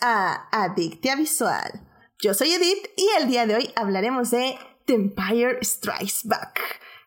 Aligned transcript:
a 0.00 0.48
Adictia 0.50 1.16
Visual. 1.16 1.80
Yo 2.18 2.34
soy 2.34 2.52
Edith 2.52 2.90
y 2.96 3.08
el 3.18 3.28
día 3.28 3.46
de 3.46 3.56
hoy 3.56 3.72
hablaremos 3.76 4.30
de 4.30 4.58
The 4.86 4.94
Empire 4.94 5.58
Strikes 5.62 6.20
Back. 6.24 6.60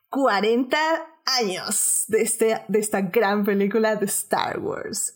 40 0.09 0.77
años 1.25 2.05
de, 2.07 2.21
este, 2.21 2.63
de 2.67 2.79
esta 2.79 3.01
gran 3.01 3.43
película 3.43 3.95
de 3.95 4.05
Star 4.05 4.59
Wars. 4.59 5.15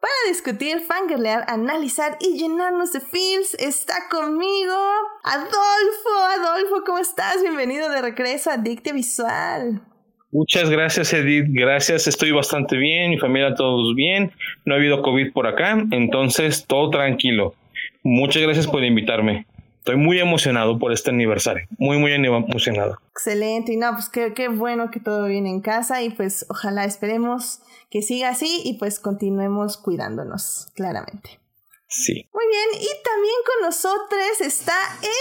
Para 0.00 0.12
discutir, 0.28 0.80
fangirlear, 0.80 1.44
analizar 1.48 2.18
y 2.20 2.36
llenarnos 2.36 2.92
de 2.92 3.00
feels, 3.00 3.54
está 3.54 4.08
conmigo 4.10 4.76
Adolfo. 5.22 6.14
Adolfo, 6.38 6.84
¿cómo 6.84 6.98
estás? 6.98 7.40
Bienvenido 7.40 7.88
de 7.88 8.02
regreso 8.02 8.50
a 8.50 8.54
Adictia 8.54 8.92
Visual. 8.92 9.93
Muchas 10.34 10.68
gracias, 10.68 11.12
Edith. 11.12 11.46
Gracias, 11.50 12.08
estoy 12.08 12.32
bastante 12.32 12.76
bien, 12.76 13.10
mi 13.10 13.18
familia 13.18 13.54
todos 13.54 13.94
bien. 13.94 14.32
No 14.64 14.74
ha 14.74 14.78
habido 14.78 15.00
COVID 15.00 15.32
por 15.32 15.46
acá, 15.46 15.78
entonces 15.92 16.66
todo 16.66 16.90
tranquilo. 16.90 17.54
Muchas 18.02 18.42
gracias 18.42 18.66
por 18.66 18.82
invitarme. 18.82 19.46
Estoy 19.78 19.96
muy 19.96 20.18
emocionado 20.18 20.76
por 20.76 20.92
este 20.92 21.10
aniversario. 21.10 21.68
Muy, 21.78 21.98
muy 21.98 22.12
emocionado. 22.12 22.98
Excelente. 23.12 23.74
Y 23.74 23.76
no, 23.76 23.92
pues 23.92 24.08
qué, 24.08 24.32
qué 24.34 24.48
bueno 24.48 24.90
que 24.90 24.98
todo 24.98 25.28
viene 25.28 25.50
en 25.50 25.60
casa 25.60 26.02
y 26.02 26.10
pues 26.10 26.46
ojalá 26.48 26.84
esperemos 26.84 27.60
que 27.88 28.02
siga 28.02 28.30
así 28.30 28.60
y 28.64 28.76
pues 28.78 28.98
continuemos 28.98 29.76
cuidándonos, 29.76 30.66
claramente. 30.74 31.38
Sí. 31.86 32.28
Muy 32.34 32.44
bien, 32.48 32.82
y 32.82 33.02
también 33.04 33.36
con 33.46 33.66
nosotros 33.66 34.40
está 34.40 34.74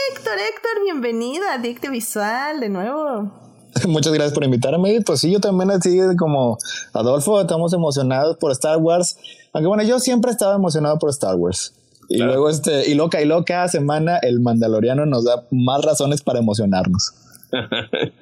Héctor. 0.09 0.39
Héctor, 0.39 0.83
bienvenido 0.83 1.47
a 1.47 1.59
Dicte 1.59 1.91
Visual 1.91 2.59
de 2.59 2.69
nuevo. 2.69 3.52
Muchas 3.87 4.13
gracias 4.13 4.33
por 4.33 4.43
invitarme. 4.43 5.01
Pues 5.01 5.19
sí, 5.19 5.31
yo 5.31 5.39
también 5.39 5.71
así 5.71 5.99
como 6.17 6.57
Adolfo, 6.93 7.41
estamos 7.41 7.73
emocionados 7.73 8.37
por 8.37 8.51
Star 8.51 8.77
Wars. 8.77 9.17
Aunque 9.53 9.67
bueno, 9.67 9.83
yo 9.83 9.99
siempre 9.99 10.31
estaba 10.31 10.55
emocionado 10.55 10.97
por 10.99 11.09
Star 11.09 11.35
Wars. 11.35 11.73
Y 12.09 12.17
luego 12.17 12.49
este, 12.49 12.89
y 12.89 12.95
loca 12.95 13.21
y 13.21 13.25
loca 13.25 13.53
cada 13.53 13.67
semana 13.69 14.17
el 14.21 14.39
Mandaloriano 14.39 15.05
nos 15.05 15.23
da 15.23 15.45
más 15.51 15.83
razones 15.83 16.21
para 16.21 16.39
emocionarnos. 16.39 17.13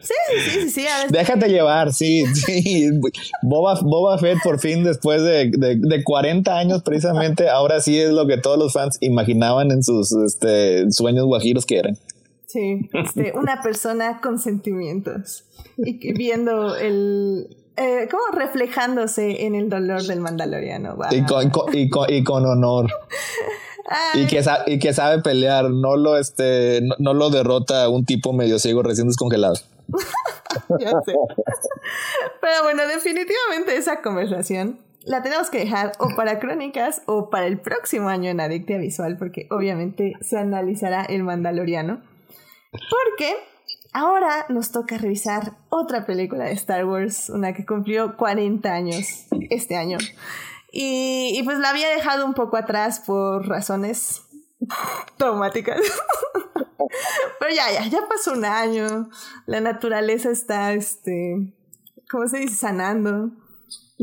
Sí, 0.01 0.13
sí, 0.43 0.49
sí, 0.49 0.69
sí. 0.69 0.85
Déjate 1.09 1.47
llevar, 1.47 1.93
sí, 1.93 2.25
sí. 2.33 2.89
Boba, 3.41 3.79
Boba 3.81 4.17
Fett 4.17 4.39
por 4.43 4.59
fin 4.59 4.83
después 4.83 5.21
de, 5.21 5.51
de, 5.53 6.03
40 6.03 6.57
años 6.57 6.81
precisamente, 6.83 7.47
ahora 7.47 7.79
sí 7.79 7.97
es 7.97 8.11
lo 8.11 8.27
que 8.27 8.37
todos 8.37 8.57
los 8.57 8.73
fans 8.73 8.97
imaginaban 8.99 9.71
en 9.71 9.83
sus 9.83 10.11
este, 10.11 10.91
sueños 10.91 11.25
guajiros 11.25 11.65
que 11.65 11.77
eran. 11.77 11.97
Sí, 12.51 12.89
este, 12.93 13.31
una 13.35 13.61
persona 13.61 14.19
con 14.19 14.39
sentimientos 14.39 15.45
y 15.77 16.13
viendo 16.13 16.75
el, 16.75 17.57
eh, 17.77 18.09
como 18.11 18.37
reflejándose 18.37 19.45
en 19.45 19.55
el 19.55 19.69
dolor 19.69 20.03
del 20.03 20.19
mandaloriano. 20.19 20.97
Y, 21.11 21.23
con, 21.23 21.51
y, 21.73 21.89
y, 22.09 22.23
con, 22.23 22.45
honor. 22.45 22.91
y, 24.13 24.27
que 24.27 24.43
y 24.67 24.79
que 24.79 24.93
sabe 24.93 25.21
pelear, 25.21 25.69
no 25.69 25.95
lo, 25.95 26.17
este, 26.17 26.81
no, 26.99 27.13
lo 27.13 27.29
derrota 27.29 27.87
un 27.87 28.05
tipo 28.05 28.33
medio 28.33 28.59
ciego 28.59 28.83
recién 28.83 29.07
descongelado. 29.07 29.55
ya 30.79 30.91
sé. 31.05 31.13
Pero 32.41 32.63
bueno, 32.63 32.85
definitivamente 32.87 33.77
esa 33.77 34.01
conversación 34.01 34.79
la 35.03 35.23
tenemos 35.23 35.49
que 35.49 35.59
dejar 35.59 35.93
o 35.99 36.09
para 36.15 36.39
crónicas 36.39 37.01
o 37.05 37.29
para 37.29 37.47
el 37.47 37.59
próximo 37.59 38.09
año 38.09 38.29
en 38.29 38.39
Adictia 38.39 38.77
Visual, 38.77 39.17
porque 39.17 39.47
obviamente 39.49 40.13
se 40.21 40.37
analizará 40.37 41.03
el 41.03 41.23
Mandaloriano. 41.23 42.01
Porque 42.71 43.35
ahora 43.93 44.45
nos 44.49 44.71
toca 44.71 44.97
revisar 44.97 45.57
otra 45.69 46.05
película 46.05 46.45
de 46.45 46.53
Star 46.53 46.85
Wars, 46.85 47.29
una 47.29 47.53
que 47.53 47.65
cumplió 47.65 48.15
40 48.15 48.71
años 48.71 49.27
este 49.49 49.75
año. 49.75 49.97
Y, 50.71 51.41
pues 51.43 51.59
la 51.59 51.69
había 51.69 51.89
dejado 51.89 52.25
un 52.25 52.33
poco 52.33 52.55
atrás 52.55 53.01
por 53.01 53.47
razones 53.47 54.21
traumáticas. 55.17 55.81
Pero 57.39 57.53
ya, 57.53 57.71
ya, 57.73 57.87
ya 57.87 58.07
pasó 58.07 58.33
un 58.33 58.45
año. 58.45 59.09
La 59.45 59.59
naturaleza 59.59 60.29
está, 60.31 60.73
este, 60.73 61.53
¿cómo 62.09 62.27
se 62.27 62.37
dice? 62.37 62.55
Sanando. 62.55 63.31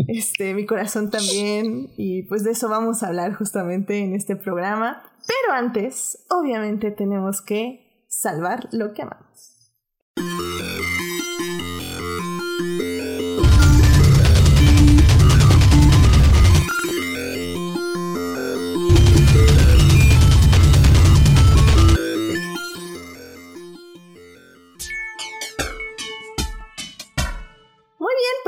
Este, 0.06 0.52
mi 0.52 0.66
corazón 0.66 1.10
también. 1.10 1.90
Y 1.96 2.24
pues 2.24 2.44
de 2.44 2.50
eso 2.50 2.68
vamos 2.68 3.02
a 3.02 3.08
hablar 3.08 3.32
justamente 3.34 3.98
en 3.98 4.14
este 4.14 4.36
programa. 4.36 5.02
Pero 5.26 5.56
antes, 5.56 6.24
obviamente 6.28 6.90
tenemos 6.90 7.40
que 7.40 7.87
salvar 8.08 8.68
lo 8.72 8.92
que 8.94 9.02
amamos. 9.02 9.58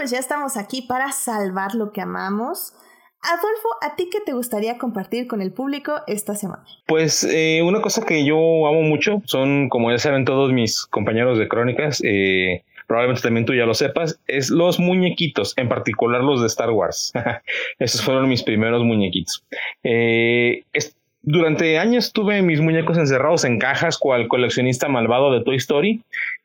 pues 0.00 0.10
ya 0.12 0.19
estamos 0.19 0.56
aquí 0.56 0.81
para 0.81 1.12
salvar 1.12 1.75
lo 1.75 1.93
que 1.93 2.00
amamos. 2.00 2.72
Adolfo, 3.22 3.69
¿a 3.82 3.97
ti 3.97 4.08
qué 4.10 4.20
te 4.25 4.32
gustaría 4.32 4.78
compartir 4.78 5.26
con 5.26 5.42
el 5.42 5.53
público 5.53 6.00
esta 6.06 6.34
semana? 6.34 6.64
Pues 6.86 7.22
eh, 7.25 7.60
una 7.62 7.82
cosa 7.82 8.04
que 8.06 8.25
yo 8.25 8.36
amo 8.36 8.82
mucho 8.82 9.22
son, 9.26 9.69
como 9.69 9.91
ya 9.91 9.98
saben 9.98 10.25
todos 10.25 10.53
mis 10.53 10.86
compañeros 10.86 11.38
de 11.38 11.47
crónicas, 11.47 12.03
eh, 12.03 12.64
probablemente 12.86 13.22
también 13.22 13.44
tú 13.44 13.54
ya 13.54 13.66
lo 13.66 13.75
sepas, 13.75 14.19
es 14.26 14.48
los 14.48 14.81
muñequitos, 14.81 15.53
en 15.58 15.69
particular 15.69 16.22
los 16.25 16.41
de 16.41 16.47
Star 16.47 16.70
Wars. 16.70 17.12
Esos 17.78 18.03
fueron 18.03 18.28
mis 18.28 18.42
primeros 18.42 18.84
muñequitos. 18.84 19.44
Eh, 19.84 20.64
durante 21.22 21.78
años 21.78 22.14
tuve 22.14 22.41
mis 22.41 22.62
muñecos 22.62 22.97
encerrados 22.97 23.44
en 23.44 23.58
cajas 23.58 23.98
cual 23.98 24.28
coleccionista 24.28 24.88
malvado 24.88 25.31
de 25.31 25.44
Toy 25.44 25.56
Story 25.56 26.02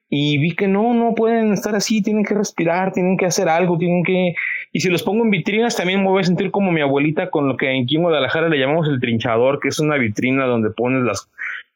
y 0.09 0.37
vi 0.37 0.55
que 0.55 0.67
no, 0.67 0.93
no 0.93 1.15
pueden 1.15 1.53
estar 1.53 1.75
así, 1.75 2.01
tienen 2.01 2.23
que 2.23 2.35
respirar, 2.35 2.93
tienen 2.93 3.17
que 3.17 3.25
hacer 3.25 3.49
algo, 3.49 3.77
tienen 3.77 4.03
que... 4.03 4.35
Y 4.75 4.81
si 4.81 4.89
los 4.89 5.03
pongo 5.03 5.23
en 5.23 5.29
vitrinas, 5.29 5.77
también 5.77 6.03
me 6.03 6.09
voy 6.09 6.19
a 6.19 6.25
sentir 6.25 6.51
como 6.51 6.69
mi 6.69 6.81
abuelita 6.81 7.29
con 7.29 7.47
lo 7.47 7.55
que 7.55 7.69
aquí 7.69 7.95
en 7.95 8.01
Guadalajara 8.01 8.49
le 8.49 8.59
llamamos 8.59 8.89
el 8.89 8.99
trinchador, 8.99 9.61
que 9.61 9.69
es 9.69 9.79
una 9.79 9.95
vitrina 9.95 10.47
donde 10.47 10.69
pones 10.69 11.09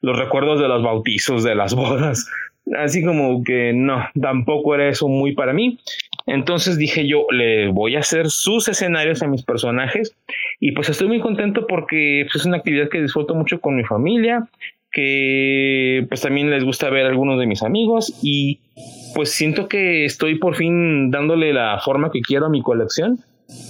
los 0.02 0.20
recuerdos 0.20 0.60
de 0.60 0.68
los 0.68 0.84
bautizos, 0.84 1.46
de 1.46 1.56
las 1.56 1.74
bodas. 1.74 2.30
Así 2.78 3.02
como 3.02 3.42
que 3.42 3.72
no, 3.74 4.06
tampoco 4.20 4.76
era 4.76 4.90
eso 4.90 5.08
muy 5.08 5.32
para 5.32 5.54
mí. 5.54 5.80
Entonces 6.26 6.78
dije 6.78 7.08
yo, 7.08 7.26
le 7.32 7.70
voy 7.70 7.96
a 7.96 8.00
hacer 8.00 8.30
sus 8.30 8.68
escenarios 8.68 9.24
a 9.24 9.28
mis 9.28 9.44
personajes 9.44 10.14
y 10.60 10.74
pues 10.74 10.90
estoy 10.90 11.08
muy 11.08 11.22
contento 11.22 11.68
porque 11.68 12.26
pues, 12.30 12.42
es 12.42 12.46
una 12.46 12.58
actividad 12.58 12.90
que 12.90 13.02
disfruto 13.02 13.34
mucho 13.34 13.62
con 13.62 13.78
mi 13.78 13.86
familia 13.86 14.46
que 14.92 16.06
pues 16.10 16.22
también 16.22 16.50
les 16.50 16.66
gusta 16.66 16.90
ver 16.90 17.06
a 17.06 17.10
algunos 17.10 17.40
de 17.40 17.46
mis 17.46 17.64
amigos 17.64 18.20
y 18.24 18.60
pues 19.16 19.32
siento 19.32 19.68
que 19.68 20.06
estoy 20.06 20.38
por 20.38 20.56
fin 20.56 21.12
dándole 21.12 21.54
la 21.54 21.80
forma 21.80 22.12
que 22.12 22.22
quiero 22.22 22.48
a 22.48 22.50
mi 22.50 22.62
colección. 22.62 23.20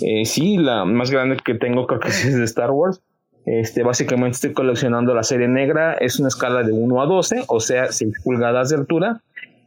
Eh, 0.01 0.25
sí, 0.25 0.57
la 0.57 0.85
más 0.85 1.11
grande 1.11 1.37
que 1.43 1.55
tengo 1.55 1.87
creo 1.87 1.99
que 1.99 2.09
es 2.09 2.37
de 2.37 2.43
Star 2.45 2.71
Wars. 2.71 3.01
Este, 3.45 3.83
básicamente 3.83 4.35
estoy 4.35 4.53
coleccionando 4.53 5.15
la 5.15 5.23
serie 5.23 5.47
negra, 5.47 5.93
es 5.93 6.19
una 6.19 6.27
escala 6.27 6.61
de 6.63 6.71
1 6.71 7.01
a 7.01 7.05
12, 7.05 7.45
o 7.47 7.59
sea, 7.59 7.91
6 7.91 8.21
pulgadas 8.23 8.69
de 8.69 8.75
altura. 8.75 9.21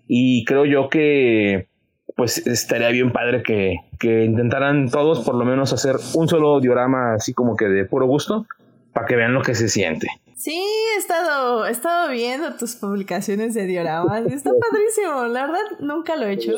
Y 0.07 0.45
creo 0.45 0.67
yo 0.67 0.89
que 0.89 1.67
pues 2.15 2.47
estaría 2.47 2.89
bien 2.89 3.11
padre 3.11 3.43
que, 3.43 3.77
que 3.99 4.25
intentaran 4.25 4.91
todos 4.91 5.21
por 5.21 5.35
lo 5.35 5.45
menos 5.47 5.73
hacer 5.73 5.97
un 6.15 6.29
solo 6.29 6.61
diorama 6.61 7.15
así 7.15 7.33
como 7.33 7.57
que 7.57 7.65
de 7.67 7.87
puro 7.87 8.07
gusto, 8.07 8.47
para 8.93 9.07
que 9.07 9.17
vean 9.17 9.33
lo 9.33 9.43
que 9.43 9.55
se 9.55 9.69
siente. 9.69 10.09
Sí, 10.43 10.61
he 10.97 10.99
estado, 10.99 11.67
he 11.67 11.71
estado 11.71 12.11
viendo 12.11 12.57
tus 12.57 12.75
publicaciones 12.75 13.55
de 13.55 13.65
dioramas 13.65 14.25
y 14.29 14.35
está 14.35 14.51
padrísimo. 14.71 15.27
La 15.29 15.43
verdad, 15.43 15.61
nunca 15.79 16.17
lo 16.17 16.27
he 16.27 16.33
hecho. 16.33 16.55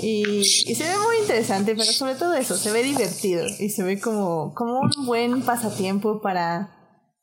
Y, 0.00 0.44
se 0.44 0.84
ve 0.84 0.94
muy 1.04 1.16
interesante, 1.22 1.72
pero 1.72 1.90
sobre 1.90 2.14
todo 2.14 2.34
eso, 2.34 2.54
se 2.54 2.70
ve 2.70 2.84
divertido 2.84 3.44
y 3.58 3.70
se 3.70 3.82
ve 3.82 4.00
como, 4.00 4.54
como 4.54 4.78
un 4.78 5.06
buen 5.06 5.42
pasatiempo 5.42 6.20
para, 6.20 6.70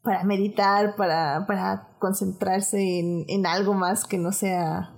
para 0.04 0.26
meditar, 0.26 0.98
para, 0.98 1.46
para 1.48 1.88
concentrarse 2.00 3.00
en, 3.00 3.24
en 3.30 3.46
algo 3.46 3.74
más 3.74 4.04
que 4.04 4.18
no 4.18 4.34
sea... 4.34 4.94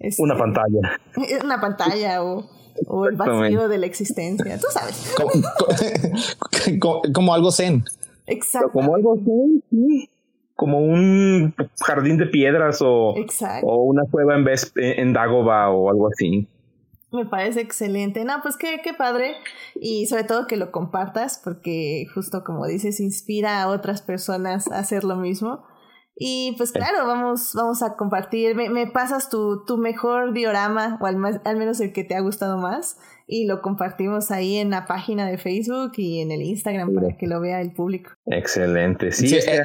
Este, 0.00 0.20
una 0.24 0.36
pantalla. 0.36 0.98
Una 1.44 1.60
pantalla 1.60 2.24
o, 2.24 2.50
o 2.88 3.06
el 3.06 3.14
vacío 3.14 3.68
de 3.68 3.78
la 3.78 3.86
existencia. 3.86 4.58
Tú 4.58 4.66
sabes. 4.72 5.14
Como, 5.16 7.00
como, 7.14 7.32
algo 7.32 7.52
zen. 7.52 7.84
Exacto. 8.26 8.72
Como 8.72 8.96
algo 8.96 9.14
zen, 9.24 9.62
sí 9.70 10.08
como 10.56 10.80
un 10.80 11.54
jardín 11.86 12.18
de 12.18 12.26
piedras 12.26 12.80
o, 12.82 13.14
o 13.62 13.76
una 13.84 14.04
cueva 14.10 14.36
en 14.36 14.44
vez 14.44 14.72
en 14.76 15.12
Dagoba 15.12 15.70
o 15.70 15.90
algo 15.90 16.08
así. 16.08 16.48
Me 17.12 17.26
parece 17.26 17.60
excelente. 17.60 18.24
No, 18.24 18.40
pues 18.42 18.56
qué, 18.56 18.80
qué 18.82 18.94
padre. 18.94 19.34
Y 19.74 20.06
sobre 20.06 20.24
todo 20.24 20.46
que 20.46 20.56
lo 20.56 20.70
compartas, 20.72 21.40
porque 21.42 22.06
justo 22.14 22.42
como 22.42 22.66
dices, 22.66 23.00
inspira 23.00 23.62
a 23.62 23.68
otras 23.68 24.00
personas 24.00 24.70
a 24.70 24.78
hacer 24.78 25.04
lo 25.04 25.16
mismo. 25.16 25.62
Y 26.16 26.54
pues 26.58 26.72
claro, 26.72 27.06
vamos, 27.06 27.52
vamos 27.54 27.82
a 27.82 27.96
compartir. 27.96 28.54
Me, 28.54 28.68
me 28.68 28.86
pasas 28.86 29.30
tu, 29.30 29.64
tu 29.64 29.78
mejor 29.78 30.34
diorama, 30.34 30.98
o 31.00 31.06
al, 31.06 31.16
al 31.44 31.56
menos 31.56 31.80
el 31.80 31.92
que 31.92 32.04
te 32.04 32.14
ha 32.14 32.20
gustado 32.20 32.58
más, 32.58 32.96
y 33.26 33.46
lo 33.46 33.62
compartimos 33.62 34.30
ahí 34.30 34.56
en 34.56 34.70
la 34.70 34.86
página 34.86 35.26
de 35.26 35.38
Facebook 35.38 35.92
y 35.96 36.20
en 36.20 36.30
el 36.30 36.42
Instagram 36.42 36.94
para 36.94 37.16
que 37.16 37.26
lo 37.26 37.40
vea 37.40 37.60
el 37.60 37.72
público. 37.72 38.10
Excelente. 38.26 39.10
Sí, 39.10 39.34
este 39.34 39.56
eh, 39.56 39.62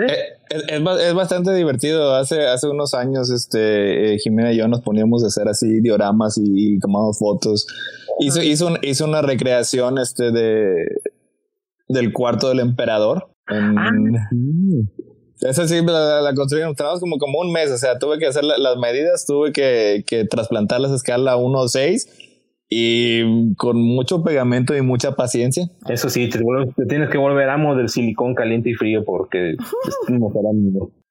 eh, 0.00 0.18
es, 0.48 0.62
es, 0.72 1.14
bastante 1.14 1.54
divertido. 1.54 2.14
Hace, 2.14 2.46
hace 2.46 2.68
unos 2.68 2.94
años, 2.94 3.30
este, 3.30 4.14
eh, 4.14 4.18
Jimena 4.18 4.52
y 4.52 4.56
yo 4.56 4.66
nos 4.66 4.80
poníamos 4.80 5.22
a 5.24 5.28
hacer 5.28 5.46
así 5.48 5.80
dioramas 5.80 6.36
y, 6.36 6.78
tomamos 6.80 7.18
fotos. 7.18 7.66
Hizo, 8.18 8.42
hizo, 8.42 8.70
hizo, 8.82 9.04
una 9.04 9.22
recreación 9.22 9.98
este, 9.98 10.32
de, 10.32 10.74
del 11.88 12.12
cuarto 12.12 12.48
del 12.48 12.60
emperador. 12.60 13.30
En, 13.48 13.78
ah, 13.78 13.90
esa 15.50 15.68
sí 15.68 15.80
la, 15.84 16.20
la 16.22 16.34
construimos, 16.34 16.76
como, 17.00 17.18
como 17.18 17.40
un 17.40 17.52
mes, 17.52 17.70
o 17.70 17.78
sea, 17.78 17.98
tuve 17.98 18.18
que 18.18 18.26
hacer 18.26 18.44
las 18.44 18.76
medidas, 18.78 19.26
tuve 19.26 19.52
que, 19.52 20.04
que 20.06 20.24
trasplantarlas 20.24 20.90
a 20.90 20.94
escala 20.94 21.36
1 21.36 21.58
o 21.58 21.68
6 21.68 22.24
y 22.68 23.54
con 23.56 23.76
mucho 23.76 24.24
pegamento 24.24 24.74
y 24.74 24.82
mucha 24.82 25.14
paciencia. 25.14 25.70
Eso 25.88 26.08
sí, 26.08 26.28
te, 26.30 26.40
tienes 26.88 27.10
que 27.10 27.18
volver 27.18 27.50
amo 27.50 27.76
del 27.76 27.88
silicón 27.88 28.34
caliente 28.34 28.70
y 28.70 28.74
frío 28.74 29.04
porque 29.04 29.50
es 29.52 29.96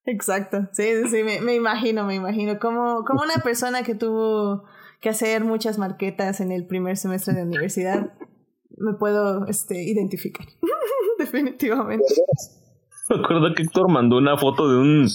Exacto, 0.05 0.67
sí, 0.73 0.83
sí, 1.09 1.23
me, 1.23 1.39
me, 1.39 1.55
imagino, 1.55 2.05
me 2.05 2.15
imagino. 2.15 2.59
Como, 2.59 3.05
como 3.05 3.21
una 3.21 3.41
persona 3.41 3.83
que 3.83 3.95
tuvo 3.95 4.65
que 4.99 5.09
hacer 5.09 5.45
muchas 5.45 5.77
marquetas 5.77 6.41
en 6.41 6.51
el 6.51 6.65
primer 6.65 6.97
semestre 6.97 7.33
de 7.33 7.43
universidad, 7.43 8.11
me 8.77 8.93
puedo 8.95 9.45
este, 9.47 9.81
identificar, 9.83 10.45
definitivamente. 11.19 12.05
Me 13.13 13.19
acuerdo 13.19 13.53
que 13.53 13.63
Héctor 13.63 13.89
mandó 13.89 14.17
una 14.17 14.37
foto 14.37 14.67
de 14.67 14.77
un, 14.77 15.07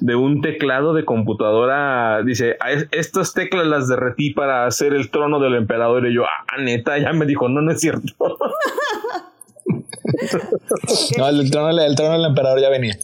de 0.00 0.16
un 0.16 0.40
teclado 0.40 0.92
de 0.92 1.04
computadora. 1.04 2.22
Dice, 2.24 2.56
estas 2.90 3.32
teclas 3.32 3.66
las 3.66 3.88
derretí 3.88 4.32
para 4.32 4.66
hacer 4.66 4.92
el 4.92 5.10
trono 5.10 5.38
del 5.38 5.54
emperador. 5.54 6.08
Y 6.08 6.14
yo, 6.14 6.24
ah, 6.24 6.60
neta, 6.60 6.98
ya 6.98 7.12
me 7.12 7.26
dijo, 7.26 7.48
no, 7.48 7.60
no 7.60 7.72
es 7.72 7.80
cierto. 7.80 8.12
no, 11.18 11.28
el 11.28 11.50
trono, 11.50 11.80
el 11.80 11.94
trono 11.94 12.14
del 12.14 12.24
emperador 12.24 12.60
ya 12.60 12.70
venía. 12.70 12.98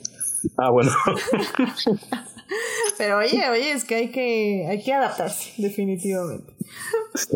Ah, 0.56 0.70
bueno. 0.70 0.90
Pero 2.98 3.18
oye, 3.18 3.48
oye, 3.50 3.72
es 3.72 3.84
que 3.84 3.94
hay 3.94 4.10
que, 4.10 4.66
hay 4.68 4.82
que 4.82 4.92
adaptarse, 4.92 5.62
definitivamente. 5.62 6.52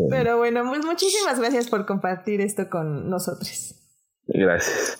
Pero 0.09 0.37
bueno, 0.37 0.65
pues 0.67 0.83
muchísimas 0.83 1.39
gracias 1.39 1.69
por 1.69 1.85
compartir 1.85 2.41
esto 2.41 2.69
con 2.69 3.09
nosotros. 3.09 3.75
Gracias. 4.27 4.99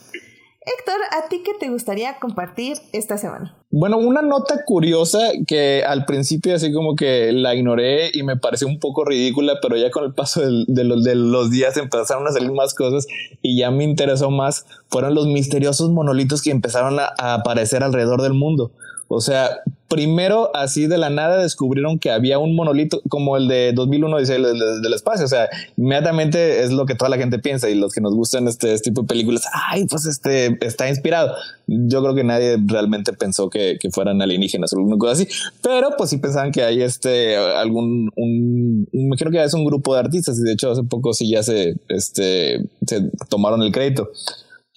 Héctor, 0.66 0.96
¿a 1.12 1.30
ti 1.30 1.44
qué 1.46 1.52
te 1.60 1.70
gustaría 1.70 2.18
compartir 2.20 2.78
esta 2.92 3.20
semana? 3.20 3.56
Bueno, 3.70 3.98
una 3.98 4.24
nota 4.24 4.64
curiosa 4.66 5.20
que 5.46 5.84
al 5.84 6.06
principio 6.06 6.56
así 6.56 6.74
como 6.74 6.96
que 6.96 7.32
la 7.34 7.54
ignoré 7.54 8.10
y 8.12 8.24
me 8.24 8.36
pareció 8.36 8.68
un 8.68 8.80
poco 8.80 9.06
ridícula, 9.06 9.60
pero 9.62 9.78
ya 9.78 9.92
con 9.92 10.06
el 10.06 10.16
paso 10.16 10.42
de, 10.42 10.84
los, 10.84 11.52
días 11.52 11.78
empezaron 11.78 12.26
a 12.28 12.32
salir 12.32 12.52
más 12.52 12.74
cosas 12.74 13.06
y 13.44 13.60
ya 13.60 13.70
me 13.70 13.84
interesó 13.84 14.32
más, 14.32 14.66
fueron 14.90 15.14
los 15.14 15.28
misteriosos 15.28 15.92
monolitos 15.92 16.42
que 16.42 16.50
empezaron 16.50 16.98
a 17.00 17.34
aparecer 17.34 17.84
alrededor 17.84 18.24
del 18.24 18.34
mundo. 18.34 18.72
O 19.08 19.22
sea, 19.22 19.62
primero 19.88 20.50
así 20.56 20.88
de 20.88 20.98
la 20.98 21.10
nada 21.10 21.42
descubrieron 21.42 22.00
que 22.00 22.10
había 22.10 22.40
un 22.40 22.56
monolito 22.56 23.02
como 23.08 23.38
el 23.38 23.48
de 23.48 23.72
2001 23.74 24.18
dice 24.18 24.36
el, 24.36 24.44
del 24.82 24.94
espacio. 24.94 25.26
O 25.26 25.28
sea, 25.28 25.48
inmediatamente 25.78 26.64
es 26.64 26.72
lo 26.72 26.86
que 26.86 26.96
toda 26.96 27.10
la 27.10 27.18
gente 27.18 27.38
piensa 27.40 27.70
y 27.70 27.76
los 27.76 27.94
que 27.94 28.02
nos 28.02 28.16
gustan 28.16 28.48
este, 28.48 28.74
este, 28.74 28.90
tipo 28.90 29.02
de 29.02 29.08
películas, 29.08 29.44
ay, 29.54 29.86
pues 29.86 30.06
este 30.06 30.58
está 30.66 30.90
inspirado. 30.90 31.36
Yo 31.68 32.02
creo 32.02 32.16
que 32.16 32.24
nadie 32.24 32.58
realmente 32.66 33.14
pensó 33.14 33.50
que, 33.50 33.78
que 33.80 33.92
fueran 33.92 34.22
alienígenas 34.22 34.74
o 34.74 34.78
alguna 34.78 34.98
cosa 34.98 35.14
así, 35.14 35.28
pero 35.62 35.92
pues 35.98 36.10
sí 36.10 36.18
pensaban 36.18 36.52
que 36.52 36.64
hay 36.64 36.82
este 36.82 37.38
algún, 37.38 38.10
un, 38.16 38.88
me 38.92 39.16
creo 39.18 39.32
que 39.32 39.44
es 39.44 39.54
un 39.54 39.66
grupo 39.66 39.94
de 39.94 40.00
artistas 40.00 40.40
y 40.40 40.44
de 40.44 40.54
hecho 40.54 40.72
hace 40.72 40.84
poco 40.84 41.14
sí 41.14 41.30
ya 41.30 41.44
se, 41.44 41.76
este, 41.90 42.66
se 42.88 43.12
tomaron 43.30 43.62
el 43.62 43.72
crédito. 43.72 44.10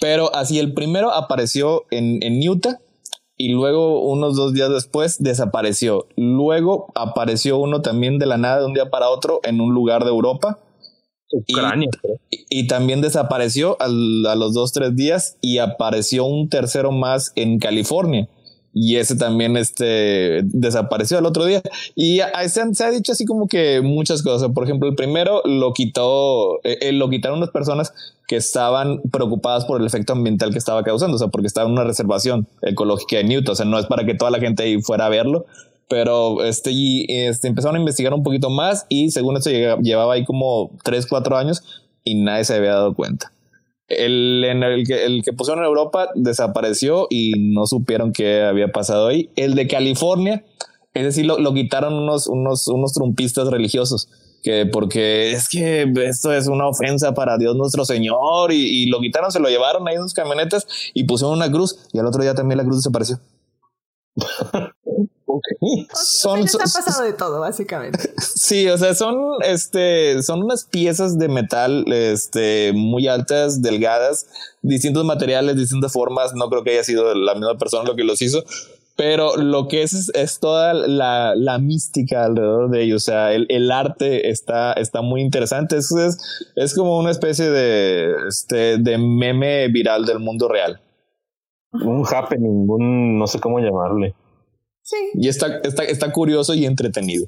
Pero 0.01 0.33
así 0.35 0.59
el 0.61 0.75
primero 0.75 1.13
apareció 1.13 1.85
en, 1.91 2.23
en 2.23 2.49
Utah 2.49 2.79
y 3.39 3.53
luego 3.53 4.03
unos 4.03 4.37
dos 4.37 4.53
días 4.53 4.69
después 4.69 5.23
desapareció. 5.23 6.07
Luego 6.17 6.93
apareció 6.95 7.59
uno 7.59 7.81
también 7.81 8.19
de 8.19 8.27
la 8.27 8.37
nada 8.37 8.61
de 8.61 8.67
un 8.67 8.75
día 8.75 8.91
para 8.91 9.09
otro 9.09 9.41
en 9.45 9.61
un 9.61 9.73
lugar 9.73 10.03
de 10.03 10.11
Europa. 10.11 10.59
Ucrania. 11.31 11.89
Y, 12.31 12.67
también 12.67 13.01
desapareció 13.01 13.77
a 13.81 13.89
los 13.89 14.55
dos, 14.55 14.73
tres 14.73 14.97
días 14.97 15.37
y 15.41 15.59
apareció 15.59 16.25
un 16.25 16.49
tercero 16.49 16.91
más 16.91 17.33
en 17.37 17.59
California 17.59 18.29
y 18.75 18.97
ese 18.97 19.17
también 19.17 19.57
este, 19.57 20.43
desapareció 20.45 21.19
el 21.19 21.27
otro 21.27 21.45
día. 21.45 21.63
Y 21.95 22.21
se, 22.49 22.75
se, 22.75 22.85
ha 22.85 22.91
dicho 22.91 23.13
así 23.13 23.25
como 23.25 23.49
que 23.49 23.81
muchas 23.81 24.23
cosas. 24.23 24.51
Por 24.53 24.65
ejemplo, 24.65 24.89
el 24.89 24.95
primero 24.95 25.43
lo 25.45 25.73
quitó, 25.73 26.59
eh, 26.65 26.79
eh, 26.83 26.93
lo 26.93 27.09
quitaron 27.11 27.39
unas 27.39 27.51
personas 27.51 27.93
que 28.29 28.37
estaban 28.37 29.01
preocupadas 29.11 29.65
por 29.65 29.81
el 29.81 29.87
efecto 29.87 30.13
ambiental 30.13 30.53
que 30.53 30.59
estaba 30.59 30.85
causando, 30.85 31.17
o 31.17 31.19
sea, 31.19 31.29
porque 31.29 31.47
estaba 31.47 31.67
en 31.67 31.73
una 31.73 31.85
reservación 31.85 32.47
ecológica 32.61 33.17
de 33.17 33.25
Newton, 33.25 33.53
o 33.53 33.57
sea, 33.57 33.65
no 33.65 33.79
es 33.79 33.87
para 33.87 34.05
que 34.05 34.15
toda 34.15 34.31
la 34.31 34.39
gente 34.39 34.65
ahí 34.65 34.83
fuera 34.83 35.07
a 35.07 35.09
verlo, 35.09 35.47
pero 35.89 36.45
este, 36.45 36.71
y, 36.71 37.07
este, 37.09 37.49
empezaron 37.49 37.77
a 37.77 37.79
investigar 37.79 38.13
un 38.13 38.23
poquito 38.23 38.51
más 38.51 38.85
y 38.91 39.11
según 39.13 39.39
esto 39.39 39.49
llevaba 39.49 40.13
ahí 40.13 40.27
como 40.27 40.71
3, 40.85 41.07
4 41.07 41.39
años 41.39 41.63
y 42.05 42.17
nadie 42.17 42.45
se 42.45 42.55
había 42.55 42.73
dado 42.73 42.95
cuenta. 42.95 43.33
El, 43.89 44.45
en 44.45 44.63
el, 44.63 44.87
que, 44.87 45.05
el 45.07 45.23
que 45.23 45.33
pusieron 45.33 45.65
en 45.65 45.69
Europa 45.69 46.09
desapareció 46.15 47.07
y 47.11 47.33
no 47.53 47.67
supieron 47.67 48.13
qué 48.13 48.43
había 48.43 48.69
pasado 48.69 49.09
ahí. 49.09 49.31
El 49.37 49.55
de 49.55 49.67
California, 49.67 50.45
es 50.95 51.05
decir, 51.05 51.27
lo, 51.27 51.39
lo 51.39 51.55
quitaron 51.55 51.95
unos, 51.95 52.27
unos, 52.27 52.69
unos 52.69 52.93
trumpistas 52.93 53.49
religiosos 53.49 54.09
que 54.43 54.67
porque 54.67 55.33
es 55.33 55.49
que 55.49 55.93
esto 56.05 56.33
es 56.33 56.47
una 56.47 56.69
ofensa 56.69 57.13
para 57.13 57.39
Dios 57.39 57.57
nuestro 57.57 57.85
Señor 57.85 58.53
y, 58.53 58.85
y, 58.85 58.87
lo 58.87 59.01
quitaron, 59.01 59.33
se 59.33 59.41
lo 59.41 59.49
llevaron 59.49 59.87
ahí 59.89 59.97
en 59.97 60.03
sus 60.03 60.15
camionetas 60.15 60.67
y 60.95 61.05
pusieron 61.05 61.37
una 61.37 61.51
cruz 61.51 61.89
y 61.93 61.99
al 61.99 62.07
otro 62.07 62.23
día 62.23 62.35
también 62.35 62.59
la 62.59 62.65
cruz 62.65 62.77
desapareció. 62.77 63.19
Son, 65.95 66.41
ha 66.41 66.59
pasado 66.59 67.05
de 67.05 67.13
todo, 67.13 67.41
básicamente. 67.41 68.15
Sí, 68.39 68.69
o 68.69 68.79
sea, 68.79 68.95
son, 68.95 69.17
este, 69.45 70.23
son 70.23 70.43
unas 70.43 70.65
piezas 70.65 71.19
de 71.19 71.29
metal, 71.29 71.85
este, 71.93 72.73
muy 72.75 73.07
altas, 73.07 73.61
delgadas, 73.61 74.27
distintos 74.63 75.05
materiales, 75.05 75.57
distintas 75.57 75.93
formas. 75.93 76.35
No 76.35 76.49
creo 76.49 76.65
que 76.65 76.71
haya 76.71 76.85
sido 76.85 77.15
la 77.15 77.35
misma 77.35 77.59
persona 77.59 77.87
lo 77.87 77.95
que 77.95 78.05
los 78.05 78.23
hizo, 78.23 78.45
pero 78.97 79.37
lo 79.37 79.69
que 79.69 79.83
es 79.83 80.11
es, 80.15 80.41
toda 80.41 80.75
la, 80.75 81.35
la, 81.37 81.59
mística 81.59 82.25
alrededor 82.25 82.71
de 82.71 82.83
ellos. 82.83 83.03
O 83.03 83.07
sea, 83.07 83.33
el, 83.33 83.47
el 83.49 83.71
arte 83.71 84.29
está, 84.31 84.73
está 84.73 85.03
muy 85.03 85.21
interesante. 85.21 85.77
Es, 85.77 85.93
es, 85.93 86.51
es, 86.57 86.75
como 86.75 86.99
una 86.99 87.11
especie 87.11 87.51
de, 87.51 88.13
este, 88.29 88.79
de 88.79 88.99
meme 88.99 89.69
viral 89.69 90.05
del 90.05 90.19
mundo 90.19 90.49
real. 90.49 90.81
Un 91.73 92.05
happening, 92.11 92.69
un 92.69 93.19
no 93.19 93.27
sé 93.27 93.39
cómo 93.39 93.61
llamarle. 93.61 94.15
Y 95.15 95.29
está, 95.29 95.61
está, 95.63 95.85
está 95.85 96.13
curioso 96.13 96.55
y 96.55 96.65
entretenido. 96.67 97.27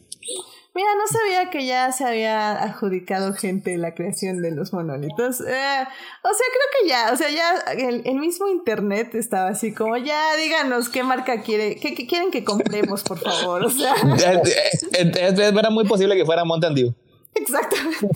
Mira, 0.72 0.88
no 0.94 1.02
sabía 1.08 1.50
que 1.50 1.66
ya 1.66 1.90
se 1.90 2.04
había 2.04 2.52
adjudicado 2.62 3.32
gente 3.32 3.76
la 3.76 3.94
creación 3.94 4.40
de 4.40 4.52
los 4.52 4.72
monolitos. 4.72 5.40
Eh, 5.40 5.44
o 5.44 5.44
sea, 5.44 6.46
creo 6.52 6.68
que 6.80 6.88
ya, 6.88 7.12
o 7.12 7.16
sea, 7.16 7.28
ya 7.28 7.72
el, 7.72 8.02
el, 8.04 8.18
mismo 8.20 8.46
internet 8.46 9.14
estaba 9.16 9.48
así 9.48 9.74
como, 9.74 9.96
ya 9.96 10.36
díganos 10.36 10.88
qué 10.88 11.02
marca 11.02 11.42
quiere, 11.42 11.74
qué, 11.74 11.94
qué 11.96 12.06
quieren 12.06 12.30
que 12.30 12.44
compremos, 12.44 13.02
por 13.02 13.18
favor. 13.18 13.64
O 13.64 13.70
sea. 13.70 13.94
Era 14.92 15.70
muy 15.70 15.86
posible 15.86 16.14
que 16.14 16.24
fuera 16.24 16.44
Mountain 16.44 16.74
Dew. 16.74 16.94
Exactamente. 17.34 18.06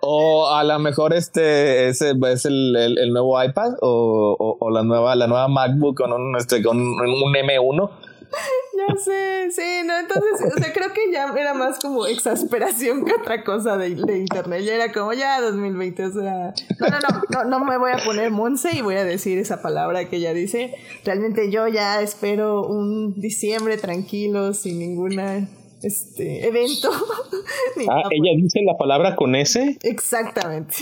O 0.00 0.48
a 0.48 0.62
lo 0.62 0.78
mejor 0.78 1.12
este 1.12 1.88
ese 1.88 2.12
es 2.32 2.44
el, 2.44 2.76
el, 2.76 3.12
nuevo 3.12 3.42
iPad 3.42 3.74
o, 3.80 4.36
o, 4.38 4.56
o, 4.60 4.70
la 4.70 4.82
nueva 4.82 5.14
la 5.14 5.26
nueva 5.26 5.48
MacBook 5.48 5.96
con 5.96 6.12
un 6.12 6.36
este 6.36 6.62
con 6.62 6.78
un 6.78 7.34
M1 7.34 7.90
ya 8.76 8.96
sé, 8.96 9.50
sí, 9.50 9.82
no, 9.84 9.98
entonces, 9.98 10.52
o 10.54 10.60
sea, 10.60 10.72
creo 10.72 10.92
que 10.92 11.12
ya 11.12 11.26
era 11.36 11.54
más 11.54 11.78
como 11.78 12.06
exasperación 12.06 13.04
que 13.04 13.14
otra 13.14 13.44
cosa 13.44 13.76
de, 13.76 13.94
de 13.94 14.18
internet. 14.18 14.62
Ya 14.64 14.74
era 14.74 14.92
como, 14.92 15.12
ya 15.12 15.40
2020, 15.40 16.04
o 16.04 16.12
sea, 16.12 16.54
no, 16.80 16.88
no, 16.88 16.98
no, 16.98 17.22
no, 17.30 17.44
no 17.44 17.64
me 17.64 17.78
voy 17.78 17.92
a 17.92 18.04
poner 18.04 18.30
Monse 18.30 18.76
y 18.76 18.82
voy 18.82 18.96
a 18.96 19.04
decir 19.04 19.38
esa 19.38 19.62
palabra 19.62 20.08
que 20.08 20.16
ella 20.16 20.34
dice. 20.34 20.74
Realmente 21.04 21.50
yo 21.50 21.68
ya 21.68 22.00
espero 22.02 22.66
un 22.66 23.20
diciembre 23.20 23.76
tranquilo, 23.76 24.52
sin 24.54 24.78
ninguna 24.78 25.48
este 25.82 26.46
evento. 26.46 26.90
ah, 27.90 28.02
ella 28.10 28.32
dice 28.36 28.60
la 28.64 28.76
palabra 28.76 29.16
con 29.16 29.34
S. 29.34 29.78
Exactamente. 29.82 30.76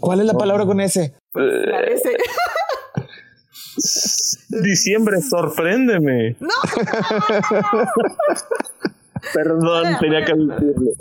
¿Cuál 0.00 0.20
es 0.20 0.26
la 0.26 0.34
palabra 0.34 0.66
con 0.66 0.80
S? 0.80 1.14
Parece. 1.32 2.16
Diciembre, 4.48 5.20
sorpréndeme. 5.20 6.36
No. 6.40 6.48
Perdón, 9.34 9.96
tenía 10.00 10.24
que 10.24 10.32
decirlo. 10.34 10.92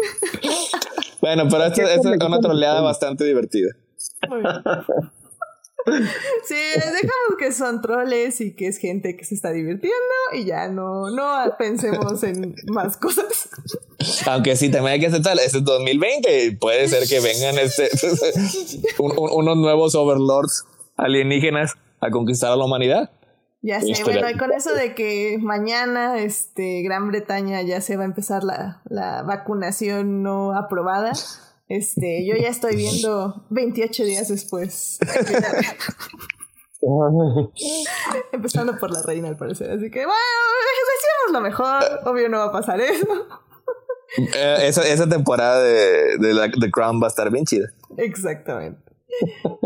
Bueno, 1.22 1.48
pero 1.50 1.66
esto, 1.66 1.82
es 1.82 2.22
una 2.22 2.40
troleada 2.40 2.82
bastante 2.82 3.24
divertida. 3.24 3.76
Sí, 6.46 6.56
dejamos 6.76 7.38
que 7.40 7.54
son 7.54 7.82
troles 7.82 8.42
y 8.42 8.54
que 8.56 8.68
es 8.68 8.78
gente 8.78 9.16
que 9.16 9.24
se 9.24 9.36
está 9.36 9.52
divirtiendo 9.52 9.96
y 10.34 10.44
ya 10.46 10.68
no, 10.68 11.10
no 11.10 11.56
pensemos 11.58 12.24
en 12.24 12.56
más 12.68 12.98
cosas. 12.98 13.50
Aunque 14.26 14.58
sí, 14.58 14.70
también 14.70 14.94
hay 14.94 15.00
que 15.00 15.08
aceptar, 15.08 15.38
este 15.40 15.60
es 15.60 15.64
2020, 15.64 16.58
puede 16.60 16.90
ser 16.90 17.08
que 17.08 17.22
vengan 17.22 17.58
este, 17.58 17.90
unos 19.00 19.58
nuevos 19.58 19.96
overlords 19.96 20.66
alienígenas 20.98 21.74
a 22.00 22.10
conquistar 22.10 22.52
a 22.52 22.56
la 22.56 22.66
humanidad. 22.66 23.12
Ya 23.62 23.82
sé, 23.82 24.04
bueno, 24.04 24.30
y 24.30 24.38
con 24.38 24.54
eso 24.54 24.74
de 24.74 24.94
que 24.94 25.40
mañana 25.42 26.20
este, 26.20 26.84
Gran 26.84 27.08
Bretaña 27.08 27.64
ya 27.64 27.82
se 27.82 27.98
va 27.98 28.04
a 28.04 28.06
empezar 28.06 28.44
la, 28.44 28.84
la 28.86 29.24
vacunación 29.24 30.22
no 30.22 30.56
aprobada, 30.56 31.14
este, 31.68 32.24
yo 32.26 32.36
ya 32.36 32.50
estoy 32.50 32.76
viendo 32.76 33.46
28 33.50 34.06
días 34.06 34.28
después. 34.30 35.00
Empezando 38.32 38.78
por 38.78 38.92
la 38.92 39.02
reina, 39.02 39.28
al 39.28 39.36
parecer. 39.36 39.72
Así 39.72 39.92
que, 39.92 40.06
bueno, 40.06 40.22
decíamos 40.96 41.34
lo 41.34 41.42
mejor. 41.42 41.84
Obvio 42.06 42.30
no 42.30 42.38
va 42.38 42.46
a 42.46 42.52
pasar 42.52 42.80
eso. 42.80 43.28
Eh, 44.18 44.60
esa, 44.64 44.88
esa, 44.88 45.10
temporada 45.10 45.62
de, 45.62 46.18
de 46.18 46.34
la 46.34 46.50
The 46.50 46.72
Crown 46.72 47.02
va 47.02 47.08
a 47.08 47.10
estar 47.10 47.30
bien 47.30 47.44
chida. 47.44 47.68
Exactamente. 47.98 48.87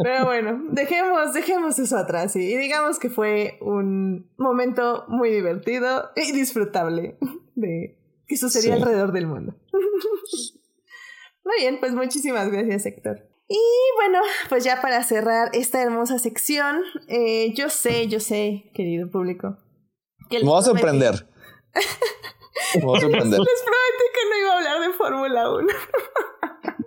Pero 0.03 0.25
bueno, 0.25 0.63
dejemos, 0.72 1.34
dejemos 1.34 1.79
eso 1.79 1.98
atrás 1.98 2.36
y, 2.36 2.58
digamos 2.58 3.00
que 3.00 3.10
fue 3.10 3.58
un 3.62 4.31
momento 4.38 5.05
muy 5.08 5.29
divertido 5.29 6.12
y 6.15 6.31
disfrutable 6.31 7.17
de 7.55 7.98
que 8.27 8.38
sucedía 8.38 8.75
alrededor 8.75 9.12
del 9.12 9.27
mundo. 9.27 9.55
Muy 11.43 11.55
bien, 11.60 11.79
pues 11.79 11.93
muchísimas 11.93 12.50
gracias, 12.50 12.86
Héctor. 12.86 13.27
Y 13.48 13.60
bueno, 13.96 14.20
pues 14.48 14.63
ya 14.63 14.79
para 14.79 15.03
cerrar 15.03 15.50
esta 15.53 15.81
hermosa 15.81 16.20
sección, 16.20 16.84
eh, 17.08 17.51
yo 17.53 17.67
sé, 17.70 18.08
yo 18.08 18.20
sé, 18.20 18.72
querido 18.74 19.10
público. 19.10 19.58
Que 20.29 20.39
Me 20.39 20.46
voy 20.46 20.60
a 20.60 20.62
sorprender. 20.62 21.27
Me 22.75 22.81
voy 22.81 22.98
a 22.98 23.01
sorprender. 23.01 23.39
Les 23.39 23.63
prometí 23.63 24.05
que 24.13 24.29
no 24.29 24.39
iba 24.39 24.53
a 24.53 24.58
hablar 24.58 24.79
de 24.79 24.93
Fórmula 24.93 25.51
1. 25.51 25.67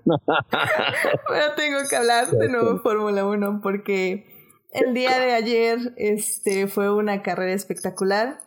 Pero 1.29 1.55
tengo 1.57 1.79
que 1.89 1.97
hablar 1.97 2.31
de 2.31 2.49
nuevo 2.49 2.79
Fórmula 2.79 3.25
1 3.25 3.61
porque 3.63 4.27
el 4.73 4.93
día 4.93 5.19
de 5.19 5.33
ayer 5.33 5.95
este, 5.97 6.67
fue 6.67 6.93
una 6.93 7.23
carrera 7.23 7.53
espectacular. 7.53 8.41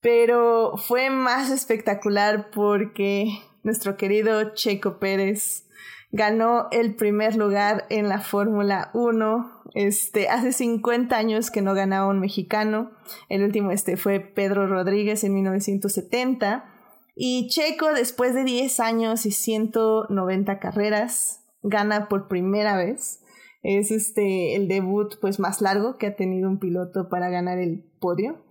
Pero 0.00 0.76
fue 0.78 1.10
más 1.10 1.50
espectacular 1.50 2.50
porque 2.50 3.26
nuestro 3.62 3.96
querido 3.96 4.54
Checo 4.54 4.98
Pérez 4.98 5.66
ganó 6.12 6.68
el 6.70 6.94
primer 6.94 7.36
lugar 7.36 7.86
en 7.90 8.08
la 8.08 8.20
Fórmula 8.20 8.90
1. 8.94 9.62
Este, 9.74 10.28
hace 10.28 10.52
50 10.52 11.16
años 11.16 11.50
que 11.50 11.62
no 11.62 11.74
ganaba 11.74 12.08
un 12.08 12.20
mexicano. 12.20 12.92
El 13.28 13.42
último 13.42 13.70
este 13.70 13.96
fue 13.96 14.20
Pedro 14.20 14.66
Rodríguez 14.66 15.22
en 15.24 15.34
1970. 15.34 16.79
Y 17.14 17.48
Checo, 17.48 17.92
después 17.92 18.34
de 18.34 18.44
10 18.44 18.80
años 18.80 19.26
y 19.26 19.30
190 19.30 20.58
carreras, 20.58 21.44
gana 21.62 22.08
por 22.08 22.28
primera 22.28 22.76
vez. 22.76 23.22
Es 23.62 23.90
este 23.90 24.56
el 24.56 24.68
debut 24.68 25.16
pues 25.20 25.38
más 25.38 25.60
largo 25.60 25.98
que 25.98 26.06
ha 26.06 26.16
tenido 26.16 26.48
un 26.48 26.58
piloto 26.58 27.08
para 27.10 27.28
ganar 27.28 27.58
el 27.58 27.84
podio 28.00 28.42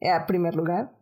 eh, 0.00 0.10
a 0.10 0.26
primer 0.26 0.54
lugar. 0.54 0.92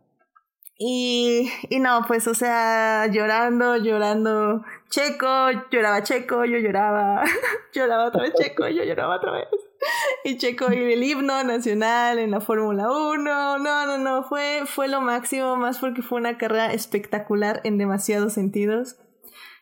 Y, 0.77 1.49
y 1.69 1.79
no, 1.79 2.01
pues, 2.07 2.27
o 2.27 2.33
sea, 2.33 3.07
llorando, 3.07 3.77
llorando, 3.77 4.63
Checo, 4.89 5.51
lloraba 5.71 6.01
Checo, 6.03 6.45
yo 6.45 6.57
lloraba, 6.57 7.23
lloraba 7.73 8.07
otra 8.07 8.23
vez 8.23 8.33
Checo, 8.33 8.67
yo 8.67 8.83
lloraba 8.83 9.17
otra 9.17 9.31
vez. 9.31 9.47
Y 10.23 10.37
Checo 10.37 10.71
y 10.71 10.77
el 10.77 11.03
himno 11.03 11.43
nacional 11.43 12.19
en 12.19 12.31
la 12.31 12.41
Fórmula 12.41 12.89
1, 12.89 13.17
no, 13.17 13.57
no, 13.59 13.97
no, 13.97 14.23
fue, 14.23 14.61
fue 14.65 14.87
lo 14.87 15.01
máximo, 15.01 15.55
más 15.55 15.79
porque 15.79 16.01
fue 16.01 16.19
una 16.19 16.37
carrera 16.37 16.73
espectacular 16.73 17.61
en 17.63 17.77
demasiados 17.77 18.33
sentidos. 18.33 18.97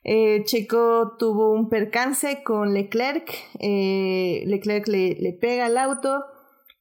Eh, 0.03 0.43
Checo 0.45 1.15
tuvo 1.17 1.51
un 1.51 1.69
percance 1.69 2.43
con 2.43 2.73
Leclerc, 2.73 3.31
eh, 3.59 4.43
Leclerc 4.47 4.87
le, 4.87 5.15
le 5.19 5.33
pega 5.33 5.67
al 5.67 5.77
auto, 5.77 6.23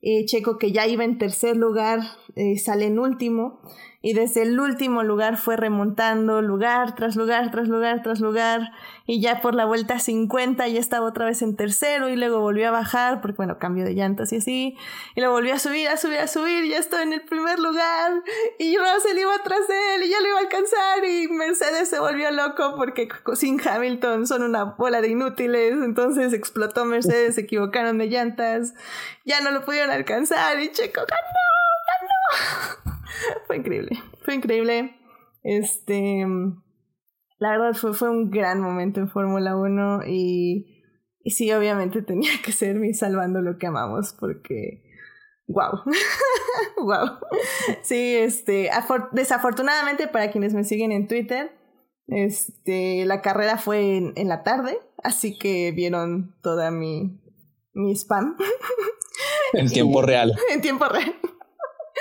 eh, 0.03 0.25
Checo 0.25 0.57
que 0.57 0.73
ya 0.73 0.87
iba 0.87 1.05
en 1.05 1.19
tercer 1.19 1.57
lugar 1.57 2.01
eh, 2.37 2.59
sale 2.59 2.87
en 2.87 2.99
último 2.99 3.61
y 4.03 4.15
desde 4.15 4.43
el 4.43 4.59
último 4.59 5.03
lugar 5.03 5.37
fue 5.37 5.57
remontando 5.57 6.41
lugar 6.41 6.95
tras 6.95 7.17
lugar, 7.17 7.51
tras 7.51 7.69
lugar, 7.69 8.03
tras 8.03 8.21
lugar, 8.21 8.73
y 9.07 9.21
ya 9.21 9.43
por 9.43 9.55
la 9.55 9.67
vuelta 9.67 9.99
50 9.99 10.67
ya 10.69 10.81
estaba 10.81 11.07
otra 11.07 11.27
vez 11.27 11.43
en 11.43 11.55
tercero 11.55 12.09
y 12.09 12.17
luego 12.17 12.41
volvió 12.41 12.69
a 12.69 12.71
bajar, 12.71 13.21
porque 13.21 13.37
bueno, 13.37 13.59
cambio 13.59 13.85
de 13.85 13.93
llantas 13.93 14.33
y 14.33 14.37
así, 14.37 14.77
y 15.15 15.21
lo 15.21 15.31
volvió 15.31 15.53
a 15.53 15.59
subir, 15.59 15.89
a 15.89 15.99
subir, 15.99 16.19
a 16.19 16.29
subir, 16.29 16.65
y 16.65 16.71
ya 16.71 16.79
estaba 16.79 17.03
en 17.03 17.13
el 17.13 17.21
primer 17.23 17.59
lugar, 17.59 18.23
y 18.59 18.75
Russell 18.79 19.19
iba 19.19 19.35
atrás 19.35 19.69
de 19.69 19.95
él 19.97 20.05
y 20.05 20.09
ya 20.09 20.21
lo 20.21 20.29
iba 20.29 20.39
a 20.39 20.41
alcanzar, 20.41 21.05
y 21.05 21.29
Mercedes 21.29 21.91
se 21.91 22.01
volvió 22.01 22.31
loco 22.31 22.77
porque 22.77 23.07
sin 23.35 23.61
Hamilton 23.61 24.27
son 24.27 24.43
una 24.45 24.65
bola 24.65 25.03
de 25.03 25.09
inútiles, 25.09 25.73
entonces 25.73 26.33
explotó 26.33 26.87
Mercedes, 26.87 27.35
se 27.35 27.43
equivocaron 27.43 27.99
de 27.99 28.07
llantas, 28.07 28.73
ya 29.27 29.43
no 29.43 29.51
lo 29.51 29.63
pudieron 29.67 29.91
alcanzar, 29.91 30.59
y 30.59 30.73
Checo 30.73 31.01
ganó. 31.01 31.70
fue 33.47 33.57
increíble, 33.57 33.91
fue 34.25 34.35
increíble. 34.35 34.97
Este, 35.43 36.27
la 37.39 37.51
verdad 37.51 37.73
fue, 37.75 37.95
fue 37.95 38.11
un 38.11 38.31
gran 38.31 38.61
momento 38.61 39.01
en 39.01 39.09
Fórmula 39.09 39.57
1 39.57 40.01
y, 40.07 40.85
y 41.25 41.31
sí, 41.31 41.51
obviamente 41.53 42.03
tenía 42.07 42.31
que 42.45 42.53
ser 42.53 42.77
mi 42.77 42.95
salvando 42.95 43.41
lo 43.41 43.59
que 43.59 43.67
amamos 43.67 44.15
porque, 44.19 44.83
wow, 45.49 45.81
wow. 46.77 47.19
Sí, 47.83 48.17
este, 48.17 48.71
desafortunadamente 49.13 50.07
para 50.07 50.31
quienes 50.31 50.55
me 50.55 50.65
siguen 50.65 50.93
en 50.93 51.09
Twitter, 51.09 51.53
este, 52.09 53.05
la 53.07 53.23
carrera 53.23 53.57
fue 53.57 53.97
en, 53.97 54.13
en 54.17 54.29
la 54.29 54.43
tarde, 54.43 54.79
así 55.03 55.39
que 55.39 55.73
vieron 55.73 56.37
toda 56.43 56.71
mi, 56.71 57.21
mi 57.73 57.93
spam. 57.93 58.37
En 59.53 59.69
tiempo 59.69 60.03
real. 60.03 60.35
en 60.53 60.61
tiempo 60.61 60.87
real. 60.87 61.15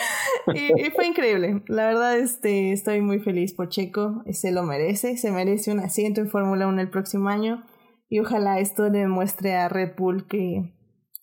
y, 0.53 0.89
fue 0.91 1.07
increíble. 1.07 1.63
La 1.67 1.87
verdad, 1.87 2.17
este, 2.17 2.71
estoy 2.71 3.01
muy 3.01 3.19
feliz 3.19 3.53
por 3.53 3.69
Checo. 3.69 4.23
Se 4.31 4.51
lo 4.51 4.63
merece. 4.63 5.17
Se 5.17 5.31
merece 5.31 5.71
un 5.71 5.79
asiento 5.79 6.21
en 6.21 6.29
Fórmula 6.29 6.67
1 6.67 6.81
el 6.81 6.89
próximo 6.89 7.29
año. 7.29 7.65
Y 8.09 8.19
ojalá 8.19 8.59
esto 8.59 8.89
le 8.89 8.99
demuestre 8.99 9.55
a 9.55 9.69
Red 9.69 9.95
Bull 9.97 10.27
que, 10.27 10.73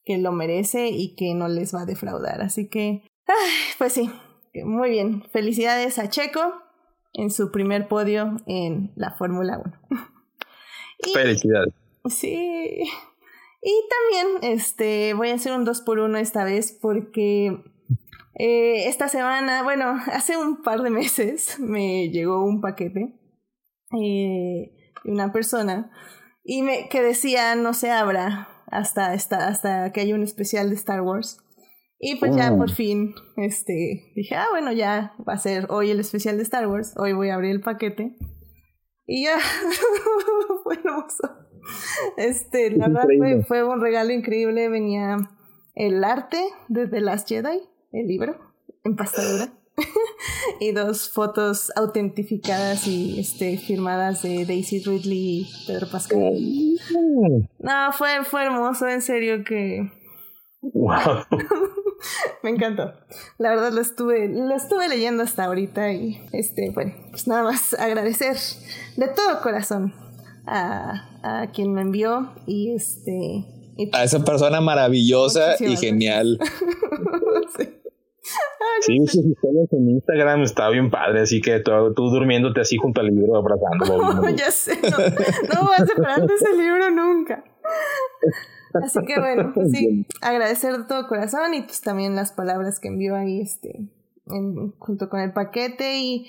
que 0.05 0.19
lo 0.19 0.33
merece 0.33 0.89
y 0.89 1.17
que 1.17 1.35
no 1.35 1.49
les 1.49 1.75
va 1.75 1.83
a 1.83 1.87
defraudar. 1.87 2.43
Así 2.43 2.69
que, 2.69 3.03
pues 3.79 3.93
sí, 3.93 4.11
muy 4.65 4.91
bien. 4.91 5.25
Felicidades 5.33 5.99
a 5.99 6.09
Checo 6.09 6.41
en 7.13 7.31
su 7.31 7.51
primer 7.51 7.89
podio 7.89 8.37
en 8.47 8.93
la 8.95 9.13
Fórmula 9.13 9.61
1. 9.91 10.01
Felicidades. 11.13 11.75
Sí. 12.09 12.85
Y 13.63 13.89
también 13.91 14.55
este, 14.55 15.15
voy 15.15 15.31
a 15.31 15.35
hacer 15.35 15.53
un 15.53 15.65
2 15.65 15.81
por 15.81 15.99
1 15.99 16.19
esta 16.19 16.45
vez 16.45 16.73
porque 16.81 17.65
eh, 18.39 18.87
esta 18.89 19.09
semana, 19.09 19.63
bueno, 19.63 19.97
hace 20.13 20.37
un 20.37 20.63
par 20.63 20.83
de 20.83 20.91
meses 20.91 21.59
me 21.59 22.11
llegó 22.11 22.45
un 22.45 22.61
paquete 22.61 23.19
eh, 23.93 24.73
de 25.05 25.11
una 25.11 25.33
persona 25.33 25.91
y 26.45 26.63
me, 26.63 26.89
que 26.89 27.03
decía 27.03 27.55
no 27.55 27.73
se 27.73 27.91
abra 27.91 28.49
hasta, 28.67 29.13
hasta, 29.13 29.49
hasta 29.49 29.93
que 29.93 30.03
haya 30.03 30.15
un 30.15 30.23
especial 30.23 30.69
de 30.69 30.77
Star 30.77 31.01
Wars. 31.01 31.39
Y 31.99 32.17
pues 32.17 32.37
ya 32.37 32.55
por 32.55 32.71
oh. 32.71 32.75
fin 32.75 33.15
este, 33.39 34.13
dije, 34.15 34.35
ah, 34.35 34.49
bueno, 34.51 34.71
ya 34.71 35.15
va 35.27 35.33
a 35.33 35.39
ser 35.39 35.67
hoy 35.71 35.91
el 35.91 35.99
especial 35.99 36.37
de 36.37 36.43
Star 36.43 36.69
Wars, 36.69 36.95
hoy 36.99 37.15
voy 37.15 37.31
a 37.31 37.37
abrir 37.37 37.53
el 37.53 37.63
paquete. 37.63 38.19
Y 39.07 39.25
ya, 39.25 39.39
fue 40.63 40.75
hermoso. 40.75 41.39
Este, 42.19 42.71
la 42.71 42.89
verdad 42.89 43.07
fue, 43.17 43.45
fue, 43.45 43.65
un 43.65 43.81
regalo 43.81 44.13
increíble, 44.13 44.69
venía 44.69 45.17
el 45.75 46.05
arte 46.05 46.43
de 46.69 46.87
The 46.87 47.01
Last 47.01 47.29
Jedi 47.29 47.63
el 47.97 48.07
libro 48.07 48.37
en 48.85 48.97
pastadura 48.97 49.53
y 50.61 50.73
dos 50.73 51.11
fotos 51.11 51.73
autentificadas 51.77 52.87
y 52.87 53.21
este 53.21 53.59
firmadas 53.59 54.23
de 54.23 54.47
Daisy 54.47 54.81
Ridley 54.81 55.41
y 55.41 55.49
Pedro 55.67 55.89
Pascal. 55.89 56.35
No, 57.59 57.93
fue, 57.93 58.25
fue 58.25 58.45
hermoso, 58.45 58.89
en 58.89 59.03
serio 59.03 59.45
que 59.45 59.91
wow. 60.63 61.25
me 62.43 62.51
encantó. 62.51 62.93
La 63.39 63.51
verdad 63.51 63.73
lo 63.73 63.81
estuve, 63.81 64.29
lo 64.29 64.55
estuve 64.55 64.89
leyendo 64.89 65.23
hasta 65.23 65.45
ahorita 65.45 65.93
y 65.93 66.27
este, 66.33 66.71
bueno, 66.71 66.95
pues 67.11 67.27
nada 67.27 67.43
más 67.43 67.75
agradecer 67.75 68.37
de 68.97 69.09
todo 69.09 69.41
corazón 69.43 69.95
a, 70.47 71.19
a 71.23 71.51
quien 71.51 71.73
me 71.73 71.83
envió 71.83 72.33
y 72.47 72.73
este 72.75 73.45
a 73.93 74.05
esa 74.05 74.25
persona 74.25 74.61
maravillosa 74.61 75.57
y 75.61 75.77
genial. 75.77 76.39
sí. 77.59 77.76
Sí, 78.81 78.99
sus 79.07 79.25
historias 79.25 79.73
en 79.73 79.91
Instagram 79.91 80.43
está 80.43 80.69
bien 80.69 80.91
padre, 80.91 81.21
así 81.21 81.41
que 81.41 81.61
tú, 81.61 81.71
tú 81.95 82.11
durmiéndote 82.11 82.61
así 82.61 82.77
junto 82.77 83.01
al 83.01 83.09
libro, 83.09 83.37
abrazándolo. 83.37 84.29
ya 84.37 84.51
sé, 84.51 84.79
no, 84.83 84.99
no 84.99 85.67
voy 85.67 85.75
a 85.79 85.87
separar 85.87 86.27
de 86.27 86.35
ese 86.35 86.53
libro 86.57 86.91
nunca. 86.91 87.45
Así 88.83 88.99
que 89.07 89.19
bueno, 89.19 89.53
pues 89.55 89.71
sí, 89.71 90.07
agradecer 90.21 90.77
de 90.77 90.85
todo 90.85 91.07
corazón 91.09 91.55
y 91.55 91.63
pues 91.63 91.81
también 91.81 92.15
las 92.15 92.33
palabras 92.33 92.79
que 92.81 92.89
envió 92.89 93.17
ahí 93.17 93.41
este 93.41 93.89
junto 94.79 95.09
con 95.09 95.21
el 95.21 95.33
paquete 95.33 95.99
y 95.99 96.27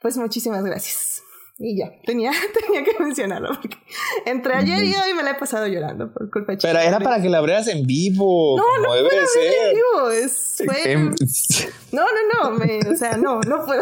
pues 0.00 0.16
muchísimas 0.18 0.64
gracias. 0.64 1.22
Y 1.58 1.78
ya, 1.78 1.90
tenía, 2.04 2.32
tenía 2.66 2.84
que 2.84 3.02
mencionarlo 3.02 3.48
porque 3.60 3.78
entre 4.26 4.54
ayer 4.54 4.84
y 4.84 4.94
hoy 4.94 5.14
me 5.14 5.22
la 5.22 5.30
he 5.30 5.34
pasado 5.36 5.66
llorando 5.66 6.12
por 6.12 6.30
culpa 6.30 6.52
de 6.52 6.58
Pero 6.60 6.78
era 6.78 7.00
para 7.00 7.22
que 7.22 7.30
la 7.30 7.38
abrieras 7.38 7.68
en 7.68 7.86
vivo. 7.86 8.58
No, 8.58 8.78
no 8.78 8.88
puedo 8.88 9.08
en 9.08 9.74
vivo. 9.74 10.10
Es, 10.10 10.62
No, 11.92 12.02
no, 12.02 12.50
no. 12.50 12.58
Me, 12.58 12.80
o 12.80 12.96
sea, 12.96 13.16
no, 13.16 13.40
no 13.40 13.64
puedo. 13.64 13.80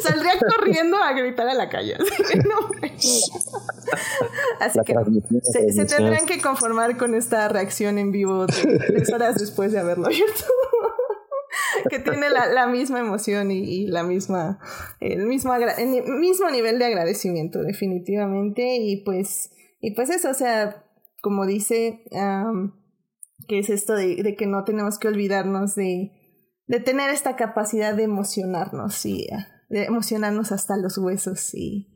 Saldría 0.00 0.34
corriendo 0.38 0.96
a 0.96 1.12
gritar 1.12 1.48
a 1.48 1.54
la 1.54 1.68
calle. 1.68 1.96
Así 1.96 2.22
que 2.22 2.38
no. 2.38 2.70
Así 4.60 4.78
que 4.86 4.94
se, 5.42 5.72
se, 5.72 5.84
tendrán 5.84 6.26
que 6.26 6.40
conformar 6.40 6.96
con 6.96 7.14
esta 7.14 7.48
reacción 7.48 7.98
en 7.98 8.12
vivo 8.12 8.46
tres 8.46 9.12
horas 9.12 9.34
después 9.36 9.72
de 9.72 9.80
haberlo 9.80 10.06
abierto. 10.06 10.44
que 11.90 11.98
tiene 11.98 12.30
la, 12.30 12.46
la 12.46 12.66
misma 12.66 13.00
emoción 13.00 13.50
y, 13.50 13.86
la 13.86 14.02
misma, 14.02 14.58
el 15.00 15.26
mismo, 15.26 15.54
el 15.54 16.04
mismo 16.18 16.50
nivel 16.50 16.78
de 16.78 16.86
agradecimiento, 16.86 17.62
definitivamente. 17.62 18.76
Y 18.76 19.02
pues, 19.04 19.50
y 19.80 19.94
pues 19.94 20.10
eso, 20.10 20.30
o 20.30 20.34
sea, 20.34 20.84
como 21.22 21.46
dice, 21.46 22.02
que 23.48 23.58
es 23.58 23.70
esto 23.70 23.94
de, 23.94 24.22
de, 24.22 24.36
que 24.36 24.46
no 24.46 24.64
tenemos 24.64 24.98
que 24.98 25.08
olvidarnos 25.08 25.74
de, 25.74 26.12
de 26.66 26.80
tener 26.80 27.10
esta 27.10 27.36
capacidad 27.36 27.94
de 27.94 28.04
emocionarnos 28.04 29.04
y 29.06 29.26
de 29.68 29.84
emocionarnos 29.84 30.52
hasta 30.52 30.76
los 30.76 30.98
huesos 30.98 31.54
y, 31.54 31.88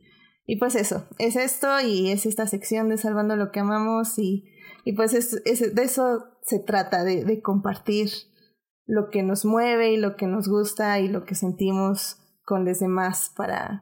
y 0.45 0.57
pues 0.57 0.75
eso, 0.75 1.07
es 1.17 1.35
esto 1.35 1.79
y 1.81 2.11
es 2.11 2.25
esta 2.25 2.47
sección 2.47 2.89
de 2.89 2.97
Salvando 2.97 3.35
lo 3.35 3.51
que 3.51 3.59
amamos 3.59 4.19
y, 4.19 4.45
y 4.83 4.93
pues 4.93 5.13
es, 5.13 5.41
es, 5.45 5.73
de 5.73 5.83
eso 5.83 6.25
se 6.43 6.59
trata, 6.59 7.03
de, 7.03 7.25
de 7.25 7.41
compartir 7.41 8.09
lo 8.85 9.09
que 9.09 9.23
nos 9.23 9.45
mueve 9.45 9.91
y 9.91 9.97
lo 9.97 10.15
que 10.15 10.27
nos 10.27 10.47
gusta 10.47 10.99
y 10.99 11.07
lo 11.07 11.25
que 11.25 11.35
sentimos 11.35 12.17
con 12.43 12.65
los 12.65 12.79
demás 12.79 13.31
para, 13.35 13.81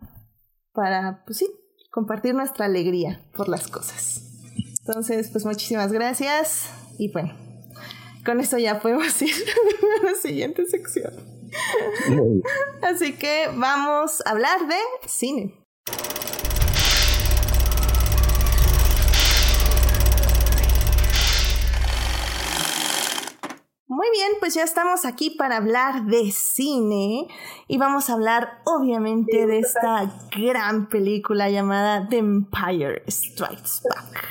para, 0.74 1.24
pues 1.26 1.40
sí, 1.40 1.48
compartir 1.92 2.34
nuestra 2.34 2.66
alegría 2.66 3.22
por 3.36 3.50
las 3.50 3.68
cosas. 3.68 4.22
Entonces, 4.80 5.30
pues 5.32 5.46
muchísimas 5.46 5.92
gracias 5.92 6.70
y 6.98 7.12
bueno, 7.12 7.34
con 8.26 8.40
esto 8.40 8.58
ya 8.58 8.80
podemos 8.80 9.22
ir 9.22 9.34
a 10.02 10.06
la 10.06 10.16
siguiente 10.16 10.66
sección. 10.66 11.14
Así 12.82 13.14
que 13.14 13.48
vamos 13.56 14.22
a 14.26 14.32
hablar 14.32 14.68
de 14.68 15.08
cine. 15.08 15.63
Muy 24.04 24.12
bien, 24.12 24.34
pues 24.42 24.54
ya 24.54 24.64
estamos 24.64 25.06
aquí 25.06 25.30
para 25.30 25.56
hablar 25.56 26.04
de 26.04 26.30
cine 26.30 27.26
y 27.70 27.78
vamos 27.78 28.10
a 28.10 28.14
hablar 28.16 28.60
obviamente 28.66 29.46
de 29.48 29.60
esta 29.60 30.12
gran 30.36 30.90
película 30.90 31.50
llamada 31.50 32.10
The 32.10 32.18
Empire 32.18 33.02
Strikes 33.10 33.80
Back. 33.88 34.28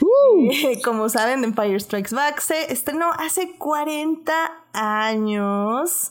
Uh. 0.00 0.50
Como 0.84 1.08
saben, 1.08 1.40
The 1.40 1.46
Empire 1.46 1.78
Strikes 1.78 2.12
Back 2.12 2.40
se 2.40 2.72
estrenó 2.72 3.12
hace 3.12 3.56
40 3.58 4.32
años. 4.72 6.10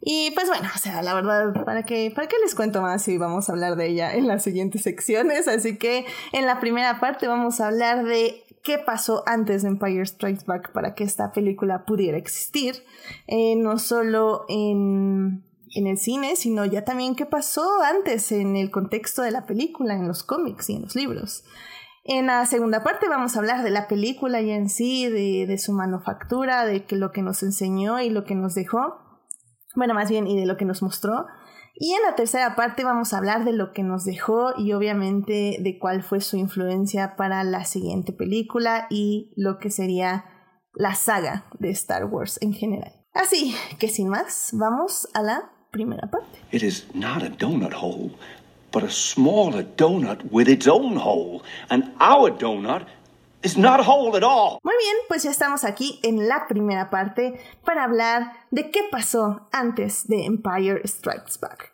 Y 0.00 0.30
pues 0.30 0.48
bueno, 0.48 0.66
o 0.74 0.78
sea, 0.78 1.02
la 1.02 1.12
verdad, 1.12 1.62
¿para 1.66 1.82
qué, 1.82 2.10
¿para 2.14 2.26
qué 2.26 2.36
les 2.42 2.54
cuento 2.54 2.80
más 2.80 3.02
si 3.02 3.18
vamos 3.18 3.50
a 3.50 3.52
hablar 3.52 3.76
de 3.76 3.88
ella 3.88 4.14
en 4.14 4.28
las 4.28 4.42
siguientes 4.44 4.82
secciones? 4.82 5.46
Así 5.46 5.76
que 5.76 6.06
en 6.32 6.46
la 6.46 6.58
primera 6.58 7.00
parte 7.00 7.28
vamos 7.28 7.60
a 7.60 7.66
hablar 7.66 8.04
de 8.04 8.45
qué 8.66 8.78
pasó 8.78 9.22
antes 9.26 9.62
de 9.62 9.68
Empire 9.68 10.04
Strikes 10.04 10.44
Back 10.44 10.72
para 10.72 10.96
que 10.96 11.04
esta 11.04 11.30
película 11.30 11.84
pudiera 11.84 12.18
existir, 12.18 12.82
eh, 13.28 13.54
no 13.54 13.78
solo 13.78 14.44
en, 14.48 15.44
en 15.76 15.86
el 15.86 15.96
cine, 15.98 16.34
sino 16.34 16.64
ya 16.64 16.84
también 16.84 17.14
qué 17.14 17.26
pasó 17.26 17.64
antes 17.84 18.32
en 18.32 18.56
el 18.56 18.72
contexto 18.72 19.22
de 19.22 19.30
la 19.30 19.46
película, 19.46 19.94
en 19.94 20.08
los 20.08 20.24
cómics 20.24 20.68
y 20.68 20.74
en 20.74 20.82
los 20.82 20.96
libros. 20.96 21.44
En 22.02 22.26
la 22.26 22.44
segunda 22.46 22.82
parte 22.82 23.08
vamos 23.08 23.36
a 23.36 23.38
hablar 23.38 23.62
de 23.62 23.70
la 23.70 23.86
película 23.86 24.40
ya 24.40 24.56
en 24.56 24.68
sí, 24.68 25.08
de, 25.08 25.46
de 25.46 25.58
su 25.58 25.72
manufactura, 25.72 26.66
de 26.66 26.84
que 26.86 26.96
lo 26.96 27.12
que 27.12 27.22
nos 27.22 27.44
enseñó 27.44 28.00
y 28.00 28.10
lo 28.10 28.24
que 28.24 28.34
nos 28.34 28.56
dejó, 28.56 28.96
bueno, 29.76 29.94
más 29.94 30.10
bien, 30.10 30.26
y 30.26 30.36
de 30.36 30.46
lo 30.46 30.56
que 30.56 30.64
nos 30.64 30.82
mostró. 30.82 31.26
Y 31.78 31.92
en 31.92 32.02
la 32.02 32.14
tercera 32.14 32.56
parte 32.56 32.84
vamos 32.84 33.12
a 33.12 33.18
hablar 33.18 33.44
de 33.44 33.52
lo 33.52 33.72
que 33.72 33.82
nos 33.82 34.04
dejó 34.04 34.58
y 34.58 34.72
obviamente 34.72 35.58
de 35.60 35.78
cuál 35.78 36.02
fue 36.02 36.22
su 36.22 36.38
influencia 36.38 37.16
para 37.16 37.44
la 37.44 37.66
siguiente 37.66 38.14
película 38.14 38.86
y 38.88 39.32
lo 39.36 39.58
que 39.58 39.70
sería 39.70 40.24
la 40.72 40.94
saga 40.94 41.44
de 41.58 41.70
Star 41.70 42.06
Wars 42.06 42.38
en 42.40 42.54
general. 42.54 42.92
Así 43.12 43.54
que 43.78 43.88
sin 43.88 44.08
más, 44.08 44.50
vamos 44.54 45.06
a 45.12 45.22
la 45.22 45.50
primera 45.70 46.10
parte. 46.10 46.38
It 46.50 46.62
is 46.62 46.86
not 46.94 47.22
a 47.22 47.28
donut 47.28 47.74
hole, 47.74 48.10
but 48.72 48.82
a 48.82 48.90
smaller 48.90 49.66
donut 49.76 50.20
with 50.30 50.48
its 50.48 50.66
own 50.66 50.96
hole. 50.96 51.42
And 51.68 51.92
our 52.00 52.30
donut 52.30 52.86
is 53.46 53.56
not 53.56 53.80
hole 53.86 54.16
at 54.16 54.22
all. 54.22 54.58
Muy 54.62 54.74
bien, 54.78 54.96
pues 55.08 55.22
ya 55.22 55.30
estamos 55.30 55.64
aquí 55.64 56.00
en 56.02 56.28
la 56.28 56.46
primera 56.48 56.90
parte 56.90 57.38
para 57.64 57.84
hablar 57.84 58.32
de 58.50 58.70
qué 58.70 58.80
pasó 58.90 59.48
antes 59.52 60.06
de 60.08 60.24
Empire 60.24 60.82
Strikes 60.86 61.38
Back. 61.40 61.72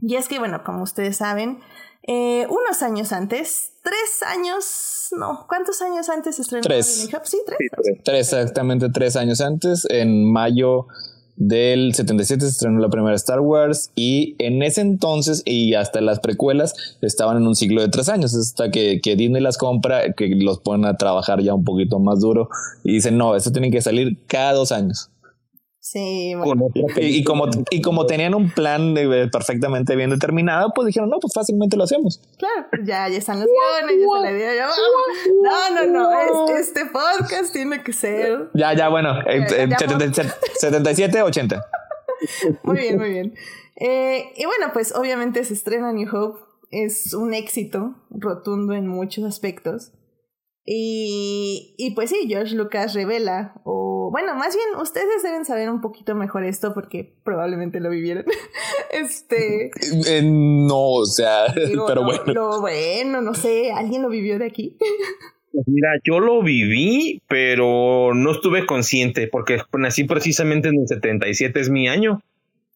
Y 0.00 0.16
es 0.16 0.28
que, 0.28 0.38
bueno, 0.38 0.62
como 0.64 0.82
ustedes 0.82 1.16
saben, 1.16 1.60
eh, 2.06 2.46
unos 2.50 2.82
años 2.82 3.12
antes, 3.12 3.72
tres 3.82 4.22
años, 4.26 5.08
no, 5.12 5.46
¿cuántos 5.48 5.80
años 5.80 6.08
antes 6.08 6.38
estrenó 6.38 6.62
tres. 6.62 7.08
Sí, 7.24 7.38
tres. 7.46 7.58
tres, 8.04 8.32
exactamente 8.32 8.90
tres 8.90 9.16
años 9.16 9.40
antes, 9.40 9.86
en 9.88 10.30
mayo 10.30 10.88
del 11.36 11.94
77 11.94 12.44
se 12.44 12.50
estrenó 12.50 12.80
la 12.80 12.90
primera 12.90 13.14
Star 13.16 13.40
Wars 13.40 13.90
y 13.96 14.36
en 14.38 14.62
ese 14.62 14.80
entonces 14.80 15.42
y 15.44 15.74
hasta 15.74 16.00
las 16.00 16.20
precuelas 16.20 16.74
estaban 17.00 17.36
en 17.36 17.46
un 17.46 17.54
ciclo 17.54 17.82
de 17.82 17.88
tres 17.88 18.08
años 18.08 18.34
hasta 18.34 18.70
que, 18.70 19.00
que 19.00 19.16
Disney 19.16 19.42
las 19.42 19.58
compra, 19.58 20.12
que 20.12 20.28
los 20.28 20.60
ponen 20.60 20.86
a 20.86 20.96
trabajar 20.96 21.40
ya 21.42 21.54
un 21.54 21.64
poquito 21.64 21.98
más 21.98 22.20
duro 22.20 22.48
y 22.84 22.92
dicen 22.92 23.18
no, 23.18 23.34
esto 23.36 23.52
tiene 23.52 23.70
que 23.70 23.80
salir 23.80 24.18
cada 24.26 24.52
dos 24.52 24.72
años. 24.72 25.10
Sí, 25.86 26.32
y, 26.96 27.22
como, 27.24 27.50
y 27.70 27.82
como 27.82 28.06
tenían 28.06 28.34
un 28.34 28.48
plan 28.48 28.94
perfectamente 29.30 29.94
bien 29.94 30.08
determinado, 30.08 30.72
pues 30.74 30.86
dijeron, 30.86 31.10
no, 31.10 31.18
pues 31.20 31.34
fácilmente 31.34 31.76
lo 31.76 31.84
hacemos. 31.84 32.22
Claro, 32.38 32.68
pues 32.70 32.86
ya, 32.86 33.06
ya 33.10 33.18
están 33.18 33.38
los 33.38 33.46
guiones, 33.46 33.98
ya 33.98 34.04
está 34.06 34.20
la 34.20 34.32
idea, 34.32 34.54
ya 34.54 34.70
No, 35.42 35.70
no, 35.74 35.84
no, 35.92 36.56
este, 36.56 36.86
podcast 36.86 37.52
tiene 37.52 37.82
que 37.82 37.92
ser. 37.92 38.48
Ya, 38.54 38.72
ya, 38.72 38.88
bueno, 38.88 39.12
77, 40.58 41.20
80. 41.22 41.66
Muy 42.62 42.78
bien, 42.78 42.96
muy 42.98 43.10
bien. 43.10 43.34
Eh, 43.76 44.32
y 44.36 44.46
bueno, 44.46 44.70
pues 44.72 44.94
obviamente 44.94 45.44
se 45.44 45.52
estrena 45.52 45.92
New 45.92 46.08
Hope, 46.10 46.40
es 46.70 47.12
un 47.12 47.34
éxito 47.34 47.94
rotundo 48.08 48.72
en 48.72 48.86
muchos 48.86 49.24
aspectos. 49.24 49.92
Y, 50.64 51.74
y 51.76 51.94
pues 51.94 52.08
sí, 52.08 52.24
George 52.26 52.54
Lucas 52.54 52.94
revela, 52.94 53.60
o 53.64 53.93
bueno, 54.10 54.34
más 54.34 54.54
bien 54.56 54.80
ustedes 54.80 55.22
deben 55.22 55.44
saber 55.44 55.70
un 55.70 55.80
poquito 55.80 56.14
mejor 56.14 56.44
esto 56.44 56.74
porque 56.74 57.14
probablemente 57.22 57.80
lo 57.80 57.90
vivieron. 57.90 58.24
este. 58.90 59.70
Eh, 60.06 60.22
no, 60.22 60.90
o 60.90 61.06
sea, 61.06 61.46
pero 61.86 62.04
bueno. 62.04 62.24
Lo, 62.26 62.60
bueno, 62.60 63.20
no 63.20 63.34
sé, 63.34 63.72
¿alguien 63.72 64.02
lo 64.02 64.08
vivió 64.08 64.38
de 64.38 64.46
aquí? 64.46 64.76
Pues 65.54 65.68
mira, 65.68 65.88
yo 66.02 66.18
lo 66.18 66.42
viví, 66.42 67.22
pero 67.28 68.12
no 68.12 68.32
estuve 68.32 68.66
consciente 68.66 69.28
porque 69.28 69.58
nací 69.78 70.02
precisamente 70.02 70.66
en 70.66 70.80
el 70.80 70.88
77, 70.88 71.60
es 71.60 71.70
mi 71.70 71.86
año. 71.86 72.20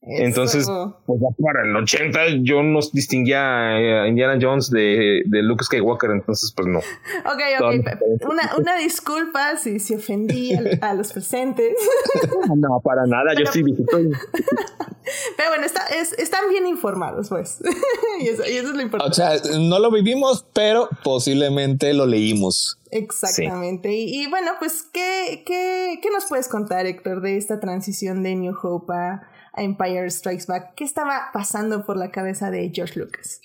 Entonces, 0.01 0.67
pues 1.07 1.21
para 1.43 1.65
el 1.65 1.75
80 1.75 2.21
yo 2.43 2.63
no 2.63 2.79
distinguía 2.93 4.03
a 4.03 4.09
Indiana 4.09 4.39
Jones 4.41 4.71
de, 4.71 5.23
de 5.27 5.43
Luke 5.43 5.65
Skywalker, 5.65 6.11
entonces 6.13 6.53
pues 6.55 6.69
no. 6.69 6.79
Ok, 6.79 7.41
ok, 7.61 8.25
una, 8.31 8.53
una 8.57 8.77
disculpa 8.77 9.57
si, 9.57 9.81
si 9.81 9.97
ofendí 9.97 10.53
a, 10.81 10.95
los 10.95 11.13
presentes. 11.13 11.75
no, 12.57 12.81
para 12.81 13.07
nada, 13.07 13.35
yo 13.37 13.45
estoy 13.45 13.65
visitando. 13.65 14.17
Pero 15.37 15.49
bueno, 15.49 15.65
está, 15.65 15.87
es, 15.87 16.13
están 16.13 16.49
bien 16.51 16.67
informados, 16.67 17.31
pues. 17.31 17.61
y, 18.21 18.29
eso, 18.29 18.45
y, 18.45 18.57
eso, 18.57 18.69
es 18.69 18.75
lo 18.75 18.83
importante. 18.83 19.11
O 19.11 19.15
sea, 19.15 19.59
no 19.59 19.79
lo 19.79 19.91
vivimos, 19.91 20.45
pero 20.53 20.89
posiblemente 21.03 21.95
lo 21.95 22.05
leímos. 22.05 22.79
Exactamente. 22.91 23.91
Y, 23.93 24.23
y, 24.23 24.27
bueno, 24.29 24.53
pues, 24.59 24.83
¿qué, 24.93 25.45
qué, 25.47 25.99
¿qué 26.03 26.11
nos 26.11 26.27
puedes 26.27 26.49
contar, 26.49 26.85
Héctor, 26.85 27.23
de 27.23 27.39
esta 27.39 27.59
transición 27.59 28.23
de 28.23 28.35
New 28.37 28.55
Hope 28.63 28.93
a 28.93 29.23
Empire 29.61 30.11
Strikes 30.11 30.45
Back. 30.47 30.75
¿Qué 30.75 30.85
estaba 30.85 31.31
pasando 31.33 31.85
por 31.85 31.97
la 31.97 32.11
cabeza 32.11 32.51
de 32.51 32.71
George 32.75 32.99
Lucas? 32.99 33.41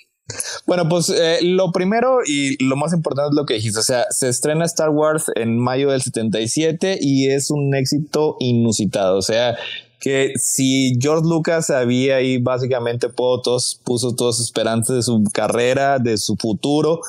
Bueno, 0.66 0.88
pues 0.88 1.10
eh, 1.10 1.40
lo 1.42 1.72
primero 1.72 2.20
y 2.26 2.64
lo 2.64 2.76
más 2.76 2.94
importante 2.94 3.30
es 3.30 3.36
lo 3.36 3.46
que 3.46 3.56
dijiste. 3.56 3.80
O 3.80 3.84
sea, 3.84 4.06
se 4.10 4.30
estrena 4.30 4.66
Star 4.66 4.90
Wars 4.90 5.26
en 5.36 5.58
mayo 5.58 5.92
del 5.92 6.02
77 6.02 6.98
y 7.02 7.30
es 7.30 7.52
un 7.52 7.76
éxito 7.76 8.38
inusitado. 8.40 9.18
O 9.18 9.22
sea, 9.22 9.58
que 10.00 10.34
si 10.36 10.98
George 11.00 11.28
Lucas 11.28 11.70
había 11.70 12.18
ahí 12.18 12.38
básicamente 12.38 13.10
puso 13.10 14.16
todas 14.16 14.38
sus 14.38 14.46
esperanzas 14.46 14.96
de 14.96 15.02
su 15.04 15.24
carrera, 15.34 16.00
de 16.00 16.18
su 16.18 16.36
futuro 16.38 17.02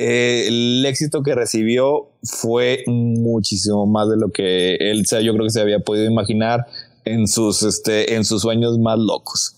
eh, 0.00 0.46
el 0.46 0.86
éxito 0.86 1.24
que 1.24 1.34
recibió 1.34 2.10
fue 2.22 2.84
muchísimo 2.86 3.84
más 3.86 4.08
de 4.08 4.16
lo 4.16 4.30
que 4.30 4.76
él, 4.76 5.04
yo 5.04 5.32
creo 5.32 5.44
que 5.44 5.50
se 5.50 5.60
había 5.60 5.80
podido 5.80 6.08
imaginar 6.08 6.66
en 7.12 7.28
sus, 7.28 7.62
este, 7.62 8.14
en 8.14 8.24
sus 8.24 8.42
sueños 8.42 8.78
más 8.78 8.98
locos. 8.98 9.54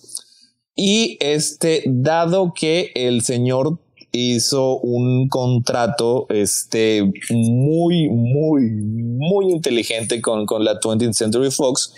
Y 0.75 1.19
este, 1.21 1.83
dado 1.87 2.53
que 2.55 2.93
el 2.95 3.23
señor 3.23 3.79
hizo 4.13 4.79
un 4.79 5.29
contrato 5.29 6.27
este, 6.31 7.03
muy, 7.31 8.09
muy, 8.09 8.71
muy 8.71 9.53
inteligente 9.53 10.21
con, 10.21 10.47
con 10.47 10.65
la 10.65 10.81
20th 10.81 11.13
Century 11.13 11.51
Fox, 11.51 11.93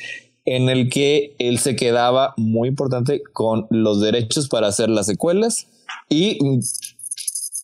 en 0.44 0.68
el 0.68 0.88
que 0.88 1.34
él 1.38 1.58
se 1.58 1.76
quedaba, 1.76 2.34
muy 2.36 2.68
importante, 2.68 3.22
con 3.32 3.66
los 3.70 4.00
derechos 4.00 4.48
para 4.48 4.68
hacer 4.68 4.88
las 4.88 5.06
secuelas 5.06 5.68
y 6.08 6.38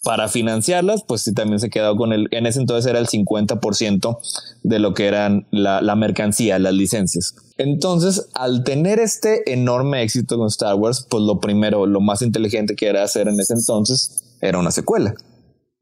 para 0.05 0.29
financiarlas, 0.29 1.03
pues 1.07 1.23
sí, 1.23 1.35
también 1.35 1.59
se 1.59 1.71
quedó 1.71 1.97
con 1.97 2.13
el, 2.13 2.29
en 2.31 2.47
ese 2.47 2.61
entonces 2.61 2.89
era 2.89 2.99
el 2.99 3.09
50% 3.09 4.19
de 4.63 4.79
lo 4.79 4.95
que 4.95 5.07
eran 5.07 5.47
la, 5.51 5.83
la, 5.83 5.97
mercancía, 5.97 6.59
las 6.59 6.73
licencias. 6.73 7.35
Entonces, 7.57 8.29
al 8.35 8.65
tener 8.65 9.01
este 9.01 9.53
enorme 9.53 10.03
éxito 10.03 10.39
con 10.39 10.47
Star 10.47 10.77
Wars, 10.77 11.07
pues 11.11 11.23
lo 11.25 11.41
primero, 11.41 11.87
lo 11.87 12.01
más 12.01 12.23
inteligente 12.23 12.77
que 12.77 12.87
era 12.87 13.03
hacer 13.03 13.29
en 13.29 13.39
ese 13.41 13.55
entonces 13.55 14.37
era 14.41 14.59
una 14.59 14.71
secuela. 14.71 15.15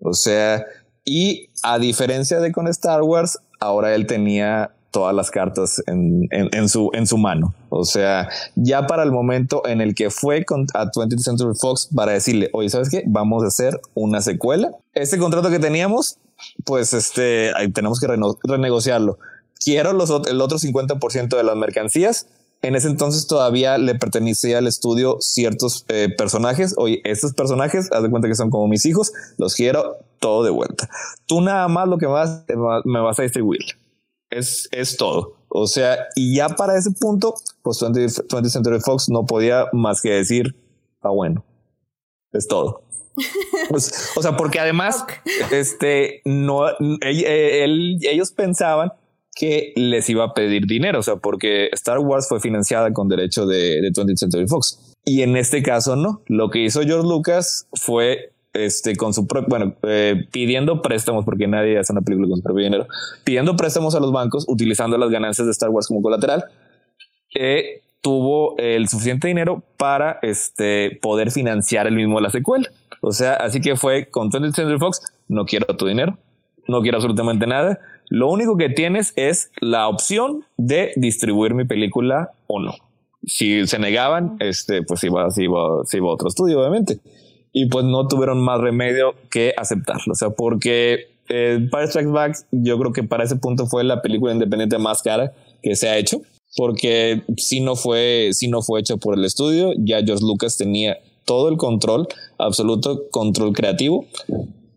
O 0.00 0.12
sea, 0.12 0.64
y 1.04 1.48
a 1.62 1.78
diferencia 1.78 2.40
de 2.40 2.52
con 2.52 2.68
Star 2.68 3.02
Wars, 3.02 3.38
ahora 3.60 3.94
él 3.94 4.06
tenía 4.06 4.74
todas 4.90 5.14
las 5.14 5.30
cartas 5.30 5.82
en, 5.86 6.68
su, 6.68 7.18
mano. 7.18 7.54
O 7.68 7.84
sea, 7.84 8.28
ya 8.54 8.86
para 8.86 9.02
el 9.02 9.12
momento 9.12 9.66
en 9.66 9.80
el 9.80 9.94
que 9.94 10.10
fue 10.10 10.44
con, 10.44 10.66
a 10.74 10.86
20th 10.86 11.18
Century 11.18 11.54
Fox 11.54 11.90
para 11.94 12.12
decirle, 12.12 12.48
oye, 12.52 12.70
¿sabes 12.70 12.88
qué? 12.88 13.02
Vamos 13.06 13.44
a 13.44 13.48
hacer 13.48 13.78
una 13.94 14.22
secuela. 14.22 14.70
Ese 14.94 15.18
contrato 15.18 15.50
que 15.50 15.58
teníamos, 15.58 16.18
pues 16.64 16.92
este, 16.92 17.52
ahí 17.56 17.70
tenemos 17.70 18.00
que 18.00 18.06
renegociarlo. 18.44 19.18
Quiero 19.62 19.92
los, 19.92 20.10
el 20.28 20.40
otro 20.40 20.58
50% 20.58 21.36
de 21.36 21.42
las 21.42 21.56
mercancías. 21.56 22.26
En 22.62 22.74
ese 22.74 22.88
entonces 22.88 23.26
todavía 23.26 23.76
le 23.76 23.96
pertenecía 23.96 24.58
al 24.58 24.66
estudio 24.66 25.18
ciertos 25.20 25.84
eh, 25.88 26.08
personajes. 26.16 26.74
Oye, 26.78 27.02
estos 27.04 27.34
personajes, 27.34 27.92
haz 27.92 28.02
de 28.02 28.10
cuenta 28.10 28.28
que 28.28 28.34
son 28.34 28.48
como 28.48 28.66
mis 28.66 28.86
hijos, 28.86 29.12
los 29.36 29.54
quiero 29.54 29.98
todo 30.20 30.42
de 30.42 30.50
vuelta. 30.50 30.88
Tú 31.26 31.42
nada 31.42 31.68
más 31.68 31.86
lo 31.86 31.98
que 31.98 32.08
más 32.08 32.44
me 32.84 33.00
vas 33.00 33.18
a 33.18 33.22
distribuir 33.22 33.60
es, 34.36 34.68
es 34.72 34.96
todo. 34.96 35.36
O 35.48 35.66
sea, 35.66 36.06
y 36.14 36.36
ya 36.36 36.48
para 36.50 36.76
ese 36.76 36.90
punto, 36.90 37.34
pues 37.62 37.80
20, 37.80 38.48
Century 38.50 38.80
Fox 38.80 39.08
no 39.08 39.24
podía 39.24 39.66
más 39.72 40.00
que 40.02 40.10
decir, 40.10 40.54
ah, 41.02 41.10
bueno, 41.10 41.44
es 42.32 42.46
todo. 42.46 42.82
Pues, 43.70 44.12
o 44.14 44.22
sea, 44.22 44.36
porque 44.36 44.60
además, 44.60 45.04
este, 45.50 46.20
no, 46.24 46.66
ellos 47.00 48.30
pensaban 48.30 48.92
que 49.34 49.72
les 49.74 50.08
iba 50.08 50.24
a 50.24 50.34
pedir 50.34 50.66
dinero, 50.66 51.00
o 51.00 51.02
sea, 51.02 51.16
porque 51.16 51.68
Star 51.72 51.98
Wars 51.98 52.28
fue 52.28 52.38
financiada 52.38 52.92
con 52.92 53.08
derecho 53.08 53.46
de, 53.46 53.80
de 53.80 53.90
20th 53.90 54.16
Century 54.16 54.46
Fox. 54.46 54.94
Y 55.04 55.22
en 55.22 55.36
este 55.36 55.62
caso 55.62 55.96
no. 55.96 56.22
Lo 56.26 56.50
que 56.50 56.60
hizo 56.60 56.82
George 56.82 57.08
Lucas 57.08 57.66
fue 57.72 58.32
este, 58.56 58.96
con 58.96 59.14
su 59.14 59.26
bueno, 59.48 59.74
eh, 59.82 60.26
pidiendo 60.32 60.82
préstamos, 60.82 61.24
porque 61.24 61.46
nadie 61.46 61.78
hace 61.78 61.92
una 61.92 62.02
película 62.02 62.28
con 62.28 62.38
su 62.38 62.42
propio 62.42 62.64
dinero, 62.64 62.86
pidiendo 63.24 63.56
préstamos 63.56 63.94
a 63.94 64.00
los 64.00 64.12
bancos, 64.12 64.44
utilizando 64.48 64.98
las 64.98 65.10
ganancias 65.10 65.46
de 65.46 65.52
Star 65.52 65.70
Wars 65.70 65.86
como 65.88 66.02
colateral, 66.02 66.44
eh, 67.38 67.82
tuvo 68.00 68.56
el 68.58 68.88
suficiente 68.88 69.28
dinero 69.28 69.62
para 69.76 70.18
este, 70.22 70.98
poder 71.02 71.30
financiar 71.30 71.86
el 71.86 71.96
mismo 71.96 72.20
la 72.20 72.30
secuela. 72.30 72.68
O 73.00 73.12
sea, 73.12 73.34
así 73.34 73.60
que 73.60 73.76
fue 73.76 74.08
con 74.10 74.30
20th 74.30 74.54
Century 74.54 74.78
Fox, 74.78 75.00
no 75.28 75.44
quiero 75.44 75.76
tu 75.76 75.86
dinero, 75.86 76.18
no 76.68 76.82
quiero 76.82 76.98
absolutamente 76.98 77.46
nada. 77.46 77.78
Lo 78.08 78.30
único 78.30 78.56
que 78.56 78.68
tienes 78.68 79.12
es 79.16 79.50
la 79.60 79.88
opción 79.88 80.44
de 80.56 80.92
distribuir 80.96 81.54
mi 81.54 81.64
película 81.64 82.30
o 82.46 82.60
no. 82.60 82.74
Si 83.24 83.66
se 83.66 83.78
negaban, 83.80 84.36
este, 84.38 84.82
pues 84.82 85.02
iba, 85.02 85.26
iba, 85.36 85.82
iba 85.92 86.08
a 86.08 86.12
otro 86.12 86.28
estudio, 86.28 86.60
obviamente 86.60 87.00
y 87.58 87.64
pues 87.70 87.86
no 87.86 88.06
tuvieron 88.06 88.42
más 88.42 88.60
remedio 88.60 89.14
que 89.30 89.54
aceptarlo. 89.56 90.12
O 90.12 90.14
sea, 90.14 90.28
porque 90.28 91.06
eh, 91.30 91.66
Strikes 91.86 92.10
Back 92.10 92.36
yo 92.50 92.78
creo 92.78 92.92
que 92.92 93.02
para 93.02 93.24
ese 93.24 93.36
punto 93.36 93.66
fue 93.66 93.82
la 93.82 94.02
película 94.02 94.34
independiente 94.34 94.76
más 94.76 95.00
cara 95.00 95.32
que 95.62 95.74
se 95.74 95.88
ha 95.88 95.96
hecho, 95.96 96.20
porque 96.54 97.22
si 97.38 97.60
no 97.60 97.74
fue, 97.74 98.28
si 98.32 98.48
no 98.48 98.60
fue 98.60 98.80
hecho 98.80 98.98
por 98.98 99.16
el 99.16 99.24
estudio, 99.24 99.72
ya 99.78 100.02
George 100.04 100.22
Lucas 100.22 100.58
tenía 100.58 100.98
todo 101.24 101.48
el 101.48 101.56
control, 101.56 102.06
absoluto 102.36 103.08
control 103.10 103.54
creativo 103.54 104.04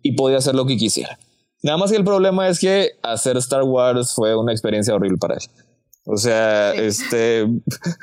y 0.02 0.14
podía 0.14 0.38
hacer 0.38 0.56
lo 0.56 0.66
que 0.66 0.78
quisiera. 0.78 1.20
Nada 1.62 1.78
más 1.78 1.92
que 1.92 1.98
el 1.98 2.06
problema 2.06 2.48
es 2.48 2.60
que 2.60 2.92
hacer 3.02 3.36
Star 3.36 3.64
Wars 3.64 4.14
fue 4.16 4.38
una 4.38 4.54
experiencia 4.54 4.96
horrible 4.96 5.18
para 5.18 5.34
él. 5.34 5.42
O 6.12 6.18
sea, 6.18 6.74
este 6.74 7.46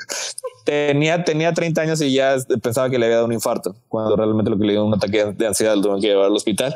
tenía, 0.65 1.25
tenía 1.25 1.53
30 1.53 1.81
años 1.81 2.01
y 2.01 2.13
ya 2.13 2.37
pensaba 2.61 2.89
que 2.89 2.97
le 2.97 3.05
había 3.05 3.17
dado 3.17 3.27
un 3.27 3.33
infarto, 3.33 3.75
cuando 3.89 4.15
realmente 4.15 4.49
lo 4.49 4.57
que 4.57 4.65
le 4.65 4.73
dio 4.73 4.85
un 4.85 4.93
ataque 4.93 5.33
de 5.33 5.45
ansiedad 5.45 5.75
lo 5.75 5.81
tuvo 5.81 5.99
que 5.99 6.07
llevar 6.07 6.27
al 6.27 6.31
hospital. 6.31 6.73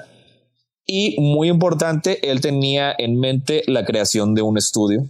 Y 0.85 1.15
muy 1.21 1.47
importante, 1.47 2.29
él 2.29 2.41
tenía 2.41 2.93
en 2.97 3.17
mente 3.17 3.63
la 3.67 3.85
creación 3.85 4.35
de 4.35 4.41
un 4.41 4.57
estudio 4.57 5.05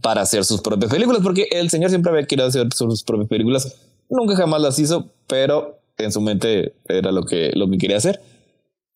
para 0.00 0.20
hacer 0.20 0.44
sus 0.44 0.60
propias 0.60 0.92
películas, 0.92 1.20
porque 1.20 1.48
el 1.50 1.68
señor 1.68 1.90
siempre 1.90 2.12
había 2.12 2.26
querido 2.28 2.46
hacer 2.46 2.68
sus 2.72 3.02
propias 3.02 3.28
películas, 3.28 3.76
nunca 4.08 4.36
jamás 4.36 4.60
las 4.60 4.78
hizo, 4.78 5.10
pero 5.26 5.80
en 5.98 6.12
su 6.12 6.20
mente 6.20 6.76
era 6.84 7.10
lo 7.10 7.24
que, 7.24 7.50
lo 7.54 7.68
que 7.68 7.78
quería 7.78 7.96
hacer. 7.96 8.20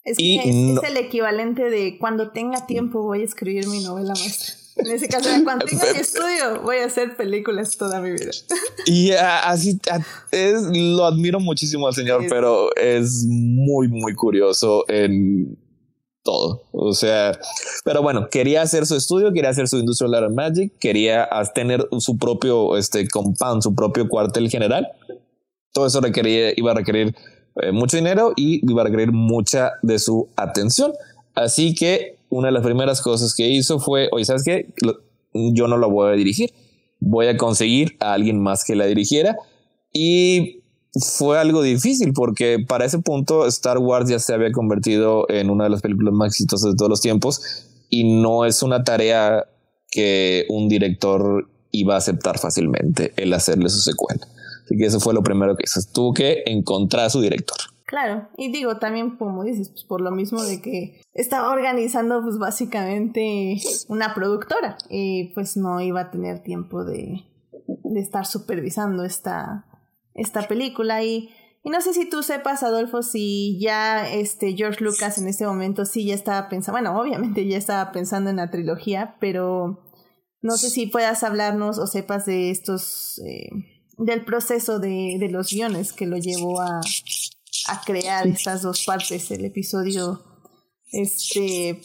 Es, 0.05 0.21
y 0.21 0.39
es 0.39 0.85
el 0.85 0.97
equivalente 0.99 1.69
de 1.69 1.99
cuando 1.99 2.31
tenga 2.31 2.65
tiempo 2.67 3.03
voy 3.03 3.23
a 3.23 3.25
escribir 3.25 3.67
mi 3.67 3.83
novela 3.83 4.15
maestra. 4.15 4.55
En 4.79 4.91
ese 4.93 5.09
caso, 5.09 5.29
cuando 5.45 5.67
tenga 5.67 5.93
mi 5.93 5.99
estudio, 5.99 6.63
voy 6.63 6.77
a 6.77 6.87
hacer 6.87 7.17
películas 7.17 7.77
toda 7.77 8.01
mi 8.01 8.13
vida. 8.13 8.31
Y 8.87 9.11
así 9.11 9.79
es, 10.31 10.63
lo 10.73 11.05
admiro 11.05 11.41
muchísimo 11.41 11.87
al 11.89 11.95
señor, 11.95 12.25
pero 12.29 12.75
es 12.77 13.25
muy, 13.27 13.89
muy 13.89 14.15
curioso 14.15 14.85
en 14.89 15.59
todo. 16.23 16.63
O 16.73 16.93
sea, 16.93 17.39
pero 17.85 18.03
bueno, 18.03 18.29
quería 18.31 18.63
hacer 18.63 18.87
su 18.87 18.97
estudio, 18.97 19.33
quería 19.33 19.51
hacer 19.51 19.67
su 19.67 19.79
Industrial 19.79 20.11
Light 20.11 20.33
Magic, 20.33 20.79
quería 20.79 21.29
tener 21.55 21.89
su 21.99 22.19
propio 22.19 22.77
este, 22.77 23.09
compound, 23.09 23.63
su 23.63 23.75
propio 23.75 24.09
cuartel 24.09 24.49
general. 24.49 24.87
Todo 25.73 25.87
eso 25.87 26.01
requería, 26.01 26.53
iba 26.57 26.73
a 26.73 26.75
requerir 26.75 27.15
eh, 27.63 27.73
mucho 27.73 27.97
dinero 27.97 28.33
y 28.37 28.61
iba 28.71 28.83
a 28.83 28.85
requerir 28.85 29.11
mucha 29.11 29.73
de 29.83 29.99
su 29.99 30.29
atención. 30.37 30.93
Así 31.35 31.75
que 31.75 32.18
una 32.31 32.49
de 32.49 32.53
las 32.53 32.65
primeras 32.65 33.01
cosas 33.01 33.35
que 33.35 33.49
hizo 33.49 33.79
fue, 33.79 34.09
oye, 34.13 34.25
¿sabes 34.25 34.43
qué? 34.45 34.73
Yo 35.33 35.69
no 35.69 35.79
la 35.79 35.87
voy 35.87 36.13
a 36.13 36.17
dirigir, 36.17 36.53
voy 37.01 37.27
a 37.27 37.37
conseguir 37.37 37.97
a 38.01 38.13
alguien 38.13 38.41
más 38.41 38.65
que 38.65 38.75
la 38.75 38.87
dirigiera. 38.87 39.37
Y 39.93 40.63
fue 41.17 41.39
algo 41.39 41.63
difícil 41.63 42.13
porque 42.13 42.59
para 42.67 42.85
ese 42.85 42.99
punto 42.99 43.47
Star 43.47 43.79
Wars 43.79 44.09
ya 44.09 44.19
se 44.19 44.35
había 44.35 44.53
convertido 44.53 45.27
en 45.29 45.51
una 45.51 45.65
de 45.65 45.71
las 45.71 45.83
películas 45.83 46.15
más 46.15 46.29
exitosas 46.29 46.73
de 46.73 46.77
todos 46.77 46.91
los 46.91 47.01
tiempos 47.01 47.41
y 47.91 48.21
no 48.21 48.45
es 48.45 48.63
una 48.63 48.85
tarea 48.85 49.45
que 49.91 50.45
un 50.49 50.69
director 50.69 51.49
iba 51.71 51.95
a 51.95 51.99
aceptar 51.99 52.39
fácilmente 52.39 53.13
el 53.17 53.33
hacerle 53.33 53.69
su 53.69 53.81
secuela. 53.81 54.27
Así 54.65 54.77
que 54.77 54.87
eso 54.87 55.01
fue 55.01 55.15
lo 55.15 55.23
primero 55.23 55.57
que 55.57 55.65
hizo. 55.65 55.81
Tuvo 55.93 56.13
que 56.13 56.43
encontrar 56.47 57.07
a 57.07 57.11
su 57.11 57.21
director. 57.21 57.57
Claro, 57.89 58.29
y 58.37 58.53
digo 58.53 58.77
también 58.77 59.17
como 59.17 59.45
dices, 59.45 59.71
pues 59.71 59.83
por 59.85 60.03
lo 60.03 60.11
mismo 60.11 60.43
de 60.43 60.61
que 60.61 61.01
estaba 61.15 61.51
organizando 61.51 62.23
pues 62.23 62.37
básicamente 62.37 63.57
una 63.89 64.13
productora 64.13 64.77
y 64.91 65.33
pues 65.33 65.57
no 65.57 65.81
iba 65.81 66.03
a 66.03 66.11
tener 66.11 66.43
tiempo 66.43 66.85
de, 66.85 67.25
de 67.67 68.01
estar 68.01 68.27
supervisando 68.27 69.05
esta, 69.05 69.65
esta 70.13 70.47
película. 70.47 71.03
Y, 71.03 71.31
y, 71.65 71.71
no 71.71 71.81
sé 71.81 71.95
si 71.95 72.07
tú 72.07 72.23
sepas 72.23 72.63
Adolfo 72.63 73.03
si 73.03 73.59
ya 73.59 74.07
este 74.07 74.53
George 74.53 74.85
Lucas 74.85 75.17
en 75.17 75.27
este 75.27 75.47
momento 75.47 75.87
sí 75.87 76.05
ya 76.05 76.15
estaba 76.15 76.51
pensando, 76.51 76.79
bueno 76.79 77.01
obviamente 77.01 77.49
ya 77.49 77.57
estaba 77.57 77.91
pensando 77.91 78.29
en 78.29 78.37
la 78.37 78.51
trilogía, 78.51 79.17
pero 79.19 79.83
no 80.43 80.59
sé 80.59 80.69
si 80.69 80.89
puedas 80.89 81.23
hablarnos 81.23 81.79
o 81.79 81.87
sepas 81.87 82.27
de 82.27 82.51
estos, 82.51 83.19
eh, 83.25 83.49
del 83.97 84.27
proceso 84.27 84.79
de, 84.79 85.17
de 85.19 85.31
los 85.31 85.49
guiones 85.49 85.95
que 85.95 86.05
lo 86.05 86.19
llevó 86.19 86.61
a 86.61 86.83
a 87.69 87.81
crear 87.85 88.27
estas 88.27 88.63
dos 88.63 88.85
partes, 88.85 89.31
el 89.31 89.45
episodio 89.45 90.25
este 90.91 91.81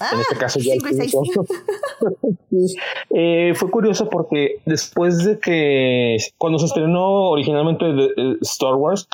Ah, 0.00 0.10
en 0.14 0.20
este 0.20 0.36
caso 0.36 0.60
ya 0.60 0.72
eh, 3.10 3.52
fue 3.54 3.70
curioso 3.70 4.08
porque 4.08 4.62
después 4.64 5.24
de 5.24 5.38
que 5.38 6.16
cuando 6.38 6.58
se 6.58 6.66
estrenó 6.66 7.28
originalmente 7.28 7.84
Star 8.40 8.76
Wars 8.76 9.08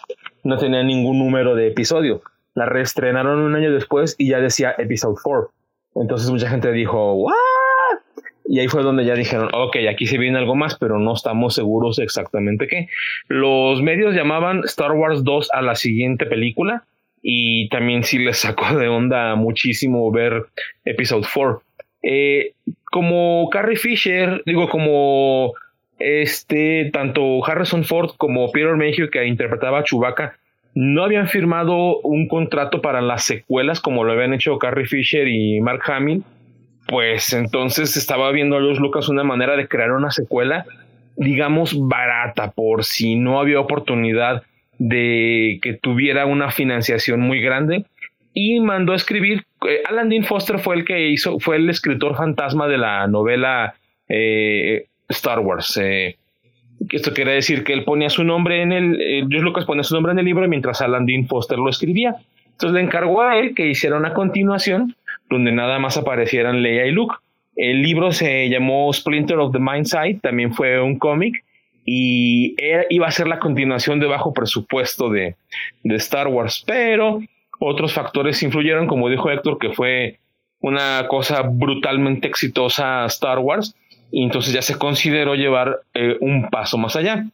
no 0.44 0.56
tenía 0.58 0.84
ningún 0.84 1.18
número 1.18 1.56
de 1.56 1.66
episodio. 1.66 2.22
La 2.54 2.66
reestrenaron 2.66 3.40
un 3.40 3.56
año 3.56 3.72
después 3.72 4.14
y 4.16 4.28
ya 4.28 4.38
decía 4.38 4.76
Episode 4.78 5.16
4. 5.20 5.50
Entonces 5.96 6.30
mucha 6.30 6.48
gente 6.48 6.70
dijo, 6.70 7.14
¿what? 7.14 7.34
Y 8.48 8.60
ahí 8.60 8.68
fue 8.68 8.82
donde 8.82 9.04
ya 9.04 9.14
dijeron, 9.14 9.48
ok, 9.52 9.76
aquí 9.90 10.06
se 10.06 10.18
viene 10.18 10.38
algo 10.38 10.54
más, 10.54 10.76
pero 10.78 10.98
no 10.98 11.14
estamos 11.14 11.54
seguros 11.54 11.98
exactamente 11.98 12.68
qué. 12.68 12.88
Los 13.28 13.82
medios 13.82 14.14
llamaban 14.14 14.62
Star 14.64 14.92
Wars 14.92 15.24
2 15.24 15.50
a 15.52 15.62
la 15.62 15.74
siguiente 15.74 16.26
película 16.26 16.84
y 17.22 17.68
también 17.70 18.04
sí 18.04 18.18
les 18.18 18.38
sacó 18.38 18.76
de 18.78 18.88
onda 18.88 19.34
muchísimo 19.34 20.10
ver 20.12 20.44
Episode 20.84 21.26
4. 21.32 21.62
Eh, 22.02 22.52
como 22.84 23.48
Carrie 23.50 23.76
Fisher, 23.76 24.42
digo, 24.46 24.68
como 24.68 25.54
este, 25.98 26.90
tanto 26.92 27.44
Harrison 27.44 27.84
Ford 27.84 28.10
como 28.16 28.50
Peter 28.52 28.76
Mayhew 28.76 29.10
que 29.10 29.26
interpretaba 29.26 29.80
a 29.80 29.84
Chewbacca, 29.84 30.38
no 30.74 31.04
habían 31.04 31.26
firmado 31.26 32.00
un 32.00 32.28
contrato 32.28 32.82
para 32.82 33.00
las 33.00 33.24
secuelas 33.24 33.80
como 33.80 34.04
lo 34.04 34.12
habían 34.12 34.34
hecho 34.34 34.58
Carrie 34.58 34.86
Fisher 34.86 35.26
y 35.26 35.60
Mark 35.60 35.80
Hamill, 35.86 36.22
pues 36.86 37.32
entonces 37.32 37.96
estaba 37.96 38.30
viendo 38.32 38.56
a 38.56 38.60
los 38.60 38.78
Lucas 38.78 39.08
una 39.08 39.24
manera 39.24 39.56
de 39.56 39.68
crear 39.68 39.92
una 39.92 40.10
secuela, 40.10 40.64
digamos, 41.16 41.76
barata, 41.78 42.52
por 42.52 42.84
si 42.84 43.16
no 43.16 43.40
había 43.40 43.60
oportunidad 43.60 44.42
de 44.78 45.58
que 45.62 45.74
tuviera 45.74 46.26
una 46.26 46.50
financiación 46.50 47.20
muy 47.20 47.40
grande 47.40 47.86
y 48.34 48.60
mandó 48.60 48.92
a 48.92 48.96
escribir. 48.96 49.44
Eh, 49.68 49.80
Alan 49.88 50.08
Dean 50.08 50.24
Foster 50.24 50.58
fue 50.58 50.76
el 50.76 50.84
que 50.84 51.08
hizo, 51.08 51.38
fue 51.40 51.56
el 51.56 51.70
escritor 51.70 52.16
fantasma 52.16 52.68
de 52.68 52.78
la 52.78 53.06
novela 53.06 53.74
eh, 54.08 54.86
Star 55.08 55.40
Wars. 55.40 55.80
Eh, 55.82 56.16
esto 56.90 57.12
quiere 57.12 57.32
decir 57.32 57.64
que 57.64 57.72
él 57.72 57.84
ponía 57.84 58.10
su 58.10 58.24
nombre 58.24 58.62
en 58.62 58.72
el, 58.72 59.00
eh, 59.00 59.20
George 59.28 59.44
Lucas 59.44 59.64
ponía 59.64 59.82
su 59.82 59.94
nombre 59.94 60.12
en 60.12 60.18
el 60.18 60.24
libro 60.24 60.46
mientras 60.48 60.82
Alan 60.82 61.06
Dean 61.06 61.26
Foster 61.26 61.58
lo 61.58 61.70
escribía. 61.70 62.16
Entonces 62.52 62.74
le 62.74 62.80
encargó 62.80 63.22
a 63.22 63.38
él 63.38 63.54
que 63.54 63.66
hiciera 63.66 63.96
una 63.96 64.12
continuación 64.12 64.94
donde 65.28 65.52
nada 65.52 65.78
más 65.78 65.96
aparecieran 65.96 66.62
Leia 66.62 66.86
y 66.86 66.92
Luke. 66.92 67.16
El 67.56 67.82
libro 67.82 68.12
se 68.12 68.48
llamó 68.48 68.92
Splinter 68.92 69.38
of 69.38 69.52
the 69.52 69.58
Mindside, 69.58 70.20
también 70.20 70.52
fue 70.52 70.80
un 70.80 70.98
cómic 70.98 71.42
y 71.86 72.56
iba 72.90 73.06
a 73.06 73.12
ser 73.12 73.28
la 73.28 73.38
continuación 73.38 74.00
de 74.00 74.06
bajo 74.06 74.32
presupuesto 74.32 75.08
de, 75.08 75.36
Star 75.84 76.26
Wars, 76.26 76.64
pero 76.66 77.20
otros 77.60 77.94
factores 77.94 78.42
influyeron, 78.42 78.88
como 78.88 79.08
dijo 79.08 79.30
Héctor, 79.30 79.58
que 79.58 79.70
fue 79.70 80.18
una 80.60 81.06
cosa 81.08 81.42
brutalmente 81.42 82.26
exitosa 82.26 83.06
Star 83.06 83.38
Wars 83.38 83.76
y 84.10 84.24
entonces 84.24 84.52
ya 84.52 84.62
se 84.62 84.76
consideró 84.76 85.34
llevar 85.34 85.80
eh, 85.94 86.16
un 86.20 86.48
paso 86.50 86.76
más 86.76 86.96
allá. 86.96 87.26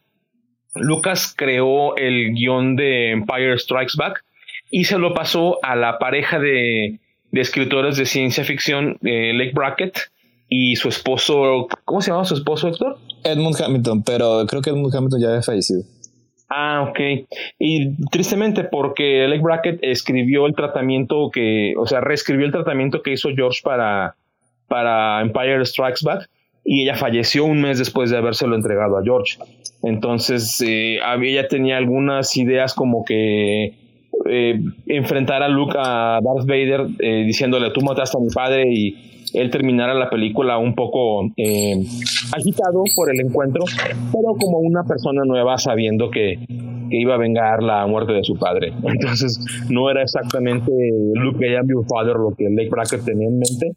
Lucas 0.74 1.34
creó 1.36 1.96
el 1.96 2.32
guion 2.34 2.76
de 2.76 3.10
Empire 3.10 3.58
Strikes 3.58 3.94
Back 3.96 4.24
y 4.70 4.84
se 4.84 4.98
lo 4.98 5.14
pasó 5.14 5.58
a 5.62 5.76
la 5.76 5.98
pareja 5.98 6.38
de, 6.38 6.98
escritores 7.40 7.96
de 7.96 8.06
ciencia 8.06 8.44
ficción, 8.44 8.98
eh, 9.02 9.32
Lake 9.34 9.52
Brackett, 9.54 9.98
y 10.48 10.76
su 10.76 10.88
esposo, 10.88 11.66
¿cómo 11.86 12.02
se 12.02 12.10
llama 12.10 12.26
su 12.26 12.34
esposo, 12.34 12.68
Héctor? 12.68 12.98
Edmund 13.24 13.56
Hamilton, 13.58 14.02
pero 14.02 14.44
creo 14.46 14.60
que 14.60 14.68
Edmund 14.68 14.94
Hamilton 14.94 15.20
ya 15.20 15.28
había 15.28 15.42
fallecido. 15.42 15.82
Ah, 16.50 16.86
ok. 16.90 17.26
Y 17.58 17.96
tristemente 18.10 18.64
porque 18.64 19.26
Lake 19.26 19.40
Brackett 19.42 19.78
escribió 19.80 20.44
el 20.46 20.54
tratamiento 20.54 21.30
que, 21.32 21.72
o 21.78 21.86
sea, 21.86 22.02
reescribió 22.02 22.44
el 22.44 22.52
tratamiento 22.52 23.00
que 23.00 23.12
hizo 23.12 23.30
George 23.34 23.60
para, 23.64 24.16
para 24.68 25.22
Empire 25.22 25.64
Strikes 25.64 26.00
Back 26.04 26.28
y 26.64 26.82
ella 26.82 26.96
falleció 26.96 27.46
un 27.46 27.62
mes 27.62 27.78
después 27.78 28.10
de 28.10 28.18
habérselo 28.18 28.54
entregado 28.54 28.98
a 28.98 29.02
George. 29.02 29.38
Entonces, 29.82 30.60
eh, 30.60 30.98
ella 31.22 31.48
tenía 31.48 31.78
algunas 31.78 32.36
ideas 32.36 32.74
como 32.74 33.06
que 33.06 33.74
eh, 34.28 34.60
enfrentar 34.86 35.42
a 35.42 35.48
Luke 35.48 35.74
a 35.76 36.20
Darth 36.22 36.46
Vader 36.46 36.86
eh, 36.98 37.24
diciéndole 37.24 37.70
tú 37.70 37.80
mataste 37.80 38.18
a 38.18 38.20
mi 38.20 38.28
padre 38.28 38.64
y 38.72 39.12
él 39.34 39.50
terminara 39.50 39.94
la 39.94 40.10
película 40.10 40.58
un 40.58 40.74
poco 40.74 41.24
eh, 41.36 41.74
agitado 42.36 42.84
por 42.94 43.10
el 43.10 43.20
encuentro, 43.20 43.64
pero 44.12 44.34
como 44.38 44.58
una 44.58 44.84
persona 44.84 45.22
nueva 45.24 45.56
sabiendo 45.56 46.10
que, 46.10 46.38
que, 46.46 46.96
iba 46.96 47.14
a 47.14 47.18
vengar 47.18 47.62
la 47.62 47.86
muerte 47.86 48.12
de 48.12 48.22
su 48.22 48.36
padre. 48.36 48.74
Entonces 48.84 49.40
no 49.70 49.90
era 49.90 50.02
exactamente 50.02 50.70
Luke 51.14 51.46
I 51.46 51.56
am 51.56 51.68
your 51.68 51.84
father 51.86 52.16
lo 52.16 52.34
que 52.36 52.44
Lake 52.50 52.68
Brackett 52.70 53.04
tenía 53.04 53.28
en 53.28 53.38
mente, 53.38 53.72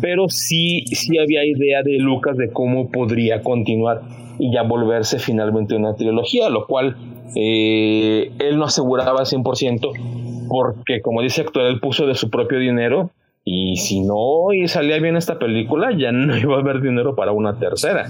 pero 0.00 0.28
sí, 0.28 0.84
sí 0.86 1.18
había 1.18 1.44
idea 1.44 1.82
de 1.82 1.98
Lucas 1.98 2.36
de 2.36 2.50
cómo 2.50 2.90
podría 2.90 3.42
continuar 3.42 4.00
y 4.38 4.52
ya 4.52 4.62
volverse 4.62 5.18
finalmente 5.18 5.76
una 5.76 5.94
trilogía, 5.94 6.48
lo 6.48 6.66
cual 6.66 6.96
eh, 7.36 8.32
él 8.38 8.58
no 8.58 8.64
aseguraba 8.64 9.20
al 9.20 9.26
100% 9.26 10.48
porque 10.48 11.00
como 11.00 11.22
dice 11.22 11.42
Héctor, 11.42 11.66
él 11.66 11.80
puso 11.80 12.06
de 12.06 12.14
su 12.16 12.28
propio 12.28 12.58
dinero 12.58 13.10
y 13.44 13.76
si 13.76 14.00
no 14.00 14.48
salía 14.66 14.98
bien 14.98 15.16
esta 15.16 15.38
película, 15.38 15.92
ya 15.96 16.12
no 16.12 16.36
iba 16.38 16.56
a 16.56 16.60
haber 16.60 16.80
dinero 16.80 17.14
para 17.14 17.32
una 17.32 17.58
tercera. 17.58 18.06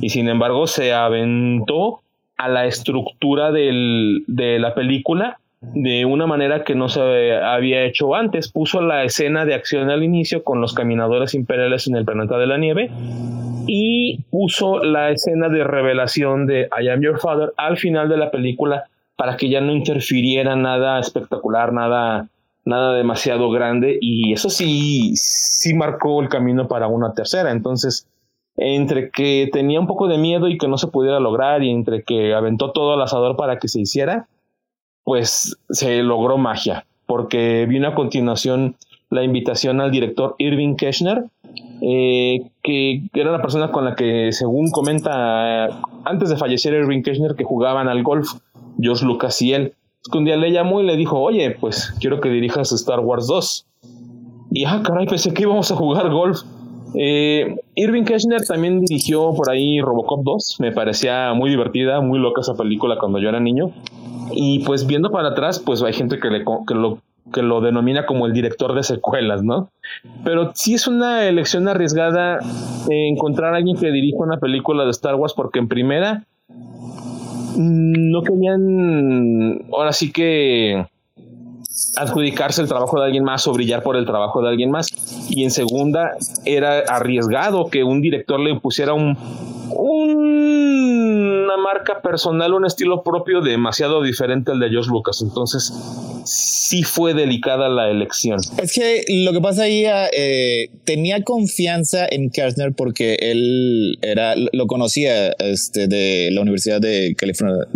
Y 0.00 0.08
sin 0.08 0.28
embargo, 0.28 0.66
se 0.66 0.92
aventó 0.92 2.00
a 2.36 2.48
la 2.48 2.66
estructura 2.66 3.52
de 3.52 4.58
la 4.58 4.74
película 4.74 5.38
de 5.62 6.04
una 6.04 6.26
manera 6.26 6.64
que 6.64 6.74
no 6.74 6.88
se 6.88 7.00
había 7.36 7.84
hecho 7.84 8.14
antes. 8.14 8.50
Puso 8.50 8.80
la 8.80 9.04
escena 9.04 9.44
de 9.44 9.54
acción 9.54 9.90
al 9.90 10.02
inicio 10.02 10.42
con 10.44 10.60
los 10.60 10.74
caminadores 10.74 11.34
imperiales 11.34 11.86
en 11.86 11.96
el 11.96 12.04
planeta 12.04 12.36
de 12.38 12.46
la 12.46 12.58
nieve 12.58 12.90
y 13.66 14.24
puso 14.30 14.82
la 14.82 15.10
escena 15.10 15.48
de 15.48 15.64
revelación 15.64 16.46
de 16.46 16.68
I 16.80 16.88
Am 16.88 17.00
Your 17.00 17.20
Father 17.20 17.52
al 17.56 17.76
final 17.76 18.08
de 18.08 18.16
la 18.16 18.30
película 18.30 18.84
para 19.16 19.36
que 19.36 19.48
ya 19.48 19.60
no 19.60 19.72
interfiriera 19.72 20.56
nada 20.56 20.98
espectacular, 20.98 21.72
nada 21.72 22.28
nada 22.64 22.94
demasiado 22.94 23.50
grande 23.50 23.98
y 24.00 24.32
eso 24.32 24.48
sí, 24.48 25.12
sí 25.16 25.74
marcó 25.74 26.20
el 26.22 26.28
camino 26.28 26.68
para 26.68 26.86
una 26.86 27.12
tercera. 27.12 27.50
Entonces, 27.50 28.06
entre 28.56 29.10
que 29.10 29.48
tenía 29.52 29.80
un 29.80 29.86
poco 29.86 30.08
de 30.08 30.18
miedo 30.18 30.48
y 30.48 30.58
que 30.58 30.68
no 30.68 30.78
se 30.78 30.88
pudiera 30.88 31.20
lograr 31.20 31.62
y 31.62 31.70
entre 31.70 32.02
que 32.02 32.34
aventó 32.34 32.72
todo 32.72 32.94
al 32.94 33.02
asador 33.02 33.36
para 33.36 33.58
que 33.58 33.68
se 33.68 33.80
hiciera, 33.80 34.28
pues 35.04 35.56
se 35.70 36.02
logró 36.02 36.38
magia, 36.38 36.86
porque 37.06 37.66
vino 37.68 37.88
a 37.88 37.94
continuación 37.94 38.76
la 39.10 39.22
invitación 39.22 39.80
al 39.80 39.90
director 39.90 40.34
Irving 40.38 40.76
Keschner, 40.76 41.24
eh, 41.82 42.50
que 42.62 43.02
era 43.12 43.32
la 43.32 43.42
persona 43.42 43.70
con 43.70 43.84
la 43.84 43.94
que, 43.94 44.32
según 44.32 44.70
comenta, 44.70 45.66
antes 46.04 46.30
de 46.30 46.36
fallecer 46.36 46.72
Irving 46.74 47.02
Keschner, 47.02 47.34
que 47.34 47.44
jugaban 47.44 47.88
al 47.88 48.02
golf, 48.02 48.28
George 48.80 49.04
Lucas 49.04 49.42
y 49.42 49.52
él 49.52 49.74
que 50.10 50.18
un 50.18 50.24
día 50.24 50.36
le 50.36 50.50
llamó 50.50 50.80
y 50.80 50.86
le 50.86 50.96
dijo, 50.96 51.20
oye, 51.20 51.50
pues 51.52 51.94
quiero 52.00 52.20
que 52.20 52.28
dirijas 52.28 52.72
Star 52.72 53.00
Wars 53.00 53.26
2. 53.26 53.66
Y 54.50 54.64
ah, 54.64 54.82
caray, 54.84 55.06
pensé 55.06 55.32
que 55.32 55.42
íbamos 55.42 55.70
a 55.70 55.76
jugar 55.76 56.10
golf. 56.10 56.40
Eh, 56.94 57.56
Irving 57.74 58.04
Keschner 58.04 58.44
también 58.44 58.80
dirigió 58.80 59.32
por 59.34 59.50
ahí 59.50 59.80
Robocop 59.80 60.22
2. 60.24 60.56
Me 60.60 60.72
parecía 60.72 61.32
muy 61.34 61.50
divertida, 61.50 62.00
muy 62.00 62.18
loca 62.18 62.40
esa 62.40 62.54
película 62.54 62.96
cuando 62.98 63.18
yo 63.18 63.28
era 63.28 63.40
niño. 63.40 63.72
Y 64.32 64.60
pues 64.60 64.86
viendo 64.86 65.10
para 65.10 65.28
atrás, 65.28 65.58
pues 65.58 65.82
hay 65.82 65.92
gente 65.92 66.18
que, 66.18 66.28
le, 66.28 66.44
lo, 66.44 66.98
que 67.32 67.42
lo 67.42 67.60
denomina 67.60 68.06
como 68.06 68.26
el 68.26 68.32
director 68.32 68.74
de 68.74 68.82
secuelas, 68.82 69.42
¿no? 69.42 69.70
Pero 70.24 70.52
sí 70.54 70.74
es 70.74 70.86
una 70.86 71.26
elección 71.26 71.68
arriesgada 71.68 72.38
encontrar 72.88 73.54
a 73.54 73.58
alguien 73.58 73.76
que 73.76 73.90
dirija 73.90 74.18
una 74.18 74.38
película 74.38 74.84
de 74.84 74.90
Star 74.90 75.14
Wars 75.14 75.34
porque 75.34 75.58
en 75.58 75.68
primera 75.68 76.24
no 77.56 78.22
querían, 78.22 79.66
ahora 79.72 79.92
sí 79.92 80.10
que 80.10 80.86
adjudicarse 81.96 82.62
el 82.62 82.68
trabajo 82.68 82.98
de 82.98 83.06
alguien 83.06 83.24
más 83.24 83.46
o 83.46 83.52
brillar 83.52 83.82
por 83.82 83.96
el 83.96 84.06
trabajo 84.06 84.42
de 84.42 84.48
alguien 84.48 84.70
más. 84.70 84.88
Y 85.28 85.44
en 85.44 85.50
segunda, 85.50 86.16
era 86.44 86.80
arriesgado 86.80 87.66
que 87.70 87.84
un 87.84 88.00
director 88.00 88.40
le 88.40 88.58
pusiera 88.60 88.94
un, 88.94 89.16
una 89.70 91.56
marca 91.56 92.00
personal, 92.02 92.54
un 92.54 92.66
estilo 92.66 93.02
propio 93.02 93.40
demasiado 93.40 94.02
diferente 94.02 94.52
al 94.52 94.60
de 94.60 94.70
George 94.70 94.90
Lucas. 94.90 95.22
Entonces, 95.22 95.72
sí 96.24 96.82
fue 96.82 97.14
delicada 97.14 97.68
la 97.68 97.90
elección. 97.90 98.40
Es 98.58 98.72
que 98.72 99.04
lo 99.08 99.32
que 99.32 99.40
pasa 99.40 99.64
ahí, 99.64 99.84
eh, 100.16 100.68
tenía 100.84 101.22
confianza 101.22 102.06
en 102.10 102.30
Kershner 102.30 102.72
porque 102.72 103.16
él 103.20 103.98
era, 104.02 104.34
lo 104.36 104.66
conocía 104.66 105.30
este, 105.38 105.86
de 105.88 106.30
la 106.32 106.40
Universidad 106.40 106.80
de 106.80 107.14
California 107.16 107.66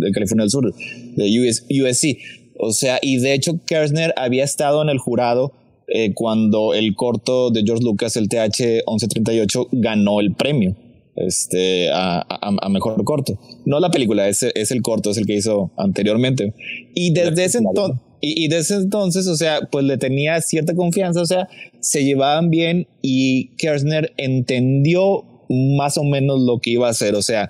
del 0.43 0.49
Sur, 0.49 0.73
de 0.73 1.83
USC. 1.83 2.17
O 2.59 2.71
sea, 2.71 2.99
y 3.01 3.19
de 3.19 3.33
hecho 3.33 3.59
Kershner 3.65 4.13
había 4.17 4.43
estado 4.43 4.81
en 4.81 4.89
el 4.89 4.97
jurado 4.97 5.53
eh, 5.87 6.13
cuando 6.13 6.73
el 6.73 6.95
corto 6.95 7.49
de 7.49 7.63
George 7.63 7.83
Lucas, 7.83 8.15
el 8.17 8.29
TH 8.29 8.83
1138, 8.87 9.67
ganó 9.71 10.19
el 10.19 10.33
premio 10.33 10.75
este, 11.17 11.89
a, 11.91 12.25
a, 12.29 12.69
mejor 12.69 13.03
corto. 13.03 13.39
No 13.65 13.79
la 13.79 13.89
película, 13.89 14.27
es, 14.29 14.43
es 14.43 14.71
el 14.71 14.81
corto, 14.81 15.09
es 15.11 15.17
el 15.17 15.25
que 15.25 15.35
hizo 15.35 15.71
anteriormente. 15.77 16.53
Y 16.93 17.11
desde 17.11 17.45
ese 17.45 17.57
entonces, 17.57 17.99
y, 18.21 18.45
y, 18.45 18.47
desde 18.47 18.75
entonces, 18.75 19.27
o 19.27 19.35
sea, 19.35 19.61
pues 19.71 19.85
le 19.85 19.97
tenía 19.97 20.41
cierta 20.41 20.75
confianza, 20.75 21.21
o 21.21 21.25
sea, 21.25 21.47
se 21.79 22.03
llevaban 22.03 22.49
bien 22.49 22.87
y 23.01 23.55
Kersner 23.57 24.13
entendió 24.17 25.23
más 25.49 25.97
o 25.97 26.03
menos 26.03 26.39
lo 26.41 26.59
que 26.59 26.71
iba 26.71 26.87
a 26.87 26.91
hacer, 26.91 27.15
o 27.15 27.21
sea, 27.21 27.49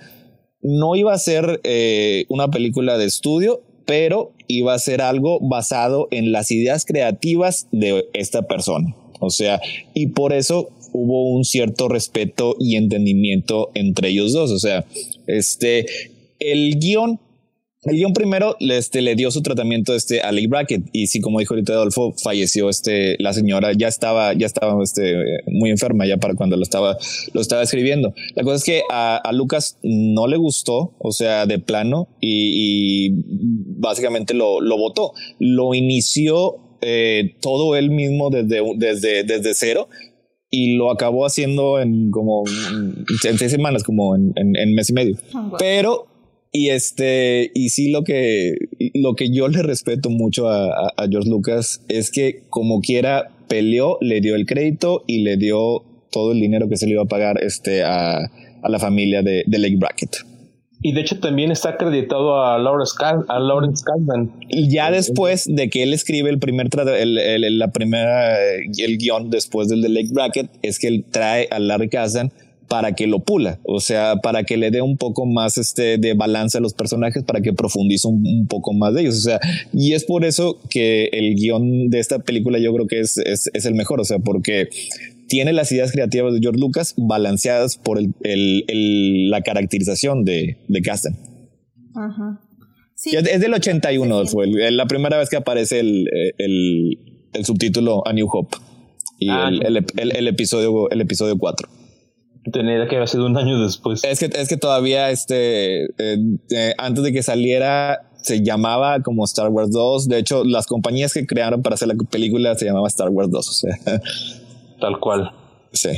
no 0.61 0.95
iba 0.95 1.13
a 1.13 1.19
ser 1.19 1.61
eh, 1.63 2.25
una 2.29 2.49
película 2.49 2.97
de 2.97 3.05
estudio, 3.05 3.61
pero 3.87 4.33
iba 4.47 4.75
a 4.75 4.79
ser 4.79 5.01
algo 5.01 5.39
basado 5.39 6.09
en 6.11 6.31
las 6.31 6.51
ideas 6.51 6.85
creativas 6.85 7.67
de 7.71 8.05
esta 8.13 8.43
persona. 8.43 8.93
O 9.19 9.31
sea, 9.31 9.59
y 9.95 10.07
por 10.07 10.33
eso 10.33 10.69
hubo 10.91 11.31
un 11.31 11.45
cierto 11.45 11.87
respeto 11.87 12.55
y 12.59 12.75
entendimiento 12.75 13.71
entre 13.73 14.09
ellos 14.09 14.33
dos. 14.33 14.51
O 14.51 14.59
sea, 14.59 14.85
este, 15.25 15.85
el 16.39 16.77
guion 16.79 17.19
el 17.83 17.95
guion 17.95 18.13
primero 18.13 18.57
este, 18.59 19.01
le 19.01 19.15
dio 19.15 19.29
su 19.29 19.41
tratamiento 19.41 19.93
este, 19.93 20.21
a 20.21 20.31
Lee 20.31 20.47
Brackett 20.47 20.83
y 20.93 21.07
sí, 21.07 21.21
como 21.21 21.39
dijo 21.39 21.53
ahorita 21.53 21.73
Adolfo, 21.73 22.13
falleció 22.21 22.69
este, 22.69 23.15
la 23.19 23.33
señora, 23.33 23.71
ya 23.73 23.87
estaba, 23.87 24.33
ya 24.33 24.45
estaba 24.45 24.81
este, 24.83 25.15
muy 25.47 25.69
enferma 25.69 26.05
ya 26.07 26.17
para 26.17 26.33
cuando 26.33 26.57
lo 26.57 26.63
estaba, 26.63 26.97
lo 27.33 27.41
estaba 27.41 27.63
escribiendo. 27.63 28.13
La 28.35 28.43
cosa 28.43 28.55
es 28.55 28.63
que 28.63 28.81
a, 28.89 29.21
Lucas 29.31 29.77
no 29.83 30.27
le 30.27 30.37
gustó, 30.37 30.95
o 30.99 31.11
sea, 31.11 31.45
de 31.45 31.59
plano, 31.59 32.09
y, 32.19 33.11
básicamente 33.79 34.33
lo, 34.33 34.59
lo 34.61 34.77
votó. 34.77 35.13
Lo 35.39 35.75
inició 35.75 36.79
eh, 36.81 37.35
todo 37.41 37.75
él 37.75 37.91
mismo 37.91 38.29
desde, 38.31 38.61
desde, 38.77 39.23
desde 39.23 39.53
cero 39.53 39.87
y 40.49 40.75
lo 40.75 40.91
acabó 40.91 41.25
haciendo 41.25 41.79
en 41.79 42.09
como 42.09 42.43
en 42.47 43.37
seis 43.37 43.51
semanas, 43.51 43.83
como 43.83 44.15
en, 44.15 44.33
en 44.35 44.73
mes 44.73 44.89
y 44.89 44.93
medio. 44.93 45.17
Oh, 45.35 45.55
Pero 45.59 46.16
y 46.51 46.69
este, 46.69 47.51
y 47.53 47.69
sí 47.69 47.91
lo 47.91 48.03
que, 48.03 48.55
lo 48.93 49.15
que 49.15 49.29
yo 49.29 49.47
le 49.47 49.61
respeto 49.63 50.09
mucho 50.09 50.49
a, 50.49 50.89
a, 50.95 51.07
George 51.09 51.29
Lucas 51.29 51.81
es 51.87 52.11
que 52.11 52.43
como 52.49 52.81
quiera 52.81 53.29
peleó, 53.47 53.97
le 54.01 54.21
dio 54.21 54.35
el 54.35 54.45
crédito 54.45 55.03
y 55.07 55.23
le 55.23 55.37
dio 55.37 55.83
todo 56.11 56.31
el 56.31 56.39
dinero 56.39 56.69
que 56.69 56.77
se 56.77 56.85
le 56.85 56.93
iba 56.93 57.03
a 57.03 57.07
pagar 57.07 57.43
este, 57.43 57.83
a, 57.83 58.17
a 58.17 58.69
la 58.69 58.79
familia 58.79 59.21
de, 59.21 59.43
de 59.45 59.59
Lake 59.59 59.77
Brackett. 59.77 60.17
Y 60.81 60.93
de 60.93 61.01
hecho 61.01 61.19
también 61.19 61.51
está 61.51 61.69
acreditado 61.69 62.43
a 62.43 62.59
Lawrence, 62.59 62.93
a 63.01 63.39
Lawrence 63.39 63.83
Y 64.47 64.69
ya 64.69 64.91
después 64.91 65.45
de 65.47 65.69
que 65.69 65.81
él 65.81 65.91
escribe 65.91 66.29
el 66.29 66.37
primer 66.37 66.69
el, 66.99 67.17
el, 67.17 67.57
la 67.57 67.71
primera 67.71 68.37
el 68.77 68.97
guion 68.99 69.31
después 69.31 69.69
del 69.69 69.81
de 69.81 69.89
Lake 69.89 70.09
Brackett, 70.11 70.51
es 70.61 70.77
que 70.77 70.87
él 70.87 71.05
trae 71.09 71.47
a 71.49 71.57
Larry 71.57 71.89
Kasdan 71.89 72.31
para 72.67 72.93
que 72.93 73.07
lo 73.07 73.19
pula, 73.19 73.59
o 73.63 73.79
sea, 73.79 74.17
para 74.17 74.43
que 74.43 74.57
le 74.57 74.71
dé 74.71 74.81
un 74.81 74.97
poco 74.97 75.25
más 75.25 75.57
este 75.57 75.97
de 75.97 76.13
balance 76.13 76.57
a 76.57 76.61
los 76.61 76.73
personajes, 76.73 77.23
para 77.23 77.41
que 77.41 77.53
profundice 77.53 78.07
un, 78.07 78.47
poco 78.47 78.73
más 78.73 78.93
de 78.93 79.01
ellos, 79.01 79.17
o 79.17 79.21
sea, 79.21 79.39
y 79.73 79.93
es 79.93 80.03
por 80.03 80.25
eso 80.25 80.59
que 80.69 81.05
el 81.11 81.35
guion 81.35 81.89
de 81.89 81.99
esta 81.99 82.19
película 82.19 82.59
yo 82.59 82.73
creo 82.73 82.87
que 82.87 82.99
es, 82.99 83.17
es, 83.17 83.49
es 83.53 83.65
el 83.65 83.75
mejor, 83.75 84.01
o 84.01 84.05
sea, 84.05 84.19
porque 84.19 84.69
tiene 85.27 85.53
las 85.53 85.71
ideas 85.71 85.91
creativas 85.91 86.33
de 86.33 86.39
George 86.41 86.59
Lucas 86.59 86.93
balanceadas 86.97 87.77
por 87.77 87.99
el, 87.99 88.13
el, 88.23 89.29
la 89.29 89.41
caracterización 89.41 90.23
de, 90.23 90.57
de 90.67 90.81
Kasten. 90.81 91.15
Ajá. 91.95 92.41
Sí, 92.95 93.15
es, 93.15 93.39
del 93.39 93.53
81, 93.53 94.25
fue 94.25 94.47
la 94.47 94.87
primera 94.87 95.17
vez 95.17 95.29
que 95.29 95.35
aparece 95.35 95.79
el, 95.79 96.09
el, 96.37 96.99
el 97.33 97.45
subtítulo 97.45 98.05
A 98.07 98.13
New 98.13 98.27
Hope 98.31 98.57
y 99.19 99.29
ah, 99.29 99.49
el, 99.49 99.85
el, 99.97 100.27
episodio, 100.27 100.89
el 100.89 101.01
episodio 101.01 101.37
4. 101.37 101.69
Tenía 102.51 102.87
que 102.87 102.95
haber 102.95 103.07
sido 103.07 103.25
un 103.25 103.37
año 103.37 103.61
después. 103.61 104.03
Es 104.03 104.19
que, 104.19 104.25
es 104.25 104.47
que 104.47 104.57
todavía 104.57 105.09
este, 105.09 105.85
eh, 105.85 106.17
eh, 106.51 106.73
antes 106.77 107.03
de 107.03 107.11
que 107.11 107.23
saliera 107.23 108.07
se 108.27 108.43
llamaba 108.43 109.01
como 109.01 109.23
Star 109.23 109.49
Wars 109.49 109.71
2. 109.71 110.09
De 110.09 110.19
hecho, 110.19 110.43
las 110.43 110.67
compañías 110.67 111.13
que 111.13 111.25
crearon 111.25 111.61
para 111.61 111.75
hacer 111.75 111.87
la 111.87 111.95
película 111.95 112.55
se 112.55 112.65
llamaba 112.65 112.87
Star 112.87 113.09
Wars 113.09 113.31
2. 113.31 113.49
O 113.49 113.51
sea, 113.53 113.77
tal 114.81 114.99
cual. 114.99 115.31
Sí. 115.71 115.89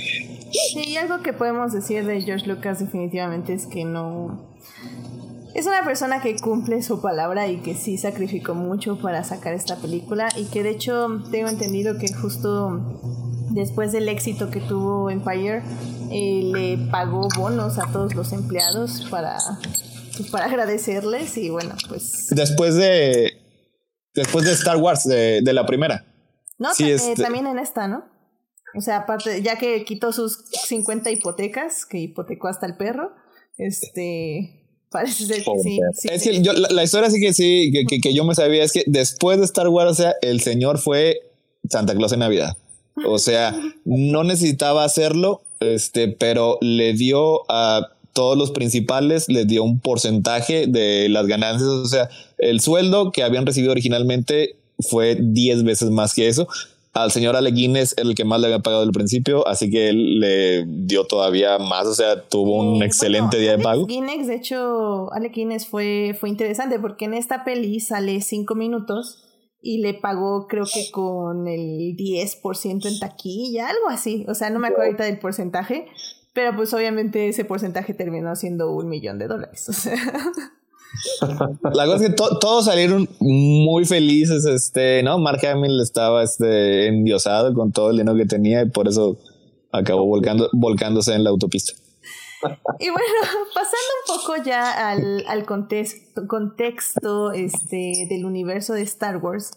Sí, 0.52 0.84
y 0.88 0.98
algo 0.98 1.22
que 1.22 1.34
podemos 1.34 1.74
decir 1.74 2.06
de 2.06 2.22
George 2.22 2.48
Lucas 2.48 2.80
definitivamente 2.80 3.54
es 3.54 3.66
que 3.66 3.86
no... 3.86 4.48
Es 5.56 5.66
una 5.66 5.84
persona 5.84 6.22
que 6.22 6.36
cumple 6.36 6.82
su 6.84 7.02
palabra 7.02 7.48
y 7.48 7.58
que 7.58 7.74
sí 7.74 7.98
sacrificó 7.98 8.54
mucho 8.54 9.00
para 9.00 9.24
sacar 9.24 9.54
esta 9.54 9.78
película 9.78 10.30
y 10.38 10.46
que 10.46 10.62
de 10.62 10.70
hecho 10.70 11.24
tengo 11.32 11.50
entendido 11.50 11.98
que 11.98 12.14
justo 12.14 12.80
después 13.60 13.92
del 13.92 14.10
éxito 14.10 14.50
que 14.50 14.60
tuvo 14.60 15.10
Empire, 15.10 15.62
eh, 16.12 16.42
le 16.44 16.78
pagó 16.90 17.28
bonos 17.38 17.78
a 17.78 17.92
todos 17.92 18.16
los 18.16 18.32
empleados 18.34 19.06
para, 19.10 19.38
pues, 20.18 20.30
para 20.30 20.46
agradecerles 20.46 21.38
y 21.38 21.50
bueno, 21.50 21.76
pues... 21.88 22.28
Después 22.32 22.76
de... 22.76 23.34
Después 24.14 24.46
de 24.46 24.52
Star 24.54 24.78
Wars, 24.78 25.04
de, 25.04 25.42
la 25.54 25.66
primera. 25.66 26.06
No, 26.58 26.74
sí, 26.74 26.90
este 26.90 27.22
también 27.22 27.48
en 27.48 27.60
esta, 27.60 27.88
¿no? 27.88 28.06
O 28.76 28.82
sea, 28.82 28.98
aparte, 28.98 29.42
ya 29.42 29.58
que 29.58 29.86
quitó 29.86 30.12
sus 30.12 30.46
50 30.68 31.12
hipotecas, 31.12 31.86
que 31.86 32.00
hipotecó 32.00 32.48
hasta 32.48 32.66
el 32.66 32.76
perro, 32.76 33.12
este... 33.58 34.56
Parece 34.92 35.28
ser 35.28 35.44
que 35.44 35.60
sí. 35.60 35.80
es 36.10 36.24
que 36.24 36.42
yo, 36.42 36.52
la, 36.54 36.84
historia 36.84 37.12
sí 37.12 37.22
que 37.22 37.32
sí, 37.32 37.72
que, 37.72 37.86
que, 37.86 38.02
que 38.02 38.12
yo 38.16 38.26
me 38.26 38.34
sabía 38.34 38.64
es 38.64 38.72
que 38.72 38.84
después 38.88 39.38
de 39.38 39.46
Star 39.46 39.68
Wars, 39.68 39.92
o 39.92 39.94
sea, 39.94 40.16
el 40.24 40.42
señor 40.42 40.80
fue 40.80 41.20
Santa 41.70 41.94
Claus 41.94 42.12
en 42.14 42.20
Navidad. 42.20 42.58
O 43.06 43.20
sea, 43.20 43.60
no 43.86 44.24
necesitaba 44.24 44.84
hacerlo, 44.84 45.42
este, 45.60 46.08
pero 46.08 46.58
le 46.62 46.94
dio 46.94 47.42
a 47.50 47.90
todos 48.14 48.38
los 48.38 48.52
principales, 48.52 49.30
le 49.30 49.46
dio 49.46 49.64
un 49.64 49.80
porcentaje 49.80 50.68
de 50.68 51.08
las 51.10 51.28
ganancias. 51.28 51.70
O 51.70 51.86
sea, 51.86 52.10
el 52.38 52.60
sueldo 52.60 53.12
que 53.12 53.24
habían 53.24 53.46
recibido 53.46 53.72
originalmente 53.72 54.56
fue 54.80 55.18
10 55.20 55.64
veces 55.64 55.90
más 55.90 56.14
que 56.14 56.28
eso. 56.28 56.48
Al 56.94 57.12
señor 57.12 57.36
Ale 57.36 57.52
Guinness 57.52 57.94
el 57.98 58.16
que 58.16 58.26
más 58.26 58.42
le 58.42 58.48
había 58.48 58.60
pagado 58.60 58.82
al 58.82 58.92
principio, 58.92 59.48
así 59.48 59.70
que 59.70 59.90
él 59.90 60.20
le 60.20 60.66
dio 60.66 61.06
todavía 61.06 61.60
más, 61.60 61.86
o 61.86 61.94
sea, 61.94 62.24
tuvo 62.24 62.62
un 62.62 62.82
excelente 62.82 63.38
día 63.38 63.58
de 63.58 63.64
pago. 63.64 63.86
Guinness, 63.86 64.28
de 64.28 64.36
hecho, 64.36 65.14
Ale 65.14 65.30
Guinness 65.30 65.68
fue, 65.68 66.18
fue 66.20 66.30
interesante 66.30 66.80
porque 66.80 67.06
en 67.06 67.14
esta 67.14 67.44
peli 67.44 67.80
sale 67.80 68.22
5 68.22 68.56
minutos 68.56 69.20
y 69.62 69.80
le 69.80 69.94
pagó 69.94 70.48
creo 70.48 70.66
que 70.66 70.90
con 70.92 71.48
el 71.48 71.96
10% 71.98 72.86
en 72.86 73.00
taquilla, 73.00 73.70
algo 73.70 73.90
así. 73.90 74.26
O 74.30 74.34
sea, 74.34 74.50
no 74.50 74.60
me 74.60 74.68
acuerdo 74.68 74.86
ahorita 74.86 75.04
del 75.06 75.20
porcentaje, 75.20 75.88
pero 76.34 76.56
pues 76.56 76.74
obviamente 76.74 77.28
ese 77.28 77.46
porcentaje 77.46 77.94
terminó 77.94 78.36
siendo 78.36 78.72
un 78.74 78.88
millón 78.88 79.20
de 79.20 79.28
dólares. 79.28 79.68
O 79.70 79.74
sea. 79.74 79.96
La 81.74 81.86
cosa 81.86 82.06
es 82.06 82.10
que 82.10 82.16
todos 82.16 82.66
salieron 82.66 83.08
muy 83.20 83.86
felices, 83.86 84.46
este, 84.46 85.04
¿no? 85.04 85.20
Mark 85.20 85.46
Hamill 85.46 85.80
estaba 85.82 86.24
este, 86.24 86.88
endiosado 86.88 87.54
con 87.54 87.72
todo 87.72 87.92
el 87.92 87.98
dinero 87.98 88.18
que 88.18 88.26
tenía 88.26 88.64
y 88.64 88.70
por 88.70 88.88
eso 88.88 89.18
acabó 89.72 90.06
volcando, 90.06 90.50
volcándose 90.54 91.14
en 91.14 91.24
la 91.24 91.30
autopista. 91.30 91.74
Y 92.80 92.90
bueno, 92.90 93.06
pasando 93.54 93.78
un 94.08 94.18
poco 94.18 94.44
ya 94.44 94.90
al, 94.90 95.26
al 95.28 95.46
contexto, 95.46 96.28
contexto 96.28 97.32
este, 97.32 98.08
del 98.10 98.26
universo 98.26 98.74
de 98.74 98.84
Star 98.84 99.18
Wars, 99.18 99.52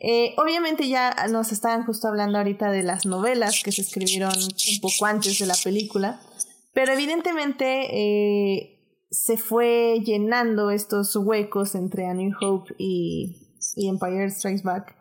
eh, 0.00 0.34
obviamente 0.36 0.88
ya 0.88 1.14
nos 1.30 1.50
estaban 1.50 1.84
justo 1.84 2.06
hablando 2.06 2.38
ahorita 2.38 2.70
de 2.70 2.84
las 2.84 3.04
novelas 3.04 3.62
que 3.64 3.72
se 3.72 3.82
escribieron 3.82 4.32
un 4.32 4.80
poco 4.80 5.06
antes 5.06 5.38
de 5.38 5.46
la 5.46 5.56
película, 5.62 6.20
pero 6.72 6.92
evidentemente 6.92 7.88
eh, 7.90 8.78
se 9.10 9.36
fue 9.36 10.00
llenando 10.04 10.70
estos 10.70 11.16
huecos 11.16 11.74
entre 11.74 12.06
A 12.06 12.14
New 12.14 12.32
Hope 12.40 12.74
y, 12.78 13.56
y 13.74 13.88
Empire 13.88 14.30
Strikes 14.30 14.62
Back. 14.62 14.94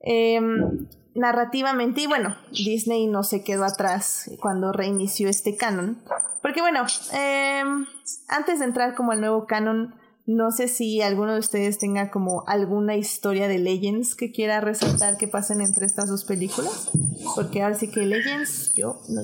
Em, 0.00 0.88
narrativamente, 1.14 2.02
y 2.02 2.06
bueno, 2.06 2.36
Disney 2.50 3.06
no 3.06 3.22
se 3.22 3.44
quedó 3.44 3.64
atrás 3.64 4.30
cuando 4.40 4.72
reinició 4.72 5.28
este 5.28 5.56
canon, 5.56 6.02
porque 6.40 6.60
bueno, 6.60 6.84
em, 7.12 7.86
antes 8.28 8.58
de 8.58 8.64
entrar 8.64 8.94
como 8.94 9.12
al 9.12 9.20
nuevo 9.20 9.46
canon, 9.46 9.94
no 10.26 10.50
sé 10.50 10.68
si 10.68 11.02
alguno 11.02 11.34
de 11.34 11.40
ustedes 11.40 11.78
tenga 11.78 12.10
como 12.10 12.44
alguna 12.46 12.96
historia 12.96 13.48
de 13.48 13.58
Legends 13.58 14.14
que 14.14 14.30
quiera 14.30 14.60
resaltar 14.60 15.16
que 15.16 15.26
pasen 15.26 15.60
entre 15.60 15.84
estas 15.84 16.08
dos 16.08 16.24
películas. 16.24 16.90
Porque 17.34 17.62
ahora 17.62 17.74
sí 17.76 17.90
que 17.90 18.06
Legends, 18.06 18.74
yo 18.74 19.00
no 19.08 19.22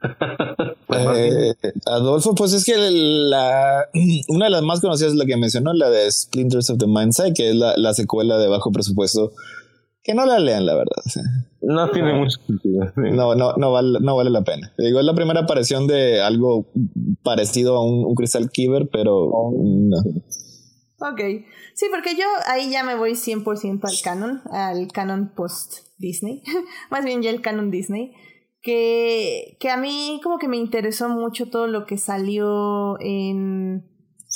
eh, 0.96 1.54
Adolfo, 1.86 2.36
pues 2.36 2.52
es 2.52 2.64
que 2.64 2.76
la, 2.76 3.88
una 4.28 4.44
de 4.44 4.50
las 4.50 4.62
más 4.62 4.80
conocidas 4.80 5.12
es 5.12 5.18
la 5.18 5.26
que 5.26 5.36
mencionó, 5.36 5.72
la 5.72 5.90
de 5.90 6.10
Splinters 6.10 6.70
of 6.70 6.78
the 6.78 6.86
Mindset, 6.86 7.34
que 7.34 7.50
es 7.50 7.56
la, 7.56 7.76
la 7.76 7.94
secuela 7.94 8.38
de 8.38 8.46
bajo 8.46 8.70
presupuesto 8.70 9.32
que 10.08 10.14
no 10.14 10.24
la 10.24 10.38
lean, 10.38 10.64
la 10.64 10.74
verdad. 10.74 11.02
No 11.60 11.90
tiene 11.90 12.14
mucho 12.14 12.38
sentido. 12.46 12.90
No, 12.96 13.34
no, 13.34 13.52
no 13.58 13.72
vale, 13.72 13.98
no 14.00 14.16
vale 14.16 14.30
la 14.30 14.42
pena. 14.42 14.72
Digo, 14.78 15.00
es 15.00 15.04
la 15.04 15.14
primera 15.14 15.40
aparición 15.40 15.86
de 15.86 16.22
algo 16.22 16.72
parecido 17.22 17.76
a 17.76 17.84
un, 17.84 18.14
Crystal 18.14 18.50
Kiver, 18.50 18.88
pero 18.90 19.30
no. 19.54 19.98
Ok. 21.00 21.20
Sí, 21.74 21.86
porque 21.90 22.16
yo 22.16 22.24
ahí 22.46 22.70
ya 22.70 22.84
me 22.84 22.94
voy 22.94 23.10
100% 23.10 23.80
al 23.84 24.02
canon, 24.02 24.40
al 24.50 24.88
canon 24.88 25.34
post-Disney. 25.36 26.42
Más 26.90 27.04
bien 27.04 27.20
ya 27.20 27.28
el 27.28 27.42
canon 27.42 27.70
Disney. 27.70 28.14
Que, 28.62 29.58
que 29.60 29.68
a 29.68 29.76
mí 29.76 30.20
como 30.22 30.38
que 30.38 30.48
me 30.48 30.56
interesó 30.56 31.10
mucho 31.10 31.50
todo 31.50 31.66
lo 31.66 31.84
que 31.84 31.98
salió 31.98 32.98
en, 33.00 33.84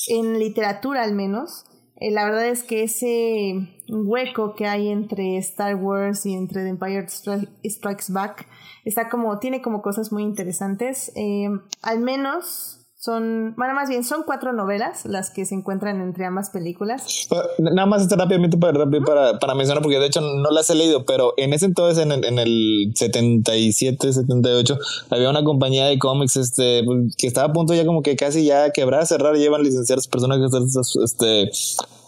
en 0.08 0.38
literatura 0.38 1.02
al 1.02 1.14
menos. 1.14 1.64
Eh, 2.02 2.10
la 2.10 2.24
verdad 2.24 2.48
es 2.48 2.64
que 2.64 2.82
ese 2.82 3.68
hueco 3.88 4.56
que 4.56 4.66
hay 4.66 4.88
entre 4.88 5.36
Star 5.36 5.76
Wars 5.76 6.26
y 6.26 6.34
entre 6.34 6.64
The 6.64 6.70
Empire 6.70 7.06
Strikes 7.08 8.06
Back 8.08 8.48
está 8.84 9.08
como, 9.08 9.38
tiene 9.38 9.62
como 9.62 9.82
cosas 9.82 10.10
muy 10.10 10.24
interesantes. 10.24 11.12
Eh, 11.14 11.48
al 11.80 12.00
menos 12.00 12.81
Son, 13.04 13.56
bueno, 13.56 13.74
más 13.74 13.88
bien 13.88 14.04
son 14.04 14.22
cuatro 14.24 14.52
novelas 14.52 15.06
las 15.06 15.30
que 15.30 15.44
se 15.44 15.56
encuentran 15.56 16.00
entre 16.00 16.24
ambas 16.24 16.50
películas. 16.50 17.26
Nada 17.58 17.84
más 17.84 18.02
este, 18.02 18.14
rápidamente 18.14 18.58
para, 18.58 18.88
para, 19.04 19.40
para, 19.40 19.54
mencionar, 19.56 19.82
porque 19.82 19.98
de 19.98 20.06
hecho 20.06 20.20
no 20.20 20.52
las 20.52 20.70
he 20.70 20.76
leído, 20.76 21.04
pero 21.04 21.34
en 21.36 21.52
ese 21.52 21.66
entonces, 21.66 22.00
en 22.00 22.12
el, 22.12 22.24
en 22.24 22.38
el 22.38 22.92
77, 22.94 24.12
78, 24.12 24.78
había 25.10 25.30
una 25.30 25.42
compañía 25.42 25.86
de 25.86 25.98
cómics 25.98 26.36
este, 26.36 26.84
que 27.18 27.26
estaba 27.26 27.48
a 27.48 27.52
punto 27.52 27.74
ya 27.74 27.84
como 27.84 28.02
que 28.02 28.14
casi 28.14 28.44
ya 28.44 28.70
quebrar, 28.70 29.04
cerrar, 29.04 29.34
llevan 29.34 29.66
este, 29.66 31.50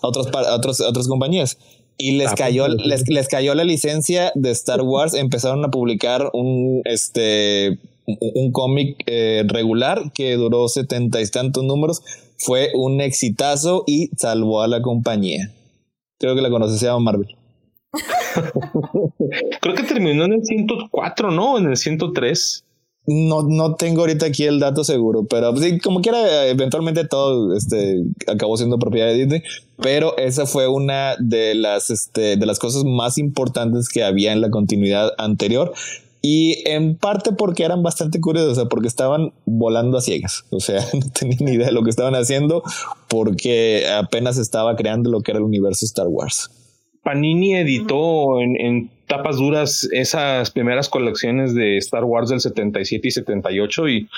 a, 0.01 0.07
otros, 0.07 0.29
a, 0.33 0.55
otros, 0.55 0.81
a 0.81 0.89
otras 0.91 1.09
compañías. 1.09 1.59
Y 1.97 2.13
les 2.13 2.33
cayó 2.35 2.69
les, 2.69 3.09
les, 3.09 3.27
cayó 3.27 3.57
la 3.57 3.65
licencia 3.65 4.31
de 4.37 4.53
Star 4.53 4.83
Wars 4.85 5.15
empezaron 5.15 5.65
a 5.65 5.71
publicar 5.73 6.31
un 6.33 6.83
este 6.85 7.81
un 8.07 8.53
cómic 8.53 9.03
eh, 9.07 9.45
regular 9.47 10.13
que 10.13 10.35
duró 10.35 10.69
setenta 10.69 11.21
y 11.21 11.27
tantos 11.29 11.65
números, 11.65 12.03
fue 12.39 12.71
un 12.75 13.01
exitazo 13.01 13.85
y 13.87 14.11
salvó 14.17 14.63
a 14.63 14.69
la 14.69 14.83
compañía. 14.83 15.53
Creo 16.19 16.35
que 16.35 16.43
la 16.43 16.51
conoces, 16.51 16.79
se 16.79 16.87
llama 16.87 17.13
Marvel. 17.13 17.37
Creo 19.61 19.75
que 19.75 19.83
terminó 19.85 20.25
en 20.25 20.35
el 20.35 20.45
104, 20.45 21.31
¿no? 21.31 21.59
En 21.59 21.67
el 21.67 21.77
103. 21.77 22.65
No, 23.07 23.43
no 23.43 23.75
tengo 23.75 24.01
ahorita 24.01 24.27
aquí 24.27 24.45
el 24.45 24.61
dato 24.61 24.83
seguro, 24.83 25.27
pero 25.29 25.55
sí, 25.59 25.79
como 25.79 26.01
quiera, 26.01 26.47
eventualmente 26.47 27.07
todo 27.07 27.55
este, 27.55 28.03
acabó 28.27 28.57
siendo 28.57 28.79
propiedad 28.79 29.09
de 29.09 29.17
Disney, 29.17 29.43
pero 29.77 30.17
esa 30.17 30.47
fue 30.47 30.69
una 30.69 31.15
de 31.19 31.55
las, 31.55 31.91
este, 31.91 32.37
de 32.37 32.47
las 32.47 32.59
cosas 32.59 32.85
más 32.87 33.19
importantes 33.19 33.91
que 33.91 34.03
había 34.03 34.33
en 34.33 34.41
la 34.41 34.49
continuidad 34.49 35.11
anterior. 35.19 35.75
Y 36.27 36.67
en 36.67 36.97
parte 36.97 37.33
porque 37.33 37.65
eran 37.65 37.83
bastante 37.83 38.19
curiosos, 38.19 38.67
porque 38.71 38.89
estaban 38.89 39.35
volando 39.45 39.99
a 39.99 40.01
ciegas. 40.01 40.47
O 40.49 40.59
sea, 40.59 40.81
no 40.95 41.11
tenían 41.13 41.45
ni 41.45 41.51
idea 41.53 41.67
de 41.67 41.73
lo 41.73 41.83
que 41.83 41.91
estaban 41.91 42.15
haciendo 42.15 42.63
porque 43.09 43.87
apenas 43.87 44.39
estaba 44.39 44.75
creando 44.75 45.11
lo 45.11 45.21
que 45.21 45.33
era 45.33 45.39
el 45.39 45.45
universo 45.45 45.85
Star 45.85 46.07
Wars. 46.09 46.49
Panini 47.03 47.57
editó 47.57 48.41
en, 48.41 48.91
tapas 49.07 49.37
duras 49.37 49.87
esas 49.93 50.51
primeras 50.51 50.89
colecciones 50.89 51.55
de 51.55 51.77
Star 51.77 52.05
Wars 52.05 52.31
del 52.31 52.41
77 52.41 53.07
y 53.07 53.11
78 53.11 53.89
y 53.91 54.09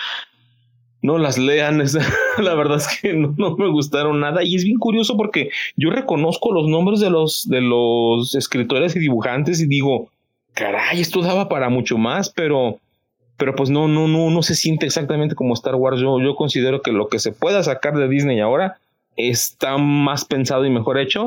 no 1.03 1.19
las 1.19 1.39
lean, 1.39 1.83
la 2.39 2.55
verdad 2.55 2.77
es 2.77 3.01
que 3.01 3.15
no, 3.15 3.35
no, 3.37 3.57
me 3.57 3.69
gustaron 3.69 4.21
nada 4.21 4.45
y 4.45 4.55
es 4.55 4.63
bien 4.63 4.79
curioso 4.79 5.17
porque 5.17 5.51
yo 5.77 5.91
reconozco 5.91 6.53
los 6.53 6.69
nombres 6.69 7.01
de 7.01 7.11
los 7.11 7.49
de 7.49 7.63
los 7.63 8.37
escritores 8.37 8.95
y 8.95 9.01
dibujantes 9.01 9.61
y 9.61 9.67
digo, 9.67 10.09
caray, 10.57 11.01
esto 11.01 11.21
daba 11.21 11.49
para 11.49 11.69
mucho 11.69 11.99
más, 11.99 12.31
pero, 12.31 12.81
pero 13.37 13.55
pues 13.55 13.71
no, 13.71 13.87
no, 13.87 14.09
no, 14.09 14.31
no 14.31 14.43
se 14.43 14.57
siente 14.57 14.87
exactamente 14.87 15.37
como 15.37 15.55
Star 15.55 15.77
Wars. 15.77 16.01
Yo, 16.01 16.19
yo 16.21 16.35
considero 16.35 16.83
que 16.83 16.91
lo 16.91 17.09
que 17.09 17.21
se 17.21 17.31
pueda 17.31 17.63
sacar 17.63 17.95
de 17.97 18.09
Disney 18.09 18.41
ahora 18.41 18.79
está 19.17 19.77
más 19.77 20.25
pensado 20.25 20.65
y 20.65 20.71
mejor 20.71 20.99
hecho 20.99 21.27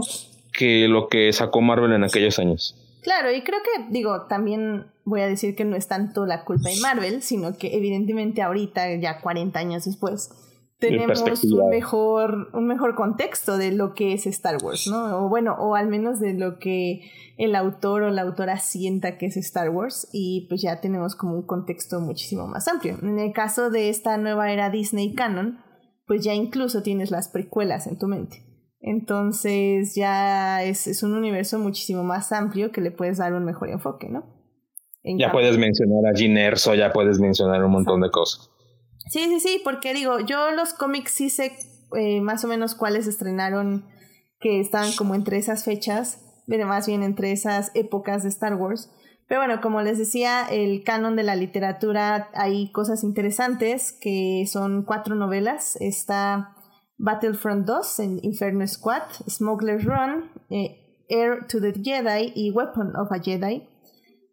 que 0.52 0.88
lo 0.88 1.08
que 1.08 1.32
sacó 1.32 1.62
Marvel 1.62 1.94
en 1.94 2.04
aquellos 2.04 2.40
años. 2.40 2.76
Claro, 3.04 3.32
y 3.32 3.44
creo 3.44 3.60
que, 3.64 3.86
digo, 3.92 4.24
también 4.24 4.88
voy 5.06 5.22
a 5.22 5.28
decir 5.28 5.56
que 5.56 5.64
no 5.64 5.76
es 5.76 5.88
tanto 5.88 6.26
la 6.26 6.44
culpa 6.44 6.70
de 6.70 6.80
Marvel, 6.82 7.22
sino 7.22 7.56
que 7.56 7.76
evidentemente 7.78 8.42
ahorita, 8.42 8.96
ya 8.96 9.22
40 9.22 9.58
años 9.58 9.86
después, 9.86 10.32
tenemos 10.80 11.22
un 11.44 11.70
mejor, 11.70 12.50
un 12.54 12.66
mejor 12.66 12.96
contexto 12.96 13.58
de 13.58 13.72
lo 13.72 13.94
que 13.94 14.14
es 14.14 14.26
Star 14.26 14.64
Wars, 14.64 14.88
¿no? 14.88 15.26
O 15.26 15.30
bueno, 15.30 15.56
o 15.60 15.76
al 15.76 15.88
menos 15.88 16.20
de 16.20 16.34
lo 16.34 16.58
que 16.58 17.02
el 17.38 17.56
autor 17.56 18.04
o 18.04 18.10
la 18.10 18.22
autora 18.22 18.58
sienta 18.60 19.18
que 19.18 19.26
es 19.26 19.38
Star 19.38 19.70
Wars 19.70 20.08
y 20.14 20.48
pues 20.48 20.62
ya 20.62 20.80
tenemos 20.80 21.16
como 21.16 21.36
un 21.36 21.46
contexto 21.46 22.00
muchísimo 22.00 22.48
más 22.48 22.68
amplio. 22.68 22.98
En 23.02 23.20
el 23.20 23.34
caso 23.34 23.70
de 23.70 23.90
esta 23.90 24.18
nueva 24.18 24.52
era 24.52 24.70
Disney 24.70 25.14
Canon, 25.14 25.60
pues 26.08 26.24
ya 26.24 26.34
incluso 26.34 26.82
tienes 26.82 27.12
las 27.12 27.28
precuelas 27.28 27.86
en 27.86 27.98
tu 27.98 28.08
mente. 28.08 28.46
Entonces 28.80 29.96
ya 29.96 30.64
es, 30.64 30.88
es 30.88 31.04
un 31.04 31.14
universo 31.14 31.60
muchísimo 31.60 32.04
más 32.04 32.32
amplio 32.32 32.72
que 32.72 32.80
le 32.80 32.92
puedes 32.92 33.18
dar 33.18 33.34
un 33.34 33.44
mejor 33.44 33.70
enfoque, 33.70 34.08
¿no? 34.10 34.40
ya 35.04 35.32
puedes 35.32 35.58
mencionar 35.58 36.12
a 36.12 36.16
Gin 36.16 36.38
Erso, 36.38 36.76
ya 36.76 36.92
puedes 36.92 37.20
mencionar 37.20 37.64
un 37.64 37.72
montón 37.72 38.02
de 38.02 38.12
cosas. 38.12 38.50
Sí, 39.10 39.26
sí, 39.26 39.39
sí, 39.39 39.62
porque 39.64 39.93
digo, 39.93 40.20
yo 40.20 40.51
los 40.51 40.74
cómics 40.74 41.12
sí 41.12 41.30
sé 41.30 41.57
eh, 41.97 42.22
más 42.22 42.45
o 42.45 42.47
menos 42.47 42.76
cuáles 42.76 43.07
estrenaron 43.07 43.86
que 44.39 44.60
estaban 44.60 44.93
como 44.93 45.16
entre 45.16 45.38
esas 45.38 45.66
fechas 45.66 46.24
más 46.57 46.88
bien 46.88 47.03
entre 47.03 47.32
esas 47.32 47.72
épocas 47.76 48.24
de 48.24 48.30
Star 48.30 48.55
Wars. 48.55 48.89
Pero 49.28 49.41
bueno, 49.41 49.62
como 49.62 49.82
les 49.82 49.99
decía, 49.99 50.47
el 50.49 50.84
canon 50.84 51.16
de 51.16 51.24
la 51.24 51.36
literatura 51.36 52.30
hay 52.34 52.72
cosas 52.72 53.03
interesantes 53.03 53.91
que 53.91 54.45
son 54.51 54.84
cuatro 54.84 55.14
novelas. 55.14 55.78
Está 55.80 56.55
Battlefront 56.97 57.68
2 57.68 57.99
en 57.99 58.20
Inferno 58.24 58.66
Squad, 58.66 59.03
Smuggler's 59.28 59.86
Run, 59.86 60.32
eh, 60.49 61.03
Heir 61.10 61.45
to 61.47 61.62
the 61.62 61.74
Jedi 61.74 62.34
y 62.36 62.49
Weapon 62.51 62.95
of 62.95 63.12
a 63.12 63.20
Jedi. 63.20 63.68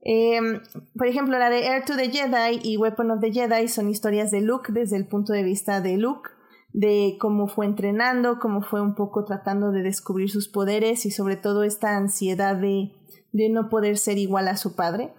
Em, 0.09 0.61
por 0.97 1.09
ejemplo, 1.09 1.37
la 1.37 1.51
de 1.51 1.67
Heir 1.67 1.85
to 1.85 1.97
the 1.97 2.09
Jedi 2.09 2.61
y 2.63 2.77
Weapon 2.77 3.11
of 3.11 3.21
the 3.21 3.33
Jedi 3.33 3.67
son 3.67 3.89
historias 3.91 4.31
de 4.31 4.41
Luke 4.41 4.73
desde 4.73 4.97
el 4.97 5.05
punto 5.05 5.33
de 5.33 5.43
vista 5.43 5.81
de 5.81 5.97
Luke 5.97 6.31
de 6.73 7.17
cómo 7.19 7.49
fue 7.49 7.67
entrenando, 7.67 8.39
cómo 8.39 8.63
fue 8.63 8.81
un 8.81 8.95
poco 8.95 9.25
tratando 9.25 9.73
de 9.73 9.83
descubrir 9.83 10.31
sus 10.31 10.47
poderes 10.47 11.07
y 11.07 11.11
sobre 11.11 11.35
todo 11.35 11.65
esta 11.65 11.97
ansiedad 11.97 12.55
de, 12.55 12.93
no 13.33 13.69
poder 13.69 13.99
ser 13.99 14.17
igual 14.19 14.47
a 14.47 14.57
su 14.57 14.77
padre. 14.77 15.13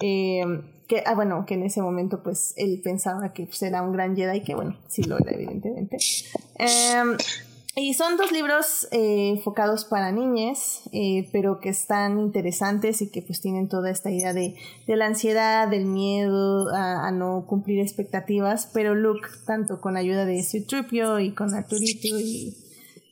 Eh, 0.00 0.42
que, 0.88 1.04
ah, 1.06 1.14
bueno, 1.14 1.46
que 1.46 1.54
en 1.54 1.62
ese 1.62 1.80
momento 1.80 2.24
pues 2.24 2.54
él 2.56 2.80
pensaba 2.82 3.32
que 3.32 3.46
pues, 3.46 3.62
era 3.62 3.82
un 3.82 3.92
gran 3.92 4.16
Jedi, 4.16 4.42
que 4.42 4.56
bueno, 4.56 4.76
sí 4.88 5.04
lo 5.04 5.16
era 5.16 5.30
evidentemente. 5.30 5.96
Eh, 6.58 7.02
y 7.76 7.94
son 7.94 8.16
dos 8.16 8.30
libros 8.30 8.86
eh, 8.92 9.30
enfocados 9.30 9.84
para 9.84 10.12
niñas, 10.12 10.88
eh, 10.92 11.28
pero 11.32 11.58
que 11.58 11.70
están 11.70 12.20
interesantes 12.20 13.02
y 13.02 13.10
que 13.10 13.20
pues 13.20 13.40
tienen 13.40 13.68
toda 13.68 13.90
esta 13.90 14.12
idea 14.12 14.32
de, 14.32 14.54
de 14.86 14.96
la 14.96 15.06
ansiedad, 15.06 15.66
del 15.66 15.84
miedo 15.86 16.68
a, 16.72 17.10
no 17.10 17.46
cumplir 17.48 17.80
expectativas, 17.80 18.70
pero 18.72 18.94
Luke, 18.94 19.28
tanto 19.44 19.80
con 19.80 19.96
ayuda 19.96 20.24
de 20.24 20.40
Citripio 20.44 21.18
y 21.18 21.32
con 21.32 21.52
Arturito 21.52 22.06
y, 22.16 22.56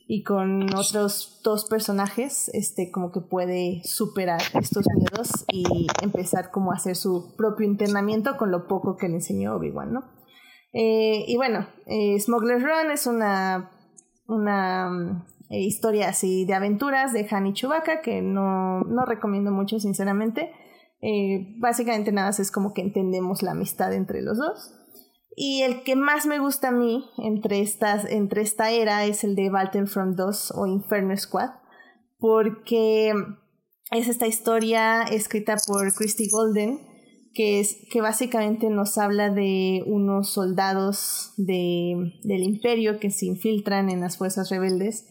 y 0.07 0.23
con 0.23 0.73
otros 0.73 1.41
dos 1.43 1.65
personajes, 1.65 2.49
este 2.53 2.89
como 2.89 3.11
que 3.11 3.19
puede 3.19 3.81
superar 3.83 4.41
estos 4.53 4.85
miedos 4.95 5.45
y 5.51 5.87
empezar 6.01 6.51
como 6.51 6.71
a 6.71 6.75
hacer 6.75 6.95
su 6.95 7.35
propio 7.35 7.67
internamiento 7.67 8.37
con 8.37 8.49
lo 8.49 8.65
poco 8.67 8.95
que 8.95 9.09
le 9.09 9.15
enseñó 9.15 9.55
Obi-Wan, 9.55 9.91
¿no? 9.91 10.03
Eh, 10.71 11.25
y 11.27 11.35
bueno, 11.35 11.67
Smuggler's 12.17 12.63
Run 12.63 12.91
es 12.91 13.05
una 13.05 13.72
una 14.27 14.89
mm, 14.89 15.25
historia 15.49 16.09
así 16.09 16.45
de 16.45 16.53
aventuras 16.53 17.13
de 17.13 17.27
Han 17.29 17.47
y 17.47 17.53
Chewbacca 17.53 18.01
que 18.01 18.21
no, 18.21 18.81
no 18.81 19.05
recomiendo 19.05 19.51
mucho 19.51 19.79
sinceramente. 19.79 20.51
Eh, 21.01 21.55
básicamente 21.57 22.11
nada 22.11 22.29
más 22.29 22.39
es 22.39 22.49
como 22.49 22.73
que 22.73 22.81
entendemos 22.81 23.41
la 23.43 23.51
amistad 23.51 23.93
entre 23.93 24.21
los 24.21 24.37
dos. 24.37 24.73
Y 25.35 25.63
el 25.63 25.83
que 25.83 25.95
más 25.95 26.25
me 26.25 26.39
gusta 26.39 26.69
a 26.69 26.71
mí 26.71 27.05
entre, 27.17 27.59
estas, 27.61 28.05
entre 28.05 28.41
esta 28.41 28.69
era 28.69 29.05
es 29.05 29.23
el 29.23 29.35
de 29.35 29.49
Battlefront 29.49 30.15
2 30.15 30.53
o 30.55 30.67
Inferno 30.67 31.17
Squad, 31.17 31.49
porque 32.19 33.13
es 33.91 34.07
esta 34.07 34.27
historia 34.27 35.03
escrita 35.03 35.55
por 35.67 35.91
Christy 35.93 36.29
Golden, 36.29 36.79
que, 37.33 37.59
es, 37.59 37.77
que 37.91 38.01
básicamente 38.01 38.69
nos 38.69 38.97
habla 38.97 39.29
de 39.29 39.83
unos 39.87 40.29
soldados 40.29 41.33
de, 41.37 42.13
del 42.23 42.43
imperio 42.43 42.99
que 42.99 43.11
se 43.11 43.25
infiltran 43.25 43.89
en 43.89 44.01
las 44.01 44.17
fuerzas 44.17 44.49
rebeldes. 44.49 45.07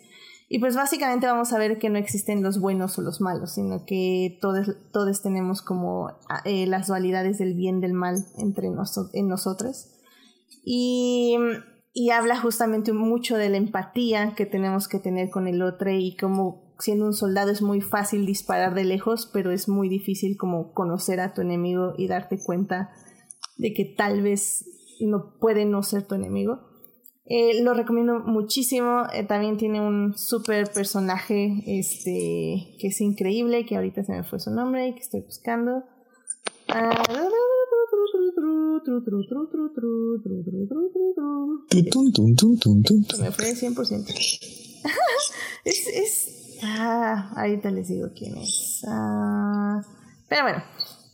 Y 0.48 0.58
pues 0.58 0.76
básicamente 0.76 1.26
vamos 1.26 1.52
a 1.52 1.58
ver 1.58 1.78
que 1.78 1.88
no 1.88 1.98
existen 1.98 2.42
los 2.42 2.60
buenos 2.60 2.98
o 2.98 3.02
los 3.02 3.20
malos, 3.20 3.54
sino 3.54 3.86
que 3.86 4.38
todos, 4.40 4.76
todos 4.92 5.22
tenemos 5.22 5.62
como 5.62 6.10
eh, 6.44 6.66
las 6.66 6.88
dualidades 6.88 7.38
del 7.38 7.54
bien 7.54 7.80
del 7.80 7.94
mal 7.94 8.26
entre 8.36 8.68
en 8.68 9.28
nosotros. 9.28 9.88
Y, 10.62 11.38
y 11.94 12.10
habla 12.10 12.38
justamente 12.38 12.92
mucho 12.92 13.36
de 13.36 13.48
la 13.48 13.56
empatía 13.56 14.34
que 14.34 14.46
tenemos 14.46 14.88
que 14.88 14.98
tener 14.98 15.30
con 15.30 15.48
el 15.48 15.62
otro 15.62 15.90
y 15.90 16.16
cómo 16.16 16.61
siendo 16.78 17.06
un 17.06 17.12
soldado 17.12 17.50
es 17.50 17.62
muy 17.62 17.80
fácil 17.80 18.26
disparar 18.26 18.74
de 18.74 18.84
lejos, 18.84 19.30
pero 19.32 19.50
es 19.50 19.68
muy 19.68 19.88
difícil 19.88 20.36
como 20.36 20.72
conocer 20.72 21.20
a 21.20 21.34
tu 21.34 21.40
enemigo 21.40 21.94
y 21.96 22.08
darte 22.08 22.38
cuenta 22.42 22.90
de 23.56 23.72
que 23.72 23.84
tal 23.84 24.22
vez 24.22 24.64
no 25.00 25.34
puede 25.38 25.64
no 25.64 25.82
ser 25.82 26.06
tu 26.06 26.14
enemigo. 26.14 26.60
Eh, 27.24 27.62
lo 27.62 27.74
recomiendo 27.74 28.20
muchísimo. 28.20 29.04
Eh, 29.12 29.24
también 29.24 29.56
tiene 29.56 29.80
un 29.80 30.16
super 30.16 30.70
personaje 30.70 31.62
este, 31.66 32.76
que 32.78 32.88
es 32.88 33.00
increíble, 33.00 33.64
que 33.64 33.76
ahorita 33.76 34.04
se 34.04 34.12
me 34.12 34.24
fue 34.24 34.40
su 34.40 34.50
nombre 34.50 34.88
y 34.88 34.94
que 34.94 35.00
estoy 35.00 35.20
buscando. 35.20 35.84
me 43.18 43.30
fue 43.30 43.54
100%. 43.54 44.06
es, 45.64 45.86
es 45.86 46.41
Ah, 46.62 47.32
ahorita 47.36 47.70
les 47.70 47.88
digo 47.88 48.08
quién 48.16 48.38
es. 48.38 48.84
Ah, 48.86 49.82
pero 50.28 50.42
bueno, 50.42 50.62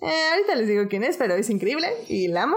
eh, 0.03 0.31
ahorita 0.33 0.55
les 0.57 0.69
digo 0.69 0.87
quién 0.89 1.05
es, 1.05 1.17
pero 1.17 1.35
es 1.35 1.51
increíble 1.51 1.89
y 2.09 2.29
la 2.29 2.45
amo. 2.45 2.57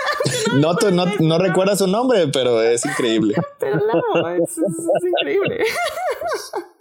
no, 0.60 0.72
no, 0.90 1.06
no, 1.20 1.38
recuerda 1.38 1.76
su 1.76 1.86
nombre, 1.86 2.26
pero 2.32 2.62
es 2.62 2.84
increíble. 2.84 3.34
Pero 3.58 3.76
no, 3.76 4.28
es, 4.30 4.50
es 4.50 5.04
increíble. 5.04 5.64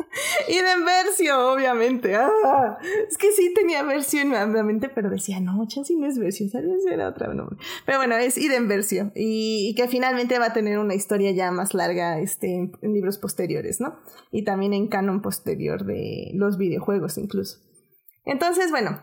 y 0.47 0.55
Versio, 0.83 1.53
obviamente. 1.53 2.15
Ah, 2.15 2.77
es 3.07 3.17
que 3.17 3.31
sí 3.31 3.53
tenía 3.53 3.83
versión 3.83 4.33
en 4.33 4.53
la 4.53 4.63
mente, 4.63 4.89
pero 4.89 5.09
decía, 5.09 5.39
no, 5.39 5.65
Chansey 5.67 5.95
no 5.95 6.07
es 6.07 6.17
versión, 6.17 6.49
¿sabes? 6.49 6.85
Era 6.89 7.09
otra 7.09 7.33
nombre. 7.33 7.57
Pero 7.85 7.97
bueno, 7.97 8.15
es 8.15 8.37
Iden 8.37 8.67
Versio. 8.67 9.11
Y, 9.15 9.69
y, 9.69 9.75
que 9.75 9.87
finalmente 9.87 10.39
va 10.39 10.47
a 10.47 10.53
tener 10.53 10.79
una 10.79 10.95
historia 10.95 11.31
ya 11.31 11.51
más 11.51 11.73
larga 11.73 12.19
este, 12.19 12.71
en 12.81 12.93
libros 12.93 13.17
posteriores, 13.17 13.79
¿no? 13.79 13.99
Y 14.31 14.43
también 14.43 14.73
en 14.73 14.87
canon 14.87 15.21
posterior 15.21 15.85
de 15.85 16.31
los 16.33 16.57
videojuegos 16.57 17.17
incluso. 17.17 17.59
Entonces, 18.25 18.71
bueno, 18.71 19.01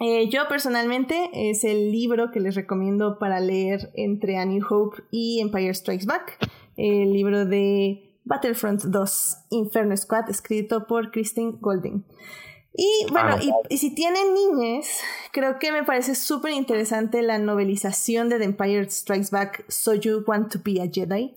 eh, 0.00 0.28
yo 0.30 0.48
personalmente 0.48 1.30
es 1.32 1.64
el 1.64 1.92
libro 1.92 2.30
que 2.32 2.40
les 2.40 2.54
recomiendo 2.54 3.18
para 3.18 3.40
leer 3.40 3.90
entre 3.94 4.36
A 4.36 4.44
New 4.44 4.64
Hope 4.68 5.02
y 5.10 5.40
Empire 5.40 5.74
Strikes 5.74 6.06
Back. 6.06 6.38
El 6.76 7.12
libro 7.12 7.44
de 7.44 8.11
Battlefront 8.24 8.84
2 8.84 9.36
Inferno 9.50 9.96
Squad, 9.96 10.30
escrito 10.30 10.86
por 10.86 11.10
Christine 11.10 11.56
Golding. 11.60 12.04
Y 12.74 13.06
bueno, 13.10 13.36
y, 13.68 13.76
si 13.76 13.94
tienen 13.94 14.32
niñas, 14.32 15.00
creo 15.30 15.58
que 15.58 15.72
me 15.72 15.84
parece 15.84 16.14
súper 16.14 16.52
interesante 16.52 17.20
la 17.20 17.38
novelización 17.38 18.30
de 18.30 18.38
The 18.38 18.44
Empire 18.44 18.88
Strikes 18.88 19.28
Back, 19.30 19.64
So 19.68 19.94
You 19.94 20.24
Want 20.26 20.52
to 20.52 20.60
Be 20.64 20.80
a 20.80 20.88
Jedi. 20.90 21.36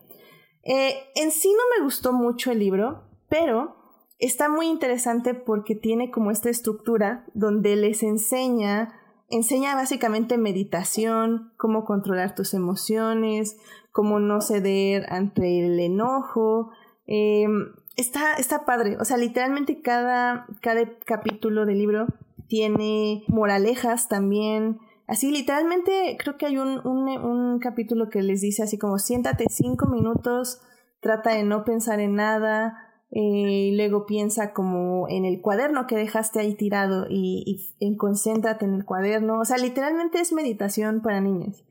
Eh, 0.63 0.95
en 1.15 1.31
sí 1.31 1.51
no 1.51 1.63
me 1.77 1.83
gustó 1.83 2.13
mucho 2.13 2.51
el 2.51 2.59
libro, 2.59 3.03
pero 3.27 3.75
está 4.17 4.47
muy 4.47 4.67
interesante 4.67 5.33
porque 5.33 5.75
tiene 5.75 6.09
como 6.09 6.31
esta 6.31 6.49
estructura 6.49 7.25
donde 7.33 7.75
les 7.75 8.01
enseña, 8.01 8.93
enseña 9.29 9.75
básicamente 9.75 10.37
meditación, 10.37 11.51
cómo 11.57 11.85
controlar 11.85 12.35
tus 12.35 12.53
emociones, 12.53 13.57
cómo 13.91 14.19
no 14.19 14.41
ceder 14.41 15.05
ante 15.09 15.65
el 15.65 15.79
enojo. 15.79 16.71
Em, 17.07 17.73
está, 17.95 18.33
está 18.35 18.65
padre. 18.65 18.97
O 18.99 19.05
sea, 19.05 19.17
literalmente 19.17 19.81
cada, 19.81 20.47
cada 20.61 20.81
capítulo 21.05 21.65
del 21.65 21.79
libro 21.79 22.07
tiene 22.47 23.23
moralejas 23.27 24.07
también. 24.07 24.79
Así, 25.07 25.31
literalmente, 25.31 26.17
creo 26.19 26.37
que 26.37 26.47
hay 26.47 26.57
un, 26.57 26.85
un, 26.85 27.07
un 27.07 27.59
capítulo 27.59 28.09
que 28.09 28.21
les 28.23 28.41
dice 28.41 28.63
así 28.63 28.77
como, 28.77 28.97
siéntate 28.97 29.45
cinco 29.49 29.87
minutos, 29.87 30.61
trata 30.99 31.31
de 31.31 31.43
no 31.43 31.63
pensar 31.63 31.99
en 31.99 32.15
nada, 32.15 32.84
eh, 33.11 33.69
y 33.69 33.75
luego 33.75 34.05
piensa 34.05 34.53
como 34.53 35.07
en 35.09 35.25
el 35.25 35.41
cuaderno 35.41 35.87
que 35.87 35.95
dejaste 35.95 36.39
ahí 36.39 36.55
tirado 36.55 37.05
y, 37.09 37.61
y, 37.79 37.97
concéntrate 37.97 38.65
en 38.65 38.73
el 38.73 38.85
cuaderno. 38.85 39.39
O 39.39 39.45
sea, 39.45 39.57
literalmente 39.57 40.19
es 40.19 40.33
meditación 40.33 41.01
para 41.01 41.21
niños. 41.21 41.63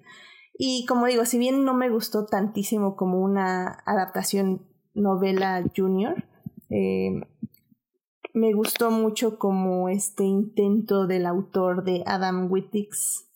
Y 0.56 0.86
como 0.86 1.06
digo, 1.06 1.24
si 1.24 1.38
bien 1.38 1.64
no 1.64 1.74
me 1.74 1.90
gustó 1.90 2.26
tantísimo 2.26 2.96
como 2.96 3.20
una 3.20 3.82
adaptación 3.84 4.62
novela 4.94 5.64
junior, 5.76 6.24
eh, 6.70 7.20
me 8.32 8.52
gustó 8.52 8.90
mucho 8.90 9.38
como 9.38 9.88
este 9.88 10.24
intento 10.24 11.06
del 11.06 11.26
autor 11.26 11.84
de 11.84 12.02
Adam 12.06 12.50
Wittix 12.50 13.28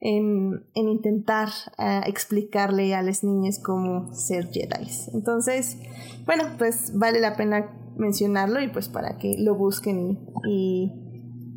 en, 0.00 0.66
en 0.74 0.88
intentar 0.88 1.48
uh, 1.78 2.06
explicarle 2.06 2.94
a 2.94 3.02
las 3.02 3.24
niñas 3.24 3.60
cómo 3.62 4.12
ser 4.12 4.50
Jedi. 4.50 4.90
Entonces, 5.14 5.78
bueno, 6.26 6.44
pues 6.58 6.92
vale 6.94 7.20
la 7.20 7.36
pena 7.36 7.70
mencionarlo 7.96 8.60
y 8.60 8.68
pues 8.68 8.88
para 8.88 9.18
que 9.18 9.36
lo 9.38 9.54
busquen 9.54 10.18
y, 10.46 10.92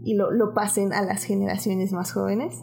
y, 0.05 0.15
lo, 0.15 0.31
lo 0.31 0.53
pasen 0.53 0.93
a 0.93 1.01
las 1.01 1.23
generaciones 1.23 1.91
más 1.91 2.13
jóvenes. 2.13 2.55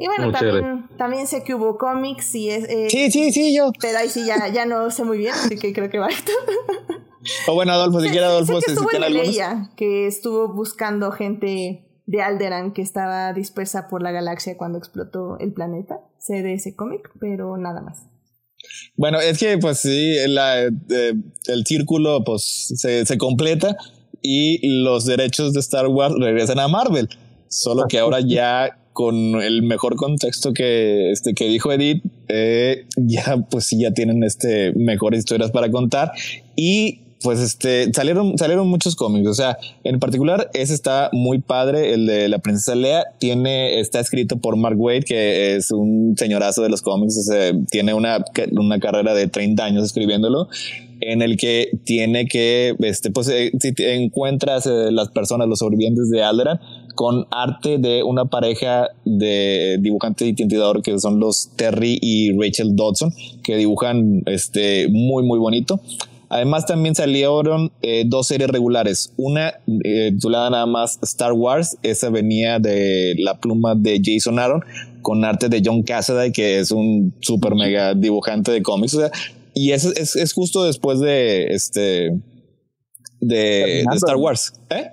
Y 0.00 0.06
bueno, 0.06 0.30
también, 0.30 0.88
también, 0.96 1.26
sé 1.26 1.42
que 1.42 1.54
hubo 1.54 1.76
cómics 1.76 2.32
y 2.36 2.50
es... 2.50 2.68
Eh, 2.68 2.88
sí, 2.88 3.10
sí, 3.10 3.32
sí, 3.32 3.56
yo. 3.56 3.72
Pero 3.80 3.98
ahí 3.98 4.08
sí 4.08 4.24
ya, 4.24 4.46
ya 4.46 4.64
no 4.64 4.90
sé 4.92 5.02
muy 5.02 5.18
bien, 5.18 5.32
así 5.34 5.56
que 5.56 5.72
creo 5.72 5.90
que 5.90 5.98
va 5.98 6.08
O 7.48 7.54
bueno, 7.54 7.72
Adolfo, 7.72 8.00
si 8.00 8.08
quiere 8.10 8.26
Adolfo, 8.26 8.60
sé 8.60 8.66
que 8.66 8.72
estuvo 8.72 8.92
en 8.92 9.12
Leia, 9.12 9.70
que 9.76 10.06
estuvo 10.06 10.54
buscando 10.54 11.10
gente 11.10 11.87
de 12.08 12.22
Alderan 12.22 12.72
que 12.72 12.80
estaba 12.80 13.34
dispersa 13.34 13.86
por 13.86 14.02
la 14.02 14.10
galaxia 14.10 14.56
cuando 14.56 14.78
explotó 14.78 15.38
el 15.38 15.52
planeta. 15.52 16.00
Sé 16.18 16.42
de 16.42 16.54
ese 16.54 16.74
cómic, 16.74 17.10
pero 17.20 17.58
nada 17.58 17.82
más. 17.82 17.98
Bueno, 18.96 19.20
es 19.20 19.38
que 19.38 19.58
pues 19.58 19.78
sí, 19.80 20.16
la, 20.26 20.64
eh, 20.64 20.72
el 21.46 21.66
círculo 21.66 22.24
pues 22.24 22.72
se, 22.76 23.04
se 23.04 23.18
completa 23.18 23.76
y 24.22 24.82
los 24.82 25.04
derechos 25.04 25.52
de 25.52 25.60
Star 25.60 25.86
Wars 25.86 26.14
regresan 26.18 26.58
a 26.58 26.66
Marvel. 26.66 27.10
Solo 27.48 27.86
que 27.88 27.98
ahora 27.98 28.20
ya 28.20 28.78
con 28.94 29.14
el 29.14 29.62
mejor 29.62 29.96
contexto 29.96 30.54
que, 30.54 31.12
este, 31.12 31.34
que 31.34 31.46
dijo 31.46 31.70
Edith, 31.70 32.02
eh, 32.28 32.86
ya 32.96 33.36
pues 33.50 33.66
sí, 33.66 33.80
ya 33.80 33.92
tienen 33.92 34.24
este, 34.24 34.72
mejores 34.72 35.20
historias 35.20 35.50
para 35.50 35.70
contar 35.70 36.12
y 36.56 37.02
pues 37.22 37.40
este 37.40 37.92
salieron 37.92 38.38
salieron 38.38 38.68
muchos 38.68 38.96
cómics, 38.96 39.28
o 39.28 39.34
sea, 39.34 39.58
en 39.84 39.98
particular 39.98 40.50
ese 40.54 40.74
está 40.74 41.10
muy 41.12 41.40
padre, 41.40 41.92
el 41.94 42.06
de 42.06 42.28
la 42.28 42.38
princesa 42.38 42.74
Lea 42.74 43.04
tiene 43.18 43.80
está 43.80 44.00
escrito 44.00 44.38
por 44.38 44.56
Mark 44.56 44.78
Wade 44.78 45.02
que 45.02 45.56
es 45.56 45.70
un 45.70 46.14
señorazo 46.16 46.62
de 46.62 46.68
los 46.68 46.82
cómics, 46.82 47.30
tiene 47.70 47.94
una, 47.94 48.24
una 48.52 48.78
carrera 48.78 49.14
de 49.14 49.28
30 49.28 49.64
años 49.64 49.84
escribiéndolo 49.84 50.48
en 51.00 51.22
el 51.22 51.36
que 51.36 51.70
tiene 51.84 52.26
que, 52.26 52.74
este, 52.80 53.10
pues, 53.10 53.28
eh, 53.28 53.52
si 53.60 53.72
encuentras 53.78 54.66
eh, 54.66 54.90
las 54.90 55.08
personas, 55.10 55.48
los 55.48 55.60
sobrevivientes 55.60 56.10
de 56.10 56.22
Alderan, 56.22 56.60
con 56.94 57.26
arte 57.30 57.78
de 57.78 58.02
una 58.02 58.24
pareja 58.24 58.88
de 59.04 59.78
dibujante 59.80 60.26
y 60.26 60.34
tintidador 60.34 60.82
que 60.82 60.98
son 60.98 61.20
los 61.20 61.50
Terry 61.56 61.98
y 62.00 62.36
Rachel 62.36 62.74
Dodson, 62.74 63.12
que 63.44 63.56
dibujan 63.56 64.22
este, 64.26 64.88
muy, 64.88 65.22
muy 65.22 65.38
bonito. 65.38 65.80
Además 66.30 66.66
también 66.66 66.94
salieron 66.94 67.72
eh, 67.80 68.04
dos 68.06 68.28
series 68.28 68.50
regulares, 68.50 69.14
una 69.16 69.54
titulada 70.10 70.50
nada 70.50 70.66
más 70.66 70.98
Star 71.02 71.32
Wars, 71.32 71.78
esa 71.82 72.10
venía 72.10 72.58
de 72.58 73.14
la 73.18 73.40
pluma 73.40 73.74
de 73.74 74.00
Jason 74.04 74.38
Aaron 74.38 74.62
con 75.00 75.24
arte 75.24 75.48
de 75.48 75.62
John 75.64 75.82
Cassaday, 75.82 76.32
que 76.32 76.58
es 76.58 76.70
un 76.70 77.14
super 77.20 77.54
mega 77.54 77.94
dibujante 77.94 78.52
de 78.52 78.62
cómics. 78.62 78.94
O 78.94 79.00
sea, 79.00 79.10
y 79.54 79.72
es, 79.72 79.84
es, 79.84 80.16
es, 80.16 80.32
justo 80.34 80.64
después 80.64 81.00
de 81.00 81.46
este 81.46 82.10
de, 83.20 83.80
Star 83.94 84.16
Wars. 84.16 84.52
¿Eh? 84.70 84.90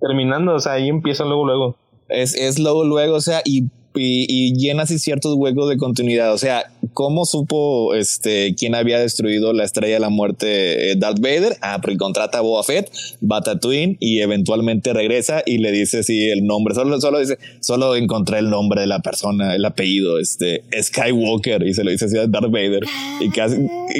Terminando, 0.00 0.54
o 0.54 0.60
sea, 0.60 0.72
ahí 0.72 0.88
empieza 0.88 1.24
luego, 1.24 1.46
luego. 1.46 1.76
Es, 2.08 2.34
es 2.34 2.58
luego, 2.58 2.84
luego, 2.84 3.16
o 3.16 3.20
sea, 3.20 3.40
y 3.44 3.70
y, 3.96 4.54
llena 4.54 4.84
así 4.84 4.98
ciertos 4.98 5.34
huecos 5.36 5.68
de 5.68 5.76
continuidad. 5.76 6.32
O 6.32 6.38
sea, 6.38 6.64
¿cómo 6.92 7.24
supo 7.24 7.94
este 7.94 8.54
quién 8.54 8.74
había 8.74 8.98
destruido 8.98 9.52
la 9.52 9.64
estrella 9.64 9.94
de 9.94 10.00
la 10.00 10.08
muerte 10.08 10.92
eh, 10.92 10.96
Darth 10.96 11.20
Vader? 11.20 11.56
Ah, 11.60 11.78
porque 11.80 11.96
contrata 11.96 12.38
a 12.38 12.40
Boba 12.40 12.62
Fett, 12.62 12.90
va 13.20 13.38
a 13.38 13.42
Tatooine 13.42 13.96
y 14.00 14.20
eventualmente 14.20 14.92
regresa 14.92 15.42
y 15.44 15.58
le 15.58 15.72
dice 15.72 16.02
sí 16.02 16.28
el 16.28 16.44
nombre. 16.46 16.74
Solo, 16.74 17.00
solo 17.00 17.18
dice, 17.18 17.38
solo 17.60 17.96
encontré 17.96 18.38
el 18.38 18.50
nombre 18.50 18.80
de 18.80 18.86
la 18.86 19.00
persona, 19.00 19.54
el 19.54 19.64
apellido, 19.64 20.18
este 20.18 20.62
Skywalker, 20.80 21.66
y 21.66 21.74
se 21.74 21.84
lo 21.84 21.90
dice 21.90 22.06
así 22.06 22.18
a 22.18 22.26
Darth 22.26 22.50
Vader. 22.50 22.84
Y 23.20 23.30
casi, 23.30 23.56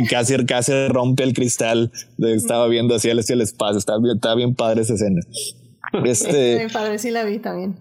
casi, 0.09 0.37
casi 0.47 0.73
rompe 0.89 1.23
el 1.23 1.35
cristal. 1.35 1.91
Estaba 2.19 2.69
viendo 2.69 2.95
así 2.95 3.09
el, 3.09 3.21
el 3.27 3.41
espacio. 3.41 3.79
Está 3.79 3.99
bien, 3.99 4.17
está 4.17 4.35
bien 4.35 4.55
padre 4.55 4.83
esa 4.83 4.95
escena. 4.95 5.21
Este, 6.05 6.67
padre, 6.73 6.99
sí 6.99 7.11
la 7.11 7.25
vi 7.25 7.39
también. 7.39 7.77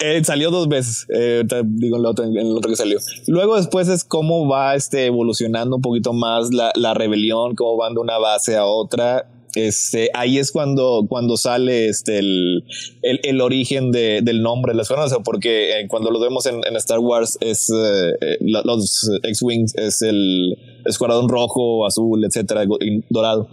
Eh, 0.00 0.24
salió 0.24 0.50
dos 0.50 0.66
veces, 0.66 1.06
eh, 1.14 1.44
digo 1.64 1.96
en 1.96 2.00
el, 2.00 2.06
otro, 2.06 2.24
en 2.24 2.36
el 2.36 2.56
otro 2.56 2.70
que 2.70 2.76
salió. 2.76 2.98
Luego 3.26 3.56
después 3.56 3.86
es 3.88 4.02
cómo 4.02 4.48
va 4.48 4.74
este, 4.74 5.06
evolucionando 5.06 5.76
un 5.76 5.82
poquito 5.82 6.14
más 6.14 6.52
la, 6.54 6.72
la 6.74 6.94
rebelión, 6.94 7.54
cómo 7.54 7.76
van 7.76 7.94
de 7.94 8.00
una 8.00 8.16
base 8.18 8.56
a 8.56 8.64
otra. 8.64 9.28
Este, 9.54 10.08
ahí 10.14 10.38
es 10.38 10.52
cuando, 10.52 11.06
cuando 11.08 11.36
sale 11.36 11.88
este, 11.88 12.18
el, 12.18 12.64
el, 13.02 13.20
el 13.24 13.40
origen 13.42 13.90
de, 13.90 14.20
del 14.22 14.42
nombre 14.42 14.72
de 14.72 14.78
las 14.78 14.90
o 14.90 15.22
porque 15.22 15.80
eh, 15.80 15.88
cuando 15.88 16.10
lo 16.10 16.20
vemos 16.20 16.46
en, 16.46 16.60
en, 16.66 16.76
Star 16.76 17.00
Wars 17.00 17.36
es 17.40 17.68
eh, 17.70 18.38
los 18.40 19.10
X-Wings, 19.22 19.74
es 19.76 20.02
el 20.02 20.56
escuadrón 20.86 21.28
rojo, 21.28 21.84
azul, 21.84 22.24
etcétera, 22.24 22.64
dorado. 23.10 23.48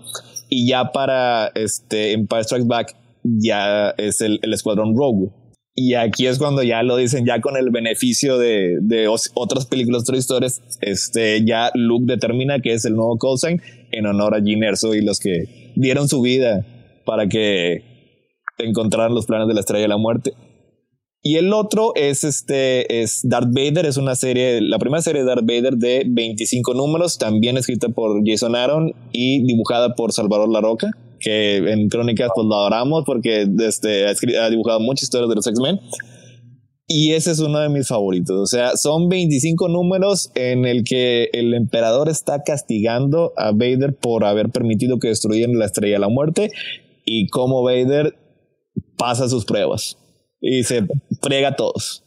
Y 0.49 0.69
ya 0.69 0.91
para 0.93 1.47
este, 1.55 2.13
Empire 2.13 2.43
Strikes 2.43 2.67
Back 2.67 2.95
ya 3.23 3.89
es 3.97 4.21
el, 4.21 4.39
el 4.43 4.53
escuadrón 4.53 4.95
rogue 4.95 5.29
y 5.79 5.93
aquí 5.93 6.25
es 6.25 6.39
cuando 6.39 6.63
ya 6.63 6.81
lo 6.81 6.97
dicen, 6.97 7.23
ya 7.23 7.39
con 7.39 7.55
el 7.55 7.69
beneficio 7.69 8.39
de, 8.39 8.79
de 8.81 9.07
otras 9.07 9.67
películas, 9.67 10.01
otras 10.01 10.17
historias, 10.17 10.63
este, 10.81 11.45
ya 11.45 11.69
Luke 11.75 12.05
determina 12.07 12.59
que 12.61 12.73
es 12.73 12.83
el 12.85 12.95
nuevo 12.95 13.19
callsign 13.19 13.61
en 13.91 14.07
honor 14.07 14.33
a 14.33 14.41
Gene 14.41 14.65
Erso 14.65 14.95
y 14.95 15.01
los 15.01 15.19
que 15.19 15.73
dieron 15.75 16.07
su 16.07 16.21
vida 16.21 16.65
para 17.05 17.27
que 17.27 17.83
encontraran 18.57 19.13
los 19.13 19.27
planes 19.27 19.47
de 19.47 19.53
la 19.53 19.59
Estrella 19.59 19.83
de 19.83 19.87
la 19.87 19.97
Muerte. 19.97 20.33
Y 21.21 21.35
el 21.35 21.53
otro 21.53 21.91
es 21.93 22.23
este, 22.23 23.03
es 23.03 23.21
Darth 23.23 23.53
Vader, 23.53 23.85
es 23.85 23.97
una 23.97 24.15
serie, 24.15 24.61
la 24.61 24.79
primera 24.79 25.03
serie 25.03 25.21
de 25.21 25.27
Darth 25.27 25.45
Vader 25.45 25.75
de 25.75 26.05
25 26.07 26.73
números, 26.73 27.19
también 27.19 27.55
escrita 27.55 27.89
por 27.89 28.19
Jason 28.25 28.55
Aaron 28.55 28.95
y 29.11 29.45
dibujada 29.45 29.93
por 29.93 30.11
Salvador 30.11 30.49
La 30.49 30.59
Roca 30.59 30.89
que 31.19 31.57
en 31.57 31.89
Crónicas 31.89 32.29
pues 32.33 32.47
lo 32.47 32.55
adoramos 32.55 33.03
porque 33.05 33.47
este, 33.59 34.07
ha, 34.07 34.49
dibujado 34.49 34.79
muchas 34.79 35.03
historias 35.03 35.29
de 35.29 35.35
los 35.35 35.47
X-Men. 35.47 35.79
Y 36.89 37.13
ese 37.13 37.31
es 37.31 37.39
uno 37.39 37.59
de 37.59 37.67
mis 37.67 37.89
favoritos. 37.89 38.39
O 38.39 38.45
sea, 38.45 38.77
son 38.77 39.09
25 39.09 39.67
números 39.67 40.31
en 40.35 40.65
el 40.65 40.83
que 40.85 41.29
el 41.33 41.53
emperador 41.53 42.07
está 42.07 42.43
castigando 42.43 43.33
a 43.35 43.51
Vader 43.51 43.95
por 43.95 44.23
haber 44.23 44.49
permitido 44.49 44.97
que 44.97 45.09
destruyeran 45.09 45.59
la 45.59 45.65
estrella 45.65 45.95
de 45.95 45.99
la 45.99 46.09
muerte 46.09 46.51
y 47.03 47.27
cómo 47.27 47.61
Vader 47.61 48.15
pasa 48.97 49.27
sus 49.27 49.43
pruebas 49.43 49.97
y 50.39 50.63
se 50.63 50.87
frega 51.21 51.49
a 51.49 51.55
todos. 51.55 52.03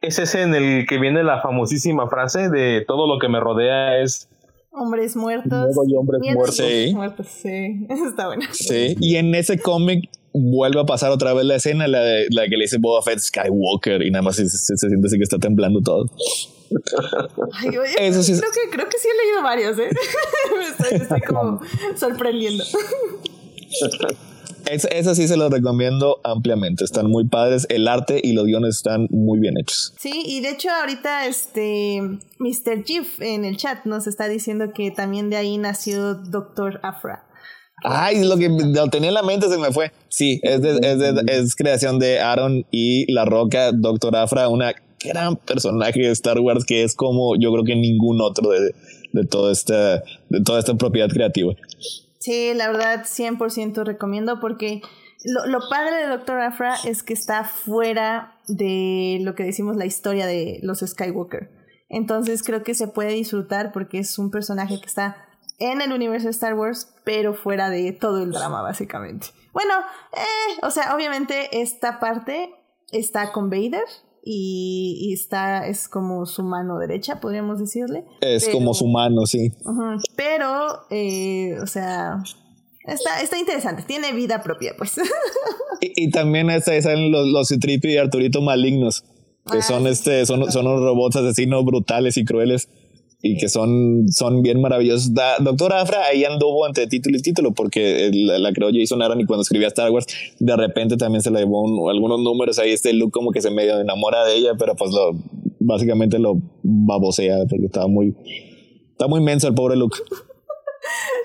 Es 0.00 0.18
ese 0.18 0.42
en 0.42 0.54
el 0.54 0.86
que 0.86 0.98
viene 0.98 1.24
la 1.24 1.40
famosísima 1.40 2.08
frase 2.08 2.50
de 2.50 2.84
todo 2.86 3.06
lo 3.06 3.18
que 3.18 3.28
me 3.28 3.40
rodea 3.40 4.00
es 4.00 4.28
Hombres 4.76 5.14
muertos. 5.14 5.76
y 5.86 5.94
hombres 5.94 6.20
muertos. 6.34 6.56
Sí. 6.56 6.92
muertos. 6.94 7.26
Sí, 7.28 7.86
está 8.08 8.26
bueno. 8.26 8.42
Sí, 8.52 8.96
y 9.00 9.16
en 9.16 9.34
ese 9.34 9.58
cómic 9.58 10.10
vuelve 10.32 10.80
a 10.80 10.84
pasar 10.84 11.12
otra 11.12 11.32
vez 11.32 11.44
la 11.44 11.56
escena, 11.56 11.86
la, 11.86 12.00
de, 12.00 12.26
la 12.30 12.48
que 12.48 12.56
le 12.56 12.64
dice 12.64 12.78
Boba 12.80 13.00
Fett 13.02 13.20
Skywalker 13.20 14.02
y 14.02 14.10
nada 14.10 14.22
más 14.22 14.36
se, 14.36 14.48
siente 14.48 15.06
así 15.06 15.16
que 15.16 15.22
está 15.22 15.38
temblando 15.38 15.80
todo. 15.80 16.10
Ay, 17.52 17.68
oye, 17.68 17.94
Eso 18.00 18.22
sí 18.24 18.32
creo, 18.32 18.50
que, 18.50 18.70
creo 18.70 18.88
que 18.88 18.98
sí 18.98 19.06
he 19.08 19.24
leído 19.24 19.42
varios, 19.42 19.78
¿eh? 19.78 19.90
me, 20.90 20.98
estoy, 20.98 21.20
como 21.20 21.60
sorprendiendo. 21.94 22.64
Eso, 24.70 25.14
sí 25.14 25.28
se 25.28 25.36
los 25.36 25.50
recomiendo 25.50 26.20
ampliamente. 26.24 26.84
Están 26.84 27.10
muy 27.10 27.26
padres. 27.26 27.66
El 27.68 27.88
arte 27.88 28.20
y 28.22 28.32
los 28.32 28.44
guiones 28.44 28.76
están 28.76 29.06
muy 29.10 29.38
bien 29.38 29.54
hechos. 29.58 29.94
Sí, 29.98 30.22
y 30.24 30.40
de 30.40 30.50
hecho 30.50 30.68
ahorita 30.70 31.26
este 31.26 32.00
Mr. 32.38 32.84
Chief 32.84 33.20
en 33.20 33.44
el 33.44 33.56
chat 33.56 33.84
nos 33.84 34.06
está 34.06 34.28
diciendo 34.28 34.72
que 34.74 34.90
también 34.90 35.30
de 35.30 35.36
ahí 35.36 35.58
nació 35.58 36.14
Doctor 36.14 36.80
Afra. 36.82 37.24
Ay, 37.82 38.24
lo 38.24 38.36
que 38.36 38.48
lo 38.48 38.88
tenía 38.88 39.08
en 39.08 39.14
la 39.14 39.22
mente 39.22 39.48
se 39.48 39.58
me 39.58 39.70
fue. 39.72 39.92
Sí, 40.08 40.40
es, 40.42 40.60
es, 40.62 41.54
creación 41.54 41.98
de 41.98 42.20
Aaron 42.20 42.64
y 42.70 43.12
La 43.12 43.24
Roca, 43.24 43.72
Doctor 43.72 44.16
Afra, 44.16 44.48
una 44.48 44.74
gran 45.04 45.36
personaje 45.36 46.00
de 46.00 46.10
Star 46.10 46.40
Wars 46.40 46.64
que 46.64 46.82
es 46.82 46.94
como 46.94 47.36
yo 47.38 47.52
creo 47.52 47.64
que 47.64 47.76
ningún 47.76 48.22
otro 48.22 48.50
de, 48.50 48.74
de, 49.12 49.52
esta, 49.52 50.02
de 50.28 50.42
toda 50.42 50.60
esta 50.60 50.74
propiedad 50.74 51.08
creativa. 51.08 51.54
Sí, 52.24 52.54
la 52.54 52.68
verdad 52.68 53.04
100% 53.04 53.84
recomiendo 53.84 54.40
porque 54.40 54.80
lo, 55.24 55.58
padre 55.68 55.96
de 55.96 56.06
Doctor 56.06 56.40
Afra 56.40 56.74
es 56.86 57.02
que 57.02 57.12
está 57.12 57.44
fuera 57.44 58.40
de 58.48 59.18
lo 59.20 59.34
que 59.34 59.42
decimos 59.42 59.76
la 59.76 59.84
historia 59.84 60.24
de 60.24 60.58
los 60.62 60.80
Skywalker. 60.80 61.50
Entonces 61.90 62.42
creo 62.42 62.62
que 62.62 62.72
se 62.72 62.88
puede 62.88 63.10
disfrutar 63.10 63.72
porque 63.72 63.98
es 63.98 64.18
un 64.18 64.30
personaje 64.30 64.80
que 64.80 64.86
está 64.86 65.18
en 65.58 65.82
el 65.82 65.92
universo 65.92 66.28
de 66.28 66.30
Star 66.30 66.54
Wars, 66.54 66.94
pero 67.04 67.34
fuera 67.34 67.68
de 67.68 67.92
todo 67.92 68.22
el 68.22 68.32
drama, 68.32 68.62
básicamente. 68.62 69.26
Bueno, 69.52 69.74
eh, 70.14 70.60
o 70.62 70.70
sea, 70.70 70.96
obviamente 70.96 71.60
esta 71.60 72.00
parte 72.00 72.54
está 72.90 73.32
con 73.32 73.50
Vader, 73.50 73.84
y, 74.26 75.12
está, 75.12 75.66
es 75.66 75.88
como 75.88 76.24
su 76.24 76.42
mano 76.42 76.78
derecha, 76.78 77.20
podríamos 77.20 77.58
decirle. 77.58 78.04
Es 78.20 78.48
como 78.48 78.72
su 78.72 78.86
mano, 78.86 79.26
sí. 79.26 79.52
pero, 80.16 80.86
eh, 80.90 81.58
o 81.62 81.66
sea, 81.66 82.22
está, 82.86 83.20
está 83.20 83.38
interesante, 83.38 83.82
tiene 83.82 84.12
vida 84.12 84.42
propia, 84.42 84.72
pues. 84.78 84.96
y, 85.80 86.10
también 86.10 86.48
están 86.50 87.12
los, 87.12 87.28
los 87.28 87.48
Citripi 87.48 87.92
y 87.92 87.96
Arturito 87.98 88.40
malignos, 88.40 89.04
que 89.50 89.58
ah, 89.58 89.62
son, 89.62 89.86
este, 89.86 90.24
son, 90.24 90.50
son 90.50 90.66
unos 90.66 90.80
robots 90.80 91.16
asesinos 91.16 91.64
brutales 91.64 92.16
y 92.16 92.24
crueles 92.24 92.68
y 93.26 93.38
que 93.38 93.48
son, 93.48 94.06
son 94.12 94.42
bien 94.42 94.60
maravillosos. 94.60 95.12
Doctor 95.40 95.72
Afra 95.72 96.04
ahí 96.04 96.24
anduvo 96.24 96.66
entre 96.66 96.86
título 96.86 97.16
y 97.16 97.22
título 97.22 97.54
porque 97.54 98.10
la, 98.12 98.52
creó 98.52 98.68
Jason 98.70 99.00
Aaron 99.00 99.18
y 99.18 99.24
cuando 99.24 99.40
escribía 99.40 99.68
Star 99.68 99.90
Wars 99.90 100.06
de 100.38 100.54
repente 100.54 100.98
también 100.98 101.22
se 101.22 101.30
le 101.30 101.38
llevó 101.38 101.88
algunos 101.88 102.20
números 102.20 102.58
ahí 102.58 102.72
este 102.72 102.92
look 102.92 103.12
como 103.12 103.30
que 103.30 103.40
se 103.40 103.50
medio 103.50 103.80
enamora 103.80 104.26
de 104.26 104.36
ella 104.36 104.50
pero 104.58 104.76
pues 104.76 104.90
lo 104.90 105.12
básicamente 105.58 106.18
lo 106.18 106.34
babosea 106.62 107.38
porque 107.48 107.64
estaba 107.64 107.88
muy 107.88 108.14
está 108.92 109.08
muy 109.08 109.22
menso 109.22 109.48
el 109.48 109.54
pobre 109.54 109.76
Luke 109.76 109.96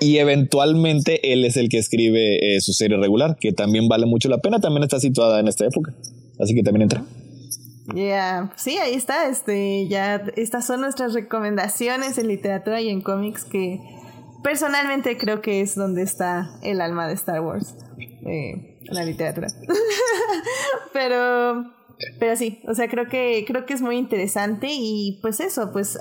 y 0.00 0.16
eventualmente 0.16 1.34
él 1.34 1.44
es 1.44 1.58
el 1.58 1.68
que 1.68 1.76
escribe 1.76 2.56
eh, 2.56 2.62
su 2.62 2.72
serie 2.72 2.96
regular 2.96 3.36
que 3.38 3.52
también 3.52 3.88
vale 3.88 4.06
mucho 4.06 4.30
la 4.30 4.38
pena 4.38 4.58
también 4.58 4.84
está 4.84 4.98
situada 4.98 5.38
en 5.38 5.48
esta 5.48 5.66
época. 5.66 5.94
Así 6.38 6.54
que 6.54 6.62
también 6.62 6.84
entra 6.84 7.04
Yeah, 7.94 8.52
sí, 8.56 8.78
ahí 8.78 8.94
está. 8.94 9.28
Este, 9.28 9.88
ya 9.88 10.16
estas 10.36 10.66
son 10.66 10.80
nuestras 10.80 11.14
recomendaciones 11.14 12.18
en 12.18 12.28
literatura 12.28 12.80
y 12.80 12.88
en 12.88 13.00
cómics 13.00 13.44
que 13.44 13.80
personalmente 14.42 15.16
creo 15.16 15.40
que 15.40 15.60
es 15.60 15.74
donde 15.74 16.02
está 16.02 16.58
el 16.62 16.80
alma 16.80 17.08
de 17.08 17.14
Star 17.14 17.40
Wars, 17.40 17.76
eh, 17.98 18.78
la 18.84 19.04
literatura. 19.04 19.48
pero, 20.92 21.64
pero 22.18 22.36
sí, 22.36 22.62
o 22.68 22.74
sea, 22.74 22.88
creo 22.88 23.08
que 23.08 23.44
creo 23.46 23.66
que 23.66 23.74
es 23.74 23.82
muy 23.82 23.96
interesante 23.96 24.68
y 24.70 25.18
pues 25.22 25.40
eso, 25.40 25.72
pues 25.72 25.98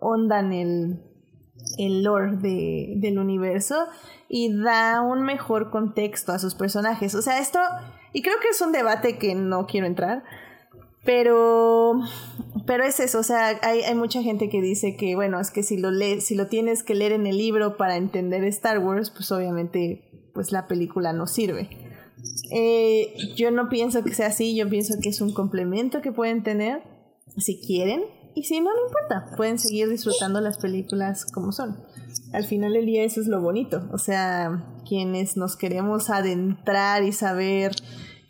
ondan 0.00 0.52
el 0.52 1.00
el 1.78 2.02
lore 2.02 2.36
de, 2.36 2.94
del 2.96 3.18
universo 3.18 3.86
y 4.28 4.56
da 4.56 5.00
un 5.00 5.22
mejor 5.22 5.70
contexto 5.70 6.32
a 6.32 6.38
sus 6.38 6.54
personajes. 6.54 7.14
O 7.14 7.22
sea, 7.22 7.38
esto, 7.38 7.58
y 8.12 8.22
creo 8.22 8.36
que 8.40 8.48
es 8.48 8.60
un 8.60 8.72
debate 8.72 9.18
que 9.18 9.34
no 9.34 9.66
quiero 9.66 9.86
entrar, 9.86 10.24
pero, 11.04 12.00
pero 12.66 12.84
es 12.84 12.98
eso, 13.00 13.18
o 13.18 13.22
sea, 13.22 13.58
hay, 13.62 13.82
hay, 13.82 13.94
mucha 13.94 14.22
gente 14.22 14.48
que 14.48 14.60
dice 14.62 14.96
que, 14.96 15.14
bueno, 15.14 15.38
es 15.38 15.50
que 15.50 15.62
si 15.62 15.76
lo 15.76 15.90
lees, 15.90 16.24
si 16.24 16.34
lo 16.34 16.46
tienes 16.46 16.82
que 16.82 16.94
leer 16.94 17.12
en 17.12 17.26
el 17.26 17.36
libro 17.36 17.76
para 17.76 17.96
entender 17.96 18.42
Star 18.44 18.78
Wars, 18.78 19.10
pues 19.10 19.30
obviamente, 19.30 20.30
pues 20.32 20.50
la 20.50 20.66
película 20.66 21.12
no 21.12 21.26
sirve. 21.26 21.68
Eh, 22.50 23.14
yo 23.36 23.50
no 23.50 23.68
pienso 23.68 24.02
que 24.02 24.14
sea 24.14 24.28
así, 24.28 24.56
yo 24.56 24.68
pienso 24.68 24.94
que 25.02 25.10
es 25.10 25.20
un 25.20 25.32
complemento 25.32 26.00
que 26.00 26.12
pueden 26.12 26.42
tener, 26.42 26.82
si 27.36 27.60
quieren, 27.60 28.02
y 28.34 28.44
si 28.44 28.60
no, 28.60 28.70
no 28.74 28.86
importa, 28.86 29.36
pueden 29.36 29.58
seguir 29.58 29.88
disfrutando 29.88 30.40
las 30.40 30.58
películas 30.58 31.24
como 31.26 31.52
son. 31.52 31.76
Al 32.32 32.44
final 32.44 32.72
del 32.72 32.86
día 32.86 33.04
eso 33.04 33.20
es 33.20 33.28
lo 33.28 33.40
bonito, 33.40 33.88
o 33.92 33.98
sea, 33.98 34.64
quienes 34.88 35.36
nos 35.36 35.56
queremos 35.56 36.10
adentrar 36.10 37.04
y 37.04 37.12
saber 37.12 37.72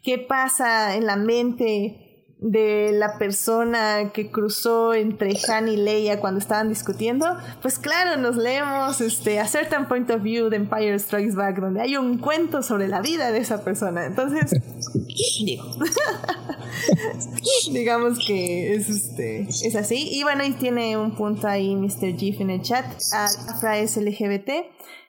qué 0.02 0.18
pasa 0.18 0.96
en 0.96 1.06
la 1.06 1.16
mente 1.16 2.03
de 2.44 2.90
la 2.92 3.16
persona 3.16 4.10
que 4.12 4.30
cruzó 4.30 4.92
entre 4.92 5.34
Han 5.48 5.66
y 5.66 5.78
Leia 5.78 6.20
cuando 6.20 6.40
estaban 6.40 6.68
discutiendo, 6.68 7.26
pues 7.62 7.78
claro, 7.78 8.20
nos 8.20 8.36
leemos 8.36 9.00
este, 9.00 9.40
A 9.40 9.48
Certain 9.48 9.88
Point 9.88 10.10
of 10.10 10.22
View 10.22 10.50
de 10.50 10.56
Empire 10.56 10.98
Strikes 10.98 11.34
Back, 11.34 11.58
donde 11.58 11.80
hay 11.80 11.96
un 11.96 12.18
cuento 12.18 12.62
sobre 12.62 12.86
la 12.86 13.00
vida 13.00 13.32
de 13.32 13.38
esa 13.38 13.64
persona. 13.64 14.04
Entonces, 14.04 14.60
digo, 15.42 15.64
digamos 17.72 18.18
que 18.26 18.74
es, 18.74 18.90
este, 18.90 19.48
es 19.48 19.74
así. 19.74 20.10
Y 20.12 20.22
bueno, 20.22 20.44
y 20.44 20.52
tiene 20.52 20.98
un 20.98 21.16
punto 21.16 21.48
ahí 21.48 21.74
Mr. 21.74 22.14
Jeff 22.18 22.42
en 22.42 22.50
el 22.50 22.60
chat. 22.60 22.84
Afra 23.48 23.78
es 23.78 23.96
LGBT. 23.96 24.50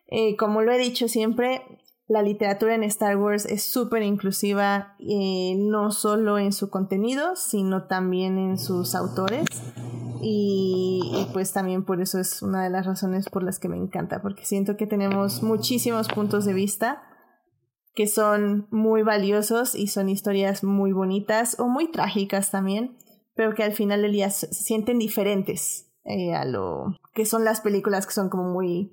Eh, 0.07 0.37
como 0.37 0.61
lo 0.61 0.71
he 0.71 0.77
dicho 0.77 1.09
siempre, 1.09 1.63
la 2.07 2.21
literatura 2.21 2.75
en 2.75 2.83
Star 2.83 3.17
Wars 3.17 3.45
es 3.45 3.63
súper 3.63 4.03
inclusiva, 4.03 4.95
eh, 4.99 5.55
no 5.57 5.91
solo 5.91 6.37
en 6.37 6.53
su 6.53 6.69
contenido, 6.69 7.35
sino 7.35 7.87
también 7.87 8.37
en 8.37 8.57
sus 8.57 8.93
autores. 8.93 9.45
Y, 10.21 11.27
pues 11.33 11.51
también 11.51 11.83
por 11.83 12.01
eso 12.01 12.19
es 12.19 12.41
una 12.41 12.63
de 12.63 12.69
las 12.69 12.85
razones 12.85 13.29
por 13.29 13.43
las 13.43 13.59
que 13.59 13.69
me 13.69 13.77
encanta, 13.77 14.21
porque 14.21 14.45
siento 14.45 14.77
que 14.77 14.87
tenemos 14.87 15.43
muchísimos 15.43 16.07
puntos 16.07 16.45
de 16.45 16.53
vista 16.53 17.03
que 17.93 18.07
son 18.07 18.67
muy 18.71 19.03
valiosos 19.03 19.73
y 19.73 19.87
son 19.87 20.09
historias 20.09 20.63
muy 20.63 20.91
bonitas 20.91 21.59
o 21.59 21.67
muy 21.67 21.91
trágicas 21.91 22.51
también, 22.51 22.97
pero 23.35 23.53
que 23.55 23.63
al 23.63 23.71
final 23.71 24.01
del 24.01 24.11
día 24.11 24.29
se 24.29 24.47
sienten 24.53 24.99
diferentes 24.99 25.91
eh, 26.03 26.33
a 26.33 26.43
lo 26.45 26.97
que 27.13 27.25
son 27.25 27.45
las 27.45 27.61
películas 27.61 28.05
que 28.05 28.13
son 28.13 28.29
como 28.29 28.51
muy 28.51 28.91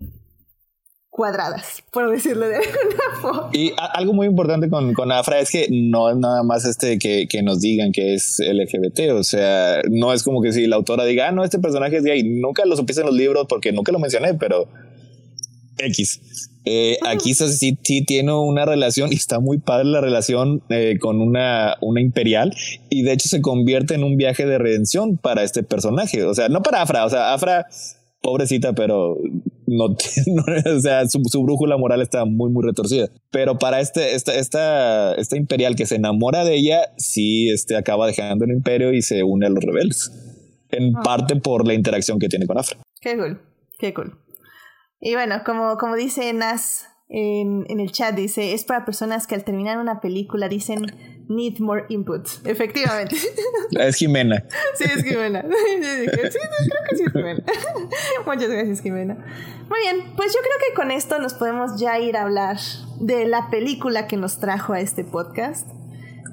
cuadradas, 1.12 1.84
por 1.90 2.10
decirlo 2.10 2.48
de 2.48 2.56
alguna 2.56 3.20
forma. 3.20 3.50
Y 3.52 3.74
algo 3.76 4.14
muy 4.14 4.26
importante 4.26 4.70
con, 4.70 4.94
con 4.94 5.12
Afra 5.12 5.40
es 5.40 5.50
que 5.50 5.68
no 5.70 6.10
es 6.10 6.16
nada 6.16 6.42
más 6.42 6.64
este 6.64 6.98
que, 6.98 7.28
que, 7.28 7.42
nos 7.42 7.60
digan 7.60 7.92
que 7.92 8.14
es 8.14 8.40
LGBT, 8.40 9.12
o 9.12 9.22
sea, 9.22 9.82
no 9.90 10.14
es 10.14 10.22
como 10.22 10.40
que 10.40 10.54
si 10.54 10.66
la 10.66 10.76
autora 10.76 11.04
diga, 11.04 11.28
ah, 11.28 11.32
no, 11.32 11.44
este 11.44 11.58
personaje 11.58 11.98
es 11.98 12.04
gay, 12.04 12.22
nunca 12.22 12.64
lo 12.64 12.76
supiste 12.76 13.02
en 13.02 13.08
los 13.08 13.14
libros 13.14 13.46
porque 13.46 13.72
nunca 13.72 13.92
lo 13.92 13.98
mencioné, 13.98 14.32
pero 14.32 14.68
X. 15.76 16.48
Eh, 16.64 16.96
aquí 17.06 17.34
sí, 17.34 17.76
sí, 17.82 18.04
tiene 18.06 18.32
una 18.32 18.64
relación 18.64 19.12
y 19.12 19.16
está 19.16 19.38
muy 19.38 19.58
padre 19.58 19.84
la 19.84 20.00
relación 20.00 20.62
eh, 20.70 20.96
con 20.98 21.20
una, 21.20 21.76
una 21.82 22.00
imperial 22.00 22.54
y 22.88 23.02
de 23.02 23.12
hecho 23.12 23.28
se 23.28 23.42
convierte 23.42 23.94
en 23.94 24.04
un 24.04 24.16
viaje 24.16 24.46
de 24.46 24.56
redención 24.56 25.18
para 25.18 25.42
este 25.42 25.62
personaje, 25.62 26.24
o 26.24 26.34
sea, 26.34 26.48
no 26.48 26.62
para 26.62 26.80
Afra, 26.80 27.04
o 27.04 27.10
sea, 27.10 27.34
Afra 27.34 27.66
pobrecita, 28.22 28.72
pero 28.72 29.18
no, 29.66 29.84
o 29.84 30.80
sea, 30.80 31.06
su, 31.08 31.42
brújula 31.42 31.76
moral 31.76 32.02
está 32.02 32.24
muy, 32.24 32.50
muy 32.50 32.64
retorcida. 32.64 33.08
Pero 33.30 33.58
para 33.58 33.80
este, 33.80 34.14
esta, 34.14 34.34
esta, 34.34 35.14
esta 35.14 35.36
imperial 35.36 35.76
que 35.76 35.86
se 35.86 35.96
enamora 35.96 36.44
de 36.44 36.54
ella, 36.54 36.80
sí 36.96 37.50
este, 37.50 37.76
acaba 37.76 38.06
dejando 38.06 38.44
el 38.44 38.52
imperio 38.52 38.92
y 38.92 39.02
se 39.02 39.22
une 39.22 39.46
a 39.46 39.50
los 39.50 39.62
rebeldes. 39.62 40.10
En 40.70 40.96
ah. 40.96 41.00
parte 41.02 41.36
por 41.36 41.66
la 41.66 41.74
interacción 41.74 42.18
que 42.18 42.28
tiene 42.28 42.46
con 42.46 42.58
Afra. 42.58 42.78
Qué 43.00 43.16
cool, 43.16 43.40
qué 43.78 43.92
cool. 43.94 44.18
Y 45.00 45.14
bueno, 45.14 45.42
como, 45.44 45.76
como 45.76 45.96
dice 45.96 46.32
Nas 46.32 46.86
en, 47.08 47.64
en 47.68 47.80
el 47.80 47.92
chat, 47.92 48.14
dice, 48.14 48.54
es 48.54 48.64
para 48.64 48.84
personas 48.84 49.26
que 49.26 49.34
al 49.34 49.44
terminar 49.44 49.78
una 49.78 50.00
película 50.00 50.48
dicen, 50.48 50.86
need 51.28 51.58
more 51.60 51.84
input. 51.88 52.28
Efectivamente. 52.44 53.16
Es 53.72 53.96
Jimena. 53.96 54.44
Sí, 54.74 54.84
es 54.84 55.02
Jimena. 55.02 55.42
sí, 55.42 56.06
creo 56.06 56.22
que 56.22 56.30
sí 56.30 57.04
es 57.04 57.12
Jimena. 57.12 57.42
Muchas 58.26 58.48
gracias, 58.48 58.80
Jimena. 58.82 59.14
Muy 59.68 59.80
bien, 59.80 60.12
pues 60.14 60.32
yo 60.32 60.40
creo 60.40 60.68
que 60.68 60.74
con 60.74 60.90
esto 60.90 61.18
nos 61.18 61.34
podemos 61.34 61.80
ya 61.80 61.98
ir 61.98 62.16
a 62.16 62.22
hablar 62.22 62.58
de 63.00 63.26
la 63.26 63.48
película 63.50 64.06
que 64.06 64.16
nos 64.16 64.40
trajo 64.40 64.74
a 64.74 64.80
este 64.80 65.04
podcast. 65.04 65.66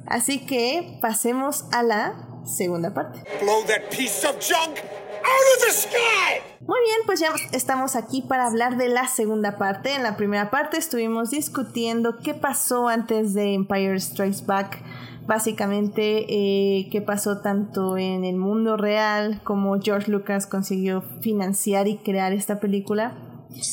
Así 0.06 0.46
que 0.46 0.98
pasemos 1.02 1.66
a 1.72 1.84
la 1.84 2.28
segunda 2.46 2.94
parte. 2.94 3.24
Blow 3.42 3.64
that 3.68 3.90
piece 3.90 4.28
of 4.28 4.36
junk 4.40 4.80
out 5.24 5.58
of 5.58 5.66
the 5.66 5.72
sky. 5.72 6.50
Muy 6.62 6.80
bien, 6.86 7.00
pues 7.06 7.20
ya 7.20 7.30
estamos 7.52 7.96
aquí 7.96 8.22
para 8.22 8.46
hablar 8.46 8.78
de 8.78 8.90
la 8.90 9.08
segunda 9.08 9.58
parte. 9.58 9.96
En 9.96 10.04
la 10.04 10.18
primera 10.18 10.52
parte 10.52 10.78
estuvimos 10.78 11.32
discutiendo 11.32 12.20
qué 12.20 12.34
pasó 12.34 12.88
antes 12.88 13.34
de 13.34 13.54
Empire 13.54 14.00
Strikes 14.00 14.46
Back. 14.46 14.82
Básicamente, 15.26 16.26
eh, 16.28 16.90
qué 16.92 17.02
pasó 17.02 17.40
tanto 17.40 17.98
en 17.98 18.24
el 18.24 18.36
mundo 18.36 18.78
real 18.78 19.42
como 19.44 19.80
George 19.80 20.12
Lucas 20.12 20.48
consiguió 20.48 21.04
financiar 21.22 21.88
y 21.88 21.98
crear 21.98 22.34
esta 22.34 22.60
película. 22.60 23.16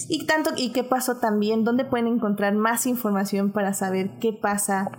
Y 0.09 0.27
tanto 0.27 0.51
y 0.57 0.73
qué 0.73 0.85
pasó 0.85 1.19
también, 1.19 1.65
dónde 1.65 1.85
pueden 1.85 2.07
encontrar 2.07 2.55
más 2.55 2.87
información 2.87 3.53
para 3.53 3.75
saber 3.75 4.19
qué 4.21 4.33
pasa 4.33 4.91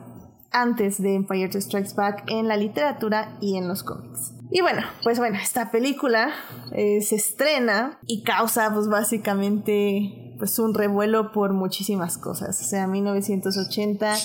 antes 0.52 1.02
de 1.02 1.16
Empire 1.16 1.62
Strikes 1.62 1.94
Back 1.96 2.24
en 2.28 2.48
la 2.48 2.58
literatura 2.58 3.38
y 3.42 3.58
en 3.58 3.68
los 3.68 3.84
cómics. 3.84 4.37
Y 4.50 4.62
bueno, 4.62 4.82
pues 5.04 5.20
bueno, 5.20 5.38
esta 5.42 5.72
película 5.72 6.32
eh, 6.72 7.02
se 7.02 7.16
estrena 7.16 8.00
y 8.06 8.24
causa 8.24 8.74
pues 8.74 8.88
básicamente 8.88 10.36
pues 10.38 10.58
un 10.60 10.74
revuelo 10.74 11.32
por 11.32 11.54
muchísimas 11.54 12.18
cosas. 12.18 12.62
O 12.62 12.64
sea, 12.64 12.88
1980 12.88 14.16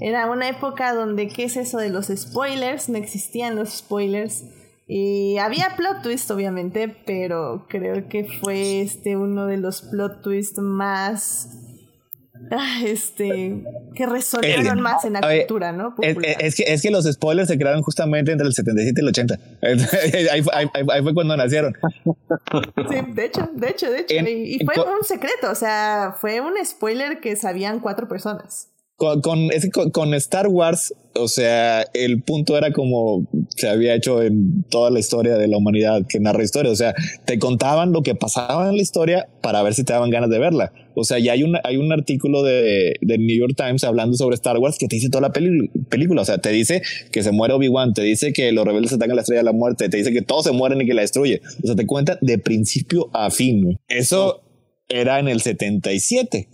era 0.00 0.30
una 0.30 0.48
época 0.48 0.94
donde, 0.94 1.28
¿qué 1.28 1.44
es 1.44 1.56
eso 1.56 1.78
de 1.78 1.90
los 1.90 2.06
spoilers? 2.06 2.88
No 2.88 2.96
existían 2.98 3.56
los 3.56 3.70
spoilers. 3.70 4.44
Y 4.86 5.36
había 5.36 5.76
plot 5.76 6.02
twist, 6.02 6.30
obviamente, 6.30 6.88
pero 6.88 7.66
creo 7.68 8.08
que 8.08 8.24
fue 8.24 8.80
este 8.80 9.16
uno 9.16 9.46
de 9.46 9.58
los 9.58 9.82
plot 9.82 10.22
twists 10.22 10.58
más 10.60 11.67
este, 12.84 13.62
que 13.94 14.06
resonaron 14.06 14.80
más 14.80 15.04
en 15.04 15.14
la 15.14 15.20
cultura, 15.20 15.72
¿no? 15.72 15.94
Es, 16.00 16.54
que, 16.54 16.64
es 16.66 16.82
que 16.82 16.90
los 16.90 17.04
spoilers 17.04 17.48
se 17.48 17.58
crearon 17.58 17.82
justamente 17.82 18.32
entre 18.32 18.46
el 18.46 18.52
77 18.52 19.00
y 19.00 19.02
el 19.02 19.08
80. 19.08 19.38
ahí, 20.32 21.02
fue 21.02 21.14
cuando 21.14 21.36
nacieron. 21.36 21.76
Sí, 22.88 22.96
de 23.14 23.24
hecho, 23.24 23.50
de 23.52 23.68
hecho, 23.68 23.90
de 23.90 24.00
hecho. 24.00 24.14
y, 24.14 24.64
fue 24.64 24.74
un 24.82 25.04
secreto, 25.04 25.50
o 25.50 25.54
sea, 25.54 26.14
fue 26.18 26.40
un 26.40 26.54
spoiler 26.64 27.20
que 27.20 27.36
sabían 27.36 27.80
cuatro 27.80 28.08
personas. 28.08 28.68
Con, 28.98 29.20
con, 29.92 30.14
Star 30.14 30.48
Wars, 30.48 30.92
o 31.14 31.28
sea, 31.28 31.82
el 31.94 32.20
punto 32.20 32.58
era 32.58 32.72
como 32.72 33.28
se 33.50 33.68
había 33.68 33.94
hecho 33.94 34.24
en 34.24 34.64
toda 34.64 34.90
la 34.90 34.98
historia 34.98 35.36
de 35.36 35.46
la 35.46 35.56
humanidad 35.56 36.02
que 36.08 36.18
narra 36.18 36.42
historia. 36.42 36.72
O 36.72 36.74
sea, 36.74 36.96
te 37.24 37.38
contaban 37.38 37.92
lo 37.92 38.02
que 38.02 38.16
pasaba 38.16 38.68
en 38.68 38.74
la 38.74 38.82
historia 38.82 39.28
para 39.40 39.62
ver 39.62 39.74
si 39.74 39.84
te 39.84 39.92
daban 39.92 40.10
ganas 40.10 40.30
de 40.30 40.40
verla. 40.40 40.72
O 40.96 41.04
sea, 41.04 41.20
ya 41.20 41.34
hay 41.34 41.44
un, 41.44 41.56
hay 41.62 41.76
un 41.76 41.92
artículo 41.92 42.42
de, 42.42 42.96
de 43.00 43.18
New 43.18 43.38
York 43.38 43.54
Times 43.56 43.84
hablando 43.84 44.16
sobre 44.16 44.34
Star 44.34 44.58
Wars 44.58 44.78
que 44.78 44.88
te 44.88 44.96
dice 44.96 45.10
toda 45.10 45.28
la 45.28 45.32
película. 45.32 46.22
O 46.22 46.24
sea, 46.24 46.38
te 46.38 46.50
dice 46.50 46.82
que 47.12 47.22
se 47.22 47.30
muere 47.30 47.54
Obi-Wan, 47.54 47.94
te 47.94 48.02
dice 48.02 48.32
que 48.32 48.50
los 48.50 48.64
rebeldes 48.64 48.92
atacan 48.94 49.14
la 49.14 49.22
estrella 49.22 49.42
de 49.42 49.44
la 49.44 49.52
muerte, 49.52 49.88
te 49.88 49.96
dice 49.96 50.12
que 50.12 50.22
todos 50.22 50.42
se 50.42 50.50
mueren 50.50 50.80
y 50.80 50.86
que 50.86 50.94
la 50.94 51.02
destruye. 51.02 51.40
O 51.62 51.66
sea, 51.68 51.76
te 51.76 51.86
cuenta 51.86 52.18
de 52.20 52.38
principio 52.38 53.10
a 53.12 53.30
fin. 53.30 53.78
Eso 53.86 54.42
era 54.88 55.18
en 55.18 55.28
el 55.28 55.40
77. 55.40 56.48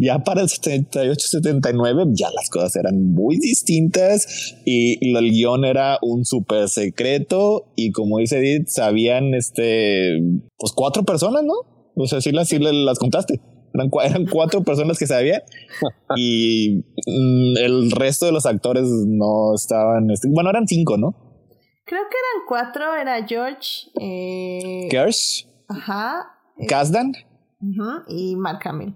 Ya 0.00 0.18
para 0.18 0.42
el 0.42 0.48
78, 0.48 1.26
79 1.26 2.04
ya 2.12 2.30
las 2.34 2.50
cosas 2.50 2.76
eran 2.76 3.12
muy 3.12 3.38
distintas 3.38 4.56
y, 4.64 5.16
el 5.16 5.30
guion 5.30 5.64
era 5.64 5.98
un 6.02 6.24
súper 6.24 6.68
secreto 6.68 7.72
y 7.76 7.92
como 7.92 8.18
dice 8.18 8.38
Edith, 8.38 8.68
sabían 8.68 9.34
este, 9.34 10.18
pues 10.56 10.72
cuatro 10.72 11.04
personas, 11.04 11.44
¿no? 11.44 11.54
O 11.96 12.06
sea, 12.06 12.20
sí 12.20 12.32
las, 12.32 12.48
sí 12.48 12.58
las 12.58 12.98
contaste. 12.98 13.40
Eran, 13.72 13.90
eran 14.04 14.26
cuatro 14.26 14.62
personas 14.62 14.98
que 14.98 15.06
sabían 15.06 15.42
y 16.16 16.84
mm, 17.06 17.56
el 17.58 17.90
resto 17.90 18.26
de 18.26 18.32
los 18.32 18.46
actores 18.46 18.84
no 19.06 19.54
estaban, 19.54 20.10
este, 20.10 20.28
bueno, 20.30 20.50
eran 20.50 20.66
cinco, 20.66 20.96
¿no? 20.96 21.14
Creo 21.86 22.02
que 22.10 22.16
eran 22.16 22.46
cuatro, 22.48 22.96
era 22.96 23.26
George. 23.26 23.90
Eh... 24.00 24.88
Ajá. 25.68 26.30
Kasdan 26.68 27.12
y 28.08 28.36
Mark 28.36 28.60
Hamill. 28.64 28.94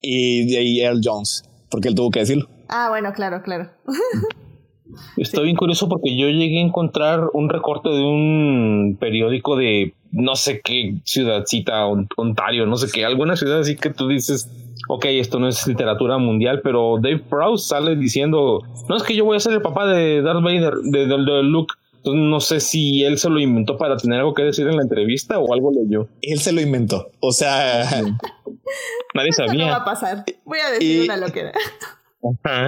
Y, 0.00 0.56
y 0.56 0.80
Earl 0.80 1.00
Jones, 1.02 1.44
porque 1.70 1.88
él 1.88 1.94
tuvo 1.94 2.10
que 2.10 2.20
decirlo. 2.20 2.48
Ah, 2.68 2.88
bueno, 2.88 3.12
claro, 3.12 3.42
claro. 3.42 3.70
Estoy 5.16 5.44
bien 5.44 5.56
curioso 5.56 5.88
porque 5.88 6.16
yo 6.16 6.28
llegué 6.28 6.58
a 6.58 6.66
encontrar 6.66 7.28
un 7.32 7.48
recorte 7.48 7.88
de 7.90 8.02
un 8.02 8.96
periódico 8.98 9.56
de 9.56 9.94
no 10.12 10.34
sé 10.34 10.60
qué 10.62 10.96
ciudadcita, 11.04 11.86
Ontario, 11.86 12.66
no 12.66 12.76
sé 12.76 12.88
qué, 12.92 13.04
alguna 13.04 13.36
ciudad 13.36 13.60
así 13.60 13.76
que 13.76 13.90
tú 13.90 14.08
dices, 14.08 14.50
ok, 14.88 15.04
esto 15.06 15.38
no 15.38 15.48
es 15.48 15.66
literatura 15.66 16.18
mundial, 16.18 16.60
pero 16.64 16.96
Dave 17.00 17.20
Prowse 17.20 17.68
sale 17.68 17.94
diciendo, 17.96 18.62
no 18.88 18.96
es 18.96 19.02
que 19.04 19.14
yo 19.14 19.24
voy 19.24 19.36
a 19.36 19.40
ser 19.40 19.52
el 19.52 19.62
papá 19.62 19.86
de 19.86 20.22
Darth 20.22 20.42
Vader, 20.42 20.74
de, 20.82 21.06
de, 21.06 21.16
de 21.16 21.42
Luke, 21.44 21.74
no 22.04 22.40
sé 22.40 22.60
si 22.60 23.02
él 23.04 23.18
se 23.18 23.28
lo 23.28 23.40
inventó 23.40 23.76
para 23.76 23.96
tener 23.96 24.20
algo 24.20 24.34
que 24.34 24.42
decir 24.42 24.66
en 24.66 24.76
la 24.76 24.82
entrevista 24.82 25.38
o 25.38 25.52
algo 25.52 25.70
leyó. 25.72 26.08
Él 26.22 26.40
se 26.40 26.52
lo 26.52 26.60
inventó. 26.60 27.10
O 27.20 27.32
sea, 27.32 27.84
nadie 29.14 29.32
sabía. 29.32 29.66
No 29.66 29.70
va 29.70 29.76
a 29.76 29.84
pasar. 29.84 30.24
Voy 30.44 30.58
a 30.58 30.70
decir 30.70 31.04
una 31.04 31.16
loquera. 31.16 31.52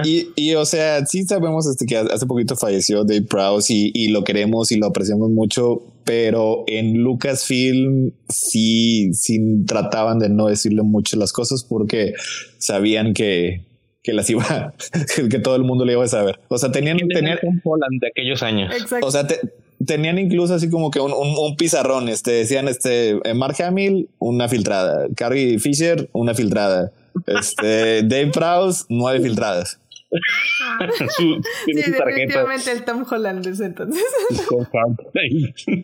Y, 0.03 0.29
y, 0.35 0.55
o 0.55 0.65
sea, 0.65 1.05
sí 1.05 1.25
sabemos 1.25 1.67
este 1.67 1.85
que 1.85 1.95
hace 1.95 2.25
poquito 2.25 2.55
falleció 2.55 3.03
Dave 3.03 3.21
Prowse 3.21 3.71
y, 3.71 3.91
y, 3.93 4.07
lo 4.07 4.23
queremos 4.23 4.71
y 4.71 4.77
lo 4.77 4.87
apreciamos 4.87 5.29
mucho, 5.29 5.83
pero 6.05 6.63
en 6.65 6.97
Lucasfilm 6.97 8.13
sí, 8.27 9.13
sí 9.13 9.63
trataban 9.67 10.17
de 10.17 10.29
no 10.29 10.47
decirle 10.47 10.81
mucho 10.81 11.17
las 11.17 11.31
cosas 11.31 11.63
porque 11.63 12.13
sabían 12.57 13.13
que, 13.13 13.63
que 14.03 14.13
las 14.13 14.29
iba, 14.29 14.73
que 15.29 15.39
todo 15.39 15.55
el 15.55 15.63
mundo 15.63 15.85
le 15.85 15.93
iba 15.93 16.03
a 16.03 16.07
saber. 16.07 16.39
O 16.49 16.57
sea, 16.57 16.71
tenían, 16.71 16.97
tenían 17.07 17.39
un 17.43 17.61
Holland 17.63 18.01
de 18.01 18.07
aquellos 18.07 18.43
años. 18.43 18.73
O 19.01 19.09
sea, 19.09 19.25
tenían 19.85 20.19
incluso 20.19 20.53
así 20.53 20.69
como 20.69 20.91
que 20.91 20.99
un, 20.99 21.11
un, 21.11 21.55
pizarrón, 21.55 22.09
este, 22.09 22.31
decían, 22.31 22.67
este, 22.67 23.19
eh, 23.23 23.33
Mark 23.33 23.55
Hamill, 23.61 24.09
una 24.19 24.49
filtrada, 24.49 25.07
Carrie 25.15 25.57
Fisher, 25.59 26.09
una 26.11 26.33
filtrada, 26.33 26.91
este, 27.27 28.03
Dave 28.03 28.31
Prowse, 28.33 28.85
nueve 28.89 29.21
filtradas. 29.21 29.79
sí, 31.17 31.37
definitivamente 31.73 32.71
el 32.71 32.85
Tom 32.85 33.03
Holland 33.09 33.47
entonces. 33.47 34.03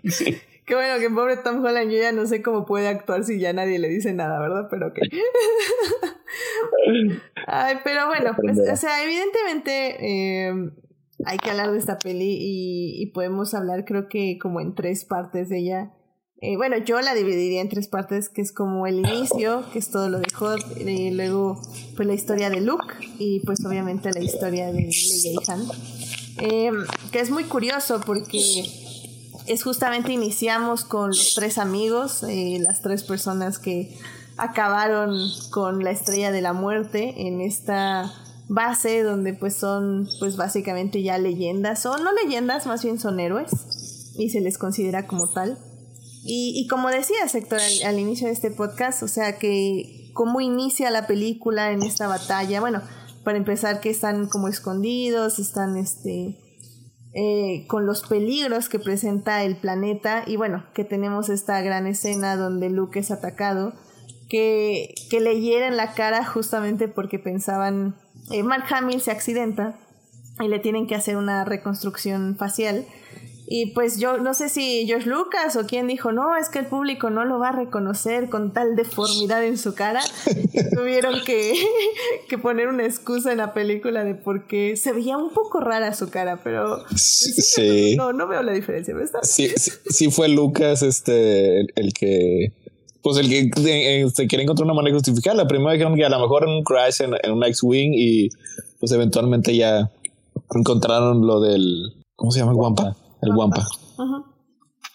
sí. 0.05 0.37
Qué 0.69 0.75
bueno 0.75 0.99
que 0.99 1.09
pobre 1.09 1.35
Tom 1.37 1.65
Holland, 1.65 1.89
yo 1.89 1.97
ya 1.97 2.11
no 2.11 2.27
sé 2.27 2.43
cómo 2.43 2.63
puede 2.63 2.87
actuar 2.87 3.23
si 3.23 3.39
ya 3.39 3.51
nadie 3.53 3.79
le 3.79 3.89
dice 3.89 4.13
nada, 4.13 4.39
¿verdad? 4.39 4.67
Pero 4.69 4.89
ok. 4.89 4.99
Ay, 7.47 7.77
pero 7.83 8.05
bueno, 8.05 8.35
pues, 8.39 8.59
o 8.59 8.75
sea, 8.75 9.03
evidentemente 9.03 9.95
eh, 9.99 10.53
hay 11.25 11.37
que 11.39 11.49
hablar 11.49 11.71
de 11.71 11.79
esta 11.79 11.97
peli 11.97 12.37
y, 12.39 13.03
podemos 13.15 13.55
hablar 13.55 13.83
creo 13.83 14.07
que 14.07 14.37
como 14.39 14.61
en 14.61 14.75
tres 14.75 15.05
partes 15.05 15.49
de 15.49 15.57
ella. 15.57 15.91
Eh, 16.39 16.55
bueno, 16.55 16.77
yo 16.77 17.01
la 17.01 17.15
dividiría 17.15 17.61
en 17.61 17.69
tres 17.69 17.87
partes, 17.87 18.29
que 18.29 18.41
es 18.41 18.53
como 18.53 18.85
el 18.85 18.99
inicio, 18.99 19.63
que 19.73 19.79
es 19.79 19.89
todo 19.89 20.07
lo 20.07 20.19
de 20.19 20.31
Hot, 20.35 20.61
y 20.85 21.09
luego 21.09 21.59
pues 21.95 22.07
la 22.07 22.13
historia 22.13 22.51
de 22.51 22.61
Luke 22.61 22.93
y 23.17 23.39
pues 23.39 23.65
obviamente 23.65 24.11
la 24.11 24.21
historia 24.21 24.67
de 24.67 24.83
Leia 24.83 24.91
y 24.91 25.51
Han. 25.51 25.61
Eh, 26.41 26.71
que 27.11 27.21
es 27.21 27.31
muy 27.31 27.45
curioso 27.45 28.01
porque 28.05 28.39
es 29.49 29.63
justamente 29.63 30.11
iniciamos 30.13 30.85
con 30.85 31.09
los 31.09 31.33
tres 31.33 31.57
amigos, 31.57 32.23
eh, 32.23 32.59
las 32.61 32.81
tres 32.81 33.03
personas 33.03 33.57
que 33.57 33.97
acabaron 34.37 35.17
con 35.49 35.83
la 35.83 35.89
estrella 35.89 36.31
de 36.31 36.41
la 36.41 36.53
muerte 36.53 37.27
en 37.27 37.41
esta 37.41 38.13
base 38.47 39.01
donde 39.01 39.33
pues 39.33 39.55
son 39.55 40.07
pues 40.19 40.37
básicamente 40.37 41.01
ya 41.01 41.17
leyendas, 41.17 41.85
o 41.87 41.97
no 41.97 42.11
leyendas, 42.13 42.67
más 42.67 42.83
bien 42.83 42.99
son 42.99 43.19
héroes 43.19 44.13
y 44.17 44.29
se 44.29 44.39
les 44.39 44.57
considera 44.59 45.07
como 45.07 45.29
tal. 45.31 45.57
Y, 46.23 46.67
como 46.67 46.89
decía 46.89 47.27
Sector 47.27 47.59
al, 47.59 47.87
al, 47.87 47.99
inicio 47.99 48.27
de 48.27 48.33
este 48.33 48.51
podcast, 48.51 49.01
o 49.01 49.07
sea 49.07 49.39
que 49.39 50.11
cómo 50.13 50.41
inicia 50.41 50.91
la 50.91 51.07
película 51.07 51.71
en 51.71 51.81
esta 51.81 52.07
batalla, 52.07 52.59
bueno, 52.59 52.83
para 53.23 53.37
empezar 53.37 53.79
que 53.79 53.89
están 53.89 54.27
como 54.27 54.47
escondidos, 54.47 55.39
están 55.39 55.77
este 55.77 56.37
eh, 57.13 57.65
con 57.67 57.85
los 57.85 58.03
peligros 58.03 58.69
que 58.69 58.77
presenta 58.77 59.43
el 59.43 59.57
planeta 59.57 60.23
y 60.27 60.35
bueno, 60.35 60.65
que 60.73 60.83
tenemos 60.83 61.29
esta 61.29 61.59
gran 61.61 61.87
escena 61.87 62.35
donde 62.35 62.69
Luke 62.69 62.99
es 62.99 63.09
atacado, 63.09 63.73
que, 64.29 64.93
que 65.09 65.19
le 65.19 65.41
hieren 65.41 65.75
la 65.75 65.93
cara 65.93 66.23
justamente 66.23 66.87
porque 66.87 67.17
pensaban, 67.17 67.95
eh, 68.31 68.43
Mark 68.43 68.65
Hamill 68.71 69.01
se 69.01 69.11
accidenta 69.11 69.79
y 70.39 70.47
le 70.47 70.59
tienen 70.59 70.85
que 70.85 70.95
hacer 70.95 71.17
una 71.17 71.45
reconstrucción 71.45 72.35
facial 72.37 72.85
Y 73.51 73.71
pues 73.71 73.99
yo 73.99 74.19
no 74.19 74.35
sé 74.35 74.47
si 74.47 74.85
George 74.85 75.09
Lucas 75.09 75.55
o 75.55 75.65
quién 75.65 75.87
dijo, 75.87 76.11
no, 76.11 76.35
es 76.35 76.49
que 76.49 76.59
el 76.59 76.67
público 76.67 77.09
no 77.09 77.25
lo 77.25 77.39
va 77.39 77.49
a 77.49 77.51
reconocer 77.51 78.29
con 78.29 78.53
tal 78.53 78.75
deformidad 78.75 79.43
en 79.43 79.57
su 79.57 79.73
cara. 79.73 80.01
tuvieron 80.75 81.15
que, 81.25 81.55
que, 82.29 82.37
poner 82.37 82.67
una 82.67 82.85
excusa 82.85 83.31
en 83.31 83.39
la 83.39 83.55
película 83.55 84.03
de 84.03 84.13
por 84.13 84.45
qué 84.45 84.77
se 84.77 84.93
veía 84.93 85.17
un 85.17 85.33
poco 85.33 85.61
rara 85.61 85.95
su 85.95 86.11
cara, 86.11 86.41
pero 86.43 86.85
sí, 86.95 87.95
No, 87.95 88.13
no 88.13 88.27
veo 88.27 88.43
la 88.43 88.51
diferencia. 88.51 88.93
Sí, 89.23 89.49
sí, 89.57 90.11
fue 90.11 90.29
Lucas 90.29 90.83
este, 90.83 91.61
el, 91.61 91.93
que 91.93 92.53
pues 93.01 93.17
el 93.17 93.29
que 93.29 93.49
se 93.59 94.01
este, 94.03 94.27
quiere 94.27 94.43
encontrar 94.43 94.65
una 94.65 94.75
manera 94.75 94.93
de 94.93 94.99
justificar. 94.99 95.35
La 95.35 95.47
primera 95.47 95.71
dijeron 95.71 95.95
que 95.95 96.05
a 96.05 96.09
lo 96.09 96.19
mejor 96.19 96.43
en 96.43 96.49
un 96.49 96.63
crash 96.63 97.01
en, 97.01 97.15
en 97.23 97.31
un 97.31 97.43
X-Wing 97.43 97.93
y 97.95 98.29
pues 98.79 98.91
eventualmente 98.91 99.55
ya 99.55 99.89
encontraron 100.53 101.25
lo 101.25 101.39
del, 101.39 101.95
¿cómo 102.15 102.31
se 102.31 102.41
llama? 102.41 102.53
Guampa. 102.53 102.95
El 103.21 103.35
Wampa. 103.35 103.65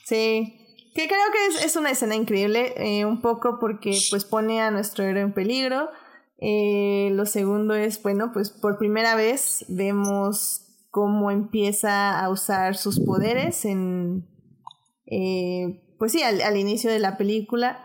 Sí. 0.05 0.61
Que 0.95 1.09
creo 1.09 1.19
que 1.33 1.65
es, 1.65 1.75
una 1.75 1.91
escena 1.91 2.15
increíble, 2.15 2.73
eh, 2.77 3.05
un 3.05 3.21
poco 3.21 3.59
porque 3.59 3.99
pues 4.11 4.25
pone 4.25 4.61
a 4.61 4.71
nuestro 4.71 5.05
héroe 5.05 5.23
en 5.23 5.35
peligro. 5.35 5.89
Eh, 6.39 7.11
lo 7.13 7.27
segundo 7.27 7.75
es, 7.75 8.01
bueno, 8.03 8.31
pues 8.33 8.51
por 8.51 8.79
primera 8.79 9.17
vez 9.17 9.65
vemos 9.69 10.61
cómo 10.91 11.33
empieza 11.33 12.21
a 12.21 12.31
usar 12.31 12.77
sus 12.77 13.01
poderes 13.01 13.65
en, 13.65 14.29
eh, 15.07 15.83
pues 15.99 16.13
sí, 16.13 16.23
al, 16.23 16.57
inicio 16.57 16.91
de 16.91 17.01
la 17.01 17.17
película 17.17 17.85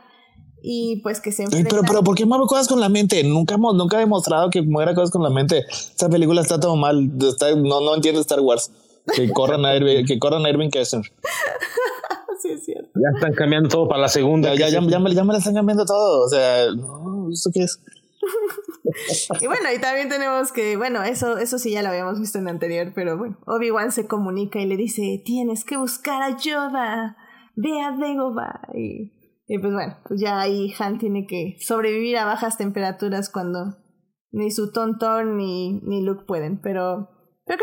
y 0.62 0.98
pues 1.02 1.20
que 1.22 1.32
se 1.32 1.44
enfrenta... 1.44 1.70
Pero, 1.70 1.82
pero, 1.88 2.04
¿por 2.04 2.16
qué 2.16 2.26
mueve 2.26 2.46
cosas 2.48 2.68
con 2.68 2.80
la 2.80 2.90
mente? 2.90 3.24
Nunca 3.24 3.56
hemos, 3.56 3.76
nunca 3.76 3.98
he 3.98 4.02
demostrado 4.02 4.50
que 4.50 4.62
muera 4.62 4.94
cosas 4.94 5.10
con 5.10 5.24
la 5.24 5.30
mente. 5.30 5.66
Esta 5.70 6.10
película 6.10 6.42
está 6.42 6.60
todo 6.60 6.76
mal. 6.76 7.18
no, 7.18 7.82
no 7.82 7.96
entiendo 7.96 8.22
Star 8.22 8.42
Wars. 8.42 8.72
Que 9.16 9.30
corran 9.32 9.66
a 9.66 9.76
Irving, 9.76 10.06
que 10.06 10.20
corran 10.20 10.46
a 10.46 10.50
Irving 10.50 10.70
Kessler. 10.70 11.04
sí, 12.42 12.52
es 12.52 12.66
cierto. 12.66 12.90
Ya 12.96 13.16
están 13.16 13.34
cambiando 13.34 13.70
todo 13.70 13.88
para 13.88 14.02
la 14.02 14.08
segunda. 14.08 14.54
Ya, 14.56 14.70
ya, 14.70 14.80
ya, 14.82 15.00
me, 15.00 15.14
ya 15.14 15.24
me 15.24 15.34
la 15.34 15.40
están 15.40 15.56
cambiando 15.56 15.86
todo. 15.86 16.26
O 16.26 16.30
sea, 16.30 16.66
¿esto 17.32 17.50
qué 17.54 17.64
es? 17.64 17.82
y 19.42 19.48
bueno, 19.48 19.72
y 19.74 19.80
también 19.80 20.10
tenemos 20.10 20.52
que, 20.52 20.78
bueno, 20.78 21.04
eso, 21.04 21.38
eso 21.38 21.58
sí 21.58 21.72
ya 21.72 21.82
lo 21.82 21.90
habíamos 21.90 22.20
visto 22.20 22.38
en 22.38 22.46
el 22.46 22.54
anterior, 22.54 22.92
pero 22.94 23.18
bueno, 23.18 23.38
Obi-Wan 23.46 23.92
se 23.92 24.08
comunica 24.08 24.60
y 24.60 24.66
le 24.66 24.78
dice, 24.78 25.22
tienes 25.24 25.64
que 25.64 25.78
buscar 25.78 26.22
a 26.22 26.38
Yoda, 26.38 27.18
ve 27.56 27.82
a 27.82 27.92
Dagobah. 27.92 28.62
Y, 28.74 29.14
y 29.48 29.60
pues 29.60 29.74
bueno, 29.74 29.98
pues 30.08 30.22
ya 30.22 30.40
ahí 30.40 30.74
Han 30.80 30.98
tiene 30.98 31.26
que 31.28 31.58
sobrevivir 31.60 32.18
a 32.18 32.26
bajas 32.26 32.58
temperaturas 32.58 33.30
cuando 33.30 33.78
ni 34.32 34.52
su 34.52 34.72
tontón 34.72 35.38
ni, 35.38 35.80
ni 35.82 36.04
Luke 36.04 36.26
pueden, 36.28 36.60
pero... 36.62 37.10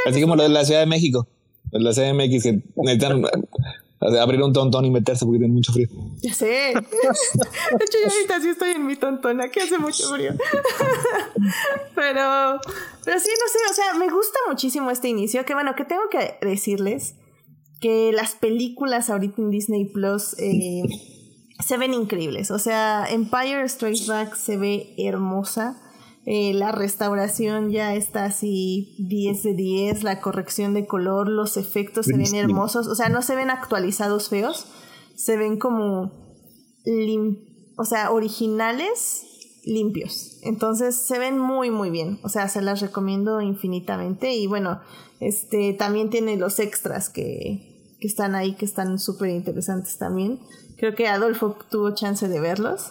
Así 0.06 0.20
como 0.20 0.36
lo 0.36 0.42
de 0.42 0.48
la 0.48 0.64
Ciudad 0.64 0.80
de 0.80 0.86
México 0.86 1.28
la 1.72 1.92
CMX 1.92 2.42
que 2.42 2.62
necesitan 2.76 3.24
abrir 4.20 4.42
un 4.42 4.52
tontón 4.52 4.84
y 4.84 4.90
meterse 4.90 5.24
porque 5.24 5.38
tiene 5.38 5.52
mucho 5.52 5.72
frío. 5.72 5.88
Ya 6.22 6.34
sé. 6.34 6.46
De 6.74 7.84
hecho, 7.84 7.98
yo 8.04 8.10
ahorita 8.10 8.40
sí 8.40 8.48
estoy 8.48 8.70
en 8.70 8.86
mi 8.86 8.96
tontón, 8.96 9.40
aquí 9.40 9.60
hace 9.60 9.78
mucho 9.78 10.08
frío. 10.14 10.32
pero, 11.94 12.60
pero 13.04 13.20
sí, 13.20 13.30
no 13.30 13.48
sé, 13.48 13.58
o 13.70 13.74
sea, 13.74 13.94
me 13.94 14.08
gusta 14.10 14.38
muchísimo 14.48 14.90
este 14.90 15.08
inicio. 15.08 15.44
Que 15.44 15.54
bueno, 15.54 15.74
que 15.74 15.84
tengo 15.84 16.02
que 16.10 16.36
decirles 16.46 17.16
que 17.80 18.12
las 18.12 18.34
películas 18.34 19.10
ahorita 19.10 19.40
en 19.40 19.50
Disney 19.50 19.86
Plus 19.86 20.36
eh, 20.38 20.82
se 21.64 21.76
ven 21.78 21.94
increíbles. 21.94 22.50
O 22.50 22.58
sea, 22.58 23.06
Empire 23.10 23.68
Strikes 23.68 24.06
Back 24.06 24.36
se 24.36 24.56
ve 24.56 24.94
hermosa. 24.98 25.82
Eh, 26.28 26.54
la 26.54 26.72
restauración 26.72 27.70
ya 27.70 27.94
está 27.94 28.24
así 28.24 28.96
10 28.98 29.44
de 29.44 29.54
10, 29.54 30.02
la 30.02 30.20
corrección 30.20 30.74
de 30.74 30.84
color, 30.84 31.28
los 31.28 31.56
efectos 31.56 32.06
se 32.06 32.16
ven 32.16 32.34
hermosos, 32.34 32.88
o 32.88 32.96
sea, 32.96 33.08
no 33.08 33.22
se 33.22 33.36
ven 33.36 33.48
actualizados 33.48 34.28
feos, 34.28 34.66
se 35.14 35.36
ven 35.36 35.56
como, 35.56 36.10
o 37.76 37.84
sea, 37.84 38.10
originales 38.10 39.22
limpios. 39.64 40.38
Entonces 40.42 40.96
se 40.96 41.20
ven 41.20 41.38
muy 41.38 41.70
muy 41.70 41.90
bien, 41.90 42.18
o 42.24 42.28
sea, 42.28 42.48
se 42.48 42.60
las 42.60 42.80
recomiendo 42.80 43.40
infinitamente 43.40 44.34
y 44.34 44.48
bueno, 44.48 44.80
este 45.20 45.74
también 45.74 46.10
tiene 46.10 46.36
los 46.36 46.58
extras 46.58 47.08
que, 47.08 47.94
que 48.00 48.08
están 48.08 48.34
ahí 48.34 48.56
que 48.56 48.64
están 48.64 48.98
súper 48.98 49.30
interesantes 49.30 49.96
también. 49.96 50.40
Creo 50.76 50.96
que 50.96 51.06
Adolfo 51.06 51.56
tuvo 51.70 51.94
chance 51.94 52.28
de 52.28 52.40
verlos. 52.40 52.90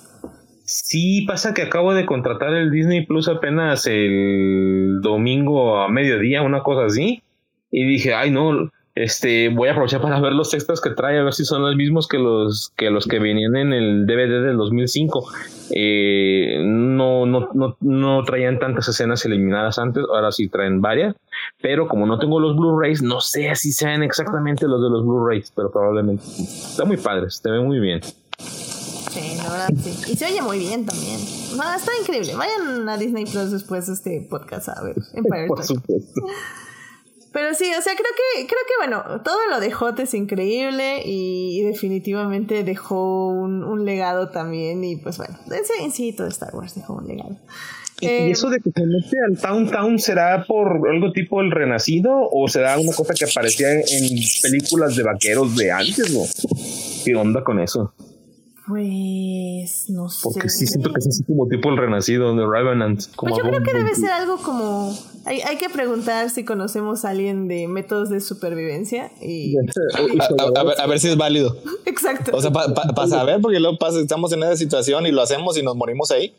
Sí, 0.65 1.25
pasa 1.27 1.53
que 1.53 1.61
acabo 1.61 1.93
de 1.93 2.07
contratar 2.07 2.53
el 2.55 2.71
Disney 2.71 3.05
Plus 3.05 3.27
apenas 3.27 3.85
el 3.85 4.99
domingo 5.01 5.77
a 5.79 5.89
mediodía, 5.89 6.41
una 6.41 6.63
cosa 6.63 6.85
así. 6.85 7.21
Y 7.69 7.85
dije, 7.85 8.15
ay 8.15 8.31
no, 8.31 8.71
este, 8.95 9.49
voy 9.49 9.67
a 9.67 9.73
aprovechar 9.73 10.01
para 10.01 10.19
ver 10.21 10.31
los 10.31 10.49
textos 10.49 10.81
que 10.81 10.89
trae, 10.89 11.19
a 11.19 11.23
ver 11.23 11.33
si 11.33 11.45
son 11.45 11.61
los 11.61 11.75
mismos 11.75 12.07
que 12.07 12.17
los 12.17 12.71
que, 12.77 12.89
los 12.89 13.05
que 13.05 13.19
venían 13.19 13.55
en 13.57 13.73
el 13.73 14.05
DVD 14.07 14.41
del 14.43 14.57
2005. 14.57 15.27
Eh, 15.71 16.61
no, 16.63 17.27
no, 17.27 17.49
no, 17.53 17.77
no 17.81 18.23
traían 18.23 18.57
tantas 18.57 18.87
escenas 18.87 19.23
eliminadas 19.25 19.77
antes, 19.77 20.03
ahora 20.09 20.31
sí 20.31 20.47
traen 20.47 20.81
varias. 20.81 21.15
Pero 21.61 21.87
como 21.87 22.07
no 22.07 22.17
tengo 22.17 22.39
los 22.39 22.55
Blu-rays, 22.55 23.03
no 23.03 23.19
sé 23.21 23.53
si 23.55 23.71
sean 23.71 24.01
exactamente 24.01 24.67
los 24.67 24.81
de 24.81 24.89
los 24.89 25.05
Blu-rays, 25.05 25.51
pero 25.55 25.71
probablemente. 25.71 26.23
Está 26.23 26.85
muy 26.85 26.97
padre, 26.97 27.29
se 27.29 27.51
ve 27.51 27.59
muy 27.59 27.79
bien. 27.79 27.99
Sí, 29.11 29.35
la 29.37 29.49
verdad 29.49 29.69
sí. 29.83 30.11
Y 30.11 30.15
se 30.15 30.25
oye 30.25 30.41
muy 30.41 30.59
bien 30.59 30.85
también. 30.85 31.19
No, 31.55 31.73
está 31.73 31.91
increíble. 32.01 32.35
Vayan 32.35 32.87
a 32.87 32.97
Disney 32.97 33.25
Plus 33.25 33.51
después 33.51 33.87
de 33.87 33.93
este 33.93 34.27
podcast 34.29 34.69
a 34.69 34.81
ver 34.81 34.95
Empire 35.13 35.47
Por 35.47 35.63
supuesto. 35.63 36.21
Pero 37.31 37.53
sí, 37.53 37.69
o 37.77 37.81
sea, 37.81 37.93
creo 37.95 38.11
que, 38.15 38.47
creo 38.47 38.61
que 38.65 38.73
bueno, 38.77 39.21
todo 39.21 39.37
lo 39.49 39.59
de 39.59 39.69
Hot 39.69 39.99
es 39.99 40.13
increíble 40.13 41.01
y, 41.03 41.63
definitivamente 41.63 42.63
dejó 42.63 43.27
un, 43.27 43.61
un, 43.61 43.83
legado 43.83 44.29
también. 44.29 44.85
Y 44.85 44.95
pues 44.95 45.17
bueno, 45.17 45.37
en 45.81 45.91
sí, 45.91 46.13
todo 46.13 46.27
Star 46.27 46.55
Wars 46.55 46.75
dejó 46.75 46.93
un 46.93 47.07
legado. 47.07 47.37
¿Y 47.99 48.07
eh, 48.07 48.31
eso 48.31 48.49
de 48.49 48.59
que 48.59 48.71
se 48.71 48.85
mete 48.85 49.17
al 49.25 49.37
Town 49.37 49.69
Town 49.69 49.99
será 49.99 50.45
por 50.45 50.89
algo 50.89 51.11
tipo 51.11 51.41
el 51.41 51.51
renacido 51.51 52.29
o 52.29 52.47
será 52.47 52.77
una 52.77 52.93
cosa 52.93 53.13
que 53.13 53.25
aparecía 53.25 53.71
en 53.71 53.83
películas 54.41 54.95
de 54.95 55.03
vaqueros 55.03 55.55
de 55.55 55.71
antes? 55.71 56.13
¿no? 56.13 56.21
¿Qué 57.03 57.15
onda 57.15 57.43
con 57.43 57.59
eso? 57.59 57.93
Pues 58.67 59.85
no 59.89 60.09
sé. 60.09 60.21
Porque 60.23 60.49
sí 60.49 60.65
siento 60.65 60.91
que 60.91 60.97
es 60.97 61.07
así 61.07 61.23
como 61.23 61.47
tipo 61.47 61.69
el 61.69 61.77
renacido 61.77 62.35
de 62.35 62.47
Revenant. 62.47 63.03
Como 63.15 63.35
pues 63.35 63.43
yo 63.43 63.49
creo 63.49 63.63
que 63.63 63.73
debe 63.73 63.93
ser 63.93 64.09
algo 64.09 64.37
como. 64.37 64.97
Hay, 65.25 65.41
hay 65.41 65.57
que 65.57 65.69
preguntar 65.69 66.31
si 66.31 66.43
conocemos 66.45 67.05
a 67.05 67.09
alguien 67.09 67.47
de 67.47 67.67
métodos 67.67 68.09
de 68.09 68.19
supervivencia 68.21 69.11
y. 69.21 69.55
a, 69.57 70.87
ver, 70.87 70.99
si 70.99 71.09
es 71.09 71.17
válido. 71.17 71.55
Exacto. 71.85 72.31
O 72.35 72.41
sea, 72.41 72.51
para 72.51 73.07
saber, 73.07 73.39
porque 73.39 73.59
luego 73.59 73.77
pasa, 73.77 73.99
estamos 73.99 74.33
en 74.33 74.41
esa 74.41 74.55
situación 74.55 75.05
y 75.05 75.11
lo 75.11 75.21
hacemos 75.21 75.57
y 75.59 75.63
nos 75.63 75.75
morimos 75.75 76.09
ahí. 76.09 76.33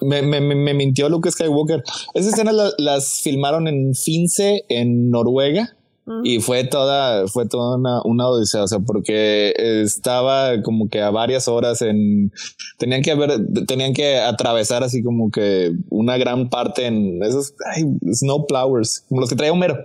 me, 0.00 0.22
me, 0.22 0.40
me, 0.40 0.54
me, 0.54 0.72
mintió 0.72 1.10
Luke 1.10 1.30
Skywalker. 1.30 1.82
Esas 2.14 2.32
escenas 2.32 2.74
las 2.78 3.20
filmaron 3.20 3.68
en 3.68 3.94
Finse, 3.94 4.64
en 4.70 5.10
Noruega. 5.10 5.76
Y 6.22 6.38
fue 6.38 6.62
toda, 6.62 7.26
fue 7.26 7.48
toda 7.48 7.76
una, 7.76 8.00
una, 8.04 8.28
odisea, 8.28 8.62
o 8.62 8.68
sea, 8.68 8.78
porque 8.78 9.52
estaba 9.56 10.62
como 10.62 10.88
que 10.88 11.00
a 11.00 11.10
varias 11.10 11.48
horas 11.48 11.82
en, 11.82 12.30
tenían 12.78 13.02
que 13.02 13.10
haber, 13.10 13.32
tenían 13.66 13.92
que 13.92 14.18
atravesar 14.18 14.84
así 14.84 15.02
como 15.02 15.32
que 15.32 15.72
una 15.90 16.16
gran 16.16 16.48
parte 16.48 16.86
en 16.86 17.20
esos, 17.24 17.54
ay, 17.74 17.84
snowflowers, 18.12 19.04
como 19.08 19.20
los 19.20 19.30
que 19.30 19.36
traía 19.36 19.52
Homero. 19.52 19.84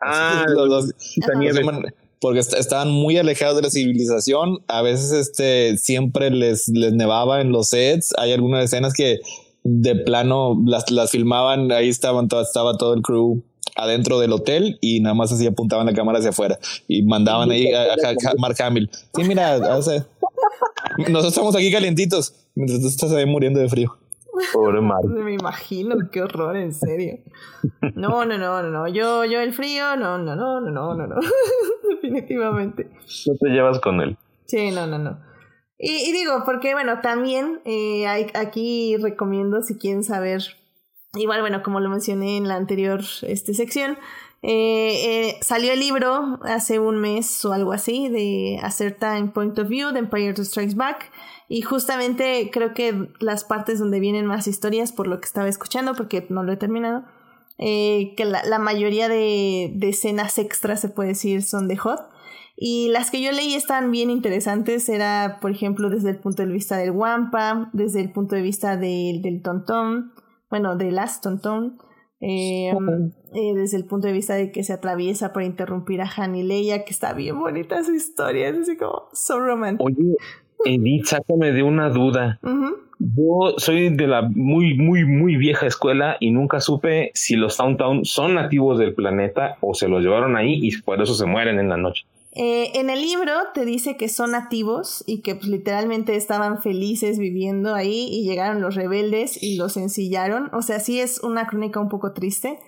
Ah, 0.00 0.46
los, 0.48 0.94
porque 2.18 2.38
estaban 2.38 2.90
muy 2.90 3.18
alejados 3.18 3.56
de 3.56 3.62
la 3.62 3.70
civilización. 3.70 4.60
A 4.68 4.80
veces, 4.80 5.12
este, 5.12 5.76
siempre 5.76 6.30
les, 6.30 6.68
les 6.68 6.94
nevaba 6.94 7.40
en 7.40 7.52
los 7.52 7.68
sets. 7.68 8.14
Hay 8.16 8.32
algunas 8.32 8.64
escenas 8.64 8.94
que 8.94 9.20
de 9.64 9.96
plano 9.96 10.60
las, 10.64 10.90
las 10.90 11.10
filmaban, 11.10 11.70
ahí 11.72 11.88
estaban, 11.88 12.28
todo, 12.28 12.40
estaba 12.40 12.78
todo 12.78 12.94
el 12.94 13.02
crew 13.02 13.42
adentro 13.76 14.18
del 14.20 14.32
hotel 14.32 14.78
y 14.80 15.00
nada 15.00 15.14
más 15.14 15.32
así 15.32 15.46
apuntaban 15.46 15.86
la 15.86 15.94
cámara 15.94 16.18
hacia 16.18 16.30
afuera 16.30 16.58
y 16.88 17.02
mandaban 17.02 17.50
ahí 17.50 17.72
a, 17.72 17.86
Mark 18.38 18.56
Hamill. 18.62 18.90
Sí, 19.14 19.24
mira, 19.24 19.58
nosotros 19.58 21.26
estamos 21.26 21.56
aquí 21.56 21.70
calientitos 21.72 22.34
mientras 22.54 22.80
tú 22.80 22.88
estás 22.88 23.12
ahí 23.12 23.26
muriendo 23.26 23.60
de 23.60 23.68
frío. 23.68 23.96
Pobre 24.52 24.80
Mark. 24.80 25.04
Me 25.04 25.34
imagino, 25.34 25.94
qué 26.10 26.22
horror, 26.22 26.56
en 26.56 26.72
serio. 26.72 27.18
No, 27.94 28.24
no, 28.24 28.38
no, 28.38 28.62
no, 28.62 28.70
no. 28.70 28.88
Yo, 28.88 29.24
yo 29.24 29.40
el 29.40 29.52
frío, 29.52 29.96
no, 29.96 30.16
no, 30.18 30.34
no, 30.34 30.60
no, 30.60 30.70
no, 30.70 30.94
no, 30.94 31.06
no. 31.06 31.16
Definitivamente. 31.90 32.90
No 33.26 33.34
te 33.38 33.48
llevas 33.50 33.78
con 33.80 34.00
él. 34.00 34.16
Sí, 34.46 34.70
no, 34.70 34.86
no, 34.86 34.98
no. 34.98 35.18
Y, 35.78 36.08
y 36.08 36.12
digo, 36.12 36.44
porque 36.46 36.72
bueno, 36.72 37.00
también 37.02 37.60
eh, 37.64 38.06
hay, 38.06 38.28
aquí 38.34 38.96
recomiendo 38.96 39.60
si 39.62 39.76
quieren 39.76 40.02
saber 40.02 40.42
Igual, 41.14 41.42
bueno, 41.42 41.62
como 41.62 41.78
lo 41.80 41.90
mencioné 41.90 42.38
en 42.38 42.48
la 42.48 42.56
anterior 42.56 43.02
este, 43.20 43.52
sección, 43.52 43.98
eh, 44.40 45.28
eh, 45.28 45.38
salió 45.42 45.72
el 45.72 45.80
libro 45.80 46.40
hace 46.42 46.78
un 46.78 46.98
mes 46.98 47.44
o 47.44 47.52
algo 47.52 47.74
así 47.74 48.08
de 48.08 48.58
A 48.62 48.70
Certain 48.70 49.30
Point 49.30 49.58
of 49.58 49.68
View 49.68 49.92
de 49.92 49.98
Empire 49.98 50.42
Strikes 50.42 50.74
Back. 50.74 51.10
Y 51.50 51.60
justamente 51.60 52.48
creo 52.50 52.72
que 52.72 53.10
las 53.20 53.44
partes 53.44 53.78
donde 53.78 54.00
vienen 54.00 54.24
más 54.24 54.46
historias, 54.46 54.90
por 54.90 55.06
lo 55.06 55.20
que 55.20 55.26
estaba 55.26 55.48
escuchando, 55.48 55.94
porque 55.94 56.26
no 56.30 56.44
lo 56.44 56.52
he 56.52 56.56
terminado, 56.56 57.04
eh, 57.58 58.14
que 58.16 58.24
la, 58.24 58.58
mayoría 58.58 59.10
de, 59.10 59.70
de, 59.74 59.90
escenas 59.90 60.38
extras, 60.38 60.80
se 60.80 60.88
puede 60.88 61.10
decir, 61.10 61.42
son 61.42 61.68
de 61.68 61.76
Hot. 61.76 62.00
Y 62.56 62.88
las 62.88 63.10
que 63.10 63.20
yo 63.20 63.32
leí 63.32 63.54
están 63.54 63.90
bien 63.90 64.08
interesantes, 64.08 64.88
era, 64.88 65.40
por 65.42 65.50
ejemplo, 65.50 65.90
desde 65.90 66.08
el 66.08 66.16
punto 66.16 66.42
de 66.42 66.48
vista 66.48 66.78
del 66.78 66.92
Wampa, 66.92 67.68
desde 67.74 68.00
el 68.00 68.10
punto 68.10 68.34
de 68.34 68.40
vista 68.40 68.78
del 68.78 69.42
Tontón, 69.42 70.12
bueno, 70.52 70.76
del 70.76 70.96
Last 70.96 71.22
Tontón, 71.22 71.78
eh, 72.20 72.74
eh, 73.34 73.54
desde 73.54 73.78
el 73.78 73.86
punto 73.86 74.06
de 74.06 74.12
vista 74.12 74.34
de 74.34 74.52
que 74.52 74.62
se 74.64 74.74
atraviesa 74.74 75.32
para 75.32 75.46
interrumpir 75.46 76.02
a 76.02 76.10
Han 76.14 76.36
y 76.36 76.42
Leia, 76.42 76.84
que 76.84 76.90
está 76.90 77.14
bien 77.14 77.40
bonita 77.40 77.82
su 77.82 77.94
historia, 77.94 78.50
es 78.50 78.58
así 78.58 78.76
como 78.76 79.08
so 79.14 79.40
romantic. 79.40 79.80
Oye, 79.80 80.14
Edith, 80.66 81.06
sácame 81.06 81.52
de 81.52 81.62
una 81.62 81.88
duda. 81.88 82.38
Yo 82.98 83.54
soy 83.56 83.96
de 83.96 84.06
la 84.06 84.20
muy, 84.20 84.76
muy, 84.76 85.06
muy 85.06 85.36
vieja 85.36 85.66
escuela 85.66 86.18
y 86.20 86.32
nunca 86.32 86.60
supe 86.60 87.12
si 87.14 87.34
los 87.34 87.56
Town 87.56 88.04
son 88.04 88.34
nativos 88.34 88.78
del 88.78 88.94
planeta 88.94 89.56
o 89.62 89.72
se 89.72 89.88
los 89.88 90.02
llevaron 90.02 90.36
ahí 90.36 90.58
y 90.60 90.82
por 90.82 91.00
eso 91.00 91.14
se 91.14 91.24
mueren 91.24 91.58
en 91.58 91.70
la 91.70 91.78
noche. 91.78 92.04
Eh, 92.34 92.78
en 92.80 92.88
el 92.88 93.02
libro 93.02 93.32
te 93.52 93.66
dice 93.66 93.98
que 93.98 94.08
son 94.08 94.30
nativos 94.30 95.04
y 95.06 95.20
que 95.20 95.34
pues, 95.34 95.48
literalmente 95.48 96.16
estaban 96.16 96.62
felices 96.62 97.18
viviendo 97.18 97.74
ahí 97.74 98.08
y 98.10 98.24
llegaron 98.24 98.62
los 98.62 98.74
rebeldes 98.74 99.42
y 99.42 99.56
los 99.56 99.76
ensillaron. 99.76 100.48
O 100.54 100.62
sea, 100.62 100.80
sí 100.80 100.98
es 100.98 101.20
una 101.22 101.46
crónica 101.46 101.80
un 101.80 101.90
poco 101.90 102.12
triste. 102.12 102.58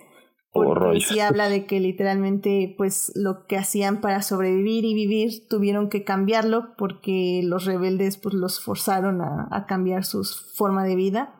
Porque 0.51 1.01
sí 1.01 1.19
habla 1.19 1.49
de 1.49 1.65
que 1.65 1.81
literalmente 1.81 2.73
pues 2.77 3.11
lo 3.13 3.45
que 3.45 3.57
hacían 3.57 3.99
para 3.99 4.21
sobrevivir 4.21 4.85
y 4.85 4.93
vivir 4.93 5.49
tuvieron 5.49 5.89
que 5.89 6.05
cambiarlo 6.05 6.77
porque 6.77 7.41
los 7.43 7.65
rebeldes 7.65 8.15
pues 8.15 8.35
los 8.35 8.63
forzaron 8.63 9.19
a, 9.21 9.65
cambiar 9.67 10.05
su 10.05 10.23
forma 10.23 10.85
de 10.85 10.95
vida. 10.95 11.35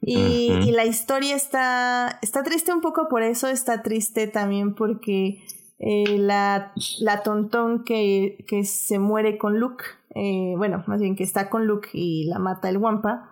Y, 0.00 0.52
y, 0.52 0.70
la 0.70 0.84
historia 0.84 1.34
está, 1.34 2.20
está 2.22 2.44
triste 2.44 2.72
un 2.72 2.80
poco 2.80 3.08
por 3.08 3.24
eso, 3.24 3.48
está 3.48 3.82
triste 3.82 4.28
también 4.28 4.76
porque 4.76 5.42
eh, 5.78 6.18
la, 6.18 6.72
la 7.00 7.22
tontón 7.22 7.84
que, 7.84 8.44
que, 8.48 8.64
se 8.64 8.98
muere 8.98 9.38
con 9.38 9.60
Luke, 9.60 9.84
eh, 10.14 10.54
bueno, 10.56 10.82
más 10.86 11.00
bien 11.00 11.14
que 11.14 11.22
está 11.22 11.48
con 11.50 11.66
Luke 11.66 11.88
y 11.92 12.24
la 12.24 12.38
mata 12.38 12.68
el 12.68 12.78
Wampa, 12.78 13.30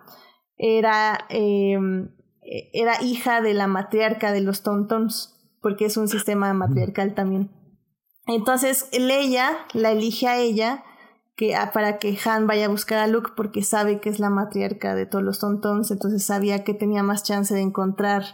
era, 0.57 1.26
em, 1.28 2.14
era 2.72 3.03
hija 3.03 3.40
de 3.40 3.53
la 3.53 3.66
matriarca 3.66 4.30
de 4.32 4.40
los 4.42 4.62
tontons, 4.62 5.34
porque 5.61 5.86
es 5.86 5.97
un 5.97 6.07
sistema 6.07 6.53
matriarcal 6.55 7.14
también. 7.14 7.51
Entonces, 8.26 8.88
Leia 8.97 9.51
la 9.72 9.90
elige 9.90 10.28
a 10.28 10.38
ella 10.38 10.84
que, 11.36 11.55
para 11.72 11.99
que 11.99 12.16
Han 12.24 12.47
vaya 12.47 12.66
a 12.66 12.70
buscar 12.70 12.99
a 12.99 13.07
Luke 13.07 13.32
porque 13.36 13.62
sabe 13.62 14.01
que 14.01 14.09
es 14.09 14.18
la 14.18 14.30
matriarca 14.30 14.94
de 14.94 15.07
todos 15.07 15.24
los 15.24 15.38
tontons, 15.38 15.90
entonces 15.90 16.24
sabía 16.24 16.64
que 16.64 16.74
tenía 16.74 17.03
más 17.03 17.22
chance 17.22 17.55
de 17.55 17.61
encontrar 17.61 18.24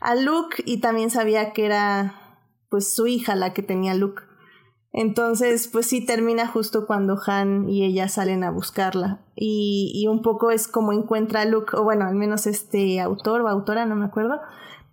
a 0.00 0.14
Luke 0.14 0.62
y 0.64 0.80
también 0.80 1.10
sabía 1.10 1.52
que 1.52 1.66
era 1.66 2.27
pues 2.70 2.94
su 2.94 3.06
hija 3.06 3.34
la 3.34 3.52
que 3.52 3.62
tenía 3.62 3.94
Luke. 3.94 4.22
Entonces, 4.92 5.68
pues 5.68 5.86
sí 5.86 6.04
termina 6.04 6.46
justo 6.46 6.86
cuando 6.86 7.18
Han 7.26 7.68
y 7.68 7.84
ella 7.84 8.08
salen 8.08 8.42
a 8.42 8.50
buscarla. 8.50 9.24
Y, 9.36 9.92
y 9.94 10.06
un 10.06 10.22
poco 10.22 10.50
es 10.50 10.66
como 10.66 10.92
encuentra 10.92 11.42
a 11.42 11.44
Luke, 11.44 11.76
o 11.76 11.84
bueno, 11.84 12.06
al 12.06 12.14
menos 12.14 12.46
este 12.46 13.00
autor 13.00 13.42
o 13.42 13.48
autora, 13.48 13.86
no 13.86 13.96
me 13.96 14.06
acuerdo, 14.06 14.40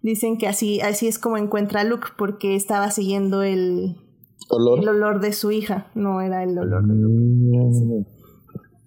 dicen 0.01 0.37
que 0.37 0.47
así, 0.47 0.81
así 0.81 1.07
es 1.07 1.17
como 1.17 1.37
encuentra 1.37 1.81
a 1.81 1.83
Luke, 1.85 2.09
porque 2.17 2.55
estaba 2.55 2.91
siguiendo 2.91 3.41
el 3.41 3.95
olor, 4.49 4.79
el 4.79 4.89
olor 4.89 5.19
de 5.21 5.33
su 5.33 5.51
hija, 5.51 5.87
no 5.95 6.21
era 6.21 6.43
el 6.43 6.57
olor 6.57 6.85
de 6.85 6.93
Luke. 6.93 8.05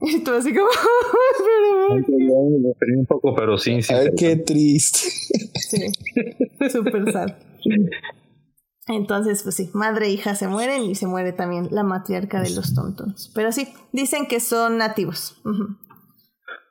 Y 0.01 0.20
tú 0.20 0.30
así 0.30 0.55
como... 0.55 0.68
un 1.99 3.07
poco, 3.07 3.34
pero 3.34 3.59
sí, 3.59 3.82
sí. 3.82 3.93
Ay, 3.93 4.11
qué 4.16 4.36
triste. 4.36 4.99
Sí, 5.01 5.91
súper 6.70 7.11
sad. 7.11 7.30
Entonces, 8.89 9.43
pues 9.43 9.55
sí, 9.55 9.70
madre 9.74 10.07
e 10.07 10.11
hija 10.11 10.34
se 10.34 10.49
mueren 10.49 10.82
y 10.82 10.95
se 10.95 11.07
muere 11.07 11.32
también 11.32 11.68
la 11.70 11.82
matriarca 11.82 12.41
de 12.41 12.51
los 12.51 12.74
tontons. 12.74 13.30
Pero 13.34 13.53
sí, 13.53 13.72
dicen 13.93 14.26
que 14.26 14.41
son 14.41 14.78
nativos. 14.78 15.41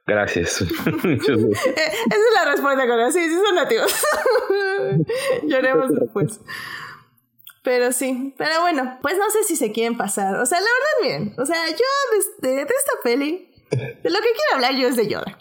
Gracias. 0.07 0.61
Esa 0.61 0.71
es 0.71 2.33
la 2.33 2.51
respuesta, 2.51 2.87
con 2.87 3.13
Sí, 3.13 3.19
sí 3.19 3.35
son 3.45 3.55
nativos. 3.55 3.93
Lloremos 5.43 5.91
después. 5.93 6.39
Pero 7.63 7.91
sí, 7.91 8.33
pero 8.37 8.61
bueno, 8.61 8.97
pues 9.01 9.17
no 9.17 9.29
sé 9.29 9.43
si 9.43 9.57
se 9.57 9.73
quieren 9.73 9.97
pasar. 9.97 10.37
O 10.37 10.45
sea, 10.45 10.59
la 10.59 10.65
verdad, 10.65 11.19
bien. 11.19 11.35
O 11.37 11.45
sea, 11.45 11.67
yo 11.69 11.85
de, 12.41 12.49
de 12.49 12.61
esta 12.61 12.93
peli, 13.03 13.51
de 13.69 14.09
lo 14.09 14.19
que 14.19 14.29
quiero 14.31 14.55
hablar 14.55 14.75
yo 14.75 14.87
es 14.87 14.95
de 14.95 15.07
Yoda. 15.07 15.37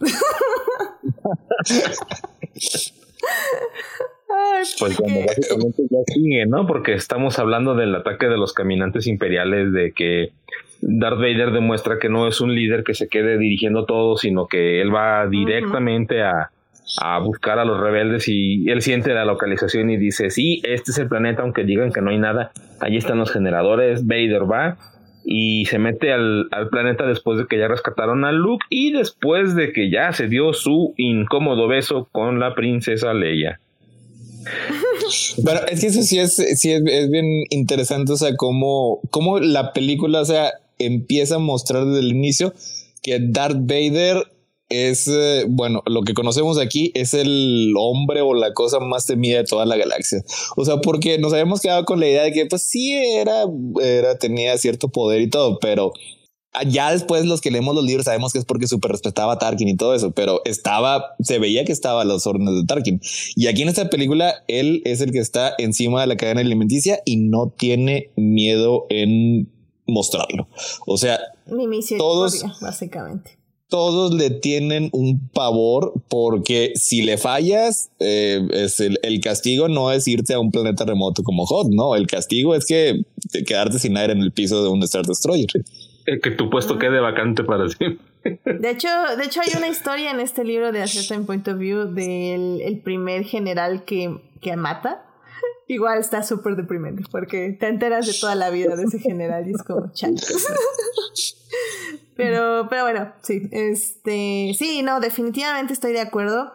Pues 4.79 4.97
bueno, 4.99 5.21
básicamente 5.27 5.83
ya 5.91 5.99
sigue, 6.07 6.47
¿no? 6.47 6.67
Porque 6.67 6.95
estamos 6.95 7.39
hablando 7.39 7.75
del 7.75 7.95
ataque 7.95 8.27
de 8.27 8.37
los 8.37 8.53
caminantes 8.53 9.07
imperiales, 9.07 9.73
de 9.73 9.93
que 9.93 10.33
Darth 10.81 11.19
Vader 11.19 11.53
demuestra 11.53 11.99
que 11.99 12.09
no 12.09 12.27
es 12.27 12.41
un 12.41 12.55
líder 12.55 12.85
que 12.85 12.95
se 12.95 13.09
quede 13.09 13.39
dirigiendo 13.39 13.85
todo, 13.85 14.17
sino 14.17 14.47
que 14.47 14.81
él 14.81 14.95
va 14.95 15.27
directamente 15.27 16.23
a, 16.23 16.51
a 17.01 17.19
buscar 17.19 17.59
a 17.59 17.65
los 17.65 17.81
rebeldes 17.81 18.29
y 18.29 18.69
él 18.71 18.83
siente 18.83 19.15
la 19.15 19.25
localización 19.25 19.91
y 19.91 19.97
dice, 19.97 20.31
sí, 20.31 20.61
este 20.65 20.91
es 20.91 20.99
el 20.99 21.09
planeta, 21.09 21.43
aunque 21.43 21.65
digan 21.65 21.93
que 21.93 22.01
no 22.01 22.11
hay 22.11 22.19
nada, 22.19 22.53
allí 22.81 22.97
están 22.97 23.19
los 23.19 23.33
generadores, 23.33 24.07
Vader 24.07 24.51
va 24.51 24.77
y 25.25 25.65
se 25.65 25.81
mete 25.81 26.13
al, 26.13 26.47
al, 26.53 26.69
planeta 26.69 27.05
después 27.05 27.37
de 27.39 27.47
que 27.47 27.59
ya 27.59 27.67
rescataron 27.67 28.25
a 28.25 28.31
Luke 28.31 28.65
y 28.71 28.93
después 28.93 29.57
de 29.57 29.73
que 29.73 29.91
ya 29.91 30.13
se 30.13 30.29
dio 30.29 30.53
su 30.53 30.95
incómodo 30.97 31.67
beso 31.67 32.09
con 32.13 32.39
la 32.39 32.55
princesa 32.55 33.13
Leia. 33.13 33.59
Bueno, 35.39 35.61
es 35.71 35.81
que 35.81 35.87
eso 35.87 36.03
sí 36.03 36.19
es, 36.19 36.35
sí 36.35 36.73
es, 36.73 36.83
bien 36.83 37.45
interesante, 37.51 38.13
o 38.13 38.17
sea, 38.17 38.37
cómo, 38.37 39.01
cómo 39.11 39.39
la 39.39 39.73
película, 39.73 40.21
o 40.21 40.25
sea, 40.25 40.53
empieza 40.79 41.37
a 41.37 41.39
mostrar 41.39 41.87
desde 41.87 42.01
el 42.01 42.11
inicio 42.11 42.55
que 43.03 43.19
Darth 43.21 43.59
Vader 43.61 44.27
es, 44.69 45.07
eh, 45.07 45.45
bueno, 45.49 45.83
lo 45.87 46.03
que 46.03 46.15
conocemos 46.15 46.59
aquí 46.59 46.91
es 46.95 47.15
el 47.15 47.73
hombre 47.79 48.21
o 48.21 48.35
la 48.35 48.53
cosa 48.53 48.81
más 48.81 49.07
temida 49.07 49.39
de 49.39 49.45
toda 49.45 49.65
la 49.65 49.77
galaxia. 49.77 50.25
O 50.57 50.65
sea, 50.65 50.79
porque 50.79 51.19
nos 51.19 51.33
habíamos 51.33 51.61
quedado 51.61 51.85
con 51.85 52.01
la 52.01 52.09
idea 52.09 52.25
de 52.25 52.33
que, 52.33 52.47
pues 52.47 52.63
sí, 52.63 52.93
era, 52.93 53.45
era, 53.81 54.19
tenía 54.19 54.59
cierto 54.59 54.89
poder 54.89 55.21
y 55.21 55.31
todo, 55.31 55.59
pero 55.61 55.93
ya 56.65 56.93
después 56.93 57.25
los 57.27 57.41
que 57.41 57.51
leemos 57.51 57.75
los 57.75 57.85
libros 57.85 58.05
sabemos 58.05 58.33
que 58.33 58.39
es 58.39 58.45
porque 58.45 58.67
super 58.67 58.91
respetaba 58.91 59.35
a 59.35 59.39
Tarkin 59.39 59.69
y 59.69 59.77
todo 59.77 59.95
eso, 59.95 60.13
pero 60.13 60.41
estaba, 60.45 61.15
se 61.21 61.39
veía 61.39 61.65
que 61.65 61.73
estaba 61.73 62.03
a 62.03 62.05
los 62.05 62.27
órdenes 62.27 62.55
de 62.55 62.65
Tarkin. 62.65 63.01
Y 63.35 63.47
aquí 63.47 63.63
en 63.63 63.69
esta 63.69 63.89
película, 63.91 64.35
él 64.49 64.83
es 64.85 65.01
el 65.01 65.13
que 65.13 65.19
está 65.19 65.55
encima 65.59 66.01
de 66.01 66.07
la 66.07 66.17
cadena 66.17 66.41
alimenticia 66.41 67.01
y 67.05 67.17
no 67.17 67.53
tiene 67.57 68.11
miedo 68.17 68.87
en 68.89 69.51
mostrarlo. 69.87 70.49
O 70.87 70.97
sea, 70.97 71.19
todos, 71.99 72.45
básicamente. 72.61 73.39
Todos 73.69 74.15
le 74.15 74.31
tienen 74.31 74.91
un 74.93 75.29
pavor 75.29 75.93
porque 76.09 76.73
si 76.77 77.03
le 77.03 77.19
fallas, 77.19 77.91
eh, 77.99 78.41
es 78.53 78.79
el, 78.79 78.97
el, 79.03 79.21
castigo 79.21 79.67
no 79.69 79.91
es 79.91 80.07
irte 80.07 80.35
a 80.35 80.39
un 80.39 80.53
planeta 80.53 80.85
remoto 80.85 81.25
como 81.25 81.47
Hot, 81.47 81.69
no, 81.71 81.97
el 81.97 82.07
castigo 82.07 82.55
es 82.55 82.65
que 82.65 83.03
quedarte 83.45 83.81
sin 83.81 83.97
aire 83.97 84.13
en 84.13 84.21
el 84.21 84.33
piso 84.33 84.63
de 84.63 84.69
un 84.69 84.85
Star 84.85 85.05
Destroyer 85.05 85.49
que 86.23 86.31
tu 86.31 86.51
puesto 86.51 86.79
quede 86.79 87.01
vacante 87.01 87.45
para 87.45 87.69
siempre. 87.69 88.05
De 88.45 88.71
hecho, 88.71 88.89
de 89.17 89.25
hecho 89.25 89.41
hay 89.41 89.57
una 89.57 89.69
historia 89.69 90.11
en 90.11 90.21
este 90.21 90.45
libro 90.45 90.73
de 90.73 90.83
A 90.83 90.87
Certain 90.87 91.27
Point 91.27 91.47
of 91.49 91.59
View 91.59 91.93
del 91.93 92.61
el 92.61 92.81
primer 92.81 93.25
general 93.25 93.85
que, 93.85 94.21
que 94.41 94.57
mata. 94.57 95.05
Igual 95.69 95.99
está 95.99 96.23
súper 96.23 96.57
deprimente 96.57 97.05
porque 97.11 97.57
te 97.59 97.69
enteras 97.69 98.07
de 98.07 98.15
toda 98.15 98.35
la 98.35 98.51
vida 98.51 98.77
de 98.77 98.85
ese 98.85 98.99
general 98.99 99.49
y 99.49 99.53
es 99.53 99.63
como 99.63 99.93
Pero, 102.17 102.67
pero 102.71 102.83
bueno, 102.83 103.13
sí, 103.23 103.43
este, 103.53 104.53
sí, 104.59 104.81
no, 104.83 105.01
definitivamente 105.01 105.75
estoy 105.75 105.93
de 105.93 106.01
acuerdo. 106.01 106.51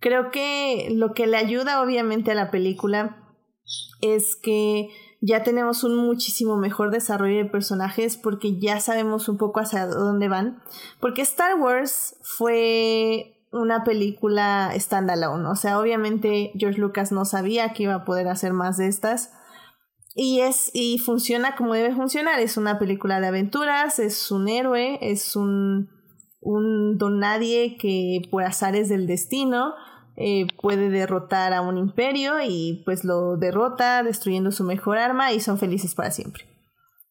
Creo 0.00 0.30
que 0.30 0.88
lo 0.90 1.14
que 1.14 1.26
le 1.26 1.38
ayuda 1.38 1.82
obviamente 1.82 2.30
a 2.30 2.34
la 2.34 2.50
película 2.50 3.16
es 4.02 4.36
que 4.36 4.90
ya 5.20 5.42
tenemos 5.42 5.82
un 5.82 5.96
muchísimo 5.96 6.56
mejor 6.56 6.90
desarrollo 6.90 7.38
de 7.38 7.50
personajes 7.50 8.16
porque 8.16 8.58
ya 8.58 8.78
sabemos 8.80 9.28
un 9.28 9.36
poco 9.36 9.60
hacia 9.60 9.86
dónde 9.86 10.28
van. 10.28 10.62
Porque 11.00 11.22
Star 11.22 11.56
Wars 11.56 12.16
fue 12.22 13.34
una 13.50 13.82
película 13.82 14.72
standalone. 14.76 15.48
O 15.48 15.56
sea, 15.56 15.80
obviamente 15.80 16.52
George 16.56 16.80
Lucas 16.80 17.10
no 17.10 17.24
sabía 17.24 17.72
que 17.72 17.84
iba 17.84 17.94
a 17.94 18.04
poder 18.04 18.28
hacer 18.28 18.52
más 18.52 18.76
de 18.76 18.86
estas. 18.86 19.32
Y 20.14 20.40
es, 20.40 20.70
y 20.72 20.98
funciona 20.98 21.56
como 21.56 21.74
debe 21.74 21.94
funcionar. 21.94 22.38
Es 22.38 22.56
una 22.56 22.78
película 22.78 23.20
de 23.20 23.26
aventuras, 23.26 23.98
es 23.98 24.30
un 24.30 24.48
héroe, 24.48 24.98
es 25.00 25.34
un, 25.34 25.90
un 26.40 26.96
don 26.96 27.18
nadie 27.18 27.76
que 27.76 28.22
por 28.30 28.44
azares 28.44 28.88
del 28.88 29.06
destino 29.06 29.74
eh, 30.20 30.48
puede 30.60 30.90
derrotar 30.90 31.52
a 31.52 31.60
un 31.60 31.78
imperio 31.78 32.42
y 32.44 32.82
pues 32.84 33.04
lo 33.04 33.36
derrota 33.36 34.02
destruyendo 34.02 34.50
su 34.50 34.64
mejor 34.64 34.98
arma 34.98 35.32
y 35.32 35.38
son 35.38 35.58
felices 35.58 35.94
para 35.94 36.10
siempre. 36.10 36.44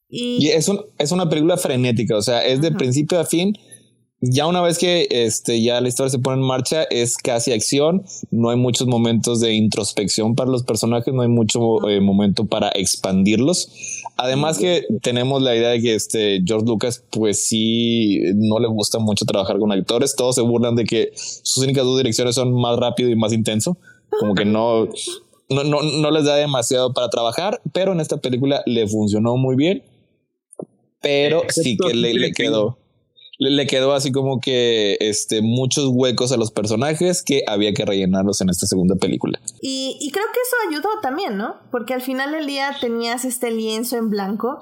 Y, 0.10 0.49
es, 0.49 0.70
es 0.97 1.12
una 1.14 1.30
película 1.30 1.55
frenética, 1.55 2.18
o 2.18 2.22
sea, 2.22 2.45
es 2.45 2.62
de 2.62 2.72
principio 2.72 3.18
a 3.20 3.26
fin 3.26 3.53
ya 4.20 4.47
una 4.47 4.61
vez 4.61 4.80
que 4.80 5.07
este, 5.11 5.61
ya 5.61 5.80
la 5.80 5.89
historia 5.89 6.09
se 6.09 6.18
pone 6.18 6.41
en 6.41 6.47
marcha, 6.47 6.84
es 6.84 7.18
casi 7.18 7.51
acción. 7.51 8.03
No 8.32 8.49
hay 8.49 8.57
muchos 8.57 8.88
momentos 8.88 9.39
de 9.41 9.53
introspección 9.53 10.34
para 10.34 10.49
los 10.49 10.63
personajes, 10.63 11.13
no 11.13 11.22
hay 11.22 11.28
mucho 11.28 11.88
eh, 11.88 12.01
momento 12.01 12.45
para 12.45 12.70
expandirlos. 12.70 14.01
Además 14.18 14.57
que 14.57 14.86
tenemos 15.03 15.43
la 15.43 15.55
idea 15.55 15.70
de 15.70 15.82
que 15.82 15.93
este 15.93 16.41
George 16.43 16.65
Lucas, 16.65 17.03
pues 17.11 17.47
sí, 17.47 18.20
no 18.34 18.59
le 18.59 18.68
gusta 18.68 18.97
mucho 18.97 19.26
trabajar 19.26 19.59
con 19.59 19.72
actores. 19.72 20.15
Todos 20.15 20.34
se 20.34 20.41
burlan 20.41 20.76
de 20.76 20.86
que 20.86 21.11
sus 21.15 21.63
únicas 21.63 21.84
dos 21.84 21.97
direcciones 21.97 22.34
son 22.34 22.59
más 22.59 22.78
rápido 22.80 23.11
y 23.11 23.15
más 23.15 23.34
intenso. 23.34 23.78
Como 24.20 24.34
que 24.34 24.45
no, 24.45 24.88
no, 25.49 25.63
no, 25.63 25.84
no 25.84 26.11
les 26.11 26.26
da 26.26 26.36
demasiado 26.36 26.91
para 26.91 27.09
trabajar, 27.09 27.61
pero 27.72 27.91
en 27.91 27.99
esta 27.99 28.18
película 28.18 28.63
le 28.65 28.88
funcionó 28.88 29.38
muy 29.38 29.55
bien. 29.55 29.84
Pero 31.01 31.43
sí 31.49 31.78
que 31.78 31.93
le, 31.93 32.15
le 32.15 32.32
quedó 32.32 32.80
le, 33.38 33.68
quedó 33.68 33.94
así 33.94 34.12
como 34.12 34.40
que 34.40 34.98
este, 35.00 35.42
muchos 35.42 35.90
huecos 35.92 36.32
a 36.32 36.38
los 36.38 36.52
personajes 36.52 37.24
que 37.24 37.44
había 37.48 37.74
que 37.74 37.86
rellenarlos 37.86 38.42
en 38.42 38.50
esta 38.50 38.66
segunda 38.66 38.96
película. 38.96 39.40
Y, 39.62 39.98
y 40.02 40.12
creo 40.12 40.26
que 40.34 40.40
eso 40.40 40.70
ayudó 40.70 40.90
también, 41.02 41.38
¿no? 41.38 41.58
Porque 41.72 41.94
al 41.94 42.02
final 42.02 42.32
del 42.32 42.48
día 42.48 42.76
tenías 42.80 43.26
este 43.26 43.52
lienzo 43.52 43.98
en 43.98 44.10
blanco 44.10 44.60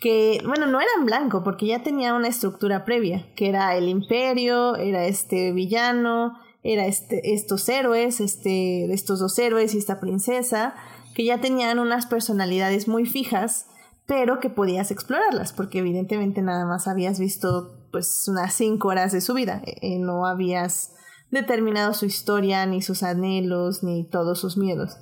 que, 0.00 0.40
bueno, 0.44 0.66
no 0.66 0.80
era 0.80 0.90
en 0.98 1.06
blanco 1.06 1.42
porque 1.42 1.66
ya 1.66 1.82
tenía 1.82 2.14
una 2.14 2.28
estructura 2.28 2.84
previa, 2.84 3.26
que 3.34 3.48
era 3.48 3.76
el 3.76 3.88
imperio, 3.88 4.76
era 4.76 5.06
este 5.06 5.52
villano, 5.52 6.38
era 6.62 6.86
este, 6.86 7.32
estos 7.32 7.68
héroes, 7.68 8.20
este, 8.20 8.92
estos 8.92 9.20
dos 9.20 9.38
héroes 9.38 9.74
y 9.74 9.78
esta 9.78 10.00
princesa, 10.00 10.74
que 11.14 11.24
ya 11.24 11.40
tenían 11.40 11.78
unas 11.78 12.06
personalidades 12.06 12.88
muy 12.88 13.06
fijas, 13.06 13.66
pero 14.06 14.38
que 14.38 14.50
podías 14.50 14.90
explorarlas, 14.90 15.52
porque 15.52 15.78
evidentemente 15.78 16.42
nada 16.42 16.66
más 16.66 16.88
habías 16.88 17.18
visto 17.18 17.75
pues 17.92 18.26
unas 18.28 18.54
cinco 18.54 18.88
horas 18.88 19.12
de 19.12 19.20
su 19.20 19.34
vida. 19.34 19.62
Eh, 19.64 19.76
eh, 19.82 19.98
no 19.98 20.26
habías 20.26 20.92
determinado 21.30 21.94
su 21.94 22.06
historia, 22.06 22.66
ni 22.66 22.82
sus 22.82 23.02
anhelos, 23.02 23.82
ni 23.82 24.08
todos 24.08 24.40
sus 24.40 24.56
miedos. 24.56 24.96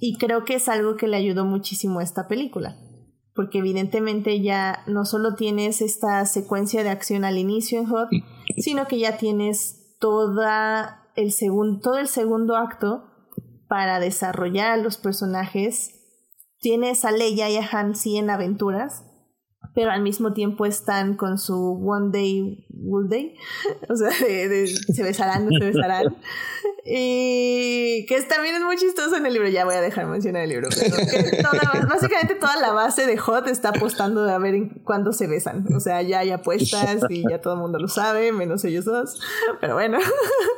Y 0.00 0.18
creo 0.18 0.44
que 0.44 0.54
es 0.54 0.68
algo 0.68 0.96
que 0.96 1.06
le 1.06 1.16
ayudó 1.16 1.44
muchísimo 1.44 2.00
a 2.00 2.02
esta 2.02 2.26
película. 2.26 2.76
Porque 3.34 3.58
evidentemente 3.58 4.42
ya 4.42 4.82
no 4.86 5.04
solo 5.04 5.34
tienes 5.36 5.80
esta 5.80 6.24
secuencia 6.26 6.82
de 6.82 6.90
acción 6.90 7.24
al 7.24 7.38
inicio 7.38 7.78
en 7.78 7.86
Hot, 7.86 8.08
sino 8.58 8.86
que 8.86 8.98
ya 8.98 9.16
tienes 9.16 9.96
toda 10.00 11.08
el 11.14 11.32
todo 11.80 11.98
el 11.98 12.08
segundo 12.08 12.56
acto 12.56 13.04
para 13.68 14.00
desarrollar 14.00 14.72
a 14.72 14.76
los 14.76 14.98
personajes. 14.98 15.94
Tienes 16.60 17.04
a 17.04 17.12
Leia 17.12 17.48
y 17.48 17.56
a 17.56 17.68
Han 17.72 17.94
sí 17.94 18.16
en 18.18 18.28
aventuras, 18.28 19.04
pero 19.74 19.90
al 19.90 20.02
mismo 20.02 20.32
tiempo 20.32 20.66
están 20.66 21.16
con 21.16 21.38
su 21.38 21.80
One 21.84 22.10
Day 22.12 22.66
Will 22.70 23.08
Day, 23.08 23.36
o 23.88 23.96
sea, 23.96 24.10
se 24.10 25.02
besarán, 25.02 25.46
no 25.46 25.58
se 25.58 25.64
besarán. 25.72 26.16
Y 26.84 28.06
que 28.06 28.20
también 28.22 28.56
es 28.56 28.62
muy 28.62 28.76
chistoso 28.76 29.16
en 29.16 29.24
el 29.24 29.32
libro, 29.32 29.48
ya 29.48 29.64
voy 29.64 29.76
a 29.76 29.80
dejar 29.80 30.06
mencionar 30.06 30.42
el 30.42 30.50
libro. 30.50 30.68
básicamente 31.88 32.34
toda 32.34 32.56
la 32.56 32.72
base 32.72 33.06
de 33.06 33.16
Hot 33.18 33.46
está 33.46 33.68
apostando 33.68 34.28
a 34.28 34.38
ver 34.38 34.82
cuándo 34.82 35.12
se 35.12 35.28
besan. 35.28 35.72
O 35.74 35.80
sea, 35.80 36.02
ya 36.02 36.20
hay 36.20 36.30
apuestas 36.30 37.02
y 37.08 37.22
ya 37.28 37.40
todo 37.40 37.54
el 37.54 37.60
mundo 37.60 37.78
lo 37.78 37.88
sabe, 37.88 38.32
menos 38.32 38.64
ellos 38.64 38.84
dos. 38.84 39.20
Pero 39.60 39.74
bueno. 39.74 39.98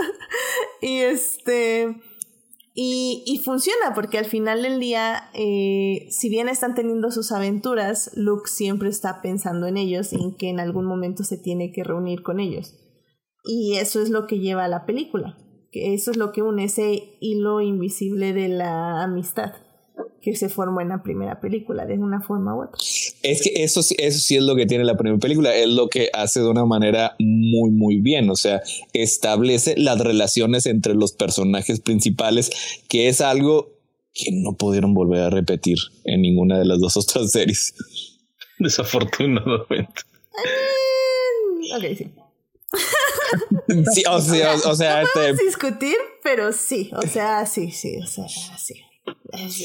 y 0.80 1.00
este. 1.00 1.94
Y, 2.76 3.22
y, 3.24 3.38
funciona 3.38 3.94
porque 3.94 4.18
al 4.18 4.24
final 4.24 4.62
del 4.62 4.80
día, 4.80 5.30
eh, 5.32 6.08
si 6.10 6.28
bien 6.28 6.48
están 6.48 6.74
teniendo 6.74 7.12
sus 7.12 7.30
aventuras, 7.30 8.10
Luke 8.16 8.50
siempre 8.50 8.88
está 8.88 9.22
pensando 9.22 9.68
en 9.68 9.76
ellos 9.76 10.12
y 10.12 10.16
en 10.16 10.36
que 10.36 10.48
en 10.48 10.58
algún 10.58 10.84
momento 10.84 11.22
se 11.22 11.38
tiene 11.38 11.70
que 11.70 11.84
reunir 11.84 12.22
con 12.24 12.40
ellos. 12.40 12.74
Y 13.44 13.76
eso 13.76 14.02
es 14.02 14.10
lo 14.10 14.26
que 14.26 14.40
lleva 14.40 14.64
a 14.64 14.68
la 14.68 14.86
película, 14.86 15.38
que 15.70 15.94
eso 15.94 16.10
es 16.10 16.16
lo 16.16 16.32
que 16.32 16.42
une 16.42 16.64
ese 16.64 17.16
hilo 17.20 17.60
invisible 17.60 18.32
de 18.32 18.48
la 18.48 19.04
amistad 19.04 19.52
que 20.24 20.34
se 20.34 20.48
formó 20.48 20.80
en 20.80 20.88
la 20.88 21.02
primera 21.02 21.38
película 21.38 21.84
de 21.84 21.98
una 21.98 22.22
forma 22.22 22.56
u 22.56 22.62
otra. 22.62 22.78
Es 23.22 23.42
que 23.42 23.62
eso, 23.62 23.80
eso 23.80 24.18
sí 24.18 24.36
es 24.36 24.42
lo 24.42 24.56
que 24.56 24.64
tiene 24.64 24.84
la 24.84 24.96
primera 24.96 25.18
película, 25.18 25.54
es 25.54 25.68
lo 25.68 25.88
que 25.88 26.08
hace 26.14 26.40
de 26.40 26.48
una 26.48 26.64
manera 26.64 27.14
muy, 27.18 27.70
muy 27.70 28.00
bien, 28.00 28.30
o 28.30 28.36
sea, 28.36 28.62
establece 28.94 29.76
las 29.76 29.98
relaciones 30.00 30.64
entre 30.64 30.94
los 30.94 31.12
personajes 31.12 31.80
principales, 31.80 32.50
que 32.88 33.08
es 33.08 33.20
algo 33.20 33.74
que 34.14 34.30
no 34.32 34.56
pudieron 34.56 34.94
volver 34.94 35.20
a 35.20 35.30
repetir 35.30 35.76
en 36.04 36.22
ninguna 36.22 36.58
de 36.58 36.64
las 36.64 36.80
dos 36.80 36.96
otras 36.96 37.30
series. 37.30 37.74
Desafortunadamente. 38.58 40.02
ok, 41.76 41.84
sí. 41.98 42.10
sí, 43.92 44.04
o 44.08 44.20
sea, 44.20 44.54
o, 44.54 44.74
sea, 44.74 45.02
este... 45.02 45.44
discutir, 45.44 45.96
pero 46.22 46.52
sí, 46.52 46.90
o 46.96 47.02
sea, 47.02 47.44
sí, 47.44 47.70
sí, 47.72 47.98
o 47.98 48.06
sea, 48.06 48.26
sí. 48.26 48.74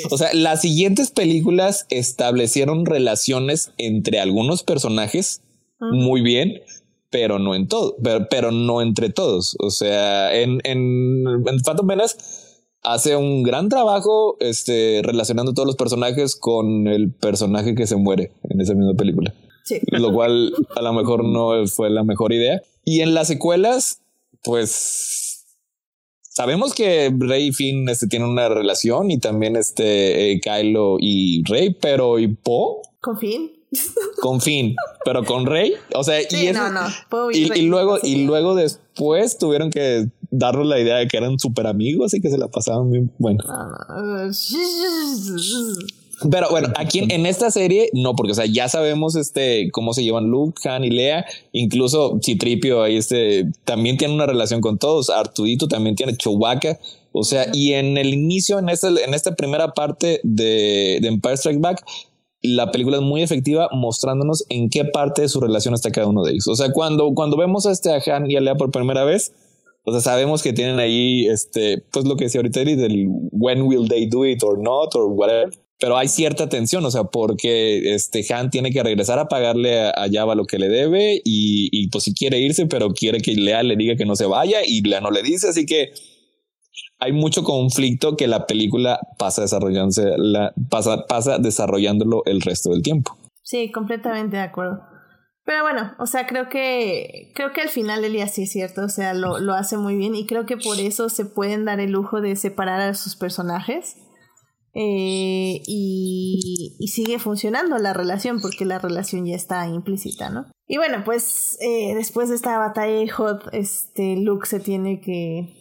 O 0.09 0.17
sea, 0.17 0.29
las 0.33 0.61
siguientes 0.61 1.11
películas 1.11 1.85
establecieron 1.89 2.85
relaciones 2.85 3.71
entre 3.77 4.19
algunos 4.19 4.63
personajes 4.63 5.41
muy 5.79 6.21
bien, 6.21 6.61
pero 7.09 7.39
no 7.39 7.55
en 7.55 7.67
todo, 7.67 7.95
pero, 8.29 8.51
no 8.51 8.81
entre 8.81 9.09
todos. 9.09 9.55
O 9.59 9.69
sea, 9.69 10.35
en, 10.35 10.59
en, 10.63 11.23
en 11.47 11.59
Phantom 11.63 11.85
Menace 11.85 12.17
hace 12.83 13.15
un 13.15 13.43
gran 13.43 13.69
trabajo 13.69 14.37
este, 14.39 15.01
relacionando 15.03 15.53
todos 15.53 15.67
los 15.67 15.75
personajes 15.75 16.35
con 16.35 16.87
el 16.87 17.13
personaje 17.13 17.75
que 17.75 17.87
se 17.87 17.95
muere 17.95 18.31
en 18.43 18.61
esa 18.61 18.73
misma 18.73 18.93
película. 18.95 19.33
Lo 19.91 20.11
cual 20.11 20.51
a 20.75 20.81
lo 20.81 20.93
mejor 20.93 21.23
no 21.23 21.65
fue 21.67 21.89
la 21.89 22.03
mejor 22.03 22.33
idea. 22.33 22.61
Y 22.83 23.01
en 23.01 23.13
las 23.13 23.27
secuelas, 23.27 24.01
pues 24.43 25.18
sabemos 26.39 26.73
que 26.73 27.13
Rey 27.19 27.47
y 27.47 27.51
Finn 27.51 27.89
este, 27.89 28.07
tienen 28.07 28.29
una 28.29 28.47
relación 28.47 29.11
y 29.11 29.19
también 29.19 29.57
este 29.57 30.31
eh, 30.31 30.39
Kylo 30.39 30.95
y 30.97 31.43
Rey, 31.43 31.75
pero 31.81 32.17
¿y 32.17 32.29
Po? 32.29 32.81
Con 33.01 33.17
Finn. 33.17 33.51
Con 34.21 34.39
Finn, 34.39 34.73
pero 35.05 35.23
con 35.23 35.45
Rey, 35.45 35.73
o 35.93 36.03
sea, 36.03 36.19
y, 36.21 36.51
no, 36.53 36.71
no. 36.71 36.81
y, 37.31 37.61
luego 37.61 37.99
y 38.01 38.25
luego 38.25 38.55
después 38.55 39.37
tuvieron 39.37 39.69
que 39.69 40.07
darnos 40.31 40.65
la 40.65 40.79
idea 40.79 40.95
de 40.95 41.07
que 41.07 41.17
eran 41.17 41.37
súper 41.37 41.67
amigos 41.67 42.15
y 42.15 42.19
que 42.19 42.31
se 42.31 42.39
la 42.39 42.47
pasaban 42.47 42.89
bien 42.89 43.11
bueno. 43.19 43.43
Pero 46.29 46.49
bueno, 46.49 46.69
aquí 46.75 47.05
en, 47.09 47.25
esta 47.25 47.49
serie 47.49 47.89
no, 47.93 48.15
porque 48.15 48.33
o 48.33 48.35
sea, 48.35 48.45
ya 48.45 48.67
sabemos 48.67 49.15
este 49.15 49.69
cómo 49.71 49.93
se 49.93 50.03
llevan 50.03 50.27
Luke, 50.27 50.67
Han 50.67 50.83
y 50.83 50.89
Lea. 50.89 51.25
Incluso 51.51 52.19
Citripio 52.23 52.83
ahí 52.83 52.97
este 52.97 53.45
también 53.63 53.97
tiene 53.97 54.13
una 54.13 54.25
relación 54.25 54.59
con 54.59 54.77
todos. 54.77 55.09
Artudito 55.09 55.67
también 55.67 55.95
tiene 55.95 56.15
Chewbacca. 56.17 56.79
O 57.11 57.23
sea, 57.23 57.47
y 57.53 57.73
en 57.73 57.97
el 57.97 58.13
inicio, 58.13 58.59
en 58.59 58.69
esta, 58.69 58.89
en 58.89 59.13
esta 59.13 59.35
primera 59.35 59.73
parte 59.73 60.19
de, 60.23 60.99
de 61.01 61.07
Empire 61.07 61.35
Strike 61.35 61.61
Back, 61.61 61.83
la 62.41 62.71
película 62.71 62.97
es 62.97 63.03
muy 63.03 63.21
efectiva 63.21 63.69
mostrándonos 63.71 64.45
en 64.49 64.69
qué 64.69 64.85
parte 64.85 65.23
de 65.23 65.29
su 65.29 65.39
relación 65.39 65.73
está 65.73 65.91
cada 65.91 66.07
uno 66.07 66.23
de 66.23 66.31
ellos. 66.31 66.47
O 66.47 66.55
sea, 66.55 66.71
cuando, 66.71 67.13
cuando 67.13 67.37
vemos 67.37 67.65
a 67.65 67.71
este 67.71 67.91
a 67.91 68.15
Han 68.15 68.29
y 68.29 68.35
a 68.35 68.41
Lea 68.41 68.55
por 68.55 68.71
primera 68.71 69.05
vez, 69.05 69.33
o 69.85 69.91
sea, 69.91 70.01
sabemos 70.01 70.43
que 70.43 70.53
tienen 70.53 70.79
ahí, 70.79 71.25
este, 71.27 71.83
pues 71.91 72.05
lo 72.05 72.15
que 72.15 72.25
decía 72.25 72.39
ahorita, 72.39 72.63
del 72.63 73.07
when 73.31 73.63
will 73.63 73.87
they 73.87 74.05
do 74.05 74.25
it 74.25 74.43
or 74.43 74.59
not 74.59 74.93
or 74.95 75.07
whatever 75.07 75.49
pero 75.79 75.97
hay 75.97 76.09
cierta 76.09 76.49
tensión, 76.49 76.83
o 76.83 76.91
sea, 76.91 77.05
porque 77.05 77.93
este 77.93 78.25
Han 78.33 78.49
tiene 78.49 78.71
que 78.71 78.83
regresar 78.83 79.17
a 79.17 79.29
pagarle 79.29 79.87
a, 79.87 80.07
Java 80.11 80.35
lo 80.35 80.45
que 80.45 80.59
le 80.59 80.67
debe 80.67 81.21
y, 81.23 81.89
pues 81.89 82.03
si 82.03 82.13
quiere 82.13 82.39
irse, 82.39 82.65
pero 82.65 82.89
quiere 82.89 83.21
que 83.21 83.33
Lea 83.33 83.63
le 83.63 83.77
diga 83.77 83.95
que 83.95 84.05
no 84.05 84.15
se 84.15 84.25
vaya 84.25 84.59
y 84.65 84.81
Lea 84.81 84.99
no 84.99 85.09
le 85.09 85.23
dice, 85.23 85.49
así 85.49 85.65
que 85.65 85.91
hay 86.99 87.13
mucho 87.13 87.43
conflicto 87.43 88.17
que 88.17 88.27
la 88.27 88.45
película 88.45 88.99
pasa 89.17 89.43
desarrollándose, 89.43 90.03
la, 90.17 90.53
pasa, 90.69 91.05
pasa 91.07 91.37
desarrollándolo 91.39 92.23
el 92.25 92.41
resto 92.41 92.71
del 92.71 92.81
tiempo. 92.81 93.17
Sí, 93.41 93.71
completamente 93.71 94.35
de 94.35 94.43
acuerdo. 94.43 94.81
Pero 95.45 95.63
bueno, 95.63 95.93
o 95.97 96.05
sea, 96.05 96.27
creo 96.27 96.49
que 96.49 97.31
creo 97.33 97.53
que 97.53 97.61
al 97.61 97.69
final 97.69 98.01
del 98.01 98.13
día 98.13 98.27
sí 98.27 98.43
es 98.43 98.51
cierto, 98.51 98.83
o 98.83 98.89
sea, 98.89 99.13
lo, 99.13 99.39
lo 99.39 99.53
hace 99.53 99.77
muy 99.77 99.95
bien 99.95 100.13
y 100.13 100.27
creo 100.27 100.45
que 100.45 100.57
por 100.57 100.77
eso 100.77 101.09
se 101.09 101.25
pueden 101.25 101.63
dar 101.63 101.79
el 101.79 101.91
lujo 101.91 102.19
de 102.19 102.35
separar 102.35 102.81
a 102.81 102.93
sus 102.93 103.15
personajes 103.15 103.95
eh, 104.73 105.61
y, 105.65 106.75
sigue 106.87 107.19
funcionando 107.19 107.77
la 107.77 107.93
relación 107.93 108.41
porque 108.41 108.65
la 108.65 108.79
relación 108.79 109.25
ya 109.25 109.35
está 109.35 109.67
implícita, 109.67 110.29
¿no? 110.29 110.47
Y 110.67 110.77
bueno, 110.77 111.03
pues 111.05 111.57
eh, 111.61 111.93
después 111.95 112.29
de 112.29 112.35
esta 112.35 112.57
batalla 112.57 112.93
de 112.93 113.09
Hot, 113.09 113.49
este 113.53 114.15
Luke 114.17 114.47
se 114.47 114.59
tiene 114.59 114.99
que 115.01 115.53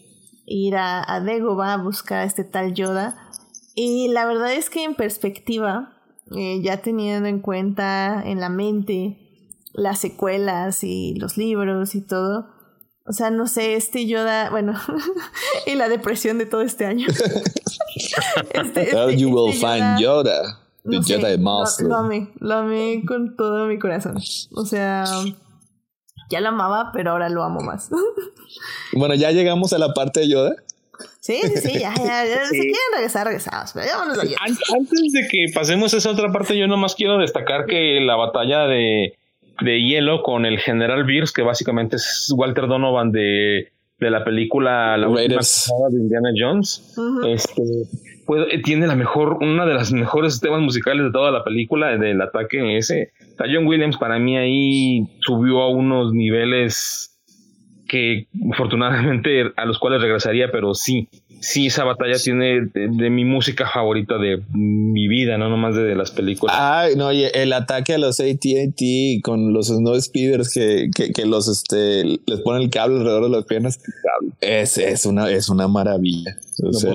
ir 0.47 0.77
a, 0.77 1.05
a 1.07 1.21
Dagobah 1.21 1.75
a 1.75 1.83
buscar 1.83 2.21
a 2.21 2.25
este 2.25 2.45
tal 2.45 2.75
Yoda. 2.75 3.31
Y 3.75 4.09
la 4.09 4.27
verdad 4.27 4.53
es 4.55 4.71
que 4.71 4.85
en 4.85 4.95
perspectiva, 4.95 5.99
eh, 6.37 6.61
ya 6.63 6.79
teniendo 6.79 7.29
en 7.29 7.41
cuenta 7.41 8.23
en 8.25 8.41
la 8.41 8.49
mente 8.49 9.19
las 9.73 10.01
secuelas 10.01 10.83
y 10.83 11.15
los 11.15 11.37
libros 11.37 11.95
y 11.95 12.01
todo, 12.01 12.49
o 13.09 13.13
sea, 13.13 13.31
no 13.31 13.47
sé, 13.47 13.75
este 13.75 14.07
Yoda, 14.07 14.51
bueno, 14.51 14.75
y 15.67 15.75
la 15.75 15.89
depresión 15.89 16.37
de 16.37 16.45
todo 16.45 16.61
este 16.61 16.85
año. 16.85 17.07
este, 18.51 18.83
este, 18.83 19.17
you 19.17 19.31
will 19.31 19.53
este 19.53 19.67
find 19.67 19.99
Yoda. 19.99 20.61
The 20.85 21.03
Jedi 21.03 21.39
Master. 21.39 21.87
Lo, 21.87 21.97
amé, 21.97 22.31
lo 22.39 22.55
amé 22.55 23.03
con 23.07 23.37
todo 23.37 23.67
mi 23.67 23.79
corazón. 23.79 24.19
O 24.55 24.65
sea, 24.65 25.05
Ya 26.31 26.41
lo 26.41 26.49
amaba, 26.49 26.91
pero 26.93 27.13
ahora 27.13 27.29
lo 27.29 27.43
amo 27.43 27.61
más. 27.61 27.91
bueno, 28.93 29.15
ya 29.15 29.31
llegamos 29.31 29.73
a 29.73 29.79
la 29.79 29.93
parte 29.95 30.21
de 30.21 30.29
Yoda. 30.29 30.57
Sí, 31.21 31.41
sí, 31.43 31.57
sí, 31.57 31.79
ya, 31.79 31.95
ya, 31.95 32.27
ya 32.27 32.47
Si 32.47 32.59
quieren 32.59 32.75
regresar, 32.93 33.27
regresamos. 33.27 33.73
Pero 33.73 33.87
vámonos 33.99 34.19
a 34.19 34.45
Antes 34.45 35.13
de 35.13 35.29
que 35.31 35.47
pasemos 35.55 35.95
a 35.95 35.99
esa 35.99 36.11
otra 36.11 36.31
parte, 36.33 36.59
yo 36.59 36.67
nomás 36.67 36.95
quiero 36.95 37.19
destacar 37.19 37.67
que 37.67 38.01
la 38.01 38.17
batalla 38.17 38.67
de, 38.67 39.18
de 39.61 39.83
hielo 39.83 40.23
con 40.23 40.47
el 40.47 40.59
general 40.59 41.05
Beers, 41.05 41.33
que 41.33 41.43
básicamente 41.43 41.97
es 41.97 42.33
Walter 42.37 42.67
Donovan 42.67 43.13
de, 43.13 43.73
de 43.99 44.11
la 44.11 44.25
película 44.25 44.97
La 44.97 45.09
última 45.09 45.41
de 45.41 45.97
Indiana 45.97 46.31
Jones, 46.37 46.95
este, 47.27 47.63
pues, 48.27 48.47
tiene 48.63 48.87
la 48.87 48.95
mejor, 48.95 49.39
una 49.41 49.67
de 49.67 49.75
las 49.75 49.93
mejores 49.93 50.41
temas 50.41 50.61
musicales 50.61 51.05
de 51.05 51.13
toda 51.13 51.31
la 51.31 51.45
película, 51.45 51.97
del 51.97 52.21
ataque 52.21 52.77
ese. 52.77 53.13
John 53.39 53.67
Williams 53.67 53.97
para 53.97 54.19
mí 54.19 54.37
ahí 54.37 55.07
subió 55.21 55.63
a 55.63 55.71
unos 55.71 56.13
niveles 56.13 57.18
que 57.89 58.27
afortunadamente 58.53 59.53
a 59.57 59.65
los 59.65 59.79
cuales 59.79 60.03
regresaría, 60.03 60.51
pero 60.53 60.75
sí, 60.75 61.09
sí, 61.41 61.67
esa 61.67 61.85
batalla 61.85 62.17
tiene 62.23 62.69
de, 62.73 63.11
mi 63.11 63.25
música 63.25 63.69
favorita 63.69 64.19
de 64.19 64.43
mi 64.53 65.09
vida, 65.09 65.39
no 65.39 65.49
nomás 65.49 65.75
de, 65.75 65.95
las 65.95 66.11
películas. 66.11 66.55
Ay, 66.59 66.95
no, 66.97 67.13
y 67.13 67.25
el 67.25 67.53
ataque 67.53 67.95
a 67.95 67.99
los 67.99 68.21
ATT 68.21 69.23
con 69.23 69.53
los 69.53 69.69
Snow 69.69 70.01
Speeders 70.01 70.53
que, 70.53 70.91
que, 70.95 71.13
que, 71.13 71.27
los 71.27 71.49
este 71.49 72.05
les 72.05 72.41
ponen 72.45 72.63
el 72.63 72.71
cable 72.71 72.99
alrededor 72.99 73.25
de 73.25 73.31
las 73.31 73.45
piernas. 73.45 73.81
Es, 74.41 74.79
es 74.79 75.07
una, 75.07 75.31
es 75.31 75.49
una 75.49 75.67
maravilla. 75.67 76.37
O 76.63 76.73
sea, 76.73 76.95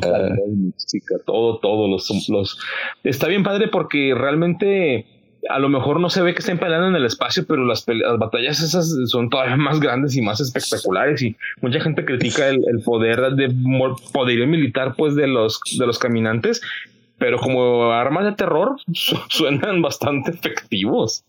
todo, 1.25 1.59
todo, 1.59 1.87
los, 1.87 2.29
los 2.29 2.59
está 3.03 3.27
bien 3.27 3.43
padre 3.43 3.69
porque 3.69 4.13
realmente 4.15 5.05
a 5.49 5.59
lo 5.59 5.69
mejor 5.69 5.99
no 5.99 6.09
se 6.09 6.21
ve 6.21 6.33
que 6.33 6.39
estén 6.39 6.59
peleando 6.59 6.87
en 6.87 6.95
el 6.95 7.05
espacio, 7.05 7.45
pero 7.45 7.65
las, 7.65 7.85
batallas 8.17 8.61
esas 8.61 8.93
son 9.07 9.29
todavía 9.29 9.57
más 9.57 9.79
grandes 9.79 10.15
y 10.15 10.21
más 10.21 10.39
espectaculares 10.39 11.21
y 11.21 11.35
mucha 11.61 11.79
gente 11.79 12.05
critica 12.05 12.49
el, 12.49 12.61
poder 12.83 13.35
de 13.35 13.47
militar 14.47 14.95
pues 14.95 15.15
de 15.15 15.27
los 15.27 15.59
de 15.77 15.85
los 15.85 15.99
caminantes, 15.99 16.61
pero 17.17 17.39
como 17.39 17.91
armas 17.91 18.25
de 18.25 18.33
terror 18.33 18.75
suenan 19.29 19.81
bastante 19.81 20.31
efectivos. 20.31 21.23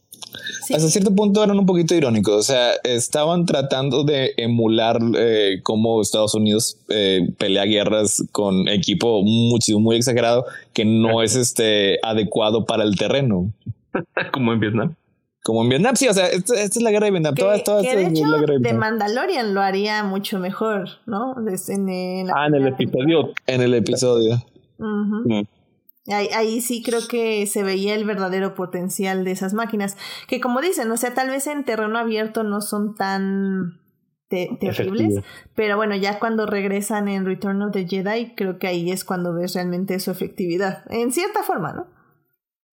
Hasta 0.72 0.88
cierto 0.88 1.14
punto 1.14 1.44
eran 1.44 1.58
un 1.58 1.66
poquito 1.66 1.94
irónicos, 1.94 2.34
o 2.34 2.42
sea, 2.42 2.72
estaban 2.82 3.46
tratando 3.46 4.04
de 4.04 4.32
emular 4.36 4.98
eh, 5.16 5.60
cómo 5.62 6.00
Estados 6.00 6.34
Unidos 6.34 6.78
eh, 6.88 7.28
pelea 7.38 7.64
guerras 7.64 8.24
con 8.32 8.68
equipo 8.68 9.22
muchísimo 9.22 9.80
muy 9.80 9.96
exagerado 9.96 10.44
que 10.72 10.84
no 10.84 11.22
es 11.22 11.36
este 11.36 11.98
adecuado 12.02 12.64
para 12.64 12.84
el 12.84 12.96
terreno. 12.96 13.52
Como 14.32 14.52
en 14.52 14.60
Vietnam. 14.60 14.96
Como 15.42 15.62
en 15.62 15.68
Vietnam, 15.68 15.94
sí, 15.94 16.08
o 16.08 16.14
sea, 16.14 16.26
esta, 16.28 16.54
es 16.54 16.80
la 16.80 16.90
guerra 16.90 17.04
de 17.06 17.12
Vietnam. 17.12 17.34
toda, 17.34 17.62
toda 17.62 17.82
de 17.82 18.06
hecho, 18.06 18.24
de 18.60 18.72
Mandalorian 18.72 19.52
lo 19.52 19.60
haría 19.60 20.02
mucho 20.02 20.38
mejor, 20.38 20.88
¿no? 21.04 21.34
en 21.36 22.30
ah, 22.34 22.46
en 22.46 22.54
el 22.54 22.66
episodio. 22.68 23.32
En 23.46 23.60
el 23.60 23.74
episodio. 23.74 24.42
Ahí, 26.06 26.28
ahí, 26.34 26.60
sí 26.62 26.82
creo 26.82 27.00
que 27.08 27.46
se 27.46 27.62
veía 27.62 27.94
el 27.94 28.04
verdadero 28.04 28.54
potencial 28.54 29.24
de 29.24 29.32
esas 29.32 29.52
máquinas. 29.52 29.98
Que 30.28 30.40
como 30.40 30.62
dicen, 30.62 30.90
o 30.90 30.96
sea, 30.96 31.12
tal 31.12 31.28
vez 31.28 31.46
en 31.46 31.64
terreno 31.64 31.98
abierto 31.98 32.42
no 32.42 32.62
son 32.62 32.94
tan 32.94 33.84
terribles, 34.28 35.22
pero 35.54 35.76
bueno, 35.76 35.94
ya 35.94 36.18
cuando 36.18 36.46
regresan 36.46 37.08
en 37.08 37.24
Return 37.24 37.62
of 37.62 37.72
the 37.72 37.86
Jedi, 37.86 38.34
creo 38.34 38.58
que 38.58 38.66
ahí 38.66 38.90
es 38.90 39.04
cuando 39.04 39.34
ves 39.34 39.54
realmente 39.54 39.98
su 40.00 40.10
efectividad. 40.10 40.84
En 40.90 41.12
cierta 41.12 41.42
forma, 41.42 41.72
¿no? 41.72 41.86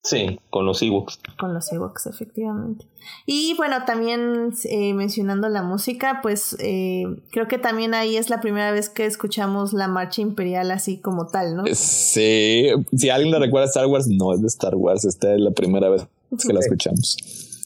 Sí, 0.03 0.40
con 0.49 0.65
los 0.65 0.82
Ewoks. 0.82 1.19
Con 1.40 1.53
los 1.53 1.72
Ewoks, 1.72 2.07
efectivamente. 2.07 2.88
Y 3.28 3.53
bueno, 3.56 3.86
también 3.86 4.52
eh, 4.64 4.94
mencionando 4.95 5.48
la 5.48 5.61
música, 5.61 6.22
pues 6.23 6.56
eh, 6.60 7.03
creo 7.32 7.48
que 7.48 7.60
también 7.60 7.94
ahí 7.94 8.18
es 8.18 8.32
la 8.32 8.41
primera 8.41 8.72
vez 8.72 8.90
que 8.90 9.06
escuchamos 9.06 9.73
la 9.73 9.88
marcha 9.88 10.22
imperial 10.22 10.72
así 10.72 10.99
como 10.99 11.28
tal, 11.28 11.56
¿no? 11.56 11.64
Sí, 11.73 12.69
si 12.95 13.10
alguien 13.10 13.32
le 13.32 13.40
recuerda 13.40 13.65
a 13.65 13.69
Star 13.69 13.86
Wars, 13.86 14.07
no 14.07 14.34
es 14.34 14.41
de 14.41 14.48
Star 14.48 14.76
Wars, 14.76 15.06
esta 15.06 15.36
es 15.36 15.40
la 15.40 15.52
primera 15.52 15.90
vez 15.90 16.07
que 16.48 16.52
la 16.53 16.61
escuchamos. 16.61 17.18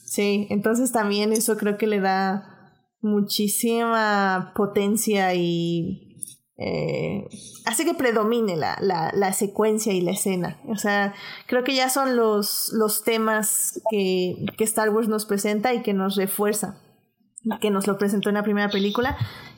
Sí, 0.04 0.46
entonces 0.50 0.92
también 0.92 1.32
eso 1.32 1.56
creo 1.56 1.78
que 1.78 1.86
le 1.86 2.00
da 2.00 2.52
muchísima 3.00 4.52
potencia 4.54 5.34
y 5.34 6.05
eh, 6.58 7.28
hace 7.66 7.84
que 7.84 7.94
predomine 7.94 8.56
la, 8.56 8.78
la, 8.80 9.12
la, 9.14 9.32
secuencia 9.32 9.92
y 9.92 10.00
la 10.00 10.12
escena. 10.12 10.58
O 10.68 10.76
sea, 10.76 11.14
creo 11.46 11.64
que 11.64 11.74
ya 11.74 11.90
son 11.90 12.16
los, 12.16 12.70
los 12.72 13.02
temas 13.02 13.80
que, 13.90 14.46
que 14.56 14.64
Star 14.64 14.88
Wars 14.90 15.08
nos 15.08 15.26
presenta 15.26 15.74
y 15.74 15.82
que 15.82 15.92
nos 15.92 16.16
refuerza. 16.16 16.80
Que 17.60 17.70
nos 17.70 17.86
lo 17.86 17.96
presentó 17.98 18.28
en 18.28 18.34
la 18.34 18.42
primera 18.42 18.70
película, 18.70 19.16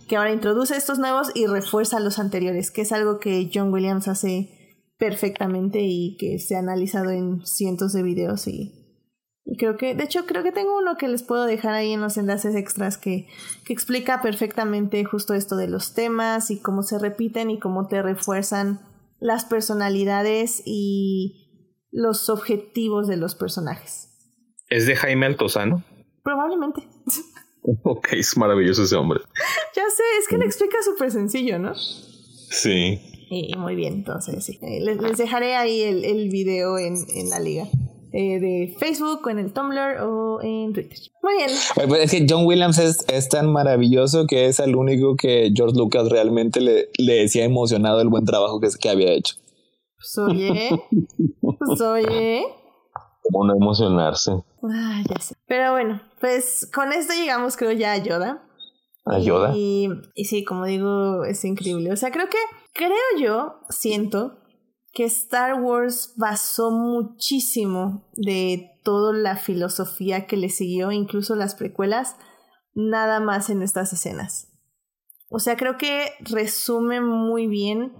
que 0.08 0.16
ahora 0.16 0.32
introduce 0.32 0.76
estos 0.76 0.98
nuevos 0.98 1.30
y 1.34 1.46
refuerza 1.46 2.00
los 2.00 2.18
anteriores, 2.18 2.70
que 2.70 2.82
es 2.82 2.92
algo 2.92 3.18
que 3.18 3.50
John 3.52 3.72
Williams 3.72 4.08
hace 4.08 4.84
perfectamente 4.98 5.80
y 5.82 6.16
que 6.18 6.38
se 6.38 6.56
ha 6.56 6.58
analizado 6.58 7.10
en 7.10 7.46
cientos 7.46 7.92
de 7.92 8.02
videos 8.02 8.46
y 8.46 8.87
creo 9.56 9.76
que, 9.76 9.94
de 9.94 10.04
hecho, 10.04 10.26
creo 10.26 10.42
que 10.42 10.52
tengo 10.52 10.76
uno 10.76 10.96
que 10.96 11.08
les 11.08 11.22
puedo 11.22 11.44
dejar 11.46 11.74
ahí 11.74 11.92
en 11.92 12.00
los 12.00 12.16
enlaces 12.16 12.54
extras 12.54 12.98
que, 12.98 13.26
que 13.64 13.72
explica 13.72 14.20
perfectamente 14.20 15.02
justo 15.04 15.34
esto 15.34 15.56
de 15.56 15.68
los 15.68 15.94
temas 15.94 16.50
y 16.50 16.60
cómo 16.60 16.82
se 16.82 16.98
repiten 16.98 17.50
y 17.50 17.58
cómo 17.58 17.86
te 17.86 18.02
refuerzan 18.02 18.80
las 19.20 19.44
personalidades 19.44 20.62
y 20.64 21.48
los 21.90 22.28
objetivos 22.28 23.08
de 23.08 23.16
los 23.16 23.34
personajes. 23.34 24.08
¿Es 24.68 24.86
de 24.86 24.96
Jaime 24.96 25.26
Altozano? 25.26 25.84
Probablemente. 26.22 26.88
Ok, 27.82 28.12
es 28.12 28.34
maravilloso 28.38 28.84
ese 28.84 28.96
hombre. 28.96 29.20
ya 29.76 29.82
sé, 29.90 30.02
es 30.20 30.28
que 30.28 30.38
le 30.38 30.46
explica 30.46 30.78
súper 30.82 31.10
sencillo, 31.10 31.58
¿no? 31.58 31.74
Sí. 31.74 32.98
Y 33.30 33.54
muy 33.58 33.74
bien, 33.74 33.94
entonces 33.94 34.42
sí. 34.42 34.58
Eh, 34.62 34.80
les, 34.80 34.96
les, 35.02 35.18
dejaré 35.18 35.54
ahí 35.54 35.82
el, 35.82 36.04
el 36.04 36.30
video 36.30 36.78
en, 36.78 36.94
en 37.14 37.28
la 37.28 37.40
liga. 37.40 37.64
Eh, 38.12 38.40
de 38.40 38.74
Facebook 38.78 39.26
o 39.26 39.30
en 39.30 39.38
el 39.38 39.52
Tumblr 39.52 40.00
o 40.02 40.40
en 40.42 40.72
Twitter. 40.72 40.98
Muy 41.22 41.34
bien. 41.36 41.50
Pues 41.88 42.04
es 42.04 42.10
que 42.10 42.26
John 42.28 42.46
Williams 42.46 42.78
es, 42.78 43.04
es, 43.08 43.28
tan 43.28 43.52
maravilloso 43.52 44.26
que 44.26 44.46
es 44.46 44.60
el 44.60 44.76
único 44.76 45.14
que 45.16 45.50
George 45.54 45.76
Lucas 45.76 46.08
realmente 46.08 46.60
le, 46.60 46.88
le 46.96 47.14
decía 47.14 47.44
emocionado 47.44 48.00
el 48.00 48.08
buen 48.08 48.24
trabajo 48.24 48.60
que, 48.60 48.68
que 48.80 48.88
había 48.88 49.12
hecho. 49.12 49.34
Pues 49.98 50.18
oye, 50.18 50.70
pues 51.58 51.80
oye. 51.82 52.44
¿Cómo 53.24 53.46
no 53.46 53.56
emocionarse? 53.56 54.32
Ah, 54.62 55.02
ya 55.06 55.20
sé. 55.20 55.34
Pero 55.46 55.72
bueno, 55.72 56.00
pues 56.20 56.70
con 56.72 56.92
esto 56.92 57.12
llegamos 57.12 57.56
creo 57.58 57.72
ya 57.72 57.92
a 57.92 57.98
Yoda. 57.98 58.42
A 59.04 59.18
Yoda. 59.18 59.52
Y, 59.54 59.90
y 60.14 60.24
sí, 60.24 60.44
como 60.44 60.64
digo, 60.64 61.24
es 61.24 61.44
increíble. 61.44 61.92
O 61.92 61.96
sea, 61.96 62.10
creo 62.10 62.28
que, 62.30 62.38
creo 62.72 62.96
yo, 63.20 63.56
siento 63.68 64.38
que 64.98 65.04
Star 65.04 65.62
Wars 65.62 66.14
basó 66.16 66.72
muchísimo 66.72 68.10
de 68.16 68.72
toda 68.82 69.12
la 69.12 69.36
filosofía 69.36 70.26
que 70.26 70.36
le 70.36 70.48
siguió, 70.48 70.90
incluso 70.90 71.36
las 71.36 71.54
precuelas, 71.54 72.16
nada 72.74 73.20
más 73.20 73.48
en 73.48 73.62
estas 73.62 73.92
escenas. 73.92 74.48
O 75.28 75.38
sea, 75.38 75.56
creo 75.56 75.78
que 75.78 76.14
resume 76.18 77.00
muy 77.00 77.46
bien 77.46 77.92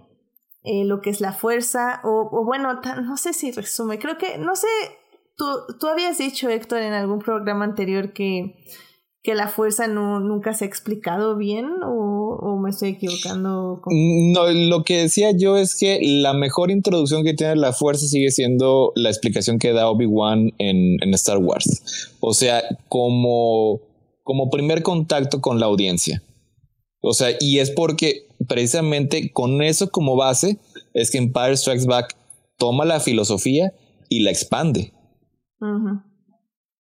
eh, 0.65 0.85
lo 0.85 1.01
que 1.01 1.11
es 1.11 1.21
la 1.21 1.33
fuerza, 1.33 2.01
o, 2.03 2.45
bueno, 2.45 2.81
no 3.05 3.17
sé 3.17 3.33
si 3.33 3.53
resume, 3.53 4.01
creo 4.01 4.19
que, 4.19 4.37
no 4.37 4.57
sé, 4.57 4.67
tú, 5.37 5.47
tú 5.79 5.87
habías 5.87 6.19
dicho, 6.19 6.49
Héctor, 6.49 6.81
en 6.81 6.95
algún 6.95 7.21
programa 7.21 7.65
anterior 7.65 8.13
que 8.13 8.57
que 9.29 9.35
la 9.35 9.49
fuerza 9.49 9.89
no, 9.89 10.21
nunca 10.21 10.55
se 10.55 10.65
ha 10.65 10.69
explicado 10.69 11.37
bien 11.37 11.83
o, 11.85 12.08
me 12.69 12.73
estoy 12.73 12.91
equivocando? 12.91 13.81
No, 13.91 14.49
lo 14.51 14.85
que 14.85 14.99
decía 14.99 15.31
yo 15.37 15.57
es 15.57 15.75
que 15.75 15.99
la 16.03 16.35
mejor 16.35 16.71
introducción 16.71 17.25
que 17.25 17.35
tiene 17.35 17.57
la 17.57 17.73
fuerza 17.73 18.07
sigue 18.07 18.31
siendo 18.31 18.93
la 18.95 19.09
explicación 19.09 19.59
que 19.59 19.73
da 19.73 19.89
Obi-Wan 19.89 20.53
en, 20.59 21.03
en, 21.03 21.15
Star 21.15 21.39
Wars. 21.39 22.13
O 22.21 22.35
sea, 22.35 22.63
como, 22.89 23.81
como 24.23 24.51
primer 24.51 24.83
contacto 24.83 25.41
con 25.41 25.59
la 25.59 25.67
audiencia. 25.67 26.23
O 27.01 27.15
sea, 27.15 27.31
y 27.41 27.59
es 27.59 27.71
porque 27.71 28.27
precisamente 28.47 29.33
con 29.33 29.63
eso 29.63 29.91
como 29.91 30.17
base 30.17 30.59
es 30.95 31.11
que 31.11 31.19
Empire 31.19 31.57
Strikes 31.57 31.87
Back 31.87 32.17
toma 32.59 32.85
la 32.85 33.01
filosofía 33.01 33.73
y 34.09 34.21
la 34.21 34.31
expande. 34.31 34.93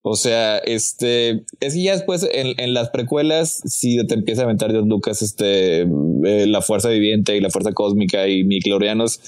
O 0.09 0.15
sea, 0.15 0.59
este, 0.59 1.45
es 1.59 1.74
que 1.74 1.83
ya 1.83 1.91
después 1.91 2.24
en, 2.33 2.55
en 2.61 2.74
las 2.74 2.91
precuelas, 2.91 3.61
si 3.65 4.07
te 4.07 4.15
empieza 4.15 4.43
a 4.43 4.45
aventar 4.45 4.70
Dios 4.70 4.87
Lucas, 4.87 5.20
este, 5.20 5.81
eh, 5.81 6.47
la 6.47 6.62
fuerza 6.62 6.91
viviente 6.91 7.37
y 7.37 7.41
la 7.41 7.51
fuerza 7.51 7.73
cósmica 7.73 8.28
y 8.28 8.45
miclorianos, 8.45 9.19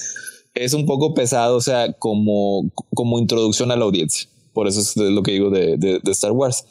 es 0.55 0.75
un 0.75 0.87
poco 0.87 1.15
pesado, 1.15 1.57
o 1.57 1.61
sea, 1.61 1.95
como, 1.95 2.71
como 2.95 3.19
introducción 3.19 3.73
a 3.73 3.77
la 3.77 3.87
audiencia. 3.87 4.29
Por 4.53 4.69
eso 4.69 4.79
es 4.79 4.97
lo 4.97 5.25
que 5.25 5.33
digo 5.33 5.51
de, 5.51 5.79
de, 5.79 6.01
Star 6.13 6.31
Wars. 6.31 6.65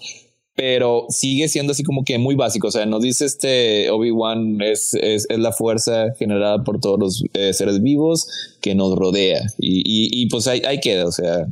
Pero 0.56 1.08
sigue 1.10 1.50
siendo 1.50 1.74
así 1.74 1.84
como 1.84 2.06
que 2.06 2.18
muy 2.18 2.36
básico. 2.36 2.70
O 2.70 2.72
sea, 2.72 2.86
nos 2.86 3.02
dice 3.02 3.26
este 3.26 3.90
Obi-Wan 3.92 4.62
es, 4.62 4.94
es, 4.94 5.28
es, 5.30 5.38
la 5.38 5.52
fuerza 5.52 6.14
generada 6.18 6.64
por 6.64 6.80
todos 6.80 6.98
los 6.98 7.24
eh, 7.34 7.52
seres 7.52 7.82
vivos 7.82 8.30
que 8.62 8.74
nos 8.74 8.96
rodea. 8.96 9.42
Y, 9.58 9.80
y, 9.80 10.24
y 10.24 10.30
pues 10.30 10.48
ahí, 10.48 10.62
ahí 10.66 10.80
queda. 10.80 11.06
O 11.06 11.12
sea, 11.12 11.46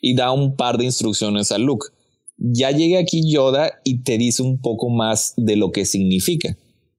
y 0.00 0.14
da 0.14 0.32
un 0.32 0.56
par 0.56 0.78
de 0.78 0.84
instrucciones 0.84 1.52
a 1.52 1.58
Luke. 1.58 1.88
Ya 2.36 2.70
llega 2.70 3.00
aquí 3.00 3.30
Yoda 3.30 3.80
y 3.84 4.02
te 4.02 4.18
dice 4.18 4.42
un 4.42 4.60
poco 4.60 4.90
más 4.90 5.34
de 5.36 5.56
lo 5.56 5.72
que 5.72 5.84
significa. 5.84 6.56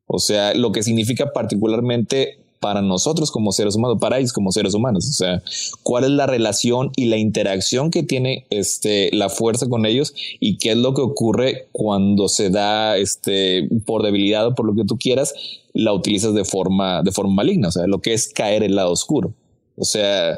O 0.08 0.20
sea, 0.20 0.54
lo 0.54 0.72
que 0.72 0.84
significa 0.84 1.34
particularmente 1.34 2.40
para 2.66 2.82
nosotros 2.82 3.30
como 3.30 3.52
seres 3.52 3.76
humanos, 3.76 3.98
para 4.02 4.18
ellos 4.18 4.34
como 4.34 4.52
seres 4.52 4.74
humanos. 4.74 5.08
O 5.08 5.14
sea, 5.14 5.44
cuál 5.84 6.04
es 6.04 6.10
la 6.10 6.26
relación 6.26 6.92
y 6.96 7.06
la 7.06 7.18
interacción 7.18 7.92
que 7.92 8.02
tiene 8.02 8.48
este, 8.50 9.10
la 9.14 9.30
fuerza 9.30 9.68
con 9.70 9.86
ellos 9.86 10.16
y 10.40 10.58
qué 10.58 10.72
es 10.72 10.78
lo 10.78 10.96
que 10.96 11.02
ocurre 11.02 11.68
cuando 11.72 12.28
se 12.28 12.50
da 12.50 12.98
este, 12.98 13.70
por 13.86 14.02
debilidad 14.02 14.48
o 14.48 14.56
por 14.56 14.66
lo 14.66 14.74
que 14.74 14.84
tú 14.84 14.98
quieras, 14.98 15.34
la 15.74 15.94
utilizas 15.94 16.34
de 16.34 16.44
forma, 16.44 17.04
de 17.04 17.12
forma 17.12 17.36
maligna. 17.36 17.68
O 17.68 17.72
sea, 17.72 17.86
lo 17.86 18.00
que 18.00 18.14
es 18.14 18.30
caer 18.30 18.64
el 18.64 18.76
lado 18.76 18.92
oscuro. 18.92 19.34
O 19.78 19.86
sea, 19.86 20.38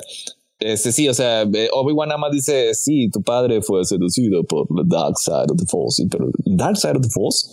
este 0.59 0.91
sí, 0.91 1.07
o 1.07 1.13
sea, 1.13 1.43
Obi-Wan 1.73 2.09
nada 2.09 2.19
más 2.19 2.31
dice, 2.31 2.73
sí, 2.73 3.09
tu 3.09 3.21
padre 3.21 3.61
fue 3.61 3.85
seducido 3.85 4.43
por 4.43 4.67
la 4.75 4.84
dark 4.85 5.17
side 5.17 5.51
of 5.51 5.57
the 5.57 5.65
force, 5.65 6.03
pero 6.09 6.29
dark 6.45 6.77
side 6.77 6.97
of 6.97 7.01
the 7.01 7.09
force 7.09 7.47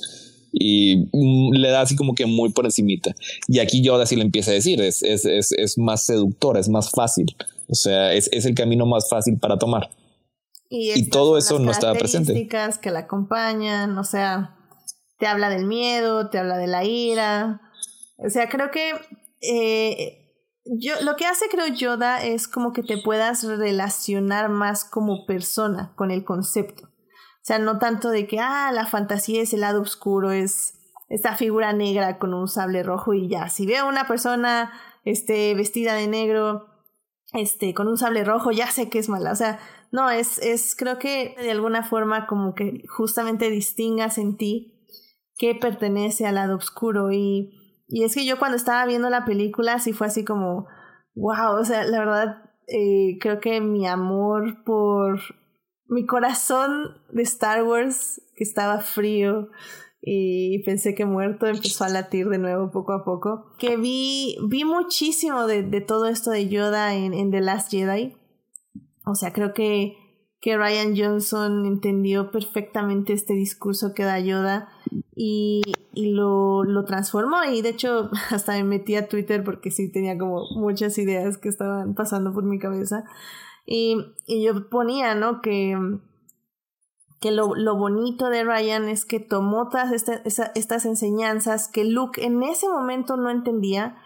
y 0.56 1.08
mm, 1.12 1.52
le 1.54 1.70
da 1.70 1.80
así 1.80 1.96
como 1.96 2.14
que 2.14 2.26
muy 2.26 2.50
por 2.50 2.64
encimita. 2.64 3.14
Y 3.48 3.58
aquí 3.58 3.82
Yoda 3.82 4.06
sí 4.06 4.16
le 4.16 4.22
empieza 4.22 4.52
a 4.52 4.54
decir, 4.54 4.80
es, 4.80 5.02
es, 5.02 5.24
es, 5.24 5.52
es 5.52 5.78
más 5.78 6.06
seductora, 6.06 6.60
es 6.60 6.68
más 6.68 6.90
fácil, 6.90 7.36
o 7.68 7.74
sea, 7.74 8.12
es, 8.12 8.28
es 8.32 8.46
el 8.46 8.54
camino 8.54 8.86
más 8.86 9.08
fácil 9.08 9.38
para 9.38 9.58
tomar. 9.58 9.90
Y, 10.70 11.08
todo 11.08 11.38
eso 11.38 11.58
no 11.58 11.70
estaba 11.70 11.94
presente. 11.94 12.48
que 12.48 12.90
la 12.90 13.00
acompañan, 13.00 13.96
o 13.96 14.02
sea, 14.02 14.56
te 15.18 15.26
habla 15.26 15.48
del 15.48 15.66
miedo, 15.66 16.30
te 16.30 16.38
habla 16.38 16.58
de 16.58 16.66
la 16.66 16.84
ira. 16.84 17.60
O 18.16 18.28
sea, 18.28 18.48
creo 18.48 18.70
que 18.72 18.92
eh, 19.40 20.23
yo, 20.64 20.94
lo 21.02 21.16
que 21.16 21.26
hace, 21.26 21.48
creo, 21.48 21.66
Yoda 21.66 22.22
es 22.22 22.48
como 22.48 22.72
que 22.72 22.82
te 22.82 22.98
puedas 22.98 23.44
relacionar 23.44 24.48
más 24.48 24.84
como 24.84 25.26
persona 25.26 25.92
con 25.96 26.10
el 26.10 26.24
concepto. 26.24 26.84
O 26.84 27.46
sea, 27.46 27.58
no 27.58 27.78
tanto 27.78 28.10
de 28.10 28.26
que, 28.26 28.40
ah, 28.40 28.70
la 28.72 28.86
fantasía 28.86 29.42
es 29.42 29.52
el 29.52 29.60
lado 29.60 29.82
oscuro, 29.82 30.32
es 30.32 30.78
esta 31.10 31.36
figura 31.36 31.72
negra 31.74 32.18
con 32.18 32.32
un 32.32 32.48
sable 32.48 32.82
rojo 32.82 33.12
y 33.12 33.28
ya. 33.28 33.50
Si 33.50 33.66
veo 33.66 33.86
una 33.86 34.08
persona 34.08 34.72
este, 35.04 35.54
vestida 35.54 35.94
de 35.94 36.08
negro, 36.08 36.66
este, 37.34 37.74
con 37.74 37.88
un 37.88 37.98
sable 37.98 38.24
rojo, 38.24 38.50
ya 38.50 38.70
sé 38.70 38.88
que 38.88 38.98
es 38.98 39.10
mala. 39.10 39.32
O 39.32 39.36
sea, 39.36 39.58
no, 39.92 40.10
es, 40.10 40.38
es, 40.38 40.74
creo 40.74 40.98
que 40.98 41.34
de 41.38 41.50
alguna 41.50 41.84
forma 41.84 42.26
como 42.26 42.54
que 42.54 42.84
justamente 42.88 43.50
distingas 43.50 44.16
en 44.16 44.38
ti 44.38 44.74
qué 45.36 45.54
pertenece 45.54 46.26
al 46.26 46.36
lado 46.36 46.56
oscuro. 46.56 47.12
Y, 47.12 47.63
y 47.88 48.04
es 48.04 48.14
que 48.14 48.26
yo 48.26 48.38
cuando 48.38 48.56
estaba 48.56 48.86
viendo 48.86 49.10
la 49.10 49.24
película, 49.24 49.78
sí 49.78 49.92
fue 49.92 50.06
así 50.06 50.24
como, 50.24 50.66
wow, 51.14 51.58
o 51.60 51.64
sea, 51.64 51.84
la 51.84 51.98
verdad, 51.98 52.50
eh, 52.66 53.18
creo 53.20 53.40
que 53.40 53.60
mi 53.60 53.86
amor 53.86 54.64
por 54.64 55.20
mi 55.86 56.06
corazón 56.06 57.02
de 57.12 57.22
Star 57.22 57.62
Wars, 57.64 58.20
que 58.36 58.44
estaba 58.44 58.80
frío 58.80 59.48
y 60.00 60.62
pensé 60.64 60.94
que 60.94 61.06
muerto, 61.06 61.46
empezó 61.46 61.84
a 61.84 61.88
latir 61.88 62.28
de 62.28 62.38
nuevo 62.38 62.70
poco 62.70 62.92
a 62.92 63.04
poco. 63.04 63.54
Que 63.58 63.76
vi, 63.76 64.36
vi 64.48 64.64
muchísimo 64.64 65.46
de, 65.46 65.62
de 65.62 65.80
todo 65.80 66.06
esto 66.06 66.30
de 66.30 66.48
Yoda 66.48 66.94
en, 66.94 67.14
en, 67.14 67.30
The 67.30 67.40
Last 67.40 67.70
Jedi. 67.70 68.14
O 69.06 69.14
sea, 69.14 69.32
creo 69.32 69.54
que, 69.54 69.96
que 70.44 70.58
Ryan 70.58 70.94
Johnson 70.94 71.64
entendió 71.64 72.30
perfectamente 72.30 73.14
este 73.14 73.32
discurso 73.32 73.94
que 73.94 74.04
da 74.04 74.20
Yoda 74.20 74.68
y, 75.16 75.62
y 75.94 76.12
lo, 76.12 76.64
lo 76.64 76.84
transformó. 76.84 77.42
Y 77.50 77.62
de 77.62 77.70
hecho, 77.70 78.10
hasta 78.30 78.52
me 78.52 78.64
metí 78.64 78.94
a 78.94 79.08
Twitter 79.08 79.42
porque 79.42 79.70
sí 79.70 79.90
tenía 79.90 80.18
como 80.18 80.42
muchas 80.54 80.98
ideas 80.98 81.38
que 81.38 81.48
estaban 81.48 81.94
pasando 81.94 82.34
por 82.34 82.44
mi 82.44 82.58
cabeza. 82.58 83.04
Y, 83.64 83.96
y 84.26 84.44
yo 84.44 84.68
ponía, 84.68 85.14
¿no? 85.14 85.40
Que, 85.40 85.78
que 87.22 87.30
lo, 87.32 87.54
lo, 87.54 87.76
bonito 87.76 88.28
de 88.28 88.44
Ryan 88.44 88.90
es 88.90 89.06
que 89.06 89.20
tomó 89.20 89.70
todas 89.70 89.92
estas 89.94 90.84
enseñanzas 90.84 91.68
que 91.68 91.86
Luke 91.86 92.22
en 92.22 92.42
ese 92.42 92.68
momento 92.68 93.16
no 93.16 93.30
entendía, 93.30 93.96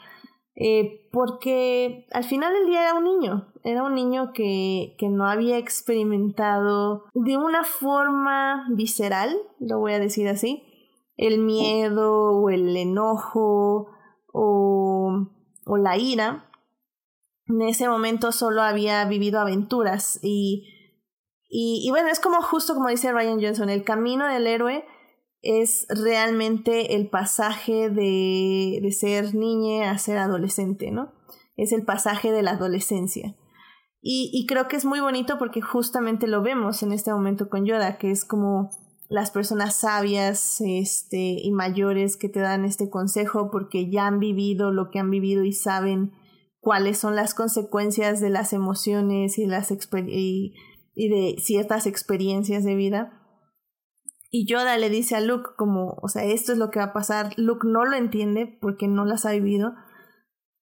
eh, 0.55 1.09
porque 1.11 2.07
al 2.13 2.23
final 2.23 2.53
del 2.53 2.67
día 2.67 2.83
era 2.83 2.95
un 2.95 3.03
niño, 3.03 3.49
era 3.69 3.83
un 3.83 3.95
niño 3.95 4.33
que, 4.33 4.95
que 4.99 5.11
no 5.11 5.29
había 5.29 5.59
experimentado 5.59 7.05
de 7.13 7.37
una 7.37 7.65
forma 7.65 8.67
visceral, 8.71 9.37
lo 9.61 9.79
voy 9.79 9.93
a 9.93 9.99
decir 9.99 10.27
así, 10.27 10.63
el 11.19 11.39
miedo 11.39 12.33
o 12.33 12.49
el 12.49 12.75
enojo 12.75 13.89
o, 14.33 15.29
o 15.67 15.77
la 15.77 15.99
ira, 15.99 16.51
en 17.47 17.61
ese 17.61 17.91
momento 17.91 18.33
solo 18.33 18.63
había 18.63 19.05
vivido 19.05 19.39
aventuras 19.39 20.19
y, 20.23 20.67
y, 21.51 21.87
bueno, 21.91 22.09
es 22.09 22.21
como 22.21 22.41
justo 22.41 22.75
como 22.75 22.89
dice 22.89 23.13
Ryan 23.13 23.43
Johnson, 23.43 23.69
el 23.69 23.85
camino 23.85 24.27
del 24.27 24.47
héroe 24.47 24.87
es 25.43 25.87
realmente 25.91 26.95
el 26.95 27.11
pasaje 27.11 27.91
de, 27.91 28.81
de 28.81 28.93
ser 28.93 29.35
niña 29.35 29.91
a 29.91 29.99
ser 29.99 30.17
adolescente, 30.17 30.91
¿no? 30.91 31.13
Es 31.59 31.73
el 31.73 31.85
pasaje 31.85 32.33
de 32.33 32.43
la 32.43 32.53
adolescencia. 32.53 33.35
Y, 34.11 34.47
creo 34.47 34.69
que 34.69 34.77
es 34.77 34.87
muy 34.87 35.01
bonito 35.01 35.37
porque 35.37 35.61
justamente 35.61 36.27
lo 36.27 36.41
vemos 36.41 36.83
en 36.83 36.93
este 36.93 37.13
momento 37.13 37.51
con 37.51 37.67
Yoda, 37.67 37.99
que 37.99 38.11
es 38.11 38.25
como 38.25 38.71
las 39.11 39.31
personas 39.31 39.77
sabias 39.77 40.63
este, 40.63 41.37
y 41.43 41.51
mayores 41.51 42.17
que 42.17 42.31
te 42.31 42.41
dan 42.41 42.65
este 42.65 42.89
consejo 42.89 43.51
porque 43.51 43.91
ya 43.91 44.07
han 44.07 44.19
vivido 44.19 44.73
lo 44.73 44.89
que 44.91 44.99
han 44.99 45.11
vivido 45.11 45.45
y 45.45 45.53
saben 45.53 46.13
cuáles 46.59 46.97
son 46.97 47.17
las 47.17 47.35
consecuencias 47.35 48.23
de 48.23 48.31
las 48.31 48.55
emociones 48.55 49.37
y, 49.37 49.45
las 49.45 49.71
y, 49.71 50.55
y 50.95 51.09
de 51.11 51.37
ciertas 51.39 51.87
experiencias 51.87 52.65
de 52.65 52.77
vida. 52.77 53.13
Y 54.31 54.47
Yoda 54.47 54.79
le 54.79 54.89
dice 54.89 55.17
a 55.17 55.21
Luke 55.21 55.51
como, 55.59 55.99
o 56.01 56.09
sea, 56.09 56.25
esto 56.25 56.53
es 56.53 56.59
lo 56.59 56.71
que 56.71 56.79
va 56.79 56.87
a 56.87 56.93
pasar. 56.95 57.35
Luke 57.37 57.69
no 57.69 57.85
lo 57.85 57.95
entiende 57.95 58.59
porque 58.63 58.89
no 58.89 59.05
las 59.05 59.27
ha 59.27 59.33
vivido, 59.33 59.75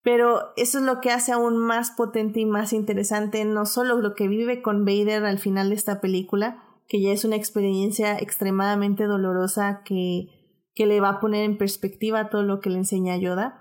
pero 0.06 0.52
eso 0.54 0.78
es 0.78 0.84
lo 0.84 1.00
que 1.00 1.10
hace 1.10 1.32
aún 1.32 1.58
más 1.58 1.90
potente 1.90 2.38
y 2.38 2.46
más 2.46 2.72
interesante, 2.72 3.44
no 3.44 3.66
solo 3.66 3.96
lo 3.96 4.14
que 4.14 4.28
vive 4.28 4.62
con 4.62 4.84
Vader 4.84 5.24
al 5.24 5.40
final 5.40 5.70
de 5.70 5.74
esta 5.74 6.00
película, 6.00 6.62
que 6.86 7.02
ya 7.02 7.10
es 7.10 7.24
una 7.24 7.34
experiencia 7.34 8.16
extremadamente 8.16 9.06
dolorosa 9.06 9.82
que, 9.84 10.28
que 10.76 10.86
le 10.86 11.00
va 11.00 11.08
a 11.08 11.18
poner 11.18 11.42
en 11.42 11.58
perspectiva 11.58 12.30
todo 12.30 12.44
lo 12.44 12.60
que 12.60 12.70
le 12.70 12.76
enseña 12.76 13.16
Yoda, 13.16 13.58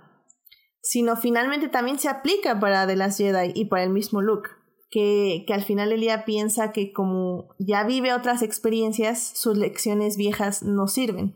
sino 0.84 1.16
finalmente 1.16 1.68
también 1.68 1.98
se 1.98 2.10
aplica 2.10 2.60
para 2.60 2.86
The 2.86 2.96
Last 2.96 3.18
Jedi 3.18 3.52
y 3.56 3.66
para 3.66 3.82
el 3.82 3.90
mismo 3.90 4.22
Luke, 4.22 4.52
que, 4.92 5.46
que 5.48 5.54
al 5.56 5.64
final 5.64 5.94
el 5.94 6.02
día 6.02 6.26
piensa 6.26 6.72
que 6.72 6.94
como 6.94 7.56
ya 7.58 7.86
vive 7.86 8.14
otras 8.14 8.44
experiencias, 8.44 9.32
sus 9.34 9.58
lecciones 9.58 10.16
viejas 10.16 10.62
no 10.62 10.86
sirven, 10.86 11.36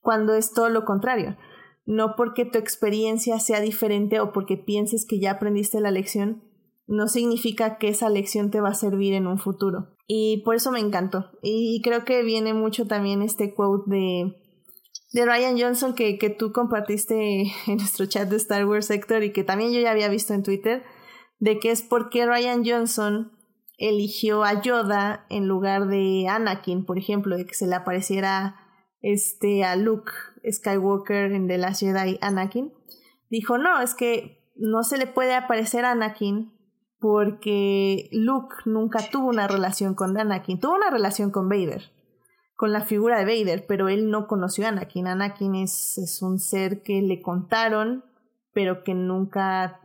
cuando 0.00 0.34
es 0.34 0.52
todo 0.52 0.70
lo 0.70 0.84
contrario. 0.84 1.36
No 1.90 2.14
porque 2.16 2.44
tu 2.44 2.56
experiencia 2.56 3.40
sea 3.40 3.60
diferente 3.60 4.20
o 4.20 4.32
porque 4.32 4.56
pienses 4.56 5.04
que 5.04 5.18
ya 5.18 5.32
aprendiste 5.32 5.80
la 5.80 5.90
lección, 5.90 6.44
no 6.86 7.08
significa 7.08 7.78
que 7.78 7.88
esa 7.88 8.08
lección 8.08 8.52
te 8.52 8.60
va 8.60 8.68
a 8.68 8.74
servir 8.74 9.12
en 9.12 9.26
un 9.26 9.38
futuro. 9.38 9.96
Y 10.06 10.42
por 10.44 10.54
eso 10.54 10.70
me 10.70 10.78
encantó. 10.78 11.32
Y 11.42 11.82
creo 11.82 12.04
que 12.04 12.22
viene 12.22 12.54
mucho 12.54 12.86
también 12.86 13.22
este 13.22 13.54
quote 13.54 13.90
de 13.90 14.36
de 15.12 15.26
Ryan 15.26 15.58
Johnson 15.58 15.94
que, 15.96 16.16
que 16.16 16.30
tú 16.30 16.52
compartiste 16.52 17.42
en 17.66 17.76
nuestro 17.76 18.06
chat 18.06 18.28
de 18.28 18.36
Star 18.36 18.64
Wars 18.66 18.86
Sector 18.86 19.24
y 19.24 19.32
que 19.32 19.42
también 19.42 19.72
yo 19.72 19.80
ya 19.80 19.90
había 19.90 20.08
visto 20.08 20.32
en 20.32 20.44
Twitter, 20.44 20.84
de 21.40 21.58
que 21.58 21.72
es 21.72 21.82
porque 21.82 22.24
Ryan 22.24 22.62
Johnson 22.64 23.32
eligió 23.78 24.44
a 24.44 24.62
Yoda 24.62 25.26
en 25.28 25.48
lugar 25.48 25.88
de 25.88 26.28
Anakin, 26.28 26.84
por 26.84 26.98
ejemplo, 26.98 27.36
de 27.36 27.46
que 27.46 27.54
se 27.54 27.66
le 27.66 27.74
apareciera 27.74 28.69
este 29.02 29.64
a 29.64 29.76
Luke 29.76 30.12
Skywalker 30.50 31.32
en 31.32 31.48
The 31.48 31.58
Last 31.58 31.80
Jedi 31.80 32.18
Anakin. 32.20 32.72
Dijo, 33.30 33.58
no, 33.58 33.80
es 33.80 33.94
que 33.94 34.50
no 34.56 34.82
se 34.82 34.98
le 34.98 35.06
puede 35.06 35.34
aparecer 35.34 35.84
a 35.84 35.92
Anakin 35.92 36.52
porque 36.98 38.08
Luke 38.12 38.54
nunca 38.66 38.98
tuvo 39.10 39.28
una 39.28 39.48
relación 39.48 39.94
con 39.94 40.18
Anakin, 40.18 40.60
tuvo 40.60 40.74
una 40.74 40.90
relación 40.90 41.30
con 41.30 41.48
Vader 41.48 41.82
con 42.60 42.72
la 42.72 42.82
figura 42.82 43.18
de 43.18 43.24
Vader, 43.24 43.64
pero 43.66 43.88
él 43.88 44.10
no 44.10 44.26
conoció 44.26 44.66
a 44.66 44.68
Anakin. 44.68 45.06
Anakin 45.06 45.54
es, 45.54 45.96
es 45.96 46.20
un 46.20 46.38
ser 46.38 46.82
que 46.82 47.00
le 47.00 47.22
contaron, 47.22 48.04
pero 48.52 48.84
que 48.84 48.92
nunca, 48.92 49.80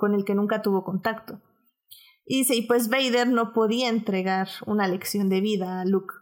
con 0.00 0.14
el 0.16 0.24
que 0.24 0.34
nunca 0.34 0.60
tuvo 0.60 0.82
contacto. 0.82 1.40
Y 2.26 2.38
dice, 2.38 2.56
y 2.56 2.62
pues 2.66 2.88
Vader 2.88 3.28
no 3.28 3.52
podía 3.52 3.88
entregar 3.88 4.48
una 4.66 4.88
lección 4.88 5.28
de 5.28 5.40
vida 5.40 5.80
a 5.80 5.84
Luke. 5.84 6.12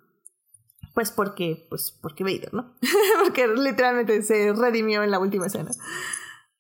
Pues 0.97 1.13
porque, 1.13 1.67
pues 1.69 1.93
porque 2.01 2.25
Vader, 2.25 2.55
¿no? 2.55 2.73
porque 3.23 3.47
literalmente 3.49 4.23
se 4.23 4.55
redimió 4.55 5.03
en 5.03 5.11
la 5.11 5.19
última 5.19 5.45
escena. 5.45 5.71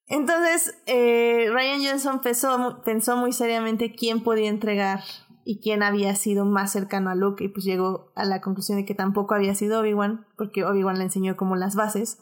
Entonces, 0.08 0.74
eh, 0.84 1.48
Ryan 1.50 1.82
Johnson 1.82 2.20
pensó, 2.20 2.82
pensó 2.84 3.16
muy 3.16 3.32
seriamente 3.32 3.94
quién 3.94 4.22
podía 4.22 4.50
entregar 4.50 5.00
y 5.46 5.62
quién 5.62 5.82
había 5.82 6.14
sido 6.16 6.44
más 6.44 6.70
cercano 6.70 7.08
a 7.08 7.14
Luke 7.14 7.44
y 7.44 7.48
pues 7.48 7.64
llegó 7.64 8.12
a 8.14 8.26
la 8.26 8.42
conclusión 8.42 8.76
de 8.76 8.84
que 8.84 8.94
tampoco 8.94 9.34
había 9.34 9.54
sido 9.54 9.80
Obi-Wan 9.80 10.26
porque 10.36 10.64
Obi-Wan 10.64 10.98
le 10.98 11.04
enseñó 11.04 11.36
como 11.38 11.56
las 11.56 11.74
bases 11.74 12.18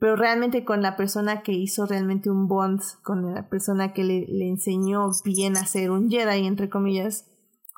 pero 0.00 0.16
realmente 0.16 0.64
con 0.64 0.82
la 0.82 0.96
persona 0.96 1.42
que 1.42 1.52
hizo 1.52 1.86
realmente 1.86 2.30
un 2.30 2.48
bond 2.48 2.80
con 3.02 3.34
la 3.34 3.48
persona 3.48 3.92
que 3.92 4.02
le, 4.02 4.26
le 4.28 4.48
enseñó 4.48 5.10
bien 5.24 5.56
a 5.56 5.66
ser 5.66 5.90
un 5.90 6.10
Jedi 6.10 6.46
entre 6.46 6.70
comillas 6.70 7.26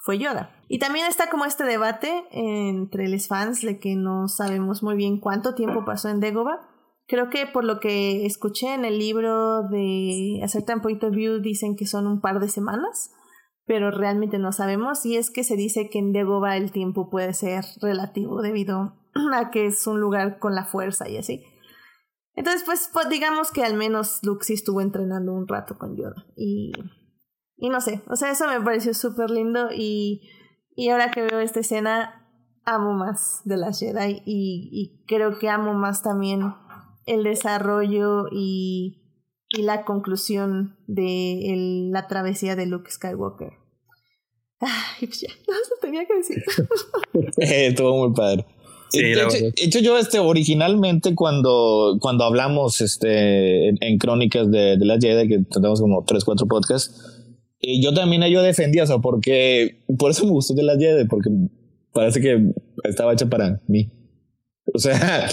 fue 0.05 0.19
Yoda 0.19 0.56
Y 0.69 0.79
también 0.79 1.07
está 1.07 1.31
como 1.31 1.45
este 1.45 1.65
debate 1.65 2.25
entre 2.33 3.09
los 3.09 3.29
fans 3.29 3.63
de 3.63 3.79
que 3.79 3.95
no 3.95 4.29
sabemos 4.29 4.83
muy 4.83 4.97
bien 4.97 5.21
cuánto 5.21 5.55
tiempo 5.55 5.85
pasó 5.85 6.09
en 6.09 6.21
Dagobah. 6.21 6.61
Creo 7.07 7.31
que 7.31 7.47
por 7.47 7.65
lo 7.65 7.79
que 7.79 8.27
escuché 8.27 8.75
en 8.75 8.85
el 8.85 8.99
libro 8.99 9.63
de 9.69 10.41
A 10.43 10.49
Certain 10.49 10.81
Point 10.81 11.05
of 11.05 11.15
View 11.15 11.41
dicen 11.41 11.77
que 11.77 11.87
son 11.87 12.09
un 12.09 12.21
par 12.21 12.41
de 12.41 12.49
semanas, 12.49 13.13
pero 13.65 13.93
realmente 13.93 14.39
no 14.39 14.51
sabemos. 14.51 15.07
Y 15.07 15.17
es 15.17 15.31
que 15.31 15.45
se 15.45 15.55
dice 15.55 15.89
que 15.89 16.01
en 16.01 16.13
Dagobah 16.13 16.57
el 16.57 16.73
tiempo 16.73 17.11
puede 17.11 17.33
ser 17.33 17.65
relativo 17.81 18.43
debido 18.43 18.97
a 19.35 19.51
que 19.51 19.67
es 19.67 19.87
un 19.87 20.01
lugar 20.01 20.41
con 20.41 20.57
la 20.57 20.65
fuerza 20.65 21.09
y 21.09 21.17
así. 21.17 21.45
Entonces, 22.35 22.65
pues, 22.67 22.91
pues 22.93 23.09
digamos 23.09 23.53
que 23.53 23.65
al 23.65 23.75
menos 23.75 24.19
Luke 24.23 24.45
estuvo 24.53 24.81
entrenando 24.81 25.33
un 25.33 25.47
rato 25.47 25.79
con 25.79 25.97
Yoda. 25.97 26.27
Y, 26.37 26.73
y 27.57 27.71
no 27.71 27.81
sé, 27.81 28.03
o 28.09 28.17
sea, 28.17 28.31
eso 28.31 28.47
me 28.47 28.61
pareció 28.61 28.93
súper 28.95 29.31
lindo 29.31 29.69
y 29.75 30.21
y 30.77 30.91
ahora 30.91 31.11
que 31.11 31.23
veo 31.23 31.41
esta 31.41 31.61
escena, 31.61 32.29
amo 32.65 32.93
más 32.93 33.41
de 33.45 33.57
la 33.57 33.73
Jedi 33.73 34.23
y, 34.27 34.69
y 34.71 35.05
creo 35.07 35.39
que 35.39 35.49
amo 35.49 35.75
más 35.75 36.03
también 36.03 36.55
el 37.07 37.23
desarrollo 37.23 38.27
y, 38.31 39.01
y 39.49 39.63
la 39.63 39.85
conclusión 39.85 40.77
de 40.87 41.53
el, 41.53 41.91
la 41.93 42.09
travesía 42.09 42.57
de 42.57 42.67
Luke 42.67 42.91
Skywalker. 42.91 43.53
Ay, 44.61 45.07
pues 45.07 45.21
ya, 45.21 45.29
no, 45.49 45.55
eso 45.55 45.75
tenía 45.81 46.05
que 46.07 46.15
decir. 46.15 46.43
Eh, 47.39 47.69
estuvo 47.69 47.97
muy 47.97 48.15
padre. 48.15 48.45
Sí, 48.91 49.01
de, 49.01 49.13
hecho, 49.13 49.37
hecho, 49.57 49.79
yo 49.81 49.99
este 49.99 50.19
originalmente 50.19 51.15
cuando, 51.15 51.97
cuando 52.01 52.25
hablamos 52.25 52.81
este 52.81 53.69
en, 53.69 53.79
en 53.81 53.99
crónicas 53.99 54.51
de, 54.51 54.77
de, 54.77 54.85
la 54.85 54.99
Jedi, 54.99 55.29
que 55.29 55.39
tenemos 55.51 55.81
como 55.81 56.05
3, 56.05 56.25
4 56.25 56.47
podcasts, 56.47 57.16
yo 57.83 57.93
también 57.93 58.23
yo 58.31 58.43
defendía, 58.43 58.85
o 58.85 58.87
sea, 58.87 58.99
porque 58.99 59.83
por 59.99 60.11
eso 60.11 60.25
me 60.25 60.31
gustó 60.31 60.55
de 60.55 60.63
la 60.63 60.77
Jedi, 60.77 61.07
porque 61.07 61.31
parece 61.93 62.21
que 62.21 62.53
estaba 62.85 63.13
hecha 63.13 63.27
para 63.27 63.61
mí. 63.67 63.91
O 64.73 64.79
sea, 64.79 65.29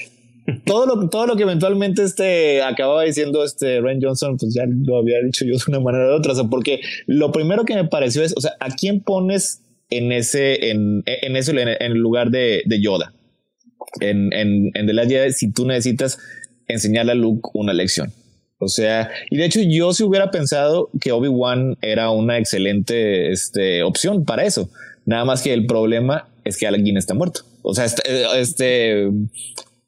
todo 0.64 0.86
lo, 0.86 1.08
todo 1.08 1.26
lo 1.26 1.36
que 1.36 1.42
eventualmente 1.42 2.02
este 2.02 2.62
acababa 2.62 3.02
diciendo 3.02 3.44
este 3.44 3.80
Ryan 3.80 4.00
Johnson, 4.02 4.36
pues 4.36 4.54
ya 4.54 4.64
lo 4.66 4.98
había 4.98 5.20
dicho 5.22 5.44
yo 5.44 5.52
de 5.52 5.62
una 5.68 5.80
manera 5.80 6.10
u 6.10 6.16
otra. 6.16 6.32
O 6.32 6.34
sea, 6.34 6.44
porque 6.44 6.80
lo 7.06 7.32
primero 7.32 7.64
que 7.64 7.74
me 7.74 7.84
pareció 7.84 8.22
es, 8.22 8.34
o 8.36 8.40
sea, 8.40 8.52
¿a 8.60 8.70
quién 8.70 9.00
pones 9.00 9.62
en 9.90 10.12
ese, 10.12 10.70
en, 10.70 11.02
en 11.06 11.36
eso, 11.36 11.52
en, 11.52 11.68
el 11.68 11.98
lugar 11.98 12.30
de, 12.30 12.62
de 12.66 12.82
Yoda? 12.82 13.12
En, 14.00 14.32
en, 14.32 14.70
en 14.74 14.86
The 14.86 15.06
Jedi, 15.06 15.32
si 15.32 15.52
tú 15.52 15.66
necesitas 15.66 16.18
enseñarle 16.66 17.12
a 17.12 17.14
Luke 17.14 17.48
una 17.54 17.72
lección. 17.72 18.12
O 18.58 18.68
sea, 18.68 19.10
y 19.30 19.36
de 19.36 19.44
hecho 19.44 19.60
yo 19.62 19.92
si 19.92 20.02
hubiera 20.02 20.30
pensado 20.30 20.90
que 21.00 21.12
Obi-Wan 21.12 21.76
era 21.82 22.10
una 22.10 22.38
excelente 22.38 23.30
este, 23.30 23.82
opción 23.82 24.24
para 24.24 24.44
eso. 24.44 24.70
Nada 25.04 25.24
más 25.24 25.42
que 25.42 25.52
el 25.52 25.66
problema 25.66 26.28
es 26.44 26.56
que 26.56 26.66
alguien 26.66 26.96
está 26.96 27.14
muerto. 27.14 27.42
O 27.62 27.74
sea, 27.74 27.84
este, 27.84 28.02
este 28.40 29.08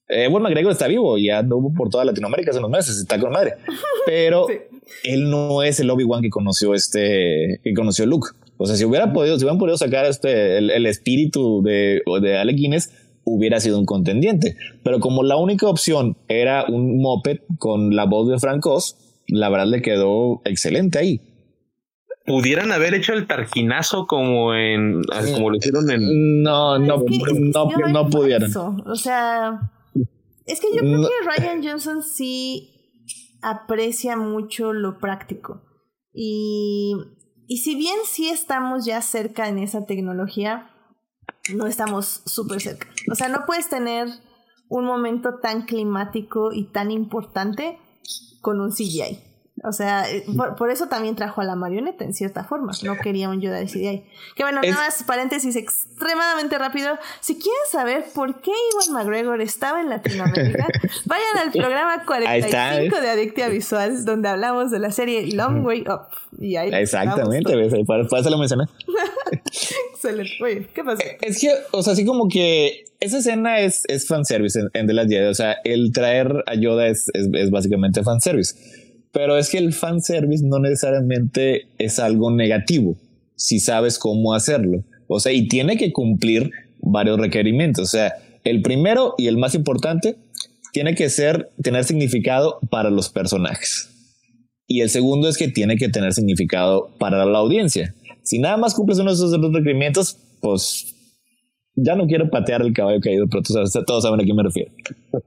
eh, 0.09 0.27
bueno, 0.31 0.49
McGregor 0.49 0.73
está 0.73 0.86
vivo 0.86 1.19
y 1.19 1.31
anduvo 1.31 1.73
por 1.74 1.90
toda 1.90 2.05
Latinoamérica 2.05 2.51
hace 2.51 2.59
unos 2.59 2.70
meses, 2.70 2.99
está 2.99 3.19
con 3.19 3.31
madre. 3.31 3.55
Pero 4.07 4.47
él 5.05 5.31
no 5.31 5.62
es 5.62 5.81
el 5.81 5.90
Obi-Wan 5.90 6.23
que 6.23 6.31
conoció 6.31 6.74
este, 6.74 7.61
que 7.62 7.74
conoció 7.74 8.07
Luke. 8.07 8.28
O 8.57 8.66
sea, 8.66 8.77
si 8.77 8.85
hubiera 8.85 9.12
podido, 9.12 9.39
si 9.39 9.45
hubieran 9.45 9.59
podido 9.59 9.77
sacar 9.77 10.07
este, 10.07 10.59
el, 10.59 10.70
el 10.70 10.86
espíritu 10.86 11.62
de, 11.62 12.03
de 12.20 12.39
Alec 12.39 12.57
Guinness, 12.57 12.90
hubiera 13.24 13.61
sido 13.61 13.78
un 13.78 13.86
contendiente. 13.86 14.57
Pero 14.82 15.01
como 15.01 15.23
la 15.23 15.36
única 15.36 15.66
opción 15.66 16.16
era 16.28 16.65
un 16.69 17.01
moped 17.01 17.39
con 17.59 17.95
la 17.95 18.05
voz 18.05 18.28
de 18.28 18.39
Frank 18.39 18.65
la 19.28 19.51
verdad 19.51 19.66
le 19.66 19.82
quedó 19.82 20.40
excelente 20.45 20.99
ahí. 20.99 21.20
Pudieran 22.27 22.73
haber 22.73 22.95
hecho 22.95 23.15
el 23.15 23.27
tarquinazo 23.27 24.07
como 24.07 24.55
en 24.55 25.03
como 25.35 25.51
lo 25.51 25.57
hicieron 25.57 25.90
en 25.90 26.43
no 26.43 26.78
no 26.78 26.99
no, 26.99 27.89
no, 27.89 28.11
pudieran. 28.11 28.51
O 28.86 28.95
sea, 28.97 29.73
es 30.45 30.61
que 30.61 30.69
yo 30.74 30.81
creo 30.81 31.03
que 31.03 31.43
Ryan 31.43 31.62
Johnson 31.62 32.03
sí 32.03 32.78
aprecia 33.43 34.16
mucho 34.16 34.73
lo 34.73 34.99
práctico. 34.99 35.62
Y, 36.12 36.95
y 37.47 37.59
si 37.59 37.77
bien 37.77 37.97
sí 38.05 38.28
estamos 38.28 38.85
ya 38.85 39.01
cerca 39.03 39.49
en 39.49 39.59
esa 39.59 39.86
tecnología, 39.86 40.70
no 41.55 41.66
estamos 41.66 42.23
súper 42.27 42.61
cerca. 42.61 42.89
O 43.10 43.14
sea, 43.14 43.28
no 43.28 43.47
puedes 43.47 43.68
tener 43.68 44.09
un 44.68 44.85
momento 44.85 45.39
tan 45.40 45.62
climático 45.62 46.52
y 46.52 46.64
tan 46.64 46.90
importante 46.90 47.78
con 48.40 48.60
un 48.60 48.70
CGI. 48.70 49.27
O 49.64 49.72
sea, 49.72 50.10
eh, 50.10 50.24
por, 50.56 50.70
eso 50.70 50.86
también 50.86 51.16
trajo 51.16 51.40
a 51.40 51.44
la 51.44 51.56
marioneta, 51.56 52.05
en 52.05 52.14
cierta 52.14 52.44
forma. 52.44 52.72
No 52.82 52.97
quería 52.97 53.28
un 53.28 53.40
Yoda 53.40 53.56
de 53.56 53.66
CGI. 53.66 54.05
Que 54.36 54.43
bueno, 54.43 54.60
nada 54.62 54.74
más 54.74 55.02
paréntesis 55.05 55.56
extremadamente 55.56 56.59
rápido. 56.59 56.98
Si 57.20 57.35
quieren 57.35 57.60
saber 57.70 58.05
por 58.14 58.40
qué 58.40 58.51
Iwan 58.51 58.94
McGregor 58.94 59.40
estaba 59.40 59.80
en 59.80 59.89
Latinoamérica, 59.89 60.66
vayan 61.06 61.39
al 61.47 61.52
programa 61.52 62.05
45 62.05 63.01
de 63.01 63.10
Adictia 63.10 63.48
Visual, 63.48 64.05
donde 64.05 64.28
hablamos 64.28 64.70
de 64.70 64.78
la 64.78 64.90
serie 64.90 65.26
Long 65.32 65.64
Way 65.64 65.85
Up. 65.89 66.09
Y 66.40 66.56
ahí 66.56 66.70
Exactamente, 66.72 67.56
¿ves? 67.56 67.74
Por, 67.86 68.01
eso 68.01 68.30
lo 68.30 68.39
mencioné. 68.39 68.64
Excelente. 69.93 70.32
Oye, 70.43 70.68
¿qué 70.74 70.85
pasa? 70.85 71.02
Eh, 71.02 71.18
es 71.22 71.40
que, 71.40 71.51
o 71.72 71.82
sea, 71.82 71.94
así 71.94 72.05
como 72.05 72.28
que 72.28 72.85
esa 73.01 73.18
escena 73.18 73.60
es, 73.60 73.85
es 73.89 74.06
fanservice 74.06 74.59
en, 74.59 74.70
en 74.74 74.86
The 74.86 74.93
Last 74.93 75.10
Jedi. 75.10 75.26
O 75.26 75.35
sea, 75.35 75.56
el 75.64 75.93
traer 75.93 76.44
a 76.47 76.55
Yoda 76.55 76.89
es, 76.89 77.10
es, 77.14 77.28
es 77.32 77.51
básicamente 77.51 78.02
fanservice. 78.02 78.55
Pero 79.12 79.36
es 79.36 79.51
que 79.51 79.59
el 79.59 79.72
fanservice 79.72 80.44
no 80.44 80.59
necesariamente 80.59 81.68
es 81.78 81.98
algo 81.98 82.30
negativo 82.30 82.97
si 83.39 83.60
sabes 83.60 83.98
cómo 83.98 84.35
hacerlo. 84.35 84.85
O 85.06 85.20
sea, 85.20 85.32
y 85.32 85.48
tiene 85.48 85.76
que 85.76 85.93
cumplir 85.93 86.51
varios 86.80 87.18
requerimientos. 87.18 87.85
O 87.85 87.90
sea, 87.90 88.14
el 88.44 88.62
primero 88.62 89.14
y 89.16 89.28
el 89.28 89.39
más 89.39 89.55
importante 89.55 90.16
tiene 90.72 90.94
que 90.94 91.09
ser 91.09 91.51
tener 91.62 91.85
significado 91.85 92.59
para 92.70 92.90
los 92.90 93.09
personajes. 93.09 93.89
Y 94.66 94.82
el 94.82 94.90
segundo 94.90 95.28
es 95.28 95.39
que 95.39 95.48
tiene 95.48 95.76
que 95.76 95.89
tener 95.89 96.12
significado 96.12 96.90
para 96.98 97.24
la 97.24 97.39
audiencia. 97.39 97.94
Si 98.22 98.39
nada 98.39 98.59
más 98.59 98.74
cumples 98.74 98.98
uno 98.98 99.10
de 99.10 99.14
esos 99.14 99.30
dos 99.30 99.52
requerimientos, 99.52 100.18
pues 100.40 100.94
ya 101.80 101.94
no 101.94 102.06
quiero 102.06 102.28
patear 102.28 102.62
el 102.62 102.72
caballo 102.72 103.00
caído, 103.00 103.26
pero 103.28 103.42
todos 103.42 104.02
saben 104.02 104.20
a 104.20 104.24
qué 104.24 104.34
me 104.34 104.42
refiero. 104.42 104.70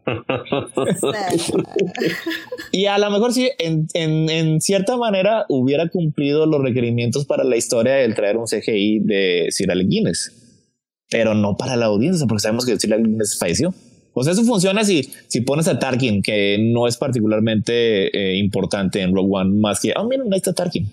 y 2.71 2.85
a 2.85 2.97
lo 2.97 3.09
mejor 3.09 3.33
sí, 3.33 3.49
en, 3.57 3.87
en, 3.93 4.29
en, 4.29 4.61
cierta 4.61 4.97
manera 4.97 5.45
hubiera 5.47 5.87
cumplido 5.87 6.45
los 6.45 6.61
requerimientos 6.61 7.25
para 7.25 7.43
la 7.43 7.55
historia 7.55 7.93
del 7.93 8.15
traer 8.15 8.37
un 8.37 8.45
CGI 8.45 8.99
de 8.99 9.47
Sir 9.49 9.71
Alec 9.71 9.87
Guinness, 9.87 10.67
pero 11.09 11.35
no 11.35 11.55
para 11.55 11.77
la 11.77 11.85
audiencia, 11.85 12.27
porque 12.27 12.41
sabemos 12.41 12.65
que 12.65 12.77
Sir 12.77 12.93
Alec 12.93 13.07
Guinness 13.07 13.37
falleció. 13.39 13.73
O 14.13 14.23
sea, 14.23 14.33
eso 14.33 14.43
funciona 14.43 14.83
si, 14.83 15.09
si 15.27 15.41
pones 15.41 15.69
a 15.69 15.79
Tarkin, 15.79 16.21
que 16.21 16.57
no 16.59 16.85
es 16.85 16.97
particularmente 16.97 18.07
eh, 18.07 18.37
importante 18.37 19.01
en 19.01 19.15
Rogue 19.15 19.29
One, 19.31 19.59
más 19.59 19.79
que, 19.79 19.93
oh, 19.95 20.05
mira, 20.05 20.23
ahí 20.23 20.37
está 20.37 20.51
Tarkin. 20.51 20.91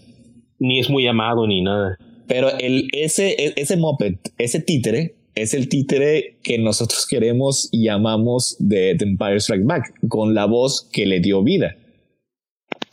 Ni 0.61 0.79
es 0.79 0.89
muy 0.89 1.07
amado 1.09 1.47
ni 1.47 1.63
nada. 1.63 1.99
Pero 2.29 2.57
el, 2.59 2.89
ese, 2.93 3.35
ese 3.57 3.77
moped, 3.77 4.17
ese 4.37 4.61
títere, 4.61 5.17
es 5.43 5.55
el 5.55 5.69
títere 5.69 6.39
que 6.43 6.59
nosotros 6.59 7.07
queremos 7.07 7.69
y 7.71 7.89
amamos 7.89 8.57
de 8.59 8.95
The 8.99 9.05
Empire 9.05 9.37
Strike 9.37 9.65
Back, 9.65 9.95
con 10.09 10.35
la 10.35 10.47
voz 10.47 10.89
que 10.93 11.07
le 11.07 11.21
dio 11.21 11.43
vida. 11.43 11.77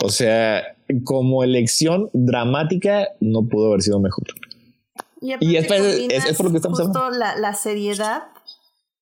O 0.03 0.09
sea, 0.09 0.77
como 1.03 1.43
elección 1.43 2.09
dramática 2.13 3.09
no 3.19 3.47
pudo 3.47 3.67
haber 3.67 3.81
sido 3.81 3.99
mejor. 3.99 4.26
Y, 5.22 5.55
es, 5.55 5.65
es, 5.69 6.38
por 6.38 6.45
lo 6.45 6.51
que 6.51 6.57
estamos 6.57 6.80
hablando. 6.80 7.09
La, 7.09 7.35
la 7.35 7.55
seriedad 7.55 8.23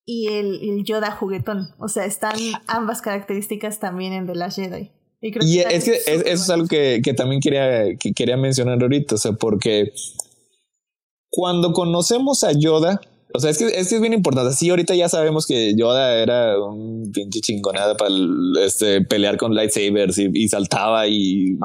y 0.05 0.27
el, 0.27 0.61
el, 0.61 0.83
Yoda 0.85 1.11
juguetón. 1.11 1.69
O 1.79 1.87
sea, 1.87 2.05
están 2.05 2.35
ambas 2.67 3.01
características 3.01 3.79
también 3.79 4.13
en 4.13 4.25
The 4.27 4.35
Last 4.35 4.57
Jedi. 4.57 4.91
Y, 5.21 5.59
es 5.59 5.85
que 5.85 5.95
eso 5.95 6.23
es 6.25 6.49
algo 6.49 6.67
que, 6.67 7.01
que 7.03 7.13
también 7.13 7.41
quería, 7.41 7.95
que 7.97 8.13
quería 8.13 8.35
mencionar 8.35 8.81
ahorita, 8.81 9.15
o 9.15 9.17
sea, 9.17 9.31
porque 9.31 9.93
cuando 11.29 11.71
conocemos 11.71 12.43
a 12.43 12.51
Yoda, 12.51 12.99
o 13.33 13.39
sea, 13.39 13.49
es 13.49 13.57
que, 13.57 13.65
es 13.65 13.89
que 13.89 13.95
es 13.95 14.01
bien 14.01 14.13
importante. 14.13 14.53
Sí, 14.53 14.69
ahorita 14.69 14.93
ya 14.93 15.09
sabemos 15.09 15.47
que 15.47 15.75
Yoda 15.75 16.17
era 16.17 16.59
un 16.63 17.11
pinche 17.11 17.41
chingonada 17.41 17.95
para 17.95 18.11
este, 18.63 19.01
pelear 19.01 19.37
con 19.37 19.55
lightsabers 19.55 20.17
y, 20.19 20.47
saltaba 20.47 21.07
y 21.07 21.57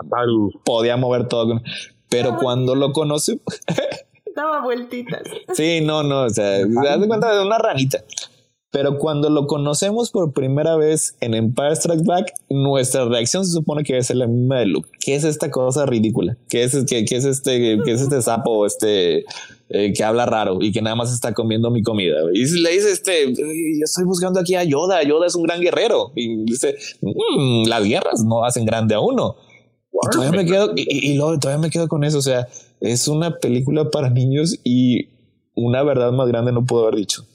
podía 0.64 0.96
mover 0.96 1.28
todo. 1.28 1.60
Pero 2.08 2.36
cuando 2.38 2.74
lo 2.74 2.92
conoce. 2.92 3.40
Daba 4.34 4.62
vueltitas. 4.62 5.22
Sí, 5.52 5.80
no, 5.82 6.02
no. 6.02 6.22
O 6.22 6.30
sea, 6.30 6.64
das 6.64 7.06
cuenta 7.06 7.34
de 7.34 7.44
una 7.44 7.58
ranita. 7.58 8.02
Pero 8.70 8.98
cuando 8.98 9.30
lo 9.30 9.46
conocemos 9.46 10.10
por 10.10 10.32
primera 10.32 10.76
vez 10.76 11.16
en 11.20 11.34
Empire 11.34 11.74
Strikes 11.74 12.04
Back, 12.04 12.32
nuestra 12.50 13.06
reacción 13.06 13.46
se 13.46 13.52
supone 13.52 13.82
que 13.82 13.96
es 13.96 14.14
la 14.14 14.26
misma 14.26 14.60
de 14.60 14.66
Luke. 14.66 14.90
¿Qué 15.00 15.14
es 15.14 15.24
esta 15.24 15.50
cosa 15.50 15.86
ridícula? 15.86 16.36
¿Qué 16.50 16.64
es, 16.64 16.84
qué, 16.86 17.04
qué 17.06 17.16
es 17.16 17.24
este, 17.24 17.78
qué 17.82 17.92
es 17.92 18.02
este 18.02 18.20
sapo, 18.20 18.66
este 18.66 19.24
eh, 19.70 19.92
que 19.92 20.02
habla 20.02 20.24
raro 20.24 20.58
y 20.62 20.72
que 20.72 20.80
nada 20.80 20.96
más 20.96 21.12
está 21.12 21.34
comiendo 21.34 21.70
mi 21.70 21.82
comida. 21.82 22.16
Y 22.32 22.46
le 22.62 22.70
dice, 22.70 22.90
este, 22.90 23.34
yo 23.34 23.84
estoy 23.84 24.04
buscando 24.04 24.40
aquí 24.40 24.54
a 24.54 24.64
Yoda, 24.64 25.02
Yoda 25.02 25.26
es 25.26 25.34
un 25.34 25.42
gran 25.42 25.60
guerrero. 25.60 26.12
Y 26.14 26.42
dice, 26.44 26.76
mm, 27.02 27.68
las 27.68 27.84
guerras 27.84 28.24
no 28.24 28.44
hacen 28.46 28.64
grande 28.64 28.94
a 28.94 29.00
uno. 29.00 29.36
todavía 30.10 30.42
me 30.42 30.46
quedo, 30.46 30.72
y, 30.74 31.14
luego 31.16 31.38
todavía 31.38 31.60
me 31.60 31.70
quedo 31.70 31.86
con 31.86 32.02
eso. 32.02 32.16
O 32.16 32.22
sea, 32.22 32.48
es 32.80 33.08
una 33.08 33.38
película 33.38 33.90
para 33.90 34.08
niños 34.08 34.58
y 34.64 35.10
una 35.54 35.82
verdad 35.82 36.12
más 36.12 36.28
grande 36.28 36.50
no 36.50 36.64
puedo 36.64 36.86
haber 36.86 37.00
dicho. 37.00 37.26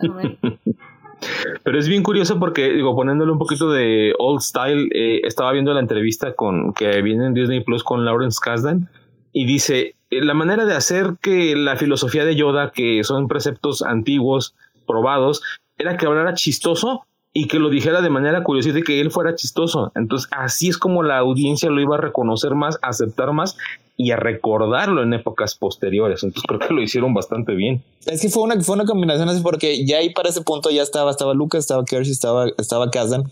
Pero 1.62 1.78
es 1.78 1.88
bien 1.88 2.02
curioso 2.02 2.38
porque, 2.38 2.72
digo, 2.72 2.94
poniéndole 2.96 3.32
un 3.32 3.38
poquito 3.38 3.70
de 3.70 4.14
old 4.18 4.40
style, 4.40 4.88
eh, 4.94 5.20
estaba 5.24 5.52
viendo 5.52 5.74
la 5.74 5.80
entrevista 5.80 6.32
con 6.32 6.72
que 6.72 7.02
viene 7.02 7.26
en 7.26 7.34
Disney 7.34 7.62
Plus 7.62 7.84
con 7.84 8.04
Lawrence 8.04 8.38
Kasdan 8.42 8.88
y 9.32 9.44
dice, 9.46 9.94
eh, 10.10 10.24
la 10.24 10.34
manera 10.34 10.64
de 10.64 10.74
hacer 10.74 11.16
que 11.20 11.54
la 11.56 11.76
filosofía 11.76 12.24
de 12.24 12.36
Yoda, 12.36 12.70
que 12.70 13.04
son 13.04 13.28
preceptos 13.28 13.82
antiguos, 13.82 14.54
probados, 14.86 15.42
era 15.78 15.96
que 15.96 16.06
hablara 16.06 16.34
chistoso 16.34 17.06
y 17.32 17.46
que 17.46 17.58
lo 17.58 17.70
dijera 17.70 18.02
de 18.02 18.10
manera 18.10 18.42
curiosa 18.42 18.70
y 18.70 18.82
que 18.82 19.00
él 19.00 19.10
fuera 19.10 19.34
chistoso. 19.34 19.92
Entonces, 19.94 20.28
así 20.32 20.68
es 20.68 20.78
como 20.78 21.02
la 21.02 21.18
audiencia 21.18 21.70
lo 21.70 21.80
iba 21.80 21.96
a 21.96 22.00
reconocer 22.00 22.54
más, 22.54 22.78
a 22.82 22.88
aceptar 22.88 23.32
más 23.32 23.56
y 23.96 24.10
a 24.10 24.16
recordarlo 24.16 25.02
en 25.02 25.12
épocas 25.12 25.54
posteriores. 25.54 26.24
Entonces, 26.24 26.46
creo 26.48 26.60
que 26.60 26.74
lo 26.74 26.82
hicieron 26.82 27.14
bastante 27.14 27.54
bien. 27.54 27.82
Es 28.06 28.20
que 28.20 28.30
fue 28.30 28.42
una, 28.42 28.60
fue 28.60 28.74
una 28.74 28.84
combinación 28.84 29.28
así 29.28 29.42
porque 29.42 29.84
ya 29.84 29.98
ahí 29.98 30.10
para 30.10 30.30
ese 30.30 30.42
punto 30.42 30.70
ya 30.70 30.82
estaba, 30.82 31.10
estaba 31.10 31.34
Lucas, 31.34 31.60
estaba 31.60 31.84
Kersey, 31.84 32.12
estaba, 32.12 32.46
estaba 32.58 32.90
Kazan 32.90 33.24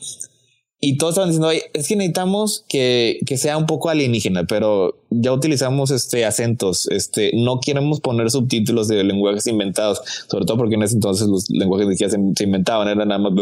y 0.80 0.96
todos 0.96 1.14
estaban 1.14 1.30
diciendo, 1.30 1.50
es 1.50 1.88
que 1.88 1.96
necesitamos 1.96 2.64
que, 2.68 3.18
que, 3.26 3.36
sea 3.36 3.56
un 3.56 3.66
poco 3.66 3.88
alienígena, 3.88 4.44
pero 4.44 4.96
ya 5.10 5.32
utilizamos 5.32 5.90
este 5.90 6.24
acentos, 6.24 6.86
este, 6.90 7.32
no 7.34 7.58
queremos 7.58 8.00
poner 8.00 8.30
subtítulos 8.30 8.86
de 8.86 9.02
lenguajes 9.02 9.48
inventados, 9.48 10.00
sobre 10.30 10.44
todo 10.44 10.56
porque 10.56 10.76
en 10.76 10.84
ese 10.84 10.94
entonces 10.94 11.26
los 11.26 11.50
lenguajes 11.50 11.88
de 11.88 11.96
se, 11.96 12.10
se 12.10 12.44
inventaban, 12.44 12.86
eran 12.86 13.08
nada 13.08 13.18
más. 13.18 13.32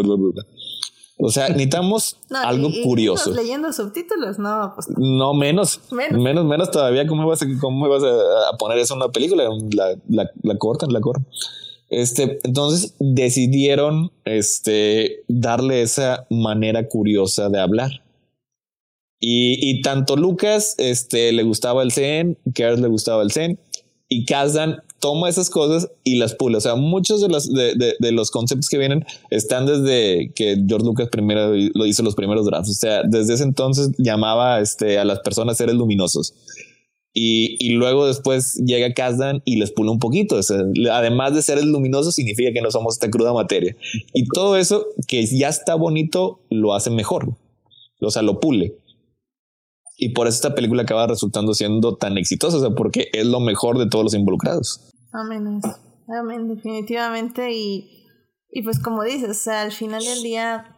O 1.18 1.30
sea, 1.30 1.48
necesitamos 1.48 2.16
algo 2.30 2.70
curioso. 2.82 3.32
leyendo 3.32 3.70
subtítulos, 3.70 4.38
no, 4.38 4.72
pues, 4.74 4.88
no 4.96 5.34
menos, 5.34 5.80
menos, 5.90 6.44
menos, 6.44 6.70
todavía. 6.70 7.06
¿Cómo 7.06 7.26
vas 7.26 7.42
a, 7.42 7.46
cómo 7.60 7.86
vas 7.88 8.02
a, 8.02 8.56
poner 8.56 8.78
eso 8.78 8.94
en 8.94 9.02
una 9.02 9.12
película? 9.12 9.44
La, 9.72 9.94
la, 10.08 10.30
la 10.42 10.56
cortan, 10.56 10.90
la 10.90 11.00
cortan. 11.00 11.26
Este, 11.88 12.40
entonces 12.44 12.94
decidieron 12.98 14.10
este, 14.24 15.22
darle 15.28 15.82
esa 15.82 16.26
manera 16.30 16.88
curiosa 16.88 17.48
de 17.48 17.60
hablar. 17.60 18.02
Y, 19.18 19.80
tanto 19.80 20.16
Lucas 20.16 20.74
este, 20.78 21.32
le 21.32 21.42
gustaba 21.42 21.82
el 21.82 21.90
Zen, 21.90 22.38
Kers 22.54 22.80
le 22.80 22.88
gustaba 22.88 23.22
el 23.22 23.32
Zen, 23.32 23.58
y 24.08 24.24
Kazdan 24.24 24.82
toma 25.00 25.28
esas 25.28 25.50
cosas 25.50 25.90
y 26.04 26.16
las 26.16 26.34
pula. 26.34 26.58
O 26.58 26.60
sea, 26.60 26.74
muchos 26.74 27.20
de 27.20 27.28
los, 27.28 27.52
de, 27.52 27.74
de, 27.98 28.12
los 28.12 28.30
conceptos 28.30 28.68
que 28.68 28.78
vienen 28.78 29.04
están 29.30 29.66
desde 29.66 30.32
que 30.34 30.62
George 30.66 30.86
Lucas 30.86 31.08
primero 31.10 31.54
lo 31.74 31.86
hizo 31.86 32.02
los 32.02 32.14
primeros 32.14 32.46
drafts. 32.46 32.70
O 32.70 32.74
sea, 32.74 33.02
desde 33.04 33.34
ese 33.34 33.44
entonces 33.44 33.90
llamaba 33.98 34.60
este, 34.60 34.98
a 34.98 35.04
las 35.04 35.20
personas 35.20 35.56
seres 35.56 35.74
luminosos. 35.74 36.34
Y, 37.18 37.56
y, 37.60 37.70
luego 37.70 38.06
después 38.06 38.56
llega 38.56 38.92
Kazdan 38.92 39.40
y 39.46 39.56
les 39.56 39.72
pula 39.72 39.90
un 39.90 39.98
poquito. 39.98 40.38
además 40.92 41.34
de 41.34 41.40
ser 41.40 41.64
luminoso, 41.64 42.12
significa 42.12 42.52
que 42.52 42.60
no 42.60 42.70
somos 42.70 42.96
esta 42.96 43.08
cruda 43.08 43.32
materia. 43.32 43.74
Y 44.12 44.26
todo 44.28 44.58
eso 44.58 44.84
que 45.08 45.24
ya 45.24 45.48
está 45.48 45.76
bonito 45.76 46.40
lo 46.50 46.74
hace 46.74 46.90
mejor. 46.90 47.34
O 48.02 48.10
sea, 48.10 48.20
lo 48.20 48.38
pule. 48.38 48.76
Y 49.96 50.10
por 50.10 50.26
eso 50.26 50.34
esta 50.34 50.54
película 50.54 50.82
acaba 50.82 51.06
resultando 51.06 51.54
siendo 51.54 51.96
tan 51.96 52.18
exitosa, 52.18 52.58
o 52.58 52.60
sea, 52.60 52.70
porque 52.76 53.08
es 53.14 53.24
lo 53.24 53.40
mejor 53.40 53.78
de 53.78 53.88
todos 53.88 54.04
los 54.04 54.14
involucrados. 54.14 54.92
Amén, 55.10 55.60
amén, 56.20 56.54
definitivamente. 56.54 57.50
Y, 57.50 58.04
y 58.50 58.60
pues 58.60 58.78
como 58.78 59.02
dices, 59.04 59.30
o 59.30 59.34
sea, 59.42 59.62
al 59.62 59.72
final 59.72 60.04
del 60.04 60.22
día 60.22 60.75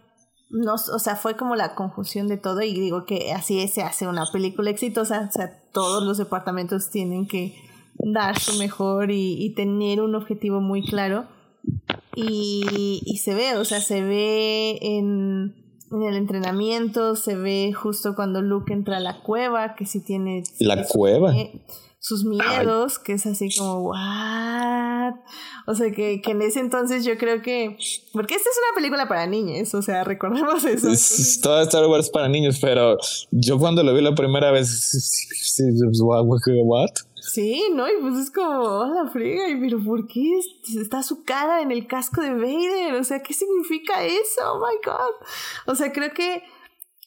no, 0.50 0.74
o 0.74 0.98
sea, 0.98 1.16
fue 1.16 1.36
como 1.36 1.56
la 1.56 1.74
confusión 1.74 2.28
de 2.28 2.38
todo 2.38 2.62
y 2.62 2.72
digo 2.72 3.04
que 3.04 3.32
así 3.32 3.66
se 3.68 3.82
hace 3.82 4.06
una 4.06 4.24
película 4.32 4.70
exitosa, 4.70 5.28
o 5.28 5.32
sea, 5.32 5.62
todos 5.72 6.02
los 6.04 6.18
departamentos 6.18 6.90
tienen 6.90 7.26
que 7.26 7.54
dar 7.98 8.38
su 8.38 8.58
mejor 8.58 9.10
y, 9.10 9.52
tener 9.56 10.00
un 10.00 10.14
objetivo 10.14 10.60
muy 10.60 10.82
claro 10.82 11.26
y, 12.14 13.02
y, 13.04 13.16
se 13.18 13.34
ve, 13.34 13.56
o 13.56 13.64
sea, 13.64 13.80
se 13.80 14.02
ve 14.02 14.78
en, 14.80 15.54
en, 15.90 16.02
el 16.02 16.14
entrenamiento, 16.14 17.16
se 17.16 17.36
ve 17.36 17.72
justo 17.72 18.14
cuando 18.14 18.40
Luke 18.40 18.72
entra 18.72 18.96
a 18.96 19.00
la 19.00 19.20
cueva, 19.20 19.74
que 19.74 19.84
si 19.84 20.00
tiene... 20.00 20.44
La 20.60 20.86
cueva 20.86 21.34
sus 22.00 22.24
miedos, 22.24 22.98
que 22.98 23.14
es 23.14 23.26
así 23.26 23.48
como, 23.56 23.88
¿what? 23.88 25.14
O 25.66 25.74
sea, 25.74 25.90
que, 25.90 26.20
que, 26.22 26.30
en 26.30 26.42
ese 26.42 26.60
entonces 26.60 27.04
yo 27.04 27.18
creo 27.18 27.42
que. 27.42 27.76
Porque 28.12 28.34
esta 28.34 28.48
es 28.50 28.56
una 28.56 28.74
película 28.74 29.08
para 29.08 29.26
niños, 29.26 29.74
o 29.74 29.82
sea, 29.82 30.04
recordemos 30.04 30.64
eso. 30.64 30.90
Es, 30.90 31.40
toda 31.42 31.62
Star 31.64 31.86
Wars 31.86 32.10
para 32.10 32.28
niños, 32.28 32.58
pero 32.60 32.96
yo 33.30 33.58
cuando 33.58 33.82
lo 33.82 33.94
vi 33.94 34.00
la 34.00 34.14
primera 34.14 34.50
vez, 34.50 35.60
¿what? 36.64 36.90
Sí, 37.20 37.64
¿no? 37.74 37.86
Y 37.88 38.00
pues 38.00 38.16
es 38.16 38.30
como, 38.30 38.48
oh, 38.48 38.86
la 38.86 39.10
friga, 39.10 39.48
y 39.48 39.60
pero 39.60 39.82
¿por 39.82 40.06
qué 40.06 40.38
está 40.80 41.02
su 41.02 41.24
cara 41.24 41.60
en 41.60 41.70
el 41.70 41.86
casco 41.86 42.22
de 42.22 42.32
Vader? 42.32 42.94
O 42.94 43.04
sea, 43.04 43.22
¿qué 43.22 43.34
significa 43.34 44.04
eso? 44.04 44.40
Oh 44.54 44.58
my 44.60 44.76
god. 44.84 45.26
O 45.66 45.74
sea, 45.74 45.92
creo 45.92 46.14
que 46.14 46.42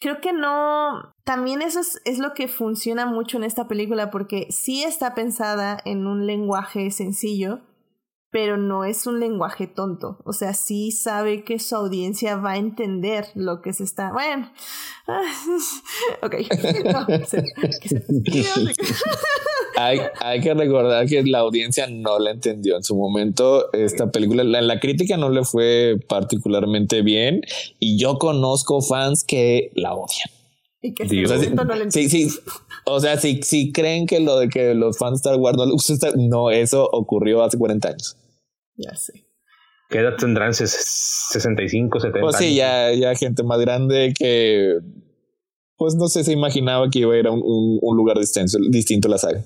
creo 0.02 0.20
que 0.20 0.34
no, 0.34 1.14
también 1.24 1.62
eso 1.62 1.80
es, 1.80 2.18
lo 2.18 2.34
que 2.34 2.48
funciona 2.48 3.06
mucho 3.06 3.38
en 3.38 3.44
esta 3.44 3.68
película 3.68 4.10
porque 4.10 4.48
sí 4.50 4.84
está 4.84 5.14
pensada 5.14 5.80
en 5.86 6.08
un 6.08 6.26
lenguaje 6.26 6.90
sencillo, 6.90 7.62
pero 8.32 8.58
no 8.58 8.84
es 8.84 9.06
un 9.06 9.20
lenguaje 9.20 9.68
tonto. 9.68 10.18
O 10.26 10.34
sea, 10.34 10.54
sí 10.54 10.92
sabe 10.92 11.44
que 11.44 11.60
su 11.60 11.76
audiencia 11.76 12.36
va 12.38 12.54
a 12.54 12.58
entender 12.58 13.28
lo 13.36 13.62
que 13.62 13.74
se 13.74 13.84
está. 13.84 14.12
Bueno, 14.12 14.52
ok. 16.24 16.36
Hay, 19.86 20.00
hay, 20.20 20.42
que 20.42 20.54
recordar 20.54 21.06
que 21.08 21.24
la 21.24 21.40
audiencia 21.40 21.88
no 21.88 22.20
la 22.20 22.32
entendió 22.32 22.76
en 22.76 22.84
su 22.84 22.96
momento. 22.96 23.72
Esta 23.74 24.12
película, 24.12 24.44
la, 24.44 24.62
la 24.62 24.80
crítica 24.80 25.18
no 25.18 25.30
le 25.30 25.44
fue 25.44 25.98
particularmente 26.08 27.02
bien 27.02 27.42
y 27.80 28.00
yo 28.00 28.18
conozco 28.18 28.82
fans 28.82 29.24
que 29.24 29.72
la 29.76 29.94
odian. 29.94 30.30
Y 30.82 30.94
que 30.94 31.04
o 31.04 31.28
sea, 31.28 31.38
no 31.38 31.92
sí, 31.92 32.10
sí. 32.10 32.28
O 32.86 33.00
sea, 33.00 33.18
si, 33.18 33.42
si 33.44 33.72
creen 33.72 34.08
que 34.08 34.20
lo 34.20 34.40
de 34.40 34.50
que 34.50 34.74
los 34.74 34.98
fans 34.98 35.22
de 35.22 35.30
Star 35.30 35.40
Wars 35.40 35.58
no 35.58 36.28
no, 36.28 36.50
eso 36.50 36.90
ocurrió 36.92 37.44
hace 37.44 37.58
40 37.58 37.88
años. 37.88 38.18
Ya 38.76 38.96
sé. 38.96 39.26
¿Qué 39.90 40.00
edad 40.00 40.16
tendrán? 40.18 40.52
¿65, 40.52 42.00
70? 42.00 42.20
Pues 42.22 42.38
sí, 42.38 42.56
ya, 42.56 42.92
ya 42.94 43.14
gente 43.16 43.44
más 43.44 43.60
grande 43.60 44.14
que 44.18 44.80
pues 45.82 45.96
no 45.96 46.08
sé, 46.10 46.24
se 46.24 46.32
imaginaba 46.32 46.92
que 46.92 47.00
iba 47.00 47.12
a 47.12 47.18
ir 47.18 47.26
a 47.26 47.32
un, 47.32 47.42
un, 47.82 47.98
lugar 47.98 48.16
distinto, 48.20 48.56
distinto 48.70 49.08
a 49.08 49.12
la 49.12 49.18
saga. 49.18 49.42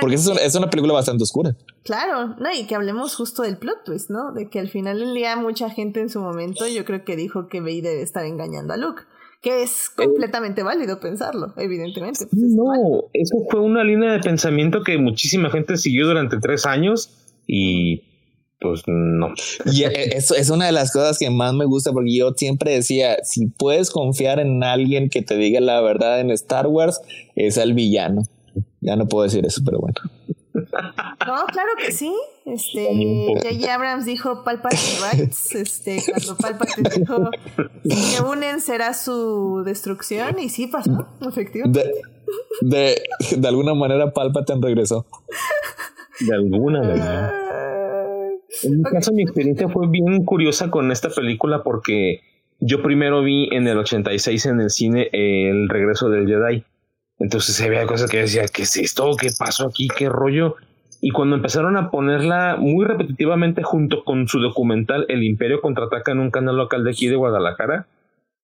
Porque 0.00 0.14
es 0.14 0.26
una, 0.26 0.40
es 0.40 0.54
una, 0.54 0.70
película 0.70 0.94
bastante 0.94 1.22
oscura. 1.22 1.54
Claro, 1.84 2.28
no, 2.38 2.50
y 2.50 2.66
que 2.66 2.74
hablemos 2.74 3.14
justo 3.14 3.42
del 3.42 3.58
plot 3.58 3.84
twist, 3.84 4.08
¿no? 4.08 4.32
De 4.32 4.48
que 4.48 4.58
al 4.58 4.70
final 4.70 5.00
del 5.00 5.12
día 5.12 5.36
mucha 5.36 5.68
gente 5.68 6.00
en 6.00 6.08
su 6.08 6.18
momento 6.18 6.66
yo 6.66 6.86
creo 6.86 7.04
que 7.04 7.14
dijo 7.14 7.48
que 7.48 7.60
Vader 7.60 7.82
debe 7.82 8.00
estar 8.00 8.24
engañando 8.24 8.72
a 8.72 8.78
Luke. 8.78 9.02
Que 9.42 9.62
es 9.62 9.88
eh, 9.88 10.04
completamente 10.06 10.62
válido 10.62 10.98
pensarlo, 10.98 11.52
evidentemente. 11.58 12.24
Pues 12.24 12.42
no, 12.54 12.72
eso 13.12 13.36
fue 13.50 13.60
una 13.60 13.84
línea 13.84 14.12
de 14.12 14.20
pensamiento 14.20 14.82
que 14.82 14.96
muchísima 14.96 15.50
gente 15.50 15.76
siguió 15.76 16.06
durante 16.06 16.38
tres 16.38 16.64
años 16.64 17.10
y 17.46 18.15
pues 18.60 18.82
no. 18.86 19.34
Y 19.66 19.84
e, 19.84 20.16
eso 20.16 20.34
es 20.34 20.50
una 20.50 20.66
de 20.66 20.72
las 20.72 20.92
cosas 20.92 21.18
que 21.18 21.30
más 21.30 21.52
me 21.54 21.64
gusta 21.64 21.92
porque 21.92 22.16
yo 22.16 22.32
siempre 22.36 22.72
decía, 22.72 23.18
si 23.22 23.46
puedes 23.46 23.90
confiar 23.90 24.40
en 24.40 24.62
alguien 24.64 25.10
que 25.10 25.22
te 25.22 25.36
diga 25.36 25.60
la 25.60 25.80
verdad 25.80 26.20
en 26.20 26.30
Star 26.30 26.66
Wars, 26.66 27.00
es 27.34 27.56
el 27.56 27.74
villano. 27.74 28.22
Ya 28.80 28.96
no 28.96 29.06
puedo 29.06 29.24
decir 29.24 29.44
eso, 29.44 29.62
pero 29.64 29.78
bueno. 29.80 29.96
No, 31.26 31.46
claro 31.46 31.72
que 31.78 31.92
sí. 31.92 32.14
Este, 32.46 32.86
J.J. 33.42 33.74
Abrams 33.74 34.06
dijo 34.06 34.42
Palpatine 34.44 34.82
Rights. 35.12 35.54
Este, 35.54 36.02
cuando 36.06 36.36
Palpatine 36.36 36.88
dijo 36.96 37.30
que 37.82 38.22
unen 38.22 38.60
será 38.60 38.94
su 38.94 39.62
destrucción, 39.64 40.38
y 40.38 40.48
sí 40.48 40.66
pasó, 40.66 41.08
efectivamente. 41.28 41.92
De, 42.62 43.02
de, 43.30 43.36
de 43.36 43.48
alguna 43.48 43.74
manera 43.74 44.12
Palpatine 44.12 44.60
regresó. 44.62 45.06
De 46.20 46.34
alguna 46.34 46.80
manera. 46.80 47.45
En 48.62 48.78
mi 48.78 48.82
caso, 48.82 49.12
mi 49.12 49.22
experiencia 49.22 49.68
fue 49.68 49.88
bien 49.88 50.24
curiosa 50.24 50.70
con 50.70 50.90
esta 50.90 51.10
película 51.10 51.62
porque 51.62 52.20
yo 52.60 52.82
primero 52.82 53.22
vi 53.22 53.48
en 53.52 53.66
el 53.66 53.78
86 53.78 54.46
en 54.46 54.60
el 54.60 54.70
cine 54.70 55.08
El 55.12 55.68
regreso 55.68 56.08
del 56.08 56.26
Jedi. 56.26 56.64
Entonces 57.18 57.68
veía 57.68 57.86
cosas 57.86 58.10
que 58.10 58.18
decía, 58.18 58.44
¿qué 58.52 58.62
es 58.62 58.76
esto? 58.76 59.10
¿Qué 59.18 59.30
pasó 59.38 59.68
aquí? 59.68 59.88
¿Qué 59.88 60.08
rollo? 60.08 60.56
Y 61.00 61.10
cuando 61.10 61.36
empezaron 61.36 61.76
a 61.76 61.90
ponerla 61.90 62.56
muy 62.58 62.84
repetitivamente 62.84 63.62
junto 63.62 64.04
con 64.04 64.28
su 64.28 64.40
documental 64.40 65.04
El 65.08 65.24
Imperio 65.24 65.60
contraataca 65.60 66.12
en 66.12 66.20
un 66.20 66.30
canal 66.30 66.56
local 66.56 66.84
de 66.84 66.90
aquí 66.90 67.06
de 67.06 67.16
Guadalajara, 67.16 67.86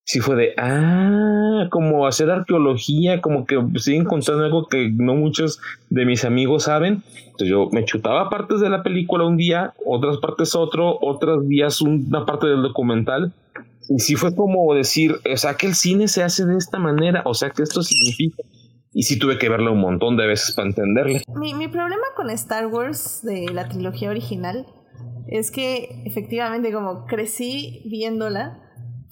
sí 0.05 0.21
fue 0.21 0.37
de, 0.37 0.55
ah, 0.59 1.69
como 1.71 2.07
hacer 2.07 2.31
arqueología, 2.31 3.21
como 3.21 3.45
que 3.47 3.59
sigue 3.77 3.99
encontrando 3.99 4.45
algo 4.45 4.67
que 4.67 4.91
no 4.91 5.15
muchos 5.15 5.61
de 5.91 6.05
mis 6.05 6.25
amigos 6.25 6.65
saben. 6.65 7.03
Entonces 7.17 7.49
yo 7.49 7.69
me 7.73 7.85
chutaba 7.85 8.29
partes 8.29 8.61
de 8.61 8.69
la 8.69 8.83
película 8.83 9.25
un 9.25 9.37
día, 9.37 9.75
otras 9.87 10.19
partes 10.19 10.55
otro, 10.55 10.99
otras 11.01 11.47
días 11.49 11.81
una 11.81 12.27
parte 12.27 12.47
del 12.47 12.63
documental. 12.63 13.33
Y 13.89 13.99
sí 13.99 14.15
fue 14.15 14.35
como 14.35 14.75
decir, 14.75 15.17
o 15.31 15.37
sea, 15.37 15.55
que 15.55 15.67
el 15.67 15.75
cine 15.75 16.09
se 16.09 16.23
hace 16.23 16.45
de 16.47 16.57
esta 16.57 16.79
manera, 16.79 17.23
o 17.25 17.35
sea, 17.35 17.51
que 17.51 17.63
esto 17.63 17.83
significa. 17.83 18.43
y 18.95 19.05
sí 19.05 19.19
tuve 19.19 19.39
que 19.39 19.49
verla 19.49 19.71
un 19.71 19.81
montón 19.81 20.17
de 20.17 20.27
veces 20.27 20.55
para 20.55 20.69
entenderle. 20.69 21.23
Mi, 21.35 21.55
mi 21.55 21.69
problema 21.69 22.05
con 22.15 22.31
Star 22.31 22.67
Wars 22.67 23.23
de 23.23 23.47
la 23.53 23.69
trilogía 23.69 24.11
original 24.11 24.67
es 25.29 25.51
que 25.51 26.03
efectivamente 26.05 26.73
como 26.73 27.07
crecí 27.07 27.83
viéndola, 27.87 28.59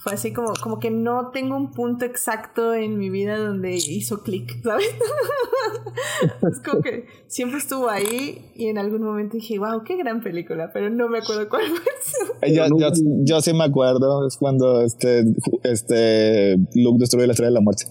fue 0.01 0.13
así 0.13 0.33
como, 0.33 0.53
como 0.63 0.79
que 0.79 0.89
no 0.89 1.29
tengo 1.29 1.55
un 1.55 1.71
punto 1.71 2.05
exacto 2.05 2.73
en 2.73 2.97
mi 2.97 3.11
vida 3.11 3.37
donde 3.37 3.75
hizo 3.75 4.23
clic, 4.23 4.59
¿sabes? 4.63 4.87
es 6.51 6.59
como 6.59 6.81
que 6.81 7.05
siempre 7.27 7.59
estuvo 7.59 7.87
ahí 7.87 8.51
y 8.55 8.65
en 8.65 8.79
algún 8.79 9.03
momento 9.03 9.37
dije, 9.37 9.59
wow, 9.59 9.83
qué 9.83 9.97
gran 9.97 10.23
película, 10.23 10.71
pero 10.73 10.89
no 10.89 11.07
me 11.07 11.19
acuerdo 11.19 11.47
cuál 11.47 11.65
fue. 12.39 12.51
Yo, 12.51 12.65
yo, 12.79 12.89
yo, 13.23 13.41
sí 13.41 13.53
me 13.53 13.65
acuerdo, 13.65 14.25
es 14.25 14.37
cuando 14.37 14.81
este, 14.81 15.23
este 15.61 16.57
Luke 16.73 16.97
destruyó 16.99 17.27
la 17.27 17.33
estrella 17.33 17.49
de 17.49 17.53
la 17.53 17.61
muerte. 17.61 17.85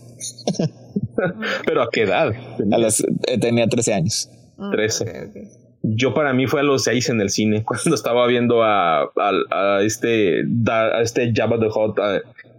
pero 1.64 1.82
a 1.82 1.90
qué 1.92 2.02
edad? 2.02 2.32
A 2.72 2.78
los, 2.78 3.04
eh, 3.28 3.38
tenía 3.38 3.68
13 3.68 3.94
años. 3.94 4.28
13. 4.72 5.04
Ah, 5.06 5.59
yo 5.82 6.14
para 6.14 6.32
mí 6.32 6.46
fue 6.46 6.60
a 6.60 6.62
los 6.62 6.84
seis 6.84 7.08
en 7.08 7.20
el 7.20 7.30
cine, 7.30 7.62
cuando 7.66 7.94
estaba 7.94 8.26
viendo 8.26 8.62
a, 8.62 9.02
a, 9.02 9.82
este, 9.82 10.42
a 10.68 11.02
este 11.02 11.32
Jabba 11.34 11.58
the 11.58 11.66
Hutt 11.66 11.98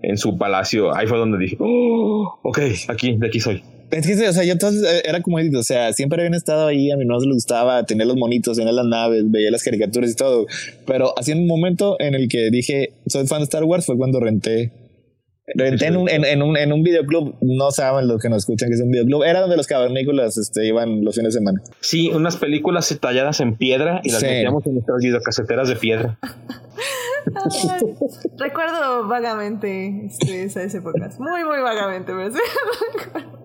en 0.02 0.18
su 0.18 0.38
palacio. 0.38 0.96
Ahí 0.96 1.08
fue 1.08 1.18
donde 1.18 1.38
dije, 1.38 1.58
oh, 1.60 2.40
ok, 2.42 2.60
aquí, 2.88 3.18
de 3.18 3.28
aquí 3.28 3.40
soy. 3.40 3.64
Es 3.92 4.08
que, 4.08 4.28
o 4.28 4.32
sea, 4.32 4.46
yo 4.46 4.54
entonces 4.54 4.84
eh, 4.90 5.02
era 5.04 5.22
como, 5.22 5.38
o 5.38 5.64
sea, 5.64 5.92
siempre 5.92 6.22
habían 6.22 6.34
estado 6.34 6.68
ahí, 6.68 6.92
a 6.92 6.98
mi 6.98 7.04
no 7.04 7.20
le 7.20 7.34
gustaba 7.34 7.84
tener 7.86 8.08
los 8.08 8.16
monitos, 8.16 8.58
tener 8.58 8.74
las 8.74 8.86
naves, 8.86 9.30
veía 9.30 9.52
las 9.52 9.64
caricaturas 9.64 10.12
y 10.12 10.16
todo, 10.16 10.48
pero 10.88 11.14
así 11.18 11.34
en 11.34 11.40
un 11.40 11.48
momento 11.48 11.98
en 12.00 12.16
el 12.16 12.30
que 12.30 12.50
dije, 12.52 12.94
soy 13.08 13.28
fan 13.28 13.40
de 13.40 13.44
Star 13.44 13.66
Wars, 13.66 13.86
fue 13.86 13.98
cuando 13.98 14.22
renté 14.22 14.72
en 15.48 15.98
un, 15.98 16.10
en, 16.10 16.24
en, 16.24 16.42
un, 16.42 16.58
en 16.58 16.72
un 16.72 16.84
videoclub, 16.84 17.38
no 17.42 17.72
saben 17.72 18.08
los 18.08 18.22
que 18.22 18.30
nos 18.30 18.40
escuchan 18.40 18.70
que 18.70 18.76
es 18.76 18.82
un 18.82 18.92
videoclub, 18.92 19.24
era 19.24 19.42
donde 19.42 19.58
los 19.58 19.68
cavernícolas 19.68 20.38
este, 20.38 20.66
iban 20.66 21.04
los 21.04 21.16
fines 21.16 21.34
de 21.34 21.40
semana. 21.40 21.62
Sí, 21.82 22.10
unas 22.10 22.38
películas 22.38 22.96
talladas 23.02 23.40
en 23.40 23.58
piedra 23.58 24.02
y 24.04 24.12
las 24.12 24.22
metíamos 24.22 24.66
en 24.66 24.74
nuestras 24.74 24.98
videocaseteras 25.02 25.68
de 25.68 25.76
piedra. 25.76 26.20
recuerdo 28.38 29.08
vagamente 29.08 30.06
este, 30.06 30.44
esas 30.44 30.74
épocas, 30.74 31.20
muy, 31.20 31.44
muy 31.44 31.62
vagamente, 31.62 32.14
pero 32.16 32.32
sí, 32.32 32.40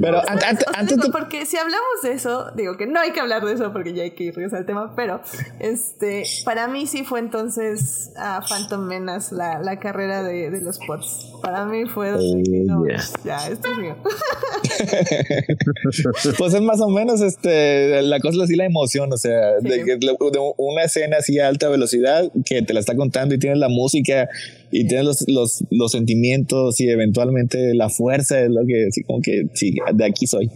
Pero 0.00 0.22
antes, 0.28 0.98
porque 1.12 1.46
si 1.46 1.56
hablamos 1.56 2.02
de 2.02 2.12
eso, 2.12 2.50
digo 2.52 2.76
que 2.76 2.86
no 2.86 3.00
hay 3.00 3.12
que 3.12 3.20
hablar 3.20 3.44
de 3.44 3.54
eso 3.54 3.72
porque 3.72 3.92
ya 3.92 4.02
hay 4.02 4.12
que 4.12 4.24
ir 4.24 4.54
al 4.54 4.66
tema, 4.66 4.94
pero 4.94 5.20
este, 5.58 6.24
para 6.44 6.68
mí 6.68 6.86
sí 6.86 7.04
fue 7.04 7.18
entonces 7.20 8.12
a 8.16 8.40
Phantom 8.48 8.86
Menace 8.86 9.34
la, 9.34 9.58
la 9.60 9.78
carrera 9.78 10.22
de, 10.22 10.50
de 10.50 10.60
los 10.60 10.78
pods. 10.78 11.32
Para 11.42 11.64
mí 11.64 11.86
fue 11.86 12.10
no, 12.10 12.84
ya, 13.24 13.48
esto 13.48 13.72
es 13.72 13.78
mío. 13.78 13.96
pues 16.38 16.54
es 16.54 16.60
más 16.60 16.80
o 16.80 16.88
menos 16.88 17.20
este, 17.20 18.02
la 18.02 18.20
cosa 18.20 18.44
así 18.44 18.56
la 18.56 18.66
emoción, 18.66 19.12
o 19.12 19.16
sea, 19.16 19.58
de, 19.60 19.84
de, 19.84 20.16
una 20.56 20.84
escena 20.84 21.18
así 21.18 21.38
a 21.38 21.48
alta 21.48 21.68
velocidad 21.68 22.30
que 22.44 22.62
te 22.62 22.74
la 22.74 22.80
está 22.80 22.96
contando 22.96 23.34
y 23.34 23.38
tienes 23.38 23.58
la 23.58 23.68
música 23.68 24.28
y 24.70 24.86
tienes 24.86 25.06
los, 25.06 25.24
los, 25.28 25.64
los, 25.70 25.92
sentimientos 25.92 26.80
y 26.80 26.88
eventualmente 26.88 27.74
la 27.74 27.88
fuerza 27.88 28.40
es 28.40 28.50
lo 28.50 28.64
que, 28.66 28.86
así 28.88 29.02
como 29.02 29.20
que, 29.20 29.46
sí, 29.54 29.76
de 29.94 30.04
aquí 30.04 30.26
soy. 30.26 30.50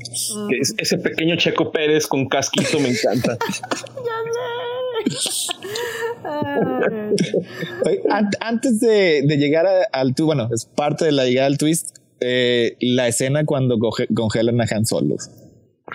ese 0.78 0.98
pequeño 0.98 1.36
Checo 1.36 1.72
Pérez 1.72 2.06
con 2.06 2.28
casquito 2.28 2.78
me 2.78 2.90
encanta. 2.90 3.36
Antes 8.40 8.80
de, 8.80 9.22
de 9.26 9.36
llegar 9.36 9.66
al 9.92 10.14
twist, 10.14 10.26
bueno, 10.26 10.48
es 10.52 10.66
parte 10.66 11.06
de 11.06 11.12
la 11.12 11.26
llegada 11.26 11.46
al 11.46 11.58
twist, 11.58 11.96
eh, 12.20 12.76
la 12.80 13.08
escena 13.08 13.44
cuando 13.44 13.78
congelan 14.14 14.60
a 14.60 14.66
Han 14.70 14.86
Solo. 14.86 15.16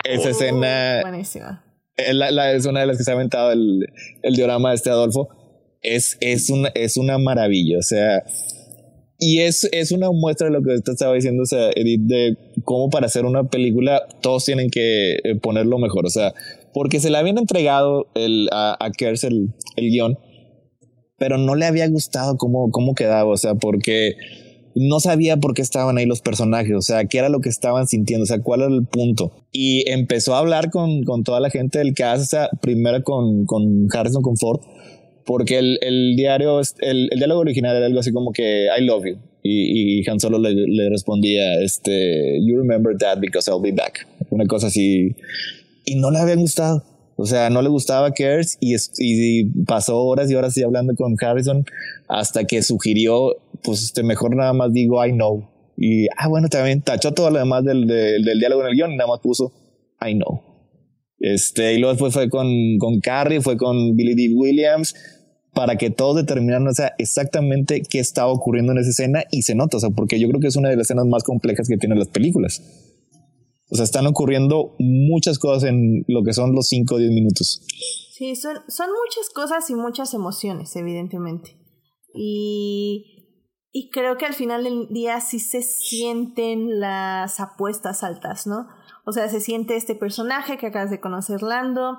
Esa 0.04 0.28
oh, 0.28 0.30
escena. 0.30 1.00
Buenísima. 1.02 1.64
Es, 1.96 2.14
la, 2.14 2.52
es 2.52 2.64
una 2.66 2.80
de 2.80 2.86
las 2.86 2.96
que 2.96 3.04
se 3.04 3.10
ha 3.10 3.14
aventado 3.14 3.52
el, 3.52 3.86
el 4.22 4.34
diorama 4.34 4.70
de 4.70 4.76
este 4.76 4.90
Adolfo 4.90 5.28
es, 5.82 6.16
es, 6.20 6.50
una, 6.50 6.68
es 6.74 6.96
una 6.96 7.18
maravilla, 7.18 7.78
o 7.78 7.82
sea, 7.82 8.22
y 9.18 9.40
es, 9.40 9.68
es 9.72 9.92
una 9.92 10.10
muestra 10.10 10.48
de 10.48 10.52
lo 10.52 10.62
que 10.62 10.74
usted 10.74 10.92
estaba 10.92 11.14
diciendo, 11.14 11.42
o 11.42 11.46
sea, 11.46 11.70
Edith, 11.74 12.02
de 12.02 12.36
cómo 12.64 12.90
para 12.90 13.06
hacer 13.06 13.24
una 13.24 13.44
película 13.44 14.06
todos 14.22 14.44
tienen 14.44 14.70
que 14.70 15.16
eh, 15.16 15.36
ponerlo 15.40 15.78
mejor, 15.78 16.06
o 16.06 16.10
sea, 16.10 16.34
porque 16.72 17.00
se 17.00 17.10
le 17.10 17.18
habían 17.18 17.38
entregado 17.38 18.06
el, 18.14 18.48
a, 18.52 18.76
a 18.78 18.90
Kers 18.90 19.24
el, 19.24 19.54
el 19.76 19.90
guion, 19.90 20.18
pero 21.18 21.38
no 21.38 21.54
le 21.54 21.66
había 21.66 21.88
gustado 21.88 22.36
cómo, 22.36 22.70
cómo 22.70 22.94
quedaba, 22.94 23.30
o 23.30 23.36
sea, 23.36 23.54
porque 23.54 24.16
no 24.74 25.00
sabía 25.00 25.36
por 25.36 25.54
qué 25.54 25.62
estaban 25.62 25.98
ahí 25.98 26.06
los 26.06 26.20
personajes, 26.20 26.74
o 26.74 26.80
sea, 26.80 27.04
qué 27.04 27.18
era 27.18 27.28
lo 27.28 27.40
que 27.40 27.48
estaban 27.48 27.86
sintiendo, 27.86 28.24
o 28.24 28.26
sea, 28.26 28.40
cuál 28.40 28.60
era 28.62 28.72
el 28.72 28.86
punto. 28.86 29.32
Y 29.52 29.88
empezó 29.90 30.34
a 30.34 30.38
hablar 30.38 30.70
con, 30.70 31.02
con 31.04 31.24
toda 31.24 31.40
la 31.40 31.50
gente 31.50 31.78
del 31.78 31.94
cast, 31.94 32.22
o 32.22 32.26
sea, 32.26 32.48
primero 32.62 33.02
con, 33.02 33.44
con 33.46 33.88
Harrison, 33.92 34.22
con 34.22 34.36
Ford, 34.36 34.60
porque 35.26 35.58
el, 35.58 35.78
el 35.82 36.16
diario, 36.16 36.60
el, 36.60 37.08
el, 37.10 37.18
diálogo 37.18 37.40
original 37.40 37.76
era 37.76 37.86
algo 37.86 38.00
así 38.00 38.12
como 38.12 38.32
que 38.32 38.66
I 38.76 38.84
love 38.84 39.04
you. 39.06 39.18
Y, 39.42 40.00
y 40.00 40.10
Han 40.10 40.20
Solo 40.20 40.38
le, 40.38 40.52
le, 40.52 40.90
respondía, 40.90 41.62
este, 41.62 42.38
You 42.42 42.58
remember 42.58 42.94
that 42.98 43.18
because 43.20 43.50
I'll 43.50 43.60
be 43.60 43.72
back. 43.72 44.06
Una 44.28 44.46
cosa 44.46 44.66
así. 44.66 45.14
Y 45.84 45.96
no 46.00 46.10
le 46.10 46.18
había 46.18 46.36
gustado. 46.36 46.84
O 47.16 47.26
sea, 47.26 47.50
no 47.50 47.60
le 47.60 47.68
gustaba 47.68 48.12
Kers 48.12 48.56
y, 48.60 48.76
y 48.98 49.44
pasó 49.64 49.98
horas 49.98 50.30
y 50.30 50.34
horas 50.34 50.56
y 50.56 50.62
hablando 50.62 50.94
con 50.94 51.16
Harrison 51.20 51.66
hasta 52.08 52.44
que 52.44 52.62
sugirió, 52.62 53.36
pues 53.62 53.82
este, 53.82 54.02
mejor 54.02 54.34
nada 54.34 54.54
más 54.54 54.72
digo 54.72 55.04
I 55.04 55.12
know. 55.12 55.46
Y, 55.76 56.06
ah, 56.16 56.28
bueno, 56.28 56.48
también 56.48 56.80
tachó 56.80 57.12
todo 57.12 57.30
lo 57.30 57.38
demás 57.38 57.64
del, 57.64 57.86
del, 57.86 58.24
del 58.24 58.38
diálogo 58.38 58.62
en 58.62 58.68
el 58.68 58.74
guion 58.74 58.92
y 58.92 58.96
nada 58.96 59.08
más 59.08 59.20
puso 59.20 59.52
I 60.00 60.14
know. 60.14 60.40
Este, 61.18 61.74
y 61.74 61.78
luego 61.78 61.92
después 61.92 62.14
fue 62.14 62.30
con, 62.30 62.48
con 62.78 63.00
Carrie, 63.00 63.42
fue 63.42 63.58
con 63.58 63.94
Billy 63.94 64.14
D. 64.14 64.34
Williams, 64.34 64.94
para 65.52 65.76
que 65.76 65.90
todos 65.90 66.16
determinaran 66.16 66.66
o 66.66 66.72
sea, 66.72 66.94
exactamente 66.96 67.82
qué 67.82 67.98
estaba 67.98 68.32
ocurriendo 68.32 68.72
en 68.72 68.78
esa 68.78 68.90
escena 68.90 69.24
y 69.30 69.42
se 69.42 69.54
nota, 69.54 69.76
o 69.76 69.80
sea, 69.80 69.90
porque 69.90 70.18
yo 70.18 70.28
creo 70.28 70.40
que 70.40 70.46
es 70.46 70.56
una 70.56 70.70
de 70.70 70.76
las 70.76 70.86
escenas 70.86 71.06
más 71.06 71.22
complejas 71.22 71.68
que 71.68 71.76
tienen 71.76 71.98
las 71.98 72.08
películas. 72.08 72.62
O 73.70 73.76
sea, 73.76 73.84
están 73.84 74.06
ocurriendo 74.06 74.74
muchas 74.78 75.38
cosas 75.38 75.64
en 75.64 76.04
lo 76.08 76.22
que 76.24 76.32
son 76.32 76.54
los 76.54 76.68
5 76.68 76.94
o 76.94 76.98
10 76.98 77.10
minutos. 77.12 77.62
Sí, 78.12 78.36
son, 78.36 78.58
son 78.68 78.88
muchas 78.90 79.30
cosas 79.32 79.70
y 79.70 79.74
muchas 79.74 80.12
emociones, 80.12 80.74
evidentemente. 80.76 81.56
Y, 82.12 83.20
y 83.72 83.90
creo 83.90 84.18
que 84.18 84.26
al 84.26 84.34
final 84.34 84.64
del 84.64 84.88
día 84.88 85.20
sí 85.20 85.38
se 85.38 85.62
sienten 85.62 86.80
las 86.80 87.38
apuestas 87.38 88.02
altas, 88.02 88.46
¿no? 88.46 88.66
O 89.06 89.12
sea, 89.12 89.28
se 89.28 89.40
siente 89.40 89.76
este 89.76 89.94
personaje 89.94 90.58
que 90.58 90.66
acabas 90.66 90.90
de 90.90 91.00
conocer, 91.00 91.42
Lando. 91.42 91.98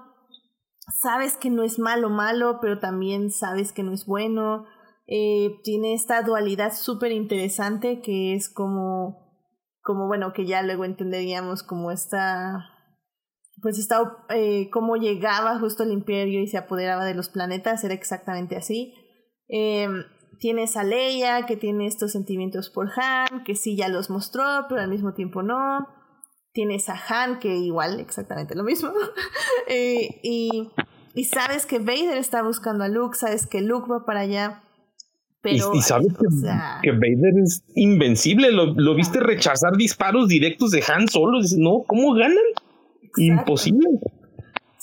Sabes 1.01 1.37
que 1.37 1.49
no 1.49 1.63
es 1.63 1.79
malo, 1.79 2.09
malo, 2.09 2.59
pero 2.61 2.79
también 2.79 3.31
sabes 3.31 3.71
que 3.71 3.83
no 3.83 3.93
es 3.93 4.05
bueno. 4.05 4.65
Eh, 5.07 5.59
tiene 5.63 5.93
esta 5.93 6.21
dualidad 6.21 6.73
súper 6.73 7.11
interesante 7.11 8.01
que 8.01 8.33
es 8.33 8.49
como, 8.49 9.20
como, 9.81 10.07
bueno, 10.07 10.33
que 10.33 10.45
ya 10.45 10.61
luego 10.61 10.85
entenderíamos 10.85 11.63
como 11.63 11.91
esta, 11.91 12.69
pues 13.61 13.77
está, 13.79 14.25
eh, 14.29 14.69
cómo 14.71 14.95
llegaba 14.95 15.59
justo 15.59 15.83
el 15.83 15.91
imperio 15.91 16.41
y 16.41 16.47
se 16.47 16.57
apoderaba 16.57 17.05
de 17.05 17.15
los 17.15 17.29
planetas, 17.29 17.83
era 17.83 17.93
exactamente 17.93 18.55
así. 18.55 18.93
Eh, 19.47 19.87
tienes 20.41 20.75
a 20.75 20.83
Leia 20.83 21.45
que 21.45 21.55
tiene 21.55 21.85
estos 21.85 22.11
sentimientos 22.11 22.69
por 22.69 22.89
Han, 22.99 23.43
que 23.43 23.55
sí 23.55 23.77
ya 23.77 23.87
los 23.87 24.09
mostró, 24.09 24.43
pero 24.67 24.81
al 24.81 24.89
mismo 24.89 25.13
tiempo 25.13 25.43
no. 25.43 25.87
Tienes 26.51 26.89
a 26.89 26.99
Han, 27.07 27.39
que 27.39 27.55
igual, 27.55 27.99
exactamente 27.99 28.55
lo 28.55 28.63
mismo. 28.63 28.91
Eh, 29.67 30.19
y, 30.23 30.71
y, 31.13 31.23
sabes 31.25 31.65
que 31.65 31.79
Vader 31.79 32.17
está 32.17 32.41
buscando 32.41 32.83
a 32.83 32.89
Luke, 32.89 33.15
sabes 33.15 33.47
que 33.47 33.61
Luke 33.61 33.89
va 33.89 34.05
para 34.05 34.21
allá. 34.21 34.63
Pero, 35.41 35.73
y, 35.73 35.81
sabes 35.81 36.13
que, 36.83 36.91
Vader 36.91 37.33
es 37.43 37.63
invencible. 37.75 38.51
Lo, 38.51 38.67
lo 38.75 38.95
viste 38.95 39.19
rechazar 39.19 39.75
disparos 39.75 40.27
directos 40.27 40.71
de 40.71 40.83
Han 40.87 41.07
solo. 41.07 41.41
Dices, 41.41 41.57
no, 41.57 41.83
¿cómo 41.87 42.13
ganan? 42.13 42.37
Imposible. 43.17 43.87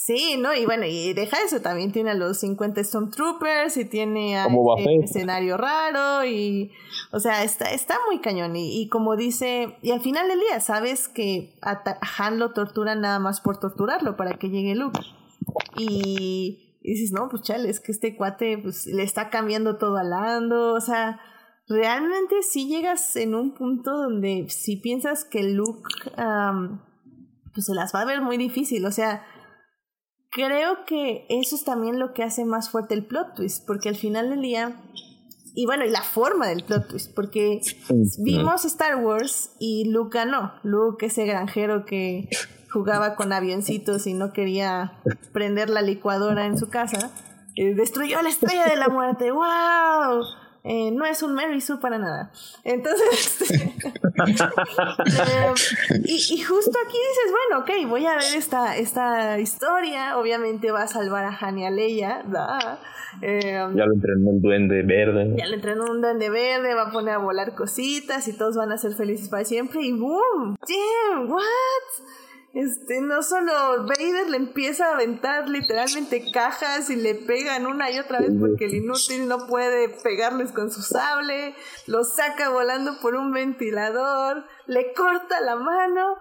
Sí, 0.09 0.37
¿no? 0.39 0.55
Y 0.55 0.65
bueno, 0.65 0.87
y 0.87 1.13
deja 1.13 1.37
eso, 1.45 1.61
también 1.61 1.93
tiene 1.93 2.13
a 2.13 2.15
los 2.15 2.39
50 2.39 2.83
Stormtroopers 2.83 3.77
y 3.77 3.85
tiene 3.85 4.39
a 4.39 4.47
este 4.79 5.05
escenario 5.05 5.59
raro 5.59 6.25
y, 6.25 6.71
o 7.13 7.21
sea, 7.21 7.45
está, 7.45 7.73
está 7.73 7.99
muy 8.07 8.21
cañón 8.21 8.57
y, 8.57 8.81
y, 8.81 8.89
como 8.89 9.17
dice, 9.17 9.77
y 9.83 9.91
al 9.91 10.01
final 10.01 10.29
del 10.29 10.41
día, 10.41 10.61
sabes 10.61 11.09
que 11.09 11.53
a, 11.61 11.83
Han 12.17 12.39
lo 12.39 12.53
torturan 12.53 13.03
nada 13.03 13.19
más 13.19 13.43
por 13.43 13.61
torturarlo 13.61 14.17
para 14.17 14.39
que 14.39 14.49
llegue 14.49 14.75
Luke. 14.75 14.99
Y, 15.77 16.68
y 16.89 16.95
dices, 16.95 17.13
no, 17.13 17.29
pues 17.29 17.43
chale, 17.43 17.69
es 17.69 17.81
que 17.81 17.93
este 17.93 18.17
cuate 18.17 18.57
pues 18.57 18.87
le 18.87 19.03
está 19.03 19.29
cambiando 19.29 19.77
todo 19.77 19.99
a 19.99 20.05
Lando, 20.05 20.73
o 20.73 20.81
sea, 20.81 21.21
realmente 21.69 22.37
sí 22.43 22.67
llegas 22.67 23.15
en 23.17 23.35
un 23.35 23.53
punto 23.53 23.91
donde 23.91 24.47
si 24.49 24.77
piensas 24.77 25.27
que 25.27 25.43
Luke, 25.43 25.83
pues 27.53 27.67
se 27.67 27.75
las 27.75 27.95
va 27.95 28.01
a 28.01 28.07
ver 28.07 28.23
muy 28.23 28.39
difícil, 28.39 28.87
o 28.87 28.91
sea, 28.91 29.23
creo 30.31 30.87
que 30.87 31.27
eso 31.29 31.57
es 31.57 31.65
también 31.65 31.99
lo 31.99 32.15
que 32.15 32.23
hace 32.23 32.47
más 32.47 32.71
fuerte 32.71 32.95
el 32.95 33.05
plot 33.05 33.35
twist, 33.35 33.67
porque 33.67 33.91
al 33.91 33.97
final 33.97 34.31
del 34.31 34.41
día, 34.41 34.81
y 35.55 35.67
bueno, 35.67 35.85
y 35.85 35.91
la 35.91 36.03
forma 36.03 36.47
del 36.49 36.65
plot 36.65 36.89
twist, 36.89 37.15
porque 37.15 37.61
vimos 38.25 38.65
Star 38.65 38.97
Wars 39.05 39.55
y 39.59 39.91
Luke 39.91 40.25
no. 40.25 40.55
Luke, 40.63 41.05
ese 41.05 41.27
granjero 41.27 41.85
que 41.85 42.31
jugaba 42.71 43.15
con 43.15 43.33
avioncitos 43.33 44.07
y 44.07 44.15
no 44.15 44.33
quería 44.33 44.93
prender 45.33 45.71
la 45.71 45.83
licuadora 45.83 46.47
en 46.47 46.59
su 46.59 46.69
casa, 46.69 47.11
eh, 47.57 47.75
destruyó 47.75 48.21
la 48.23 48.29
estrella 48.29 48.67
de 48.67 48.77
la 48.77 48.89
muerte. 48.89 49.31
¡Wow! 49.33 50.25
Eh, 50.65 50.91
no 50.91 51.07
es 51.07 51.23
un 51.23 51.35
Mary 51.35 51.61
Sue 51.61 51.81
para 51.81 51.99
nada. 51.99 52.33
Entonces, 52.65 53.41
este, 53.41 53.55
eh, 53.55 53.73
y, 56.05 56.43
justo 56.43 56.79
aquí 56.85 56.97
dices, 57.09 57.31
bueno, 57.31 57.63
ok, 57.63 57.71
voy 57.89 58.05
a 58.05 58.17
ver 58.17 58.35
esta, 58.37 58.77
esta 58.77 59.39
historia, 59.39 60.19
obviamente 60.19 60.71
va 60.71 60.83
a 60.83 60.89
salvar 60.89 61.25
a 61.25 61.39
Han 61.41 61.59
y 61.59 61.65
a 61.65 61.71
Leia, 61.71 62.23
eh, 63.23 63.67
ya 63.75 63.87
lo 63.87 63.95
entrenó 63.95 64.31
un 64.31 64.43
duende 64.43 64.83
verde. 64.83 65.35
Ya 65.37 65.47
lo 65.47 65.55
entrenó 65.55 65.91
un 65.91 66.01
duende 66.01 66.31
verde, 66.31 66.75
va 66.75 66.89
a 66.89 66.93
poner 66.93 67.15
a 67.15 67.19
volar 67.19 67.55
cositas 67.55 68.29
y 68.29 68.37
todos 68.37 68.57
van 68.57 68.71
a 68.71 68.79
ser 68.79 68.93
felices 68.93 69.29
para 69.29 69.45
siempre 69.45 69.81
y 69.83 69.93
¡boom! 69.93 70.57
¡Damn! 70.61 71.31
¿What? 71.31 71.43
Este, 72.55 73.01
no 73.03 73.23
solo 73.23 73.53
Vader 73.87 74.31
le 74.31 74.39
empieza 74.39 74.87
a 74.87 74.95
aventar 74.95 75.49
literalmente 75.49 76.31
cajas 76.33 76.89
y 76.89 76.97
le 76.97 77.15
pegan 77.15 77.67
una 77.67 77.91
y 77.91 77.99
otra 77.99 78.21
vez 78.21 78.31
porque 78.39 78.65
el 78.65 78.75
inútil 78.75 79.29
no 79.29 79.47
puede 79.47 79.91
pegarles 80.03 80.53
con 80.53 80.71
su 80.71 80.81
sable, 80.83 81.55
lo 81.87 82.05
saca 82.05 82.49
volando 82.49 83.01
por 83.01 83.15
un 83.15 83.33
ventilador, 83.33 84.45
le 84.67 84.93
corta 84.95 85.41
la 85.41 85.57
mano 85.57 86.17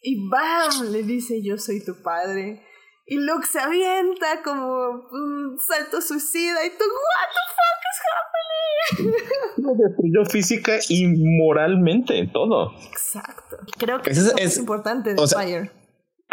y 0.00 0.28
¡bam! 0.28 0.90
le 0.90 1.02
dice 1.02 1.42
yo 1.42 1.58
soy 1.58 1.84
tu 1.84 2.02
padre. 2.02 2.64
Y 3.10 3.16
Luke 3.16 3.46
se 3.50 3.58
avienta 3.58 4.42
como 4.44 5.06
un 5.10 5.58
salto 5.66 6.02
suicida 6.02 6.66
y 6.66 6.70
tú, 6.70 6.84
¿What 6.84 7.28
the 7.32 7.44
fuck 7.56 7.80
is 7.88 7.98
happening? 8.12 9.64
Lo 9.64 9.74
destruyó 9.74 10.24
física 10.26 10.78
y 10.90 11.06
moralmente, 11.40 12.28
todo. 12.30 12.72
Exacto. 12.90 13.56
Creo 13.78 14.02
que 14.02 14.10
es, 14.10 14.34
es, 14.36 14.58
importante 14.58 15.14
de 15.14 15.26
Fire. 15.26 15.72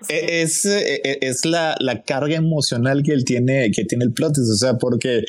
E, 0.09 0.41
es, 0.41 0.65
e, 0.65 0.95
e, 0.95 1.19
es, 1.21 1.45
la, 1.45 1.75
la, 1.79 2.03
carga 2.03 2.35
emocional 2.35 3.03
que 3.03 3.13
él 3.13 3.23
tiene, 3.23 3.71
que 3.71 3.85
tiene 3.85 4.03
el 4.03 4.11
plot, 4.11 4.37
o 4.37 4.55
sea, 4.57 4.73
porque 4.73 5.23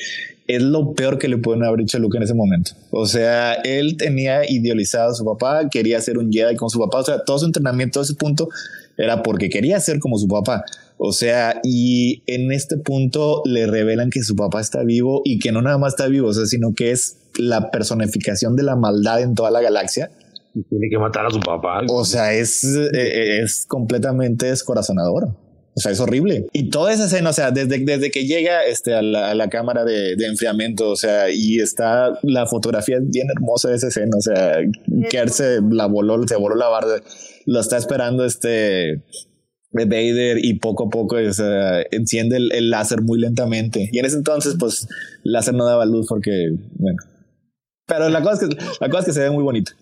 es 0.49 0.63
lo 0.63 0.95
peor 0.95 1.19
que 1.19 1.29
le 1.29 1.39
pueden 1.39 1.63
haber 1.63 1.81
dicho 1.81 1.97
a 1.97 2.01
Luke 2.01 2.17
en 2.17 2.25
ese 2.25 2.35
momento. 2.35 2.73
O 2.91 3.07
sea, 3.07 3.55
él 3.55 3.97
tenía 3.97 4.43
idealizado 4.51 5.11
a 5.11 5.15
su 5.15 5.25
papá, 5.25 5.69
quería 5.71 6.01
ser 6.01 6.19
un 6.19 6.33
Jedi 6.33 6.57
con 6.57 6.71
su 6.71 6.81
papá, 6.81 6.99
o 6.99 7.05
sea, 7.05 7.25
todo 7.25 7.39
su 7.39 7.47
entrenamiento 7.47 8.01
a 8.01 8.03
ese 8.03 8.15
punto 8.15 8.49
era 8.97 9.23
porque 9.23 9.49
quería 9.49 9.79
ser 9.79 10.01
como 10.01 10.19
su 10.19 10.27
papá. 10.27 10.65
O 10.99 11.13
sea, 11.13 11.61
y 11.63 12.23
en 12.27 12.53
este 12.53 12.79
punto 12.79 13.43
le 13.45 13.67
revelan 13.67 14.11
que 14.11 14.23
su 14.23 14.35
papá 14.35 14.61
está 14.61 14.83
vivo 14.83 15.21
y 15.25 15.39
que 15.39 15.53
no 15.53 15.61
nada 15.61 15.79
más 15.79 15.93
está 15.93 16.09
vivo, 16.09 16.29
o 16.29 16.35
sea, 16.35 16.47
sino 16.47 16.75
que 16.75 16.91
es 16.91 17.19
la 17.39 17.71
personificación 17.71 18.57
de 18.57 18.63
la 18.63 18.77
maldad 18.77 19.21
en 19.21 19.35
toda 19.35 19.51
la 19.51 19.61
galaxia. 19.61 20.11
Y 20.55 20.63
tiene 20.63 20.89
que 20.91 20.99
matar 20.99 21.27
a 21.27 21.31
su 21.31 21.41
papá. 21.41 21.83
O 21.91 22.05
sea, 22.05 22.33
es, 22.33 22.65
eh, 22.65 23.43
es 23.43 23.67
completamente 23.67 24.47
descorazonador. 24.47 25.29
O 25.77 25.81
sea, 25.81 25.93
es 25.93 26.01
horrible. 26.01 26.47
Y 26.55 26.71
toda 26.71 26.91
esa 26.91 27.05
escena, 27.05 27.29
o 27.29 27.33
sea, 27.35 27.51
desde, 27.51 27.85
desde 27.85 28.11
que 28.11 28.25
llega 28.25 28.65
este, 28.65 28.95
a, 28.95 29.03
la, 29.03 29.49
cámara 29.51 29.85
de, 29.85 30.17
de, 30.17 30.27
enfriamiento, 30.27 30.89
o 30.89 30.97
sea, 30.97 31.29
y 31.31 31.59
está 31.59 32.19
la 32.23 32.47
fotografía 32.47 32.97
bien 33.03 33.27
hermosa 33.37 33.69
de 33.69 33.77
esa 33.77 33.89
escena, 33.89 34.17
o 34.17 34.23
sea, 34.23 34.57
que 35.11 35.29
se 35.29 35.61
la 35.71 35.85
voló, 35.85 36.27
se 36.27 36.37
voló 36.37 36.55
la 36.55 36.69
barra, 36.69 37.03
lo 37.45 37.61
está 37.61 37.77
esperando 37.77 38.25
este 38.25 39.03
Vader 39.73 40.39
y 40.43 40.59
poco 40.59 40.87
a 40.87 40.89
poco 40.89 41.17
enciende 41.19 42.37
el, 42.37 42.71
láser 42.71 43.03
muy 43.03 43.21
lentamente. 43.21 43.89
Y 43.93 43.99
en 43.99 44.07
ese 44.07 44.17
entonces, 44.17 44.57
pues, 44.59 44.89
el 45.25 45.33
láser 45.33 45.55
no 45.55 45.67
daba 45.67 45.85
luz 45.87 46.07
porque, 46.09 46.31
bueno. 46.79 46.99
Pero 47.87 48.09
la 48.09 48.23
cosa 48.23 48.47
es 48.47 48.55
que, 48.55 48.65
la 48.81 48.89
cosa 48.89 49.01
es 49.01 49.05
que 49.07 49.13
se 49.13 49.21
ve 49.21 49.31
muy 49.31 49.45
bonito. 49.45 49.73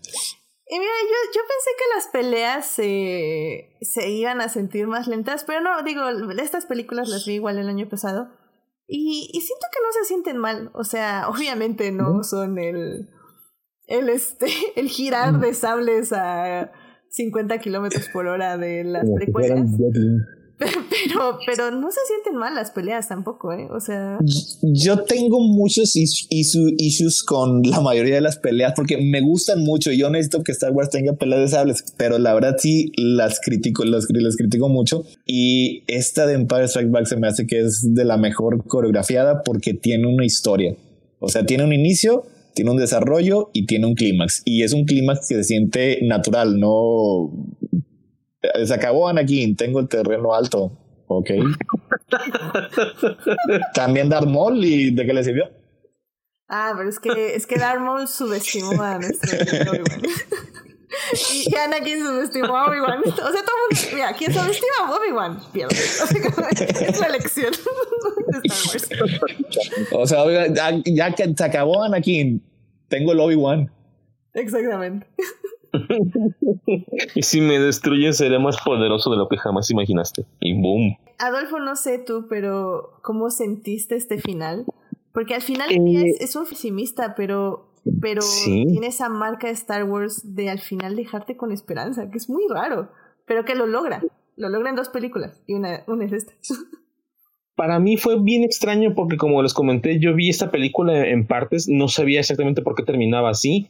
Y 0.66 0.78
mira, 0.78 0.92
yo, 1.02 1.32
yo 1.34 1.40
pensé 1.42 1.70
que 1.78 1.94
las 1.94 2.08
peleas 2.08 2.66
se, 2.66 3.76
se 3.82 4.10
iban 4.10 4.40
a 4.40 4.48
sentir 4.48 4.86
más 4.86 5.06
lentas, 5.06 5.44
pero 5.44 5.60
no, 5.60 5.82
digo, 5.82 6.02
estas 6.38 6.66
películas 6.66 7.08
las 7.08 7.26
vi 7.26 7.34
igual 7.34 7.58
el 7.58 7.68
año 7.68 7.88
pasado. 7.88 8.28
Y, 8.86 9.30
y 9.32 9.40
siento 9.40 9.66
que 9.72 9.80
no 9.82 9.92
se 9.92 10.08
sienten 10.08 10.38
mal. 10.38 10.70
O 10.74 10.84
sea, 10.84 11.28
obviamente 11.34 11.92
no 11.92 12.22
son 12.24 12.58
el, 12.58 13.08
el, 13.86 14.08
este, 14.08 14.48
el 14.76 14.88
girar 14.88 15.38
de 15.40 15.54
sables 15.54 16.12
a 16.12 16.72
50 17.14 17.58
kilómetros 17.58 18.08
por 18.12 18.26
hora 18.26 18.58
de 18.58 18.82
las 18.82 19.08
precuelas. 19.14 19.70
Pero, 20.56 21.36
pero 21.44 21.70
no 21.72 21.90
se 21.90 21.98
sienten 22.06 22.36
mal 22.36 22.54
las 22.54 22.70
peleas 22.70 23.08
tampoco, 23.08 23.52
¿eh? 23.52 23.66
O 23.72 23.80
sea. 23.80 24.18
Yo 24.62 25.02
tengo 25.02 25.40
muchos 25.40 25.96
issues 25.96 27.24
con 27.24 27.62
la 27.62 27.80
mayoría 27.80 28.14
de 28.14 28.20
las 28.20 28.38
peleas 28.38 28.72
porque 28.76 28.96
me 28.96 29.20
gustan 29.20 29.64
mucho. 29.64 29.90
Yo 29.90 30.10
necesito 30.10 30.44
que 30.44 30.52
Star 30.52 30.70
Wars 30.70 30.90
tenga 30.90 31.14
peleas 31.14 31.40
de 31.40 31.48
sables, 31.48 31.84
pero 31.96 32.20
la 32.20 32.32
verdad 32.34 32.54
sí 32.56 32.92
las 32.96 33.40
critico, 33.40 33.84
las, 33.84 34.06
las 34.08 34.36
critico 34.36 34.68
mucho. 34.68 35.02
Y 35.26 35.82
esta 35.88 36.24
de 36.24 36.34
Empire 36.34 36.68
Strike 36.68 36.90
Back 36.90 37.06
se 37.06 37.16
me 37.16 37.26
hace 37.26 37.48
que 37.48 37.58
es 37.58 37.92
de 37.92 38.04
la 38.04 38.16
mejor 38.16 38.64
coreografiada 38.64 39.42
porque 39.42 39.74
tiene 39.74 40.06
una 40.06 40.24
historia. 40.24 40.76
O 41.18 41.28
sea, 41.28 41.44
tiene 41.44 41.64
un 41.64 41.72
inicio, 41.72 42.26
tiene 42.54 42.70
un 42.70 42.76
desarrollo 42.76 43.50
y 43.52 43.66
tiene 43.66 43.86
un 43.86 43.94
clímax. 43.94 44.42
Y 44.44 44.62
es 44.62 44.72
un 44.72 44.84
clímax 44.84 45.28
que 45.28 45.34
se 45.36 45.44
siente 45.44 45.98
natural, 46.02 46.58
no... 46.58 47.30
Se 48.64 48.74
acabó 48.74 49.08
Anakin, 49.08 49.56
tengo 49.56 49.80
el 49.80 49.88
terreno 49.88 50.34
alto. 50.34 50.78
Ok. 51.06 51.30
También 53.74 54.08
Darth 54.08 54.28
Maul 54.28 54.64
y 54.64 54.94
de 54.94 55.06
qué 55.06 55.14
le 55.14 55.24
sirvió. 55.24 55.44
Ah, 56.48 56.74
pero 56.76 56.88
es 56.88 56.98
que, 56.98 57.34
es 57.34 57.46
que 57.46 57.58
Darth 57.58 57.80
Maul 57.80 58.06
subestimó 58.06 58.80
a 58.82 58.98
nuestro 58.98 59.30
y 61.32 61.54
Anakin 61.56 62.04
subestimó 62.04 62.56
a 62.56 62.68
Obi-Wan. 62.68 63.00
O 63.00 63.04
sea, 63.04 63.14
todo 63.14 63.56
mundo, 63.70 63.80
mira, 63.94 64.12
quien 64.14 64.32
subestima 64.32 64.86
a 64.86 64.94
Obi-Wan 64.94 65.40
pierde. 65.52 65.74
es 65.76 67.00
la 67.00 67.06
elección 67.06 67.52
de 68.42 68.48
Star 68.48 69.02
Wars. 69.02 69.48
O 69.92 70.06
sea, 70.06 70.24
ya, 70.48 70.82
ya 70.84 71.12
que 71.12 71.34
se 71.34 71.44
acabó 71.44 71.82
Anakin, 71.82 72.42
tengo 72.88 73.12
el 73.12 73.20
Obi-Wan. 73.20 73.70
Exactamente. 74.34 75.06
y 77.14 77.22
si 77.22 77.40
me 77.40 77.58
destruyen 77.58 78.14
seré 78.14 78.38
más 78.38 78.56
poderoso 78.62 79.10
de 79.10 79.16
lo 79.16 79.28
que 79.28 79.36
jamás 79.36 79.70
imaginaste. 79.70 80.24
Y 80.40 80.54
boom. 80.60 80.96
Adolfo, 81.18 81.58
no 81.58 81.76
sé 81.76 81.98
tú, 81.98 82.26
pero 82.28 82.98
¿cómo 83.02 83.30
sentiste 83.30 83.96
este 83.96 84.18
final? 84.18 84.66
Porque 85.12 85.34
al 85.34 85.42
final 85.42 85.70
eh, 85.70 86.16
es, 86.18 86.34
un 86.34 86.44
pesimista, 86.44 87.14
pero 87.14 87.68
pero 88.00 88.22
tiene 88.44 88.86
esa 88.86 89.08
marca 89.08 89.46
de 89.46 89.52
Star 89.52 89.84
Wars 89.84 90.34
de 90.34 90.50
al 90.50 90.60
final 90.60 90.96
dejarte 90.96 91.36
con 91.36 91.52
esperanza, 91.52 92.10
que 92.10 92.18
es 92.18 92.28
muy 92.28 92.44
raro, 92.48 92.90
pero 93.26 93.44
que 93.44 93.54
lo 93.54 93.66
logra. 93.66 94.02
Lo 94.36 94.48
logra 94.48 94.70
en 94.70 94.76
dos 94.76 94.88
películas 94.88 95.42
y 95.46 95.54
una, 95.54 95.84
una 95.86 96.04
es 96.06 96.12
esta. 96.12 96.32
Para 97.56 97.78
mí 97.78 97.96
fue 97.96 98.20
bien 98.20 98.42
extraño 98.42 98.94
porque 98.94 99.16
como 99.16 99.40
les 99.42 99.54
comenté, 99.54 100.00
yo 100.00 100.14
vi 100.14 100.28
esta 100.28 100.50
película 100.50 101.06
en 101.06 101.26
partes, 101.26 101.68
no 101.68 101.86
sabía 101.86 102.20
exactamente 102.20 102.62
por 102.62 102.74
qué 102.74 102.82
terminaba 102.82 103.30
así. 103.30 103.68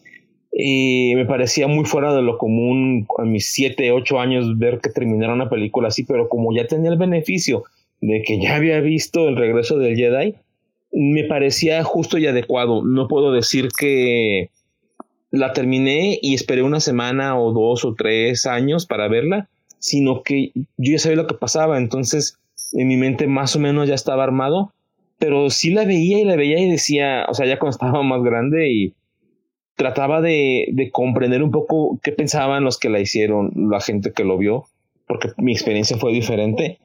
Y 0.56 1.12
me 1.16 1.26
parecía 1.26 1.66
muy 1.66 1.84
fuera 1.84 2.14
de 2.14 2.22
lo 2.22 2.38
común 2.38 3.06
a 3.18 3.24
mis 3.24 3.50
7, 3.52 3.90
8 3.90 4.20
años 4.20 4.56
ver 4.56 4.80
que 4.80 4.88
terminara 4.88 5.34
una 5.34 5.50
película 5.50 5.88
así, 5.88 6.04
pero 6.04 6.28
como 6.28 6.54
ya 6.54 6.66
tenía 6.66 6.90
el 6.90 6.96
beneficio 6.96 7.64
de 8.00 8.22
que 8.24 8.40
ya 8.40 8.54
había 8.56 8.80
visto 8.80 9.28
el 9.28 9.36
regreso 9.36 9.78
del 9.78 9.96
Jedi, 9.96 10.36
me 10.94 11.24
parecía 11.24 11.82
justo 11.82 12.18
y 12.18 12.26
adecuado. 12.26 12.84
No 12.84 13.08
puedo 13.08 13.32
decir 13.32 13.68
que 13.76 14.50
la 15.30 15.52
terminé 15.52 16.18
y 16.22 16.34
esperé 16.34 16.62
una 16.62 16.80
semana 16.80 17.38
o 17.38 17.52
dos 17.52 17.84
o 17.84 17.94
tres 17.94 18.46
años 18.46 18.86
para 18.86 19.08
verla, 19.08 19.48
sino 19.78 20.22
que 20.22 20.52
yo 20.54 20.92
ya 20.92 20.98
sabía 20.98 21.16
lo 21.16 21.26
que 21.26 21.34
pasaba, 21.34 21.76
entonces 21.78 22.38
en 22.72 22.86
mi 22.86 22.96
mente 22.96 23.26
más 23.26 23.56
o 23.56 23.58
menos 23.58 23.88
ya 23.88 23.94
estaba 23.94 24.22
armado, 24.22 24.72
pero 25.18 25.50
sí 25.50 25.70
la 25.70 25.84
veía 25.84 26.20
y 26.20 26.24
la 26.24 26.36
veía 26.36 26.60
y 26.60 26.70
decía, 26.70 27.26
o 27.28 27.34
sea, 27.34 27.46
ya 27.46 27.58
cuando 27.58 27.76
estaba 27.76 28.02
más 28.04 28.22
grande 28.22 28.70
y 28.70 28.94
trataba 29.74 30.20
de, 30.20 30.68
de 30.72 30.90
comprender 30.92 31.42
un 31.42 31.50
poco 31.50 31.98
qué 32.00 32.12
pensaban 32.12 32.62
los 32.62 32.78
que 32.78 32.88
la 32.88 33.00
hicieron, 33.00 33.50
la 33.56 33.80
gente 33.80 34.12
que 34.12 34.22
lo 34.22 34.38
vio, 34.38 34.66
porque 35.08 35.30
mi 35.38 35.52
experiencia 35.52 35.96
fue 35.96 36.12
diferente, 36.12 36.78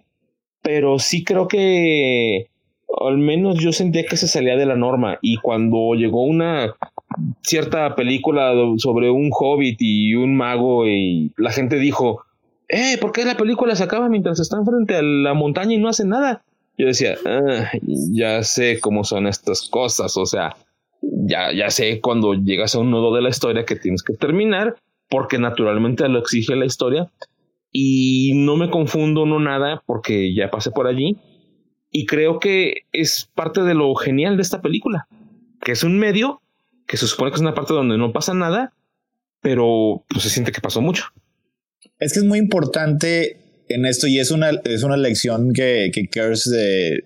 pero 0.64 0.98
sí 0.98 1.24
creo 1.24 1.48
que 1.48 2.48
al 3.00 3.18
menos 3.18 3.60
yo 3.60 3.72
sentía 3.72 4.04
que 4.06 4.18
se 4.18 4.28
salía 4.28 4.56
de 4.56 4.66
la 4.66 4.76
norma 4.76 5.18
y 5.22 5.38
cuando 5.38 5.94
llegó 5.96 6.24
una 6.24 6.76
cierta 7.42 7.96
película 7.96 8.54
sobre 8.78 9.10
un 9.10 9.30
hobbit 9.32 9.78
y 9.80 10.16
un 10.16 10.36
mago 10.36 10.88
y 10.88 11.32
la 11.38 11.52
gente 11.52 11.78
dijo, 11.78 12.24
eh, 12.68 12.98
¿por 13.00 13.12
qué 13.12 13.26
la 13.26 13.38
película 13.38 13.76
se 13.76 13.84
acaba 13.84 14.10
mientras 14.10 14.40
están 14.40 14.66
frente 14.66 14.96
a 14.96 15.02
la 15.02 15.34
montaña 15.34 15.74
y 15.74 15.78
no 15.78 15.90
hacen 15.90 16.10
nada? 16.10 16.44
Yo 16.78 16.88
decía, 16.88 17.18
ah, 17.26 17.72
ya 17.82 18.44
sé 18.44 18.80
cómo 18.80 19.04
son 19.04 19.28
estas 19.28 19.68
cosas, 19.70 20.16
o 20.16 20.26
sea, 20.26 20.56
ya, 21.02 21.52
ya 21.54 21.70
sé 21.70 22.00
cuando 22.00 22.34
llegas 22.34 22.76
a 22.76 22.80
un 22.80 22.92
nudo 22.92 23.14
de 23.14 23.22
la 23.22 23.30
historia 23.30 23.66
que 23.66 23.76
tienes 23.76 24.02
que 24.02 24.14
terminar, 24.14 24.76
porque 25.10 25.40
naturalmente 25.40 26.08
lo 26.08 26.20
exige 26.20 26.56
la 26.56 26.66
historia, 26.66 27.10
y 27.72 28.32
no 28.36 28.56
me 28.56 28.70
confundo, 28.70 29.26
no 29.26 29.40
nada, 29.40 29.84
porque 29.86 30.34
ya 30.34 30.50
pasé 30.50 30.72
por 30.72 30.88
allí, 30.88 31.18
y 31.92 32.06
creo 32.06 32.40
que 32.40 32.86
es 32.92 33.30
parte 33.34 33.62
de 33.62 33.74
lo 33.74 33.94
genial 33.96 34.38
de 34.38 34.44
esta 34.44 34.62
película, 34.62 35.08
que 35.62 35.72
es 35.72 35.84
un 35.84 35.98
medio 35.98 36.42
que 36.88 36.98
se 36.98 37.08
supone 37.08 37.32
que 37.32 37.36
es 37.36 37.42
una 37.42 37.54
parte 37.54 37.74
donde 37.74 37.98
no 37.98 38.12
pasa 38.12 38.34
nada, 38.34 38.74
pero 39.42 40.04
pues, 40.10 40.24
se 40.24 40.30
siente 40.30 40.52
que 40.52 40.62
pasó 40.62 40.82
mucho. 40.82 41.06
Es 42.00 42.14
que 42.14 42.20
es 42.20 42.26
muy 42.26 42.40
importante 42.40 43.38
en 43.70 43.86
esto 43.86 44.08
y 44.08 44.20
es 44.20 44.32
una, 44.32 44.50
es 44.64 44.84
una 44.84 44.98
lección 44.98 45.54
que, 45.54 45.92
que 45.94 46.10
Kurz 46.10 46.50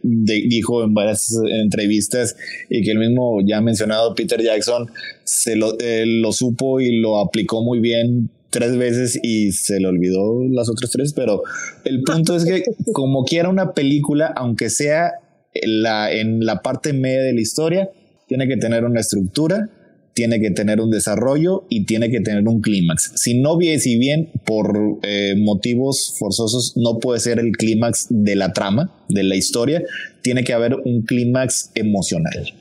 dijo 0.01 0.83
en 0.83 0.93
varias 0.93 1.37
entrevistas 1.61 2.37
y 2.69 2.81
que 2.83 2.91
el 2.91 2.99
mismo 2.99 3.39
ya 3.45 3.59
mencionado 3.59 4.15
Peter 4.15 4.41
Jackson 4.41 4.89
se 5.25 5.57
lo, 5.57 5.77
eh, 5.79 6.05
lo 6.05 6.31
supo 6.31 6.79
y 6.79 7.01
lo 7.01 7.19
aplicó 7.19 7.61
muy 7.63 7.79
bien 7.79 8.29
tres 8.53 8.77
veces 8.77 9.19
y 9.21 9.51
se 9.51 9.79
le 9.79 9.87
olvidó 9.87 10.43
las 10.49 10.69
otras 10.69 10.91
tres, 10.91 11.13
pero 11.13 11.41
el 11.83 12.03
punto 12.03 12.35
es 12.35 12.45
que 12.45 12.63
como 12.93 13.25
quiera 13.25 13.49
una 13.49 13.73
película, 13.73 14.31
aunque 14.35 14.69
sea 14.69 15.11
la, 15.63 16.11
en 16.13 16.45
la 16.45 16.61
parte 16.61 16.93
media 16.93 17.23
de 17.23 17.33
la 17.33 17.41
historia, 17.41 17.89
tiene 18.27 18.47
que 18.47 18.57
tener 18.57 18.85
una 18.85 19.01
estructura, 19.01 19.69
tiene 20.13 20.39
que 20.39 20.51
tener 20.51 20.79
un 20.79 20.91
desarrollo 20.91 21.65
y 21.69 21.85
tiene 21.85 22.11
que 22.11 22.21
tener 22.21 22.47
un 22.47 22.61
clímax. 22.61 23.13
Si 23.15 23.41
no 23.41 23.57
bien, 23.57 23.79
si 23.79 23.97
bien 23.97 24.31
por 24.45 24.99
eh, 25.01 25.33
motivos 25.35 26.15
forzosos 26.19 26.77
no 26.77 26.99
puede 26.99 27.19
ser 27.19 27.39
el 27.39 27.51
clímax 27.53 28.07
de 28.09 28.35
la 28.35 28.53
trama, 28.53 28.95
de 29.09 29.23
la 29.23 29.35
historia, 29.35 29.83
tiene 30.21 30.43
que 30.43 30.53
haber 30.53 30.75
un 30.75 31.01
clímax 31.01 31.71
emocional. 31.73 32.53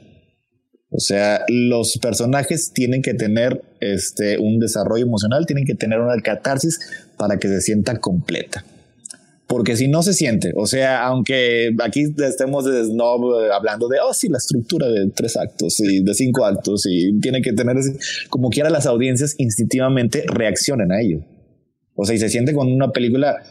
O 0.89 1.01
sea, 1.01 1.44
los 1.48 1.98
personajes 1.98 2.73
tienen 2.74 3.02
que 3.02 3.14
tener 3.14 3.62
este, 3.83 4.39
un 4.39 4.59
desarrollo 4.59 5.05
emocional, 5.05 5.47
tienen 5.47 5.65
que 5.65 5.75
tener 5.75 6.01
una 6.01 6.21
catarsis 6.23 6.81
para 7.17 7.39
que 7.39 7.49
se 7.49 7.61
sienta 7.61 7.99
completa. 7.99 8.65
Porque 9.47 9.77
si 9.77 9.89
no 9.89 10.03
se 10.03 10.15
siente, 10.15 10.53
o 10.57 10.67
sea, 10.67 11.05
aunque 11.05 11.75
aquí 11.85 12.05
estemos 12.25 12.65
de 12.65 12.85
snob 12.85 13.43
eh, 13.43 13.49
hablando 13.53 13.87
de, 13.89 13.99
oh, 14.01 14.15
sí, 14.15 14.29
la 14.29 14.39
estructura 14.39 14.89
de 14.89 15.11
tres 15.15 15.37
actos 15.37 15.79
y 15.81 16.03
de 16.03 16.15
cinco 16.15 16.47
actos 16.47 16.87
y 16.89 17.19
tiene 17.21 17.43
que 17.43 17.53
tener, 17.53 17.77
como 18.31 18.49
quiera 18.49 18.71
las 18.71 18.87
audiencias 18.87 19.35
instintivamente 19.37 20.25
reaccionan 20.27 20.91
a 20.91 21.03
ello. 21.03 21.19
O 21.95 22.07
sea, 22.07 22.15
y 22.15 22.19
se 22.19 22.31
siente 22.31 22.55
con 22.55 22.73
una 22.73 22.93
película, 22.93 23.43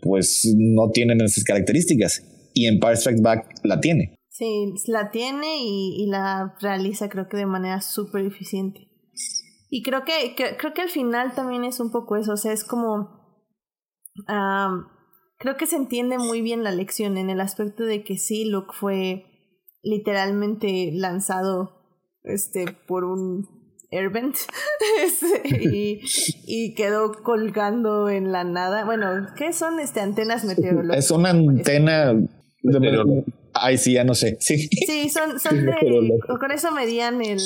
pues 0.00 0.54
no 0.56 0.90
tienen 0.90 1.20
esas 1.20 1.44
características. 1.44 2.22
Y 2.54 2.66
Empire 2.66 2.96
Strikes 2.96 3.20
Back 3.20 3.60
la 3.64 3.80
tiene. 3.80 4.16
Sí, 4.30 4.74
la 4.88 5.10
tiene 5.10 5.58
y, 5.62 6.06
la 6.08 6.54
realiza 6.60 7.08
creo 7.08 7.26
que 7.26 7.38
de 7.38 7.46
manera 7.46 7.80
súper 7.80 8.26
eficiente. 8.26 8.85
Y 9.68 9.82
creo 9.82 10.04
que, 10.04 10.34
creo 10.36 10.74
que 10.74 10.82
al 10.82 10.88
final 10.88 11.34
también 11.34 11.64
es 11.64 11.80
un 11.80 11.90
poco 11.90 12.16
eso, 12.16 12.32
o 12.32 12.36
sea, 12.36 12.52
es 12.52 12.64
como... 12.64 13.44
creo 15.38 15.56
que 15.56 15.66
se 15.66 15.76
entiende 15.76 16.18
muy 16.18 16.40
bien 16.40 16.62
la 16.62 16.70
lección 16.70 17.16
en 17.16 17.30
el 17.30 17.40
aspecto 17.40 17.84
de 17.84 18.04
que 18.04 18.16
sí, 18.18 18.44
Luke 18.44 18.72
fue 18.72 19.24
literalmente 19.82 20.90
lanzado 20.92 21.72
este, 22.22 22.66
por 22.86 23.04
un 23.04 23.46
airbend 23.90 24.34
este, 25.04 25.42
y, 25.62 26.00
y, 26.46 26.74
quedó 26.74 27.12
colgando 27.22 28.08
en 28.08 28.32
la 28.32 28.44
nada. 28.44 28.84
Bueno, 28.84 29.08
¿qué 29.36 29.52
son 29.52 29.78
este, 29.80 30.00
antenas 30.00 30.44
meteorológicas? 30.44 31.04
Es 31.04 31.10
una 31.10 31.30
antena... 31.30 32.14
De, 32.62 33.24
Ay, 33.60 33.78
sí, 33.78 33.94
ya 33.94 34.04
no 34.04 34.14
sé. 34.14 34.36
Sí, 34.40 34.68
sí 34.86 35.08
son, 35.08 35.38
son 35.40 35.64
de. 35.64 35.72
Con 36.40 36.50
eso 36.50 36.70
medían 36.72 37.22
el, 37.22 37.40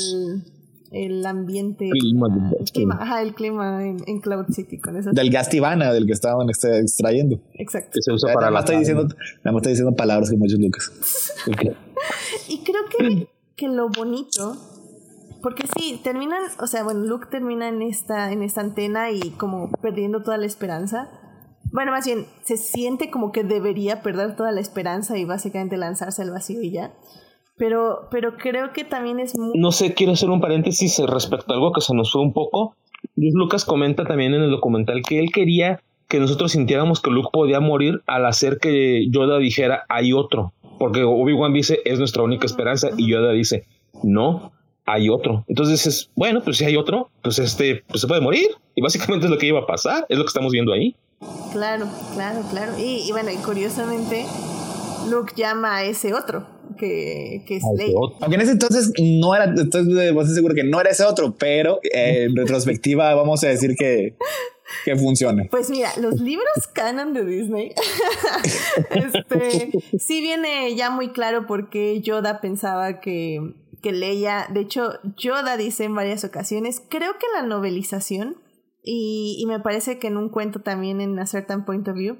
el 0.90 1.24
ambiente. 1.24 1.88
Clima, 1.90 2.26
el 2.58 2.70
clima, 2.70 2.98
ajá, 3.00 3.22
el 3.22 3.34
clima 3.34 3.86
en, 3.86 4.20
Cloud 4.20 4.46
City. 4.50 4.78
Con 4.78 4.96
eso. 4.96 5.10
Del 5.12 5.30
gas 5.30 5.48
tibana 5.48 5.92
del 5.92 6.06
que 6.06 6.12
estaban 6.12 6.48
extrayendo. 6.48 7.40
Exacto. 7.54 7.90
Que 7.94 8.02
se 8.02 8.12
usa 8.12 8.32
para 8.34 8.50
la. 8.50 8.60
Estoy 8.60 8.78
diciendo, 8.78 9.04
nada 9.04 9.52
más 9.52 9.56
estoy 9.56 9.72
diciendo 9.72 9.94
palabras 9.94 10.30
que 10.30 10.36
muchos 10.36 10.58
Lucas. 10.58 10.92
y 12.48 12.58
creo 12.58 12.82
que, 12.96 13.28
que 13.56 13.68
lo 13.68 13.88
bonito. 13.88 14.56
Porque 15.42 15.64
sí, 15.78 15.98
terminan, 16.04 16.42
o 16.60 16.66
sea, 16.66 16.82
bueno, 16.82 17.00
Luke 17.00 17.28
termina 17.30 17.68
en 17.68 17.80
esta, 17.80 18.30
en 18.30 18.42
esta 18.42 18.60
antena 18.60 19.10
y 19.10 19.30
como 19.30 19.70
perdiendo 19.80 20.22
toda 20.22 20.36
la 20.36 20.44
esperanza. 20.44 21.08
Bueno, 21.72 21.92
más 21.92 22.04
bien, 22.04 22.26
se 22.42 22.58
siente 22.58 23.10
como 23.10 23.32
que 23.32 23.42
debería 23.42 24.02
perder 24.02 24.36
toda 24.36 24.52
la 24.52 24.60
esperanza 24.60 25.16
y 25.16 25.24
básicamente 25.24 25.78
lanzarse 25.78 26.20
al 26.20 26.30
vacío 26.30 26.60
y 26.60 26.72
ya. 26.72 26.92
Pero, 27.60 28.08
pero 28.10 28.38
creo 28.38 28.72
que 28.72 28.84
también 28.84 29.20
es 29.20 29.38
muy... 29.38 29.52
No 29.54 29.70
sé, 29.70 29.92
quiero 29.92 30.14
hacer 30.14 30.30
un 30.30 30.40
paréntesis 30.40 30.98
respecto 31.06 31.52
a 31.52 31.56
algo 31.56 31.72
que 31.72 31.82
se 31.82 31.94
nos 31.94 32.10
fue 32.10 32.22
un 32.22 32.32
poco. 32.32 32.74
Lucas 33.14 33.66
comenta 33.66 34.04
también 34.04 34.32
en 34.32 34.42
el 34.42 34.50
documental 34.50 35.02
que 35.06 35.20
él 35.20 35.30
quería 35.30 35.82
que 36.08 36.18
nosotros 36.18 36.52
sintiéramos 36.52 37.00
que 37.00 37.10
Luke 37.10 37.28
podía 37.32 37.60
morir 37.60 38.02
al 38.06 38.24
hacer 38.24 38.58
que 38.58 39.06
Yoda 39.10 39.38
dijera 39.38 39.84
hay 39.90 40.14
otro. 40.14 40.54
Porque 40.78 41.04
Obi-Wan 41.04 41.52
dice 41.52 41.80
es 41.84 41.98
nuestra 41.98 42.22
única 42.22 42.46
esperanza 42.46 42.88
y 42.96 43.10
Yoda 43.10 43.32
dice 43.32 43.66
no, 44.02 44.52
hay 44.86 45.10
otro. 45.10 45.44
Entonces 45.46 45.86
es 45.86 46.10
bueno, 46.16 46.40
pues 46.42 46.56
si 46.56 46.64
hay 46.64 46.76
otro, 46.76 47.10
pues 47.22 47.38
este 47.38 47.84
pues 47.88 48.00
se 48.00 48.08
puede 48.08 48.22
morir. 48.22 48.48
Y 48.74 48.80
básicamente 48.80 49.26
es 49.26 49.30
lo 49.30 49.36
que 49.36 49.46
iba 49.46 49.60
a 49.60 49.66
pasar, 49.66 50.06
es 50.08 50.16
lo 50.16 50.24
que 50.24 50.28
estamos 50.28 50.50
viendo 50.50 50.72
ahí. 50.72 50.96
Claro, 51.52 51.86
claro, 52.14 52.40
claro. 52.50 52.72
Y, 52.78 53.10
bueno, 53.12 53.30
y 53.30 53.36
curiosamente, 53.36 54.24
Luke 55.10 55.34
llama 55.36 55.76
a 55.76 55.84
ese 55.84 56.14
otro, 56.14 56.46
que, 56.80 57.44
que 57.46 57.56
es 57.56 57.62
Leia. 57.76 57.94
Aunque 58.20 58.34
en 58.34 58.40
ese 58.40 58.52
entonces 58.52 58.92
no 58.98 59.34
era, 59.34 59.44
entonces 59.44 60.12
vos 60.14 60.34
seguro 60.34 60.54
que 60.54 60.64
no 60.64 60.80
era 60.80 60.90
ese 60.90 61.04
otro, 61.04 61.34
pero 61.38 61.78
eh, 61.82 62.24
en 62.24 62.34
retrospectiva 62.34 63.14
vamos 63.14 63.44
a 63.44 63.48
decir 63.48 63.74
que, 63.76 64.16
que 64.84 64.96
funciona. 64.96 65.46
Pues 65.50 65.68
mira, 65.68 65.90
los 66.00 66.20
libros 66.20 66.48
canon 66.72 67.12
de 67.12 67.26
Disney, 67.26 67.74
este, 68.90 69.70
sí 69.98 70.20
viene 70.22 70.74
ya 70.74 70.90
muy 70.90 71.10
claro 71.12 71.46
porque 71.46 72.00
Yoda 72.00 72.40
pensaba 72.40 73.00
que, 73.00 73.40
que 73.82 73.92
Leia, 73.92 74.48
de 74.52 74.60
hecho, 74.60 74.94
Yoda 75.16 75.58
dice 75.58 75.84
en 75.84 75.94
varias 75.94 76.24
ocasiones, 76.24 76.82
creo 76.88 77.12
que 77.18 77.26
la 77.34 77.42
novelización 77.46 78.36
y, 78.82 79.36
y 79.38 79.44
me 79.44 79.60
parece 79.60 79.98
que 79.98 80.06
en 80.06 80.16
un 80.16 80.30
cuento 80.30 80.60
también 80.60 81.02
en 81.02 81.18
A 81.18 81.26
Certain 81.26 81.66
Point 81.66 81.86
of 81.88 81.96
View, 81.96 82.16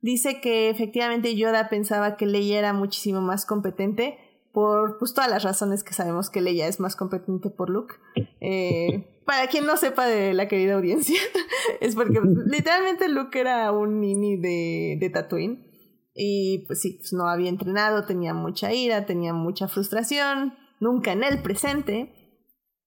dice 0.00 0.40
que 0.40 0.70
efectivamente 0.70 1.36
Yoda 1.36 1.68
pensaba 1.68 2.16
que 2.16 2.26
Leia 2.26 2.58
era 2.58 2.72
muchísimo 2.72 3.20
más 3.20 3.46
competente 3.46 4.18
por 4.52 4.98
pues, 4.98 5.14
todas 5.14 5.30
las 5.30 5.44
razones 5.44 5.84
que 5.84 5.94
sabemos 5.94 6.30
que 6.30 6.40
Leia 6.40 6.66
es 6.66 6.80
más 6.80 6.96
competente 6.96 7.50
por 7.50 7.70
Luke. 7.70 7.94
Eh, 8.40 9.20
para 9.26 9.46
quien 9.46 9.66
no 9.66 9.76
sepa 9.76 10.06
de 10.06 10.34
la 10.34 10.48
querida 10.48 10.74
audiencia, 10.74 11.20
es 11.80 11.94
porque 11.94 12.20
literalmente 12.46 13.08
Luke 13.08 13.38
era 13.38 13.70
un 13.72 14.00
nini 14.00 14.36
de, 14.36 14.96
de 15.00 15.10
Tatooine. 15.10 15.66
Y 16.12 16.64
pues 16.66 16.80
sí, 16.80 16.96
pues, 16.98 17.12
no 17.12 17.28
había 17.28 17.48
entrenado, 17.48 18.04
tenía 18.04 18.34
mucha 18.34 18.72
ira, 18.72 19.06
tenía 19.06 19.32
mucha 19.32 19.68
frustración, 19.68 20.54
nunca 20.80 21.12
en 21.12 21.22
el 21.22 21.40
presente. 21.40 22.12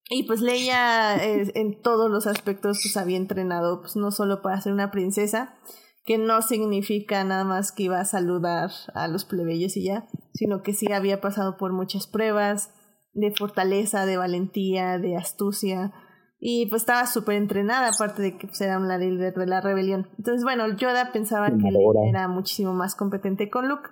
Y 0.09 0.23
pues 0.23 0.41
Leia 0.41 1.15
en 1.23 1.81
todos 1.81 2.11
los 2.11 2.27
aspectos 2.27 2.81
pues 2.83 2.97
había 2.97 3.15
entrenado 3.15 3.79
pues 3.79 3.95
no 3.95 4.11
solo 4.11 4.41
para 4.41 4.59
ser 4.59 4.73
una 4.73 4.91
princesa, 4.91 5.57
que 6.05 6.17
no 6.17 6.41
significa 6.41 7.23
nada 7.23 7.43
más 7.43 7.71
que 7.71 7.83
iba 7.83 7.99
a 7.99 8.05
saludar 8.05 8.71
a 8.93 9.07
los 9.07 9.25
plebeyos 9.25 9.77
y 9.77 9.85
ya, 9.85 10.07
sino 10.33 10.61
que 10.61 10.73
sí 10.73 10.91
había 10.91 11.21
pasado 11.21 11.57
por 11.57 11.71
muchas 11.71 12.07
pruebas 12.07 12.71
de 13.13 13.31
fortaleza, 13.31 14.05
de 14.05 14.17
valentía, 14.17 14.97
de 14.99 15.15
astucia, 15.15 15.93
y 16.39 16.65
pues 16.65 16.81
estaba 16.81 17.07
súper 17.07 17.35
entrenada, 17.35 17.89
aparte 17.89 18.21
de 18.21 18.37
que 18.37 18.47
pues, 18.47 18.59
era 18.59 18.77
una 18.77 18.97
líder 18.97 19.33
de 19.33 19.47
la 19.47 19.61
rebelión. 19.61 20.09
Entonces, 20.17 20.43
bueno, 20.43 20.67
Yoda 20.75 21.13
pensaba 21.13 21.47
que 21.47 22.09
era 22.09 22.27
muchísimo 22.27 22.73
más 22.73 22.95
competente 22.95 23.49
con 23.49 23.69
Luke, 23.69 23.89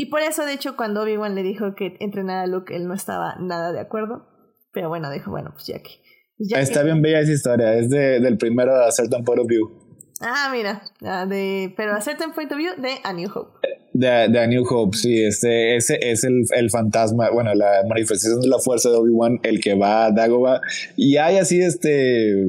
y 0.00 0.06
por 0.06 0.20
eso, 0.20 0.44
de 0.44 0.52
hecho, 0.52 0.76
cuando 0.76 1.02
Obi-Wan 1.02 1.34
le 1.34 1.42
dijo 1.42 1.74
que 1.74 1.96
entrenara 1.98 2.42
a 2.42 2.46
Luke, 2.46 2.72
él 2.72 2.86
no 2.86 2.94
estaba 2.94 3.34
nada 3.40 3.72
de 3.72 3.80
acuerdo. 3.80 4.28
Pero 4.72 4.88
bueno, 4.88 5.10
dijo, 5.10 5.32
bueno, 5.32 5.50
pues 5.52 5.66
ya 5.66 5.82
que. 5.82 5.90
Está 6.38 6.84
bien 6.84 7.02
bella 7.02 7.18
esa 7.18 7.32
historia, 7.32 7.74
es 7.74 7.90
de, 7.90 8.20
del 8.20 8.38
primero 8.38 8.76
A 8.76 8.92
Certain 8.92 9.24
Point 9.24 9.40
of 9.40 9.48
View. 9.48 9.87
Ah, 10.20 10.50
mira, 10.52 10.82
de, 11.26 11.72
pero 11.76 11.94
A 11.94 12.00
Certain 12.00 12.32
Point 12.32 12.50
of 12.50 12.58
View 12.58 12.72
de 12.76 12.96
A 13.04 13.12
New 13.12 13.30
Hope. 13.32 13.50
De, 13.92 14.28
de 14.28 14.38
A 14.38 14.46
New 14.46 14.64
Hope, 14.68 14.96
sí, 14.96 15.22
este, 15.22 15.76
ese 15.76 15.98
es 16.00 16.24
el, 16.24 16.42
el 16.56 16.70
fantasma, 16.70 17.30
bueno, 17.30 17.54
la 17.54 17.84
manifestación 17.88 18.40
de 18.40 18.48
la 18.48 18.58
fuerza 18.58 18.90
de 18.90 18.96
Obi-Wan, 18.96 19.40
el 19.42 19.60
que 19.60 19.74
va 19.74 20.06
a 20.06 20.10
Dagobah. 20.10 20.60
Y 20.96 21.16
hay 21.16 21.36
así, 21.36 21.60
este, 21.60 22.48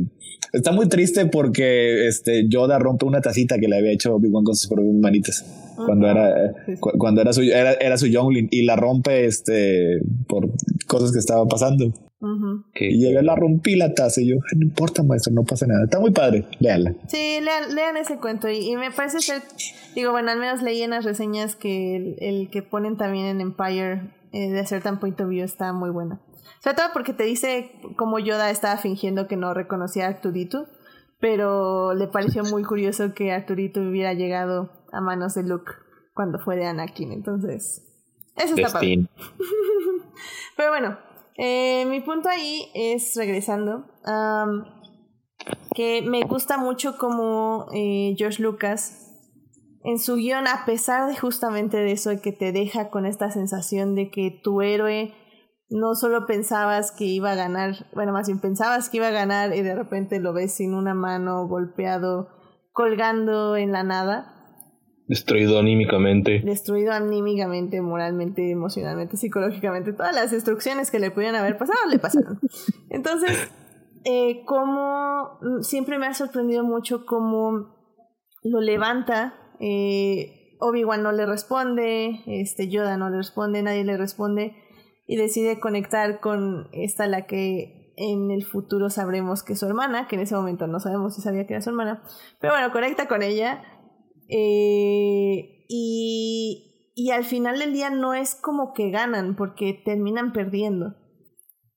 está 0.51 0.71
muy 0.71 0.89
triste 0.89 1.27
porque 1.27 2.07
este 2.07 2.47
Yoda 2.47 2.79
rompe 2.79 3.05
una 3.05 3.21
tacita 3.21 3.57
que 3.59 3.67
le 3.67 3.77
había 3.77 3.91
hecho 3.91 4.15
Obi-Wan 4.15 4.43
con 4.43 4.55
sus 4.55 4.67
propias 4.67 4.95
manitas 4.95 5.45
cuando 5.85 6.09
era 6.09 6.53
cuando 6.97 7.21
era 7.21 7.33
su 7.33 7.41
era, 7.41 7.73
era 7.73 7.97
su 7.97 8.07
youngling 8.07 8.49
y 8.51 8.63
la 8.63 8.75
rompe 8.75 9.25
este 9.25 10.01
por 10.27 10.49
cosas 10.87 11.11
que 11.11 11.19
estaban 11.19 11.47
pasando 11.47 11.93
y 12.75 12.97
llegué, 12.99 13.21
la 13.21 13.35
rompí 13.35 13.75
la 13.75 13.93
taza 13.93 14.21
y 14.21 14.29
yo, 14.29 14.35
no 14.55 14.61
importa, 14.61 15.03
maestro, 15.03 15.33
no 15.33 15.43
pasa 15.43 15.65
nada. 15.67 15.85
Está 15.85 15.99
muy 15.99 16.11
padre, 16.11 16.45
léala. 16.59 16.93
Sí, 17.07 17.39
lean, 17.41 17.97
ese 17.97 18.17
cuento. 18.17 18.49
Y, 18.49 18.75
me 18.75 18.91
parece 18.91 19.19
ser, 19.19 19.41
digo, 19.95 20.11
bueno, 20.11 20.31
al 20.31 20.39
menos 20.39 20.61
leí 20.61 20.81
en 20.81 20.91
las 20.91 21.05
reseñas 21.05 21.55
que 21.55 22.15
el, 22.19 22.49
que 22.49 22.61
ponen 22.61 22.97
también 22.97 23.25
en 23.25 23.41
Empire 23.41 24.11
eh, 24.33 24.49
de 24.49 24.59
hacer 24.59 24.83
tan 24.83 24.99
point 24.99 25.19
of 25.21 25.29
view 25.29 25.45
está 25.45 25.71
muy 25.71 25.89
bueno. 25.89 26.19
Sobre 26.61 26.75
todo 26.75 26.87
porque 26.91 27.13
te 27.13 27.23
dice 27.23 27.71
cómo 27.95 28.19
Yoda 28.19 28.49
estaba 28.49 28.77
fingiendo 28.77 29.27
que 29.27 29.37
no 29.37 29.53
reconocía 29.53 30.05
a 30.05 30.09
Arturito, 30.09 30.67
pero 31.19 31.93
le 31.93 32.07
pareció 32.07 32.43
muy 32.43 32.63
curioso 32.63 33.13
que 33.13 33.31
Arturito 33.31 33.79
hubiera 33.81 34.13
llegado 34.13 34.71
a 34.91 34.99
manos 34.99 35.35
de 35.35 35.43
Luke 35.43 35.71
cuando 36.13 36.37
fue 36.39 36.57
de 36.57 36.65
Anakin. 36.65 37.13
Entonces, 37.13 37.85
eso 38.35 38.55
está 38.55 38.73
padre. 38.73 39.07
pero 40.57 40.69
bueno, 40.69 40.97
Eh, 41.41 41.85
mi 41.85 42.01
punto 42.01 42.27
ahí 42.27 42.69
es, 42.73 43.15
regresando, 43.15 43.85
que 45.73 46.01
me 46.01 46.23
gusta 46.23 46.57
mucho 46.57 46.97
como 46.97 47.67
eh, 47.73 48.13
George 48.17 48.43
Lucas 48.43 49.09
en 49.85 49.99
su 49.99 50.15
guion, 50.15 50.47
a 50.47 50.65
pesar 50.65 51.07
de 51.07 51.15
justamente 51.15 51.77
de 51.77 51.93
eso, 51.93 52.11
que 52.21 52.33
te 52.33 52.51
deja 52.51 52.89
con 52.89 53.05
esta 53.05 53.31
sensación 53.31 53.95
de 53.95 54.11
que 54.11 54.41
tu 54.43 54.61
héroe 54.61 55.13
no 55.69 55.95
solo 55.95 56.25
pensabas 56.25 56.91
que 56.91 57.05
iba 57.05 57.31
a 57.31 57.35
ganar, 57.35 57.87
bueno, 57.93 58.11
más 58.11 58.27
bien 58.27 58.41
pensabas 58.41 58.89
que 58.89 58.97
iba 58.97 59.07
a 59.07 59.11
ganar 59.11 59.55
y 59.55 59.61
de 59.61 59.75
repente 59.75 60.19
lo 60.19 60.33
ves 60.33 60.55
sin 60.55 60.73
una 60.73 60.93
mano, 60.93 61.47
golpeado, 61.47 62.27
colgando 62.73 63.55
en 63.55 63.71
la 63.71 63.83
nada. 63.83 64.38
Destruido 65.09 65.57
anímicamente. 65.57 66.43
Destruido 66.45 66.93
anímicamente, 66.93 67.81
moralmente, 67.81 68.51
emocionalmente, 68.51 69.17
psicológicamente. 69.17 69.91
Todas 69.91 70.13
las 70.13 70.29
destrucciones 70.29 70.91
que 70.91 70.99
le 70.99 71.09
pudieran 71.09 71.35
haber 71.35 71.57
pasado 71.57 71.79
le 71.89 71.97
pasaron. 71.97 72.39
Entonces, 72.91 73.51
eh, 74.05 74.43
como 74.45 75.39
siempre 75.61 75.97
me 75.97 76.05
ha 76.05 76.13
sorprendido 76.13 76.63
mucho 76.63 77.07
cómo 77.07 77.75
lo 78.43 78.61
levanta. 78.61 79.33
Eh, 79.59 80.55
Obi-Wan 80.59 81.01
no 81.01 81.11
le 81.11 81.25
responde, 81.25 82.21
este 82.27 82.69
Yoda 82.69 82.95
no 82.97 83.09
le 83.09 83.17
responde, 83.17 83.63
nadie 83.63 83.83
le 83.83 83.97
responde 83.97 84.55
y 85.07 85.15
decide 85.15 85.59
conectar 85.59 86.19
con 86.19 86.69
esta 86.71 87.07
la 87.07 87.25
que 87.25 87.95
en 87.97 88.29
el 88.29 88.45
futuro 88.45 88.91
sabremos 88.91 89.41
que 89.41 89.53
es 89.53 89.59
su 89.59 89.65
hermana, 89.65 90.07
que 90.07 90.17
en 90.17 90.21
ese 90.21 90.35
momento 90.35 90.67
no 90.67 90.79
sabemos 90.79 91.15
si 91.15 91.21
sabía 91.21 91.47
que 91.47 91.53
era 91.53 91.61
su 91.63 91.71
hermana, 91.71 92.03
pero 92.39 92.53
bueno, 92.53 92.71
conecta 92.71 93.07
con 93.07 93.23
ella 93.23 93.63
eh, 94.29 95.65
y, 95.67 96.93
y 96.95 97.11
al 97.11 97.25
final 97.25 97.59
del 97.59 97.73
día 97.73 97.89
no 97.89 98.13
es 98.13 98.35
como 98.35 98.73
que 98.73 98.91
ganan 98.91 99.35
porque 99.35 99.73
terminan 99.73 100.31
perdiendo, 100.33 100.95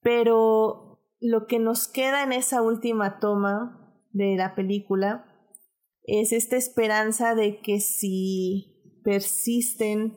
pero 0.00 1.00
lo 1.20 1.46
que 1.46 1.58
nos 1.58 1.88
queda 1.88 2.22
en 2.22 2.32
esa 2.32 2.62
última 2.62 3.18
toma 3.18 3.96
de 4.12 4.36
la 4.36 4.54
película 4.54 5.24
es 6.04 6.32
esta 6.32 6.56
esperanza 6.56 7.34
de 7.34 7.60
que 7.60 7.80
si 7.80 9.00
persisten 9.04 10.14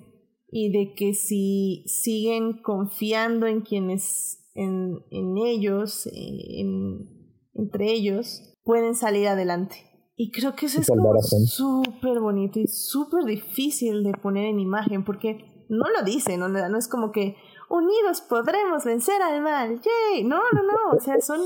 y 0.49 0.71
de 0.71 0.93
que 0.93 1.13
si 1.13 1.83
siguen 1.87 2.61
confiando 2.61 3.45
en 3.45 3.61
quienes, 3.61 4.49
en, 4.53 4.99
en 5.11 5.37
ellos, 5.37 6.07
en, 6.11 7.09
entre 7.53 7.91
ellos, 7.91 8.53
pueden 8.63 8.95
salir 8.95 9.27
adelante. 9.27 9.94
Y 10.15 10.31
creo 10.31 10.55
que 10.55 10.67
eso 10.67 10.79
es 10.79 10.87
súper 10.87 12.19
bonito 12.19 12.59
y 12.59 12.67
súper 12.67 13.25
difícil 13.25 14.03
de 14.03 14.13
poner 14.13 14.45
en 14.45 14.59
imagen 14.59 15.03
porque 15.03 15.65
no 15.69 15.85
lo 15.89 16.05
dicen, 16.05 16.39
¿no? 16.39 16.47
no 16.47 16.77
es 16.77 16.87
como 16.87 17.11
que 17.11 17.35
unidos 17.69 18.21
podremos 18.21 18.85
vencer 18.85 19.21
al 19.21 19.41
mal, 19.41 19.81
¡yay! 19.81 20.23
No, 20.23 20.37
no, 20.37 20.63
no, 20.63 20.97
o 20.97 20.99
sea, 21.01 21.19
son 21.19 21.41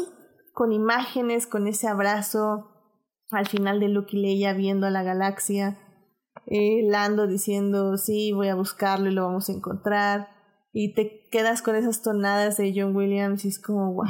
con 0.54 0.72
imágenes, 0.72 1.48
con 1.48 1.68
ese 1.68 1.88
abrazo 1.88 2.68
al 3.32 3.48
final 3.48 3.80
de 3.80 3.90
Luke 3.90 4.16
y 4.16 4.22
Leia 4.22 4.54
viendo 4.54 4.88
a 4.88 4.91
la 4.91 5.04
galaxia 5.04 5.80
eh, 6.46 6.82
Lando 6.84 7.28
diciendo, 7.28 7.98
sí, 7.98 8.32
voy 8.32 8.48
a 8.48 8.56
buscarlo 8.56 9.10
y 9.10 9.14
lo 9.14 9.24
vamos 9.24 9.50
a 9.50 9.54
encontrar. 9.54 10.30
Y 10.74 10.94
te 10.94 11.28
quedas 11.32 11.62
con 11.62 11.76
esas 11.76 12.02
tonadas 12.02 12.58
de 12.58 12.74
John 12.76 12.96
Williams 12.96 13.46
y 13.46 13.50
es 13.50 13.60
como, 13.60 13.94
wow. 13.94 14.06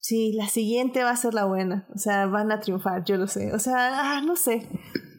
Sí, 0.00 0.32
la 0.32 0.48
siguiente 0.48 1.04
va 1.04 1.10
a 1.10 1.16
ser 1.16 1.34
la 1.34 1.44
buena. 1.44 1.86
O 1.94 1.98
sea, 1.98 2.26
van 2.26 2.50
a 2.52 2.60
triunfar, 2.60 3.04
yo 3.04 3.16
lo 3.16 3.26
sé. 3.26 3.52
O 3.52 3.58
sea, 3.58 4.16
ah, 4.16 4.22
no 4.22 4.36
sé. 4.36 4.66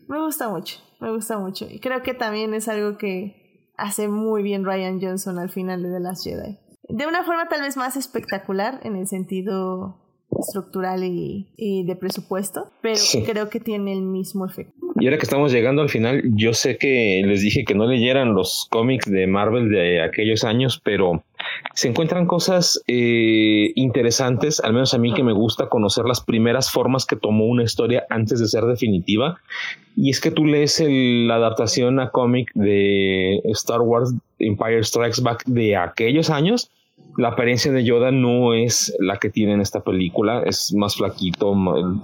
Me 0.08 0.20
gusta 0.20 0.49
mucho, 0.49 0.78
me 0.99 1.12
gusta 1.12 1.38
mucho. 1.38 1.68
Y 1.70 1.80
creo 1.80 2.03
que 2.03 2.14
también 2.14 2.53
es 2.53 2.68
algo 2.68 2.98
que 2.98 3.70
hace 3.78 4.08
muy 4.08 4.44
bien 4.44 4.66
Ryan 4.66 4.99
Johnson 5.02 5.40
al 5.40 5.49
final 5.49 5.82
de 5.82 5.90
The 5.90 5.99
Last 5.99 6.24
Jedi. 6.26 6.58
De 6.90 7.08
una 7.08 7.24
forma 7.24 7.48
tal 7.48 7.62
vez 7.62 7.78
más 7.78 7.95
espectacular 7.95 8.82
en 8.84 8.95
el 8.95 9.08
sentido 9.08 9.98
estructural 10.40 11.03
y, 11.03 11.84
de 11.86 11.95
presupuesto, 11.95 12.72
pero 12.82 12.99
creo 13.26 13.49
que 13.49 13.60
tiene 13.60 13.94
el 13.94 14.02
mismo 14.02 14.45
efecto. 14.45 14.74
Y 14.99 15.06
ahora 15.06 15.18
que 15.18 15.24
estamos 15.24 15.52
llegando 15.52 15.82
al 15.82 15.90
final, 15.90 16.22
yo 16.36 16.53
sé 16.53 16.78
que 16.78 17.22
les 17.26 17.41
dije 17.41 17.64
que 17.66 17.76
no 17.76 17.86
leyeran 17.86 18.34
los 18.34 18.68
cómics 18.70 19.10
de 19.10 19.28
Marvel 19.28 19.70
de 19.70 20.02
aquellos 20.02 20.44
años, 20.44 20.82
pero 20.84 21.24
se 21.73 21.88
encuentran 21.88 22.25
cosas 22.25 22.81
eh, 22.88 23.71
interesantes, 23.75 24.59
al 24.59 24.73
menos 24.73 24.93
a 24.93 24.97
mí 24.97 25.13
que 25.13 25.23
me 25.23 25.33
gusta 25.33 25.69
conocer 25.69 26.05
las 26.05 26.21
primeras 26.21 26.71
formas 26.71 27.05
que 27.05 27.15
tomó 27.15 27.45
una 27.45 27.63
historia 27.63 28.05
antes 28.09 28.39
de 28.39 28.47
ser 28.47 28.65
definitiva. 28.65 29.39
Y 29.95 30.09
es 30.09 30.19
que 30.19 30.31
tú 30.31 30.45
lees 30.45 30.83
la 30.85 31.35
adaptación 31.35 31.99
a 31.99 32.09
cómic 32.09 32.51
de 32.53 33.41
Star 33.45 33.81
Wars 33.81 34.13
Empire 34.39 34.83
Strikes 34.83 35.21
Back 35.21 35.43
de 35.45 35.75
aquellos 35.75 36.29
años 36.29 36.71
la 37.17 37.29
apariencia 37.29 37.71
de 37.71 37.83
Yoda 37.83 38.11
no 38.11 38.53
es 38.53 38.95
la 38.99 39.17
que 39.17 39.29
tiene 39.29 39.53
en 39.53 39.61
esta 39.61 39.81
película, 39.81 40.43
es 40.45 40.73
más 40.73 40.95
flaquito, 40.95 41.53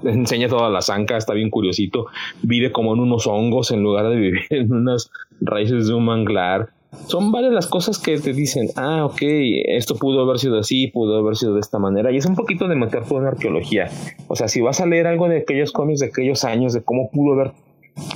enseña 0.04 0.48
toda 0.48 0.70
la 0.70 0.82
zanca, 0.82 1.18
está 1.18 1.34
bien 1.34 1.50
curiosito, 1.50 2.08
vive 2.42 2.72
como 2.72 2.94
en 2.94 3.00
unos 3.00 3.28
hongos 3.28 3.72
en 3.72 3.84
lugar 3.84 4.10
de 4.10 4.16
vivir 4.18 4.46
en 4.50 4.74
unas 4.74 5.10
raíces 5.42 5.88
de 5.88 5.94
un 5.94 6.06
manglar. 6.06 6.70
Son 7.06 7.32
varias 7.32 7.54
las 7.54 7.68
cosas 7.68 8.00
que 8.00 8.18
te 8.20 8.34
dicen, 8.34 8.70
ah, 8.76 9.06
ok, 9.06 9.22
esto 9.22 9.96
pudo 9.96 10.22
haber 10.22 10.40
sido 10.40 10.60
así, 10.60 10.88
pudo 10.88 11.18
haber 11.18 11.36
sido 11.36 11.54
de 11.54 11.60
esta 11.60 11.80
manera, 11.80 12.12
y 12.12 12.18
es 12.18 12.26
un 12.26 12.36
poquito 12.36 12.68
de 12.68 12.76
meter 12.76 13.04
toda 13.06 13.22
en 13.22 13.28
arqueología. 13.28 13.90
O 14.28 14.36
sea, 14.36 14.48
si 14.48 14.62
vas 14.62 14.82
a 14.82 14.86
leer 14.86 15.08
algo 15.08 15.30
de 15.30 15.38
aquellos 15.38 15.72
cómics 15.72 16.00
de 16.00 16.08
aquellos 16.08 16.44
años, 16.44 16.74
de 16.74 16.82
cómo 16.82 17.10
pudo 17.12 17.34
haber 17.34 17.52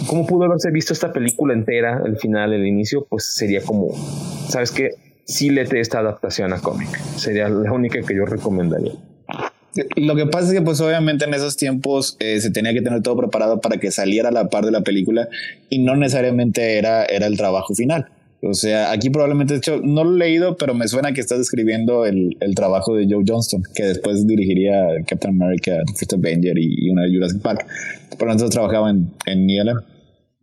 cómo 0.08 0.28
pudo 0.28 0.46
haberse 0.46 0.70
visto 0.70 0.94
esta 0.94 1.12
película 1.12 1.54
entera, 1.54 2.04
el 2.06 2.18
final, 2.18 2.54
el 2.54 2.68
inicio, 2.68 3.08
pues 3.10 3.34
sería 3.34 3.64
como, 3.64 3.90
¿sabes 4.48 4.72
qué? 4.72 4.92
sí 5.32 5.50
lete 5.50 5.80
esta 5.80 6.00
adaptación 6.00 6.54
a 6.54 6.60
cómic. 6.60 6.90
Sería 7.16 7.50
la 7.50 7.72
única 7.72 8.02
que 8.02 8.16
yo 8.16 8.26
recomendaría. 8.26 8.94
Lo 9.96 10.16
que 10.16 10.26
pasa 10.26 10.48
es 10.48 10.54
que 10.54 10.62
pues 10.62 10.82
obviamente 10.82 11.24
en 11.24 11.34
esos 11.34 11.56
tiempos 11.56 12.18
eh, 12.20 12.42
se 12.42 12.52
tenía 12.52 12.74
que 12.74 12.82
tener 12.82 13.02
todo 13.02 13.16
preparado 13.16 13.62
para 13.62 13.78
que 13.78 13.90
saliera 13.90 14.28
a 14.28 14.32
la 14.32 14.50
par 14.50 14.66
de 14.66 14.72
la 14.72 14.82
película 14.82 15.30
y 15.70 15.80
no 15.80 15.96
necesariamente 15.96 16.78
era, 16.78 17.06
era 17.06 17.28
el 17.28 17.38
trabajo 17.38 17.74
final. 17.74 18.10
O 18.44 18.56
sea, 18.56 18.92
aquí 18.92 19.12
probablemente, 19.12 19.54
de 19.54 19.60
hecho, 19.60 19.82
no 19.84 20.04
lo 20.04 20.16
he 20.16 20.20
leído, 20.20 20.58
pero 20.58 20.74
me 20.74 20.88
suena 20.88 21.14
que 21.14 21.22
estás 21.22 21.38
describiendo 21.38 22.06
el, 22.06 22.38
el 22.40 22.56
trabajo 22.56 22.96
de 22.96 23.06
Joe 23.08 23.24
Johnston, 23.26 23.62
que 23.76 23.84
después 23.84 24.26
dirigiría 24.26 24.74
Captain 25.06 25.36
America, 25.40 25.74
First 25.96 26.14
Avenger 26.14 26.58
y, 26.58 26.90
una 26.90 27.04
de 27.04 27.14
Jurassic 27.14 27.42
Park. 27.42 27.68
Pero 28.18 28.32
entonces 28.32 28.50
trabajaba 28.50 28.90
en, 28.90 29.12
en 29.28 29.48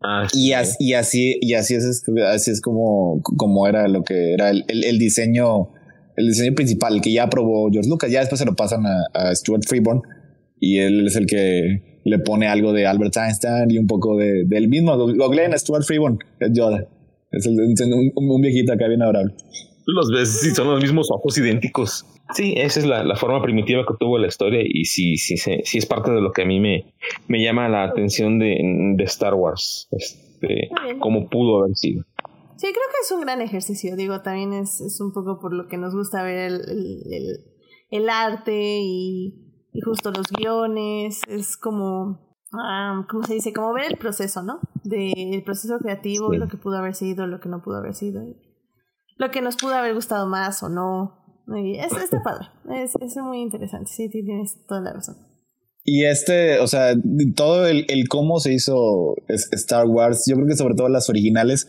Ah, 0.01 0.29
y, 0.33 0.53
así, 0.53 0.77
y 0.79 0.93
así, 0.93 1.39
y 1.41 1.55
así 1.55 1.75
es, 1.75 2.05
así 2.27 2.51
es 2.53 2.61
como, 2.61 3.21
como 3.23 3.67
era 3.67 3.89
lo 3.89 4.05
que 4.05 4.33
era 4.33 4.51
el, 4.51 4.65
el, 4.69 4.97
diseño, 4.97 5.71
el 6.17 6.29
diseño 6.29 6.55
principal 6.55 7.01
que 7.01 7.13
ya 7.13 7.25
aprobó 7.25 7.69
George 7.69 7.91
Lucas. 7.91 8.13
Ya 8.13 8.21
después 8.21 8.39
se 8.39 8.47
lo 8.47 8.55
pasan 8.55 8.85
a, 8.87 9.35
Stuart 9.35 9.65
Freeborn 9.67 10.03
y 10.61 10.79
él 10.79 11.09
es 11.09 11.17
el 11.17 11.27
que 11.27 12.01
le 12.05 12.19
pone 12.21 12.47
algo 12.47 12.73
de 12.73 12.87
Albert 12.87 13.17
Einstein 13.17 13.71
y 13.71 13.79
un 13.79 13.89
poco 13.89 14.17
de, 14.17 14.45
del 14.45 14.69
mismo. 14.69 14.97
Googleen 14.97 15.53
a 15.53 15.59
Stuart 15.59 15.83
Freeborn, 15.83 16.21
es 16.39 16.53
Yoda. 16.53 16.87
Es 17.31 17.47
el, 17.47 17.55
un, 17.55 18.13
un, 18.15 18.41
viejito 18.41 18.73
acá 18.73 18.89
bien 18.89 19.03
adorable. 19.03 19.35
Los 19.87 20.11
ves, 20.11 20.41
sí, 20.41 20.51
son 20.55 20.69
los 20.69 20.83
mismos 20.83 21.11
ojos 21.11 21.37
idénticos. 21.39 22.07
Sí, 22.35 22.55
esa 22.57 22.81
es 22.81 22.87
la, 22.87 23.05
la, 23.05 23.17
forma 23.17 23.41
primitiva 23.43 23.85
que 23.89 23.95
tuvo 23.99 24.19
la 24.19 24.27
historia 24.27 24.61
y 24.63 24.85
sí, 24.85 25.17
sí, 25.17 25.39
sí, 25.39 25.61
sí, 25.65 25.79
es 25.79 25.87
parte 25.87 26.11
de 26.11 26.21
lo 26.21 26.31
que 26.33 26.43
a 26.43 26.45
mí 26.45 26.61
me, 26.61 26.93
me 27.27 27.43
llama 27.43 27.69
la 27.71 27.85
atención 27.85 28.39
de, 28.39 28.59
de 28.97 29.05
Star 29.05 29.33
Wars, 29.33 29.89
este, 29.91 30.69
cómo 31.01 31.29
pudo 31.31 31.63
haber 31.63 31.75
sido. 31.75 32.05
Sí, 32.59 32.67
creo 32.67 32.87
que 32.91 33.01
es 33.03 33.13
un 33.13 33.21
gran 33.23 33.41
ejercicio, 33.41 33.97
digo, 33.97 34.21
también 34.21 34.53
es, 34.53 34.81
es 34.81 35.01
un 35.01 35.13
poco 35.13 35.39
por 35.39 35.55
lo 35.55 35.69
que 35.69 35.79
nos 35.79 35.95
gusta 35.95 36.23
ver 36.23 36.39
el, 36.39 36.55
el, 37.11 37.41
el, 37.91 38.09
arte 38.11 38.81
y, 38.83 39.33
y, 39.73 39.81
justo 39.81 40.11
los 40.11 40.27
guiones, 40.27 41.23
es 41.29 41.57
como, 41.57 42.28
um, 42.53 43.07
¿cómo 43.09 43.25
se 43.25 43.35
dice? 43.35 43.53
Como 43.53 43.73
ver 43.73 43.87
el 43.91 43.99
proceso, 43.99 44.43
¿no? 44.43 44.61
Del 44.85 45.43
proceso 45.45 45.79
creativo, 45.79 46.33
lo 46.33 46.49
que 46.49 46.57
pudo 46.57 46.79
haber 46.79 46.95
sido, 46.95 47.27
lo 47.27 47.41
que 47.41 47.49
no 47.49 47.63
pudo 47.63 47.77
haber 47.79 47.95
sido, 47.95 48.23
lo 49.17 49.31
que 49.31 49.41
nos 49.43 49.57
pudo 49.57 49.75
haber 49.75 49.95
gustado 49.95 50.27
más 50.27 50.63
o 50.63 50.69
no 50.69 51.19
es, 51.57 51.93
está 51.93 52.23
padre. 52.23 52.47
Es, 52.83 52.93
es 53.01 53.17
muy 53.17 53.41
interesante. 53.41 53.91
Sí, 53.91 54.09
tienes 54.09 54.65
toda 54.67 54.81
la 54.81 54.93
razón. 54.93 55.17
Y 55.85 56.05
este, 56.05 56.59
o 56.59 56.67
sea, 56.67 56.95
todo 57.35 57.67
el, 57.67 57.87
el, 57.89 58.09
cómo 58.09 58.41
se 58.41 58.53
hizo 58.53 59.15
Star 59.29 59.87
Wars, 59.87 60.25
yo 60.29 60.37
creo 60.37 60.47
que 60.47 60.57
sobre 60.57 60.75
todo 60.75 60.89
las 60.89 61.09
originales, 61.09 61.67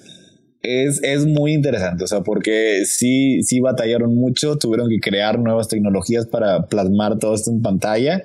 es, 0.61 1.01
es 1.03 1.26
muy 1.26 1.53
interesante. 1.53 2.03
O 2.03 2.07
sea, 2.07 2.22
porque 2.22 2.84
sí, 2.85 3.41
sí 3.43 3.61
batallaron 3.61 4.14
mucho, 4.15 4.57
tuvieron 4.57 4.89
que 4.89 4.99
crear 4.99 5.39
nuevas 5.39 5.69
tecnologías 5.69 6.26
para 6.26 6.68
plasmar 6.68 7.18
todo 7.18 7.34
esto 7.34 7.51
en 7.51 7.61
pantalla. 7.61 8.23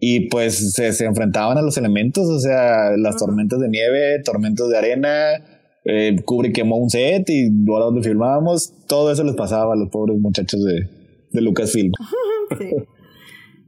Y 0.00 0.28
pues 0.28 0.72
se, 0.72 0.92
se 0.92 1.04
enfrentaban 1.04 1.58
a 1.58 1.62
los 1.62 1.76
elementos, 1.76 2.28
o 2.28 2.40
sea, 2.40 2.96
las 2.96 3.16
tormentas 3.16 3.60
de 3.60 3.68
nieve, 3.68 4.22
tormentas 4.24 4.68
de 4.68 4.78
arena, 4.78 5.44
eh, 5.84 6.16
Kubrick 6.24 6.54
quemó 6.54 6.76
un 6.76 6.90
set 6.90 7.28
y 7.28 7.50
luego 7.50 7.86
donde 7.86 8.02
filmábamos, 8.02 8.72
todo 8.86 9.12
eso 9.12 9.24
les 9.24 9.34
pasaba 9.34 9.74
a 9.74 9.76
los 9.76 9.88
pobres 9.90 10.18
muchachos 10.18 10.62
de, 10.64 10.88
de 11.30 11.40
Lucasfilm. 11.40 11.92
sí. 12.58 12.70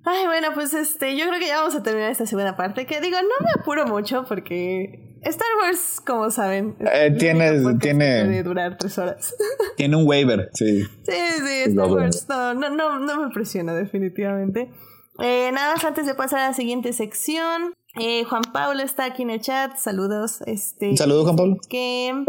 Ay, 0.05 0.27
bueno, 0.27 0.49
pues 0.55 0.75
este, 0.75 1.17
yo 1.17 1.29
creo 1.29 1.39
que 1.39 1.47
ya 1.47 1.59
vamos 1.59 1.77
a 1.77 1.83
terminar 1.83 2.11
esta 2.11 2.27
segunda 2.27 2.57
parte. 2.57 2.87
Que 2.87 3.01
digo, 3.01 3.19
no 3.19 3.45
me 3.45 3.61
apuro 3.61 3.87
mucho 3.87 4.25
porque 4.29 5.19
Star 5.23 5.47
Wars, 5.63 6.01
como 6.05 6.31
saben, 6.31 6.75
eh, 6.93 7.15
tiene, 7.17 7.53
tiene 7.79 8.25
puede 8.25 8.43
durar 8.43 8.77
tres 8.79 8.99
horas. 8.99 9.35
Tiene 9.77 9.97
un 9.97 10.07
waiver, 10.07 10.51
sí. 10.55 10.83
Sí, 10.83 11.13
sí, 11.39 11.71
Star 11.71 11.89
Wars 11.89 12.27
no, 12.29 12.55
no, 12.55 12.71
no, 12.71 12.99
no 12.99 13.23
me 13.23 13.33
presiona 13.33 13.75
definitivamente. 13.75 14.71
Eh, 15.19 15.51
nada 15.53 15.75
más 15.75 15.85
antes 15.85 16.07
de 16.07 16.15
pasar 16.15 16.41
a 16.41 16.49
la 16.49 16.55
siguiente 16.55 16.93
sección, 16.93 17.75
eh, 18.01 18.25
Juan 18.25 18.43
Pablo 18.53 18.83
está 18.83 19.05
aquí 19.05 19.23
en 19.23 19.31
el 19.31 19.41
chat, 19.41 19.77
saludos. 19.77 20.41
Este, 20.47 20.97
saludos, 20.97 21.25
Juan 21.25 21.37
Pablo. 21.37 21.57
Que, 21.69 22.25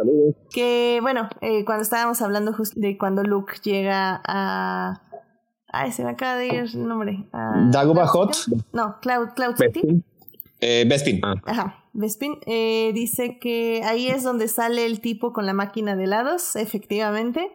que 0.51 0.99
bueno, 1.01 1.30
eh, 1.41 1.64
cuando 1.64 1.84
estábamos 1.84 2.22
hablando 2.22 2.53
de 2.76 2.97
cuando 2.97 3.23
Luke 3.23 3.53
llega 3.64 4.22
a... 4.27 5.01
Ay, 5.76 5.91
se 5.91 6.03
me 6.03 6.11
acaba 6.11 6.35
de 6.35 6.47
ir 6.47 6.53
el 6.55 6.88
nombre. 6.88 7.26
¿Dagobah 7.72 8.05
Hot? 8.07 8.35
No, 8.73 8.99
Cloud, 9.01 9.30
Cloud 9.35 9.55
City. 9.55 10.03
Eh, 10.60 10.85
Bespin. 10.88 11.19
Ah. 11.23 11.34
Ajá, 11.45 11.84
Bespin. 11.93 12.38
Eh, 12.45 12.91
dice 12.93 13.39
que 13.39 13.81
ahí 13.84 14.07
es 14.07 14.23
donde 14.23 14.47
sale 14.47 14.85
el 14.85 15.01
tipo 15.01 15.34
con 15.34 15.45
la 15.45 15.53
máquina 15.53 15.95
de 15.95 16.03
helados, 16.03 16.55
efectivamente. 16.55 17.51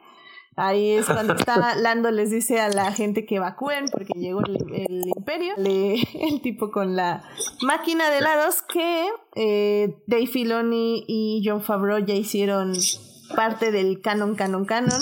Ahí 0.59 0.91
es 0.91 1.07
cuando 1.07 1.35
está 1.35 1.77
Lando 1.77 2.11
les 2.11 2.31
dice 2.31 2.61
a 2.61 2.69
la 2.69 2.93
gente 2.93 3.25
que 3.25 3.37
evacúen 3.37 3.87
porque 3.91 4.13
llegó 4.19 4.41
el, 4.41 5.07
imperio. 5.17 5.55
el 5.57 6.41
tipo 6.43 6.71
con 6.71 6.97
la 6.97 7.23
máquina 7.63 8.11
de 8.11 8.19
helados 8.19 8.63
que 8.63 9.09
eh, 9.37 9.97
Dave 10.07 10.27
Filoni 10.27 11.05
y 11.07 11.43
John 11.45 11.63
Favreau 11.63 12.05
ya 12.05 12.15
hicieron 12.15 12.75
parte 13.37 13.71
del 13.71 14.01
canon, 14.01 14.35
canon, 14.35 14.65
canon. 14.65 15.01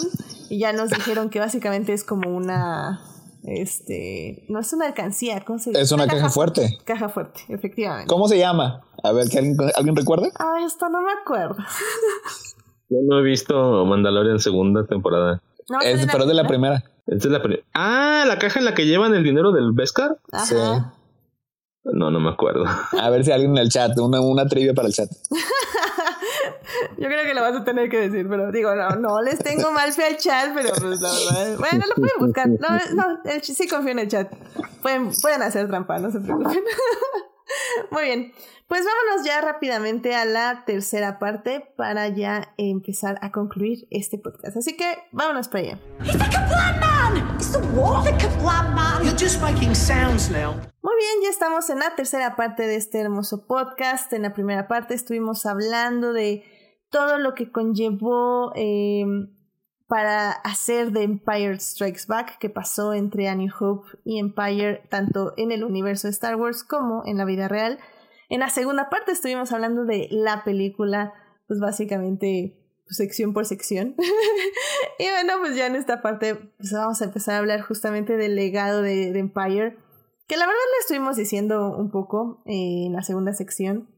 Y 0.49 0.59
ya 0.59 0.73
nos 0.73 0.91
dijeron 0.91 1.31
que 1.31 1.41
básicamente 1.41 1.93
es 1.93 2.05
como 2.05 2.37
una 2.37 3.01
este, 3.47 4.45
no 4.49 4.59
es 4.59 4.73
una 4.73 4.87
alcancía, 4.87 5.45
¿cómo 5.45 5.59
se 5.59 5.71
Es 5.71 5.93
una, 5.93 6.07
caja, 6.07 6.31
fuerte. 6.31 6.79
Caja 6.85 7.09
fuerte, 7.09 7.43
efectivamente. 7.49 8.13
¿Cómo 8.13 8.27
se 8.29 8.39
llama? 8.39 8.83
A 9.03 9.13
ver, 9.13 9.29
¿que 9.29 9.39
alguien, 9.39 9.57
¿alguien 9.77 9.95
recuerda? 9.95 10.29
Ay, 10.37 10.65
esto 10.65 10.89
no 10.89 11.01
me 11.01 11.13
acuerdo. 11.13 11.57
Yo 12.89 12.99
no 13.05 13.19
he 13.19 13.23
visto 13.23 13.85
Mandalorian 13.85 14.39
segunda 14.39 14.85
temporada. 14.87 15.43
No, 15.69 15.81
es, 15.81 16.07
pero 16.11 16.27
de 16.27 16.35
la 16.35 16.47
primera. 16.47 16.85
es 17.07 17.25
la 17.25 17.41
ah, 17.75 18.25
la 18.27 18.39
caja 18.39 18.59
en 18.59 18.65
la 18.65 18.75
que 18.75 18.87
llevan 18.87 19.15
el 19.15 19.25
dinero 19.25 19.53
del 19.53 19.73
Beskar. 19.73 20.19
Sí. 20.45 20.55
No, 21.85 22.11
no 22.11 22.21
me 22.21 22.31
acuerdo. 22.31 22.65
A 23.01 23.11
ver 23.11 23.25
si 23.25 23.33
alguien 23.33 23.53
en 23.53 23.59
el 23.59 23.69
chat, 23.69 23.97
una, 23.99 24.21
una 24.21 24.47
trivia 24.47 24.75
para 24.75 24.89
el 24.89 24.95
chat. 24.95 25.09
Yo 26.99 27.09
creo 27.09 27.25
que 27.25 27.35
lo 27.35 27.41
vas 27.41 27.57
a 27.57 27.65
tener 27.65 27.89
que 27.89 28.09
decir, 28.09 28.27
pero 28.29 28.51
digo, 28.53 28.75
no, 28.75 28.91
no 28.97 29.23
les 29.23 29.39
tengo 29.39 29.71
mal 29.71 29.93
fe 29.93 30.05
al 30.05 30.17
chat, 30.17 30.51
pero 30.55 30.71
pues 30.71 31.01
la 31.01 31.11
verdad. 31.11 31.59
Bueno, 31.59 31.85
lo 31.89 31.95
pueden 31.95 32.19
buscar. 32.19 32.49
No, 32.49 32.69
no, 32.95 33.21
sí 33.41 33.69
confío 33.69 33.93
en 33.93 34.01
el 34.01 34.09
chat. 34.09 34.33
Pueden, 34.83 35.11
pueden 35.23 35.43
hacer 35.43 35.69
trampa, 35.69 35.99
no 35.99 36.11
se 36.11 36.21
preocupen. 36.21 36.59
Muy 37.91 38.05
bien. 38.05 38.33
Pues 38.69 38.85
vámonos 38.85 39.25
ya 39.25 39.41
rápidamente 39.41 40.15
a 40.17 40.25
la 40.25 40.65
tercera 40.67 41.21
parte 41.21 41.73
para 41.77 42.09
ya 42.09 42.53
empezar 42.57 43.17
a 43.23 43.31
concluir 43.31 43.87
este 43.91 44.19
podcast. 44.19 44.57
Así 44.57 44.77
que 44.77 44.99
vámonos 45.13 45.49
para 45.49 45.65
allá. 45.65 45.79
Muy 50.83 50.95
bien, 50.97 51.23
ya 51.23 51.31
estamos 51.31 51.71
en 51.71 51.79
la 51.79 51.95
tercera 51.95 52.35
parte 52.35 52.65
de 52.67 52.75
este 52.75 53.01
hermoso 53.01 53.47
podcast. 53.47 54.13
En 54.13 54.23
la 54.23 54.33
primera 54.33 54.67
parte 54.67 54.95
estuvimos 54.95 55.47
hablando 55.47 56.13
de 56.13 56.45
todo 56.91 57.19
lo 57.19 57.35
que 57.35 57.53
conllevó 57.53 58.53
em, 58.57 59.36
para 59.89 60.33
hacer 60.33 60.91
de 60.91 61.05
Empire 61.05 61.59
Strikes 61.61 62.03
Back, 62.09 62.39
que 62.39 62.51
pasó 62.51 62.93
entre 62.93 63.29
A 63.29 63.37
Hope 63.61 63.89
y 64.05 64.19
Empire, 64.19 64.83
tanto 64.89 65.33
en 65.37 65.53
el 65.53 65.65
universo 65.65 66.09
de 66.09 66.13
Star 66.13 66.37
Wars 66.37 66.65
como 66.65 67.03
en 67.07 67.19
la 67.19 67.25
vida 67.25 67.49
real. 67.49 67.79
En 68.29 68.41
la 68.41 68.51
segunda 68.51 68.91
parte 68.91 69.13
estuvimos 69.13 69.53
hablando 69.53 69.85
de 69.85 70.09
la 70.11 70.43
película, 70.45 71.15
pues 71.47 71.61
básicamente 71.61 72.59
pues, 72.85 72.97
sección 72.97 73.33
por 73.33 73.47
sección. 73.47 73.95
y 74.99 75.05
bueno, 75.05 75.35
pues 75.41 75.55
ya 75.55 75.67
en 75.67 75.77
esta 75.77 76.03
parte 76.03 76.35
pues 76.35 76.73
vamos 76.73 77.01
a 77.01 77.05
empezar 77.05 77.37
a 77.37 77.39
hablar 77.39 77.61
justamente 77.61 78.17
del 78.17 78.35
legado 78.35 78.83
de, 78.83 79.13
de 79.13 79.19
Empire, 79.21 79.77
que 80.27 80.37
la 80.37 80.47
verdad 80.47 80.61
lo 80.75 80.81
estuvimos 80.81 81.17
diciendo 81.17 81.77
un 81.77 81.93
poco 81.93 82.43
eh, 82.47 82.87
en 82.87 82.93
la 82.93 83.03
segunda 83.03 83.33
sección, 83.35 83.89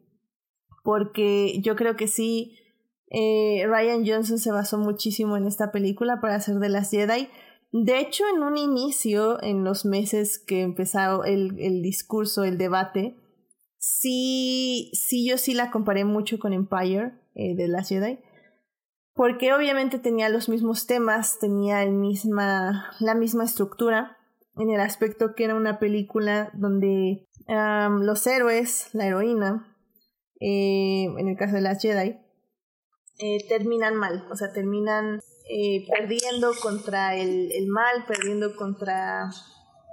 porque 0.85 1.61
yo 1.63 1.77
creo 1.77 1.97
que 1.97 2.09
sí 2.09 2.59
eh, 3.11 3.65
Ryan 3.67 4.07
Johnson 4.07 4.39
se 4.39 4.53
basó 4.53 4.79
muchísimo 4.79 5.37
en 5.37 5.47
esta 5.47 5.73
película 5.73 6.21
para 6.21 6.37
hacer 6.37 6.57
de 6.57 6.69
las 6.69 6.91
Jedi. 6.91 7.29
De 7.73 7.99
hecho, 7.99 8.25
en 8.35 8.43
un 8.43 8.57
inicio, 8.57 9.43
en 9.43 9.65
los 9.65 9.85
meses 9.85 10.39
que 10.39 10.63
empezó 10.63 11.25
el, 11.25 11.59
el 11.59 11.83
discurso, 11.83 12.45
el 12.45 12.59
debate, 12.59 13.17
sí, 13.79 14.91
sí, 14.95 15.29
yo 15.29 15.39
sí 15.39 15.55
la 15.55 15.71
comparé 15.71 16.05
mucho 16.05 16.39
con 16.39 16.53
Empire 16.53 17.13
eh, 17.35 17.55
de 17.57 17.69
las 17.69 17.89
Jedi. 17.89 18.19
Porque 19.15 19.53
obviamente 19.53 19.99
tenía 19.99 20.29
los 20.29 20.49
mismos 20.49 20.87
temas, 20.87 21.39
tenía 21.41 21.83
el 21.83 21.93
misma, 21.93 22.93
la 23.01 23.15
misma 23.15 23.45
estructura, 23.45 24.17
en 24.57 24.71
el 24.71 24.81
aspecto 24.81 25.35
que 25.35 25.45
era 25.45 25.55
una 25.55 25.79
película 25.79 26.51
donde 26.55 27.27
los 27.47 28.27
héroes, 28.27 28.91
la 28.93 29.07
heroína, 29.07 29.77
eh, 30.41 31.05
en 31.05 31.29
el 31.29 31.37
caso 31.37 31.55
de 31.55 31.63
las 31.63 31.81
Jedi, 31.81 32.19
eh, 33.19 33.47
terminan 33.49 33.97
mal, 33.97 34.27
o 34.31 34.37
sea, 34.37 34.53
terminan 34.53 35.21
eh, 35.49 35.87
perdiendo 35.91 36.53
contra 36.61 37.17
el, 37.17 37.67
mal, 37.69 38.05
perdiendo 38.07 38.55
contra, 38.57 39.31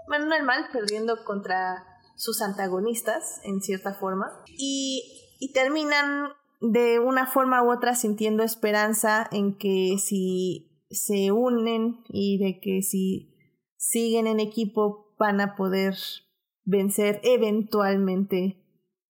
bueno, 0.08 0.26
no 0.26 0.36
el 0.36 0.44
mal, 0.44 0.70
perdiendo 0.72 1.24
contra 1.24 1.84
sus 2.16 2.42
antagonistas, 2.42 3.42
en 3.44 3.62
cierta 3.62 3.94
forma, 3.94 4.44
y 4.48 5.52
terminan 5.54 6.30
de 6.62 7.00
una 7.00 7.28
forma 7.28 7.64
u 7.64 7.72
otra 7.72 7.96
sintiendo 7.96 8.44
esperanza 8.44 9.28
en 9.32 9.58
que 9.58 9.98
si 10.00 10.84
se 10.90 11.32
unen 11.32 12.04
y 12.10 12.38
de 12.38 12.60
que 12.60 12.82
si 12.82 13.36
siguen 13.78 14.28
en 14.28 14.40
equipo 14.40 15.16
van 15.18 15.42
a 15.42 15.56
poder 15.56 15.96
vencer 16.64 17.20
eventualmente 17.24 18.62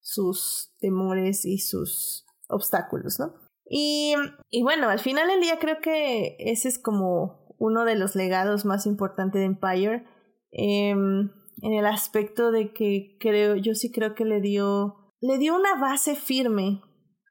sus 0.02 0.76
temores 0.80 1.46
y 1.46 1.60
sus 1.60 2.26
obstáculos, 2.48 3.20
¿no? 3.20 3.45
Y, 3.68 4.16
y 4.50 4.64
bueno, 4.64 4.90
al 4.90 5.00
final 5.00 5.28
del 5.28 5.42
día 5.42 5.58
creo 5.60 5.82
que 5.82 6.36
ese 6.40 6.68
es 6.68 6.80
como 6.80 7.46
uno 7.58 7.86
de 7.86 7.96
los 7.96 8.16
legados 8.16 8.66
más 8.66 8.86
importantes 8.86 9.40
de 9.40 9.46
Empire. 9.46 10.06
Em, 10.52 11.32
en 11.62 11.74
el 11.74 11.86
aspecto 11.86 12.52
de 12.52 12.74
que 12.74 13.18
creo, 13.20 13.56
yo 13.56 13.74
sí 13.76 13.92
creo 13.92 14.14
que 14.14 14.26
le 14.26 14.42
dio, 14.42 15.14
le 15.22 15.38
dio 15.38 15.56
una 15.56 15.76
base 15.80 16.16
firme 16.16 16.82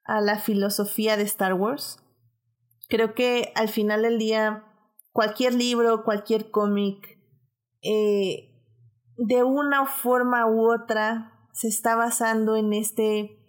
a 0.05 0.20
la 0.20 0.39
filosofía 0.39 1.16
de 1.16 1.23
Star 1.24 1.55
Wars. 1.55 1.98
Creo 2.89 3.15
que 3.15 3.52
al 3.55 3.69
final 3.69 4.02
del 4.02 4.19
día, 4.19 4.65
cualquier 5.12 5.55
libro, 5.55 6.05
cualquier 6.05 6.51
cómic, 6.51 7.19
eh, 7.82 8.51
de 9.16 9.43
una 9.43 9.86
forma 9.86 10.47
u 10.47 10.73
otra, 10.73 11.48
se 11.52 11.69
está 11.69 11.94
basando 11.94 12.56
en 12.56 12.73
este 12.73 13.43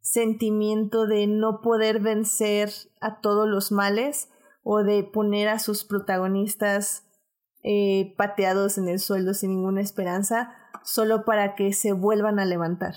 sentimiento 0.00 1.06
de 1.06 1.26
no 1.26 1.60
poder 1.60 2.00
vencer 2.00 2.70
a 3.00 3.20
todos 3.20 3.48
los 3.48 3.72
males 3.72 4.30
o 4.62 4.82
de 4.82 5.04
poner 5.04 5.48
a 5.48 5.58
sus 5.58 5.84
protagonistas 5.84 7.06
eh, 7.62 8.14
pateados 8.16 8.78
en 8.78 8.88
el 8.88 8.98
suelo 8.98 9.34
sin 9.34 9.50
ninguna 9.50 9.80
esperanza 9.80 10.54
solo 10.82 11.24
para 11.24 11.54
que 11.54 11.72
se 11.72 11.92
vuelvan 11.92 12.38
a 12.38 12.46
levantar 12.46 12.94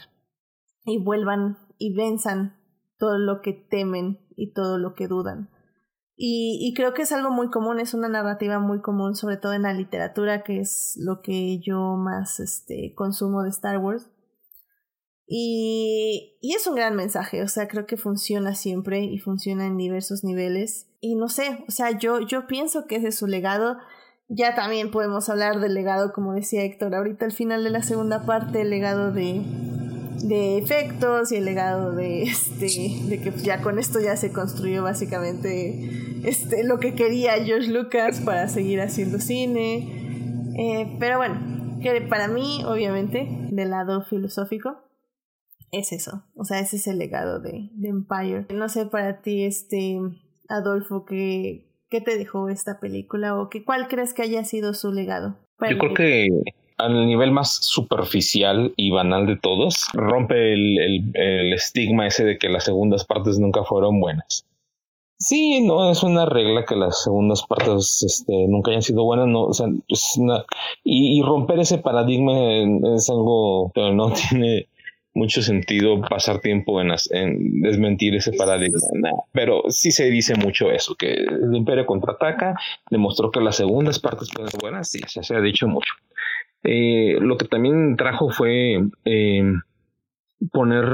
y 0.85 1.03
vuelvan 1.03 1.57
y 1.77 1.95
venzan 1.95 2.57
todo 2.97 3.17
lo 3.17 3.41
que 3.41 3.53
temen 3.53 4.25
y 4.35 4.53
todo 4.53 4.77
lo 4.77 4.95
que 4.95 5.07
dudan. 5.07 5.49
Y, 6.15 6.59
y, 6.61 6.73
creo 6.75 6.93
que 6.93 7.01
es 7.01 7.11
algo 7.11 7.31
muy 7.31 7.49
común, 7.49 7.79
es 7.79 7.93
una 7.93 8.07
narrativa 8.07 8.59
muy 8.59 8.81
común, 8.81 9.15
sobre 9.15 9.37
todo 9.37 9.53
en 9.53 9.63
la 9.63 9.73
literatura, 9.73 10.43
que 10.43 10.59
es 10.59 10.93
lo 10.97 11.21
que 11.21 11.59
yo 11.59 11.97
más 11.97 12.39
este, 12.39 12.93
consumo 12.95 13.41
de 13.41 13.49
Star 13.49 13.79
Wars. 13.79 14.12
Y, 15.25 16.37
y 16.41 16.53
es 16.53 16.67
un 16.67 16.75
gran 16.75 16.95
mensaje, 16.95 17.41
o 17.41 17.47
sea, 17.47 17.67
creo 17.67 17.85
que 17.85 17.97
funciona 17.97 18.55
siempre 18.55 19.03
y 19.03 19.19
funciona 19.19 19.65
en 19.65 19.77
diversos 19.77 20.23
niveles. 20.23 20.87
Y 20.99 21.15
no 21.15 21.29
sé, 21.29 21.63
o 21.67 21.71
sea, 21.71 21.97
yo, 21.97 22.19
yo 22.19 22.47
pienso 22.47 22.85
que 22.87 22.97
ese 22.97 23.07
es 23.09 23.17
su 23.17 23.27
legado. 23.27 23.77
Ya 24.27 24.55
también 24.55 24.91
podemos 24.91 25.29
hablar 25.29 25.59
del 25.59 25.73
legado, 25.73 26.13
como 26.13 26.33
decía 26.33 26.63
Héctor, 26.63 26.95
ahorita 26.95 27.25
al 27.25 27.33
final 27.33 27.63
de 27.63 27.69
la 27.69 27.83
segunda 27.83 28.25
parte, 28.25 28.61
el 28.61 28.69
legado 28.69 29.11
de, 29.11 29.41
de 30.23 30.57
efectos 30.57 31.31
y 31.31 31.35
el 31.37 31.45
legado 31.45 31.91
de 31.91 32.23
este 32.23 32.67
de 33.07 33.19
que 33.19 33.31
ya 33.43 33.61
con 33.61 33.77
esto 33.77 33.99
ya 33.99 34.15
se 34.15 34.31
construyó 34.31 34.83
básicamente 34.83 36.21
este 36.23 36.63
lo 36.63 36.79
que 36.79 36.95
quería 36.95 37.33
George 37.43 37.69
Lucas 37.69 38.21
para 38.21 38.47
seguir 38.47 38.79
haciendo 38.81 39.19
cine 39.19 40.53
eh, 40.57 40.95
pero 40.99 41.17
bueno 41.17 41.79
que 41.81 42.01
para 42.01 42.27
mí 42.27 42.63
obviamente 42.65 43.27
del 43.51 43.71
lado 43.71 44.03
filosófico 44.03 44.77
es 45.73 45.91
eso. 45.91 46.23
O 46.35 46.45
sea, 46.45 46.59
ese 46.59 46.77
es 46.77 46.87
el 46.87 46.99
legado 46.99 47.39
de, 47.39 47.69
de 47.73 47.89
Empire. 47.89 48.45
No 48.53 48.69
sé 48.69 48.85
para 48.85 49.21
ti, 49.21 49.43
este, 49.43 49.99
Adolfo, 50.47 51.03
¿qué, 51.05 51.67
¿qué 51.89 51.99
te 51.99 52.17
dejó 52.17 52.49
esta 52.49 52.79
película 52.79 53.39
o 53.39 53.49
que, 53.49 53.65
cuál 53.65 53.87
crees 53.87 54.13
que 54.13 54.21
haya 54.21 54.45
sido 54.45 54.73
su 54.73 54.91
legado? 54.91 55.35
Yo 55.69 55.77
creo 55.77 55.93
que 55.93 56.27
al 56.77 57.05
nivel 57.05 57.31
más 57.31 57.59
superficial 57.61 58.73
y 58.75 58.91
banal 58.91 59.25
de 59.27 59.37
todos, 59.37 59.87
rompe 59.93 60.53
el, 60.53 61.11
el, 61.13 61.53
estigma 61.53 62.07
ese 62.07 62.25
de 62.25 62.37
que 62.37 62.49
las 62.49 62.65
segundas 62.65 63.05
partes 63.05 63.39
nunca 63.39 63.63
fueron 63.63 63.99
buenas. 63.99 64.45
Sí, 65.17 65.65
no 65.65 65.89
es 65.89 66.03
una 66.03 66.25
regla 66.25 66.65
que 66.65 66.75
las 66.75 67.03
segundas 67.03 67.43
partes 67.47 68.03
este, 68.03 68.33
nunca 68.49 68.71
hayan 68.71 68.81
sido 68.81 69.05
buenas, 69.05 69.27
no, 69.27 69.43
o 69.43 69.53
sea, 69.53 69.67
es 69.87 70.15
una, 70.17 70.43
y, 70.83 71.19
y, 71.19 71.21
romper 71.21 71.59
ese 71.59 71.77
paradigma 71.77 72.33
es 72.95 73.09
algo 73.09 73.71
que 73.73 73.91
no 73.93 74.11
tiene 74.29 74.67
mucho 75.13 75.41
sentido 75.41 76.01
pasar 76.01 76.39
tiempo 76.39 76.81
en, 76.81 76.91
en 77.11 77.61
desmentir 77.61 78.15
ese 78.15 78.33
paradigma. 78.33 78.79
Pero 79.31 79.63
sí 79.69 79.91
se 79.91 80.09
dice 80.09 80.35
mucho 80.35 80.71
eso, 80.71 80.95
que 80.95 81.13
el 81.13 81.55
imperio 81.55 81.85
contraataca, 81.85 82.55
demostró 82.89 83.31
que 83.31 83.39
las 83.39 83.55
segundas 83.55 83.99
partes 83.99 84.29
fueron 84.31 84.51
buenas, 84.59 84.89
sí, 84.89 84.99
se 85.07 85.35
ha 85.35 85.41
dicho 85.41 85.67
mucho. 85.67 85.93
Eh, 86.63 87.17
lo 87.19 87.37
que 87.37 87.45
también 87.45 87.95
trajo 87.97 88.29
fue 88.29 88.79
eh, 89.05 89.43
poner 90.51 90.85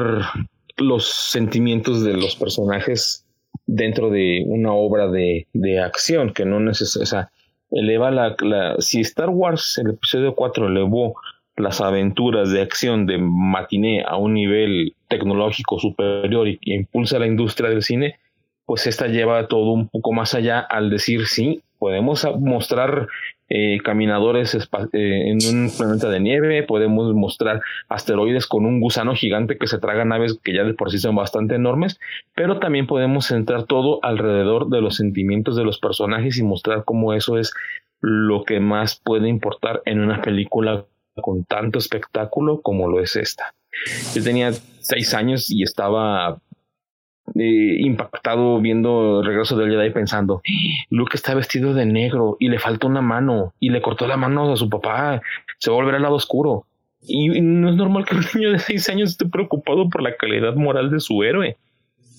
los 0.77 1.09
sentimientos 1.31 2.03
de 2.03 2.13
los 2.13 2.35
personajes 2.35 3.25
dentro 3.65 4.09
de 4.09 4.43
una 4.47 4.73
obra 4.73 5.07
de, 5.09 5.47
de 5.53 5.79
acción 5.79 6.33
que 6.33 6.45
no 6.45 6.59
necesita, 6.59 7.03
o 7.03 7.05
sea, 7.05 7.31
eleva 7.71 8.09
la, 8.09 8.35
la, 8.41 8.75
si 8.79 9.01
Star 9.01 9.29
Wars, 9.29 9.77
el 9.77 9.91
episodio 9.91 10.33
4 10.33 10.67
elevó 10.67 11.15
las 11.59 11.81
aventuras 11.81 12.51
de 12.51 12.61
acción 12.61 13.05
de 13.05 13.17
matiné 13.17 14.03
a 14.07 14.17
un 14.17 14.33
nivel 14.33 14.95
tecnológico 15.07 15.79
superior 15.79 16.47
y 16.47 16.57
que 16.57 16.73
impulsa 16.73 17.19
la 17.19 17.27
industria 17.27 17.69
del 17.69 17.83
cine, 17.83 18.19
pues 18.65 18.87
esta 18.87 19.07
lleva 19.07 19.47
todo 19.47 19.71
un 19.71 19.89
poco 19.89 20.13
más 20.13 20.33
allá 20.35 20.59
al 20.59 20.89
decir 20.89 21.25
sí, 21.27 21.61
podemos 21.79 22.25
mostrar 22.39 23.07
eh, 23.49 23.79
caminadores 23.83 24.53
eh, 24.55 24.59
en 24.93 25.37
un 25.49 25.71
planeta 25.75 26.09
de 26.09 26.19
nieve, 26.19 26.63
podemos 26.63 27.13
mostrar 27.15 27.61
asteroides 27.87 28.45
con 28.45 28.65
un 28.65 28.79
gusano 28.79 29.15
gigante 29.15 29.57
que 29.57 29.65
se 29.67 29.79
traga 29.79 30.05
naves 30.05 30.39
que 30.43 30.53
ya 30.53 30.63
de 30.63 30.75
por 30.75 30.91
sí 30.91 30.99
son 30.99 31.15
bastante 31.15 31.55
enormes, 31.55 31.99
pero 32.35 32.59
también 32.59 32.85
podemos 32.85 33.25
centrar 33.25 33.63
todo 33.63 33.99
alrededor 34.03 34.69
de 34.69 34.81
los 34.81 34.97
sentimientos 34.97 35.55
de 35.55 35.63
los 35.63 35.79
personajes 35.79 36.37
y 36.37 36.43
mostrar 36.43 36.83
cómo 36.85 37.13
eso 37.13 37.39
es 37.39 37.53
lo 38.01 38.43
que 38.43 38.59
más 38.59 39.01
puede 39.03 39.27
importar 39.27 39.81
en 39.85 39.99
una 39.99 40.21
película 40.21 40.85
con 41.21 41.43
tanto 41.43 41.79
espectáculo 41.79 42.61
como 42.61 42.87
lo 42.87 43.01
es 43.01 43.15
esta. 43.15 43.53
Yo 44.13 44.23
tenía 44.23 44.51
seis 44.79 45.13
años 45.13 45.49
y 45.49 45.63
estaba 45.63 46.39
eh, 47.35 47.77
impactado 47.81 48.59
viendo 48.59 49.19
el 49.19 49.25
regreso 49.25 49.55
del 49.55 49.71
Jedi 49.71 49.91
pensando, 49.91 50.41
Luke 50.89 51.15
está 51.15 51.35
vestido 51.35 51.73
de 51.73 51.85
negro 51.85 52.37
y 52.39 52.49
le 52.49 52.59
falta 52.59 52.87
una 52.87 53.01
mano 53.01 53.53
y 53.59 53.69
le 53.69 53.81
cortó 53.81 54.07
la 54.07 54.17
mano 54.17 54.51
a 54.51 54.57
su 54.57 54.69
papá, 54.69 55.21
se 55.59 55.69
va 55.69 55.75
a 55.75 55.79
volver 55.79 55.95
al 55.95 56.01
lado 56.01 56.15
oscuro. 56.15 56.65
Y 57.01 57.29
no 57.41 57.69
es 57.69 57.75
normal 57.75 58.05
que 58.05 58.15
un 58.15 58.25
niño 58.33 58.51
de 58.51 58.59
seis 58.59 58.89
años 58.89 59.11
esté 59.11 59.25
preocupado 59.25 59.89
por 59.89 60.01
la 60.01 60.15
calidad 60.17 60.55
moral 60.55 60.89
de 60.89 60.99
su 60.99 61.23
héroe. 61.23 61.57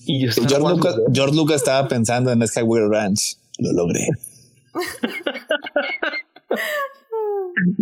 Y 0.05 0.27
George, 0.27 0.57
Lucas, 0.57 0.95
George 1.13 1.35
Lucas 1.35 1.57
estaba 1.57 1.87
pensando 1.87 2.31
en 2.31 2.47
Skywalker 2.47 2.89
Ranch. 2.89 3.37
Lo 3.59 3.71
logré. 3.73 4.07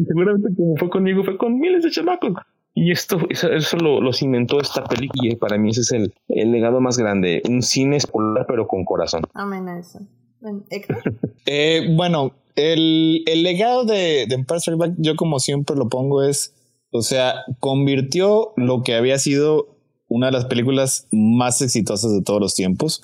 seguramente 0.07 0.49
como 0.55 0.75
fue 0.77 0.89
conmigo, 0.89 1.23
fue 1.23 1.37
con 1.37 1.59
miles 1.59 1.83
de 1.83 1.91
chamacos. 1.91 2.33
Y 2.75 2.91
esto, 2.91 3.17
eso, 3.29 3.51
eso 3.51 3.77
lo, 3.77 3.99
lo, 3.99 4.13
cimentó 4.13 4.61
esta 4.61 4.83
película 4.83 5.33
y 5.33 5.35
para 5.35 5.57
mí 5.57 5.71
ese 5.71 5.81
es 5.81 5.91
el, 5.91 6.13
el 6.29 6.51
legado 6.51 6.79
más 6.79 6.97
grande. 6.97 7.41
Un 7.49 7.61
cine 7.61 7.97
escolar 7.97 8.45
pero 8.47 8.67
con 8.67 8.85
corazón. 8.85 9.23
Amén 9.33 9.67
a 9.67 9.79
eso. 9.79 9.99
eh, 11.45 11.93
bueno, 11.95 12.33
el, 12.55 13.23
el, 13.25 13.43
legado 13.43 13.85
de, 13.85 14.25
de 14.27 14.35
Empire 14.35 14.59
Strikes 14.59 14.79
Back, 14.79 14.93
yo 14.97 15.15
como 15.15 15.39
siempre 15.39 15.75
lo 15.75 15.89
pongo 15.89 16.23
es, 16.23 16.53
o 16.91 17.01
sea, 17.01 17.35
convirtió 17.59 18.53
lo 18.55 18.83
que 18.83 18.95
había 18.95 19.19
sido 19.19 19.75
una 20.07 20.27
de 20.27 20.31
las 20.33 20.45
películas 20.45 21.07
más 21.11 21.61
exitosas 21.61 22.13
de 22.13 22.21
todos 22.21 22.39
los 22.39 22.55
tiempos. 22.55 23.01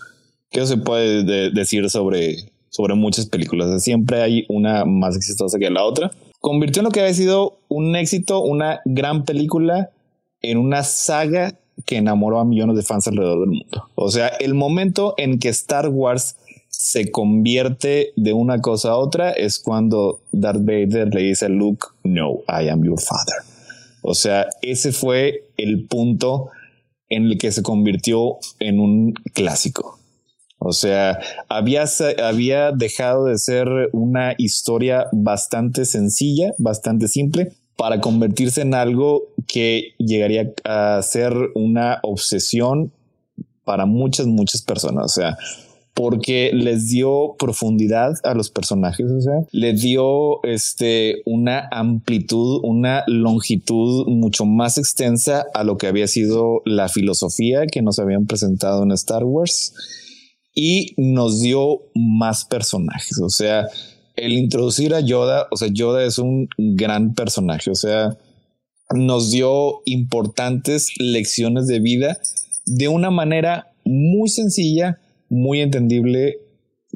Que 0.50 0.62
eso 0.62 0.76
se 0.76 0.78
puede 0.78 1.52
decir 1.52 1.90
sobre, 1.90 2.36
sobre 2.70 2.96
muchas 2.96 3.26
películas. 3.26 3.84
Siempre 3.84 4.22
hay 4.22 4.46
una 4.48 4.86
más 4.86 5.18
exitosa 5.18 5.60
que 5.60 5.70
la 5.70 5.84
otra 5.84 6.12
convirtió 6.46 6.82
en 6.82 6.84
lo 6.84 6.92
que 6.92 7.00
había 7.00 7.14
sido 7.16 7.58
un 7.70 7.96
éxito, 7.96 8.40
una 8.40 8.80
gran 8.86 9.26
película, 9.26 9.90
en 10.44 10.60
una 10.60 10.84
saga 10.84 11.58
que 11.88 11.98
enamoró 11.98 12.40
a 12.40 12.46
millones 12.46 12.76
de 12.76 12.84
fans 12.84 13.08
alrededor 13.08 13.40
del 13.40 13.50
mundo. 13.50 13.90
O 13.96 14.12
sea, 14.12 14.28
el 14.28 14.54
momento 14.54 15.16
en 15.18 15.40
que 15.40 15.50
Star 15.50 15.90
Wars 15.90 16.38
se 16.70 17.10
convierte 17.10 18.14
de 18.16 18.34
una 18.34 18.62
cosa 18.62 18.90
a 18.90 18.98
otra 18.98 19.32
es 19.32 19.58
cuando 19.58 20.20
Darth 20.32 20.64
Vader 20.64 21.12
le 21.16 21.22
dice 21.22 21.48
a 21.48 21.50
Luke, 21.50 21.88
no, 22.04 22.42
I 22.48 22.70
am 22.70 22.84
your 22.84 23.02
father. 23.02 23.42
O 24.04 24.14
sea, 24.14 24.46
ese 24.62 24.92
fue 24.92 25.46
el 25.58 25.88
punto 25.88 26.50
en 27.10 27.24
el 27.24 27.40
que 27.40 27.52
se 27.52 27.64
convirtió 27.64 28.38
en 28.60 28.80
un 28.80 29.14
clásico. 29.34 29.95
O 30.68 30.74
sea, 30.74 31.20
había, 31.48 31.86
había 32.24 32.72
dejado 32.72 33.26
de 33.26 33.38
ser 33.38 33.68
una 33.94 34.34
historia 34.40 35.06
bastante 35.12 35.86
sencilla, 35.86 36.56
bastante 36.58 37.08
simple, 37.08 37.52
para 37.78 38.02
convertirse 38.02 38.62
en 38.62 38.74
algo 38.74 39.28
que 39.48 39.94
llegaría 40.00 40.52
a 40.64 41.00
ser 41.04 41.34
una 41.54 42.00
obsesión 42.02 42.92
para 43.64 43.86
muchas, 43.86 44.26
muchas 44.26 44.64
personas. 44.64 45.06
O 45.06 45.10
sea, 45.10 45.38
porque 45.94 46.50
les 46.52 46.90
dio 46.90 47.36
profundidad 47.38 48.16
a 48.24 48.34
los 48.34 48.50
personajes, 48.50 49.06
o 49.10 49.22
sea, 49.22 49.46
les 49.52 49.82
dio 49.82 50.44
este 50.44 51.22
una 51.26 51.70
amplitud, 51.72 52.60
una 52.64 53.04
longitud 53.06 54.08
mucho 54.08 54.46
más 54.46 54.80
extensa 54.80 55.46
a 55.54 55.64
lo 55.64 55.78
que 55.78 55.86
había 55.86 56.08
sido 56.08 56.64
la 56.66 56.90
filosofía 56.90 57.68
que 57.68 57.84
nos 57.84 58.00
habían 58.00 58.26
presentado 58.26 58.82
en 58.82 58.92
Star 58.94 59.24
Wars 59.24 59.74
y 60.56 60.94
nos 60.98 61.42
dio 61.42 61.82
más 61.94 62.46
personajes. 62.46 63.20
O 63.22 63.30
sea, 63.30 63.68
el 64.16 64.34
introducir 64.34 64.96
a 64.96 65.02
Yoda, 65.02 65.48
o 65.52 65.58
sea, 65.58 65.68
Yoda 65.68 66.06
es 66.06 66.18
un 66.18 66.48
gran 66.58 67.14
personaje, 67.14 67.70
o 67.70 67.76
sea, 67.76 68.18
nos 68.94 69.32
dio 69.32 69.82
importantes 69.86 70.94
lecciones 70.98 71.68
de 71.68 71.80
vida 71.80 72.18
de 72.66 72.88
una 72.88 73.12
manera 73.12 73.72
muy 73.84 74.30
sencilla, 74.30 75.00
muy 75.30 75.62
entendible, 75.62 76.38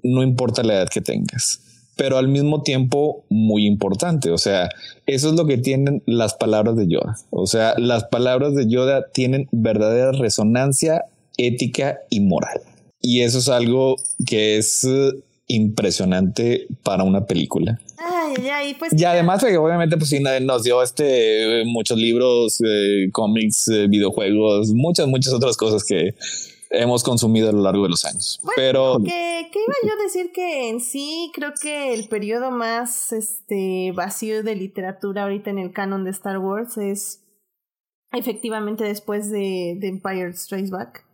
no 0.02 0.24
importa 0.24 0.64
la 0.64 0.76
edad 0.76 0.90
que 0.90 1.02
tengas, 1.02 1.62
pero 1.96 2.18
al 2.18 2.28
mismo 2.28 2.64
tiempo 2.64 3.26
muy 3.30 3.66
importante. 3.66 4.32
O 4.32 4.38
sea, 4.38 4.70
eso 5.06 5.30
es 5.30 5.36
lo 5.36 5.46
que 5.46 5.58
tienen 5.58 6.02
las 6.06 6.34
palabras 6.36 6.76
de 6.76 6.88
Yoda. 6.88 7.18
O 7.30 7.46
sea, 7.46 7.74
las 7.78 8.06
palabras 8.06 8.56
de 8.56 8.68
Yoda 8.68 9.10
tienen 9.12 9.48
verdadera 9.52 10.12
resonancia 10.14 11.06
ética 11.38 12.00
y 12.10 12.22
moral. 12.22 12.62
Y 13.02 13.22
eso 13.22 13.40
es 13.40 13.50
algo 13.50 13.96
que 14.26 14.58
es 14.58 14.84
eh, 14.84 15.12
impresionante 15.48 16.68
para 16.84 17.04
una 17.04 17.26
película. 17.26 17.80
Ay, 17.98 18.76
pues. 18.78 18.94
Y 18.94 19.04
además, 19.04 19.44
obviamente, 19.44 19.98
pues 19.98 20.10
sí, 20.10 20.20
nos 20.20 20.64
dio 20.64 20.82
este 20.82 21.64
muchos 21.66 21.98
libros, 21.98 22.62
eh, 22.62 23.10
cómics, 23.12 23.68
eh, 23.68 23.88
videojuegos, 23.88 24.70
muchas, 24.74 25.08
muchas 25.08 25.34
otras 25.34 25.58
cosas 25.58 25.84
que 25.84 26.16
hemos 26.70 27.04
consumido 27.04 27.50
a 27.50 27.52
lo 27.52 27.62
largo 27.62 27.84
de 27.84 27.90
los 27.90 28.06
años. 28.06 28.40
Pero. 28.56 29.02
¿qué, 29.04 29.50
iba 29.52 29.76
yo 29.84 29.94
a 30.00 30.04
decir 30.04 30.32
que 30.32 30.70
en 30.70 30.80
sí 30.80 31.32
creo 31.34 31.54
que 31.60 31.94
el 31.94 32.08
periodo 32.08 32.52
más 32.52 33.12
este 33.12 33.92
vacío 33.94 34.44
de 34.44 34.56
literatura 34.56 35.24
ahorita 35.24 35.50
en 35.50 35.58
el 35.58 35.74
canon 35.74 36.04
de 36.04 36.12
Star 36.12 36.38
Wars 36.38 36.78
es 36.78 37.24
efectivamente 38.12 38.84
después 38.84 39.30
de, 39.30 39.76
de 39.80 39.88
Empire 39.88 40.34
Strikes 40.34 40.70
Back. 40.70 41.09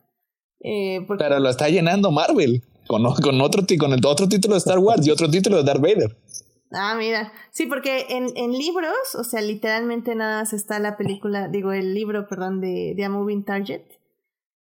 Eh, 0.68 1.06
Pero 1.08 1.40
lo 1.40 1.50
está 1.50 1.70
llenando 1.70 2.10
Marvel 2.10 2.64
con, 2.88 3.04
con, 3.04 3.40
otro, 3.40 3.64
con 3.80 3.94
el 3.94 4.04
otro 4.04 4.28
título 4.28 4.56
de 4.56 4.60
Star 4.60 4.80
Wars 4.80 5.06
y 5.06 5.12
otro 5.12 5.30
título 5.30 5.58
de 5.58 5.64
Darth 5.64 5.80
Vader. 5.80 6.18
Ah, 6.72 6.96
mira. 6.98 7.32
Sí, 7.52 7.68
porque 7.68 8.08
en, 8.10 8.36
en 8.36 8.52
libros, 8.52 9.14
o 9.14 9.24
sea, 9.24 9.42
literalmente 9.42 10.16
nada 10.16 10.40
más 10.40 10.54
está 10.54 10.80
la 10.80 10.98
película, 10.98 11.50
digo, 11.50 11.72
el 11.72 11.94
libro, 11.94 12.28
perdón, 12.28 12.62
de, 12.62 12.96
de 12.98 13.06
A 13.06 13.10
Moving 13.10 13.46
Target, 13.46 13.84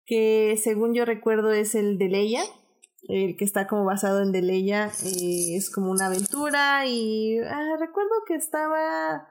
que 0.05 0.59
según 0.61 0.93
yo 0.93 1.05
recuerdo 1.05 1.51
es 1.51 1.73
el 1.73 1.97
de 1.97 2.07
Leia, 2.09 2.43
el 3.07 3.35
que 3.35 3.43
está 3.43 3.65
como 3.65 3.83
basado 3.83 4.21
en 4.21 4.31
de 4.31 4.43
Leia, 4.43 4.91
eh, 5.03 5.55
es 5.55 5.71
como 5.71 5.89
una 5.89 6.05
aventura 6.05 6.85
y 6.85 7.39
ah, 7.39 7.77
recuerdo 7.79 8.11
que 8.27 8.35
estaba... 8.35 9.27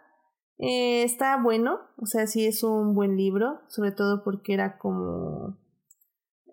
Eh, 0.58 1.02
está 1.04 1.40
bueno, 1.40 1.80
o 1.98 2.06
sea, 2.06 2.26
sí 2.26 2.46
es 2.46 2.62
un 2.64 2.94
buen 2.94 3.16
libro, 3.16 3.60
sobre 3.68 3.92
todo 3.92 4.22
porque 4.24 4.54
era 4.54 4.78
como 4.78 5.58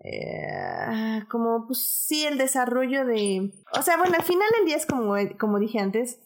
eh, 0.04 1.24
como, 1.30 1.68
pues 1.68 1.80
sí, 1.80 2.26
el 2.26 2.38
desarrollo 2.38 3.06
de... 3.06 3.52
O 3.78 3.82
sea, 3.82 3.98
bueno, 3.98 4.16
al 4.18 4.24
final 4.24 4.48
del 4.58 4.66
día 4.66 4.76
es 4.76 4.86
como, 4.86 5.16
como 5.38 5.60
dije 5.60 5.80
antes, 5.80 6.20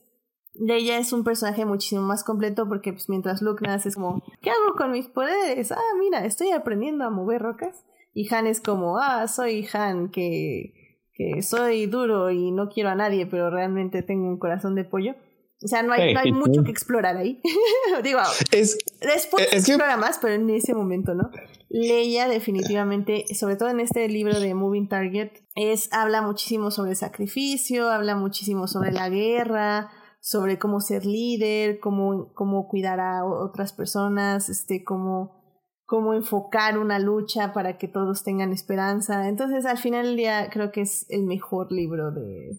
ella 0.56 0.98
es 0.98 1.12
un 1.12 1.24
personaje 1.24 1.66
muchísimo 1.66 2.02
más 2.02 2.24
completo 2.24 2.68
porque 2.68 2.94
pues 2.94 3.10
mientras 3.10 3.42
Luke 3.42 3.66
nace 3.66 3.90
es 3.90 3.96
como, 3.96 4.24
¿qué 4.42 4.50
hago 4.50 4.76
con 4.78 4.92
mis 4.92 5.08
poderes? 5.08 5.72
Ah, 5.72 5.94
mira, 6.00 6.26
estoy 6.26 6.52
aprendiendo 6.52 7.04
a 7.06 7.10
mover 7.10 7.42
rocas. 7.42 7.84
Y 8.14 8.34
Han 8.34 8.48
es 8.48 8.62
como, 8.62 8.98
ah, 8.98 9.28
soy 9.28 9.68
Han, 9.74 10.10
que, 10.10 11.02
que 11.14 11.42
soy 11.42 11.86
duro 11.86 12.32
y 12.32 12.52
no 12.52 12.70
quiero 12.70 12.90
a 12.90 12.96
nadie, 12.96 13.26
pero 13.26 13.50
realmente 13.50 14.04
tengo 14.04 14.28
un 14.28 14.40
corazón 14.40 14.74
de 14.76 14.86
pollo. 14.86 15.16
O 15.64 15.68
sea, 15.68 15.84
no 15.84 15.94
hay, 15.94 16.14
no 16.14 16.20
hay 16.20 16.32
mucho 16.32 16.64
que 16.64 16.72
explorar 16.72 17.18
ahí. 17.18 17.42
Digo, 18.04 18.20
es, 18.52 18.78
después 19.02 19.50
se 19.50 19.58
explora 19.58 19.98
más, 19.98 20.20
pero 20.20 20.34
en 20.34 20.50
ese 20.50 20.74
momento, 20.74 21.14
¿no? 21.14 21.32
Leia 21.70 22.28
definitivamente, 22.28 23.26
sobre 23.36 23.56
todo 23.56 23.70
en 23.70 23.80
este 23.80 24.08
libro 24.08 24.40
de 24.40 24.54
Moving 24.54 24.88
Target, 24.88 25.32
es, 25.56 25.92
habla 25.92 26.22
muchísimo 26.22 26.72
sobre 26.72 26.96
sacrificio, 26.96 27.90
habla 27.90 28.16
muchísimo 28.16 28.68
sobre 28.68 28.92
la 28.92 29.10
guerra, 29.10 29.92
sobre 30.20 30.58
cómo 30.58 30.80
ser 30.80 31.06
líder, 31.06 31.80
cómo, 31.80 32.34
cómo 32.34 32.68
cuidar 32.68 33.00
a 33.00 33.26
otras 33.26 33.74
personas, 33.74 34.50
este, 34.50 34.84
cómo 34.84 35.45
cómo 35.86 36.14
enfocar 36.14 36.78
una 36.78 37.00
lucha 37.00 37.54
para 37.54 37.78
que 37.78 37.88
todos 37.88 38.24
tengan 38.24 38.52
esperanza. 38.52 39.28
Entonces, 39.28 39.66
al 39.66 39.78
final 39.78 40.08
del 40.08 40.18
día, 40.18 40.50
creo 40.52 40.72
que 40.72 40.82
es 40.82 41.06
el 41.10 41.24
mejor 41.24 41.72
libro 41.72 42.12
de, 42.12 42.58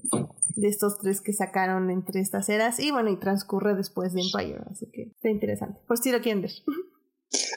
de 0.54 0.68
estos 0.68 0.98
tres 0.98 1.20
que 1.20 1.32
sacaron 1.32 1.90
entre 1.90 2.20
estas 2.20 2.48
eras. 2.48 2.78
Y 2.78 2.90
bueno, 2.92 3.10
y 3.10 3.16
transcurre 3.18 3.74
después 3.74 4.12
de 4.12 4.22
Empire, 4.22 4.62
así 4.70 4.86
que 4.92 5.10
está 5.14 5.28
interesante. 5.28 5.80
Por 5.86 5.98
si 5.98 6.12
lo 6.12 6.20
quieren 6.20 6.42
ver. 6.42 6.52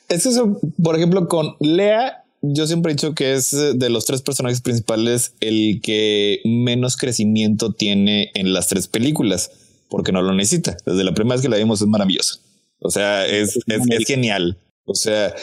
Es 0.10 0.26
eso, 0.26 0.60
por 0.84 0.96
ejemplo, 0.96 1.28
con 1.28 1.56
Lea, 1.60 2.24
yo 2.42 2.66
siempre 2.66 2.92
he 2.92 2.96
dicho 2.96 3.14
que 3.14 3.34
es 3.34 3.52
de 3.52 3.90
los 3.90 4.06
tres 4.06 4.22
personajes 4.24 4.62
principales 4.62 5.36
el 5.40 5.82
que 5.84 6.40
menos 6.46 6.98
crecimiento 6.98 7.74
tiene 7.74 8.32
en 8.34 8.54
las 8.54 8.68
tres 8.68 8.88
películas, 8.88 9.52
porque 9.90 10.12
no 10.12 10.24
lo 10.24 10.34
necesita. 10.34 10.78
Desde 10.86 11.04
la 11.04 11.14
primera 11.14 11.36
vez 11.36 11.44
que 11.44 11.50
la 11.50 11.58
vimos 11.58 11.82
es 11.82 11.88
maravilloso. 11.88 12.40
O 12.82 12.90
sea, 12.90 13.28
es, 13.28 13.58
es, 13.68 13.82
es 13.88 14.08
genial. 14.08 14.58
O 14.90 14.96
sea, 14.96 15.34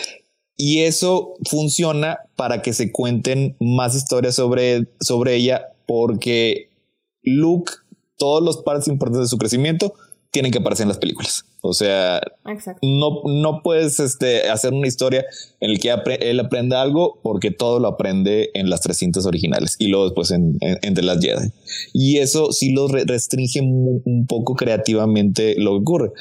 y 0.56 0.82
eso 0.82 1.34
funciona 1.48 2.18
para 2.34 2.62
que 2.62 2.72
se 2.72 2.90
cuenten 2.90 3.56
más 3.60 3.94
historias 3.94 4.34
sobre, 4.34 4.88
sobre 5.00 5.36
ella, 5.36 5.66
porque 5.86 6.70
Luke, 7.22 7.72
todos 8.16 8.42
los 8.42 8.58
partes 8.58 8.88
importantes 8.88 9.26
de 9.26 9.28
su 9.28 9.38
crecimiento 9.38 9.94
tienen 10.30 10.52
que 10.52 10.58
aparecer 10.58 10.84
en 10.84 10.88
las 10.88 10.98
películas. 10.98 11.44
O 11.60 11.72
sea, 11.72 12.20
no, 12.82 13.22
no 13.24 13.62
puedes 13.62 14.00
este, 14.00 14.48
hacer 14.48 14.72
una 14.72 14.86
historia 14.86 15.24
en 15.60 15.72
la 15.72 15.78
que 15.78 15.94
él 16.20 16.40
aprenda 16.40 16.82
algo 16.82 17.20
porque 17.22 17.50
todo 17.50 17.78
lo 17.78 17.88
aprende 17.88 18.50
en 18.54 18.68
las 18.68 18.80
tres 18.80 18.98
cintas 18.98 19.26
originales 19.26 19.76
y 19.78 19.88
luego 19.88 20.06
después 20.06 20.30
en, 20.30 20.58
entre 20.60 21.04
las 21.04 21.20
Jedi. 21.20 21.52
Y 21.92 22.18
eso 22.18 22.52
sí 22.52 22.72
lo 22.72 22.88
restringe 22.88 23.60
un 23.60 24.26
poco 24.28 24.54
creativamente 24.54 25.54
lo 25.58 25.72
que 25.72 25.80
ocurre. 25.80 26.12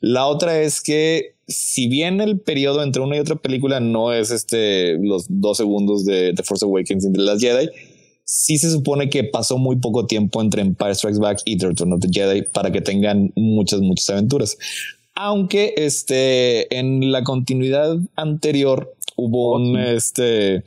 La 0.00 0.26
otra 0.26 0.60
es 0.60 0.80
que 0.80 1.36
si 1.50 1.88
bien 1.88 2.20
el 2.20 2.40
periodo 2.40 2.82
entre 2.82 3.02
una 3.02 3.16
y 3.16 3.20
otra 3.20 3.36
película 3.36 3.80
no 3.80 4.12
es 4.12 4.30
este 4.30 4.96
los 4.98 5.26
dos 5.28 5.56
segundos 5.56 6.04
de 6.04 6.32
The 6.34 6.44
Force 6.44 6.64
Awakens 6.64 7.04
y 7.04 7.10
de 7.10 7.18
las 7.18 7.40
Jedi, 7.40 7.68
sí 8.24 8.56
se 8.58 8.70
supone 8.70 9.10
que 9.10 9.24
pasó 9.24 9.58
muy 9.58 9.76
poco 9.76 10.06
tiempo 10.06 10.40
entre 10.40 10.62
Empire 10.62 10.94
Strikes 10.94 11.18
Back 11.18 11.40
y 11.44 11.58
The 11.58 11.68
Return 11.68 11.92
of 11.92 12.00
the 12.00 12.08
Jedi 12.10 12.42
para 12.42 12.70
que 12.70 12.80
tengan 12.80 13.32
muchas, 13.34 13.80
muchas 13.80 14.10
aventuras. 14.10 14.56
Aunque 15.14 15.74
este, 15.76 16.72
en 16.78 17.10
la 17.10 17.24
continuidad 17.24 17.96
anterior 18.14 18.94
hubo 19.16 19.52
oh, 19.52 19.58
un, 19.58 19.76
este, 19.76 20.62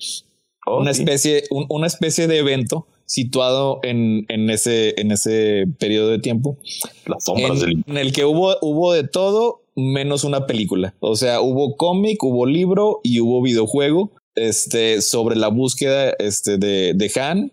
oh, 0.68 0.82
una, 0.82 0.92
especie, 0.92 1.44
una 1.50 1.88
especie 1.88 2.28
de 2.28 2.40
evento 2.40 2.88
situado 3.06 3.80
en, 3.84 4.26
en, 4.28 4.50
ese, 4.50 5.00
en 5.00 5.12
ese 5.12 5.66
periodo 5.80 6.10
de 6.10 6.20
tiempo. 6.20 6.58
Las 7.06 7.24
sombras 7.24 7.64
en, 7.64 7.86
en 7.88 7.98
el 7.98 8.12
que 8.12 8.26
hubo, 8.26 8.58
hubo 8.62 8.92
de 8.92 9.08
todo 9.08 9.63
menos 9.76 10.24
una 10.24 10.46
película. 10.46 10.94
O 11.00 11.16
sea, 11.16 11.42
hubo 11.42 11.76
cómic, 11.76 12.24
hubo 12.24 12.46
libro 12.46 13.00
y 13.04 13.20
hubo 13.20 13.42
videojuego 13.42 14.12
este, 14.36 15.02
sobre 15.02 15.36
la 15.36 15.50
búsqueda 15.50 16.14
este, 16.20 16.58
de, 16.58 16.94
de 16.96 17.12
Han. 17.20 17.52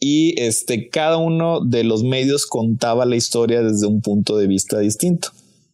Y 0.00 0.40
este, 0.40 0.88
cada 0.88 1.16
uno 1.16 1.60
de 1.60 1.84
los 1.84 2.02
medios 2.02 2.46
contaba 2.46 3.06
la 3.06 3.16
historia 3.16 3.62
desde 3.62 3.86
un 3.86 4.02
punto 4.02 4.36
de 4.36 4.46
vista 4.46 4.78
distinto. 4.78 5.28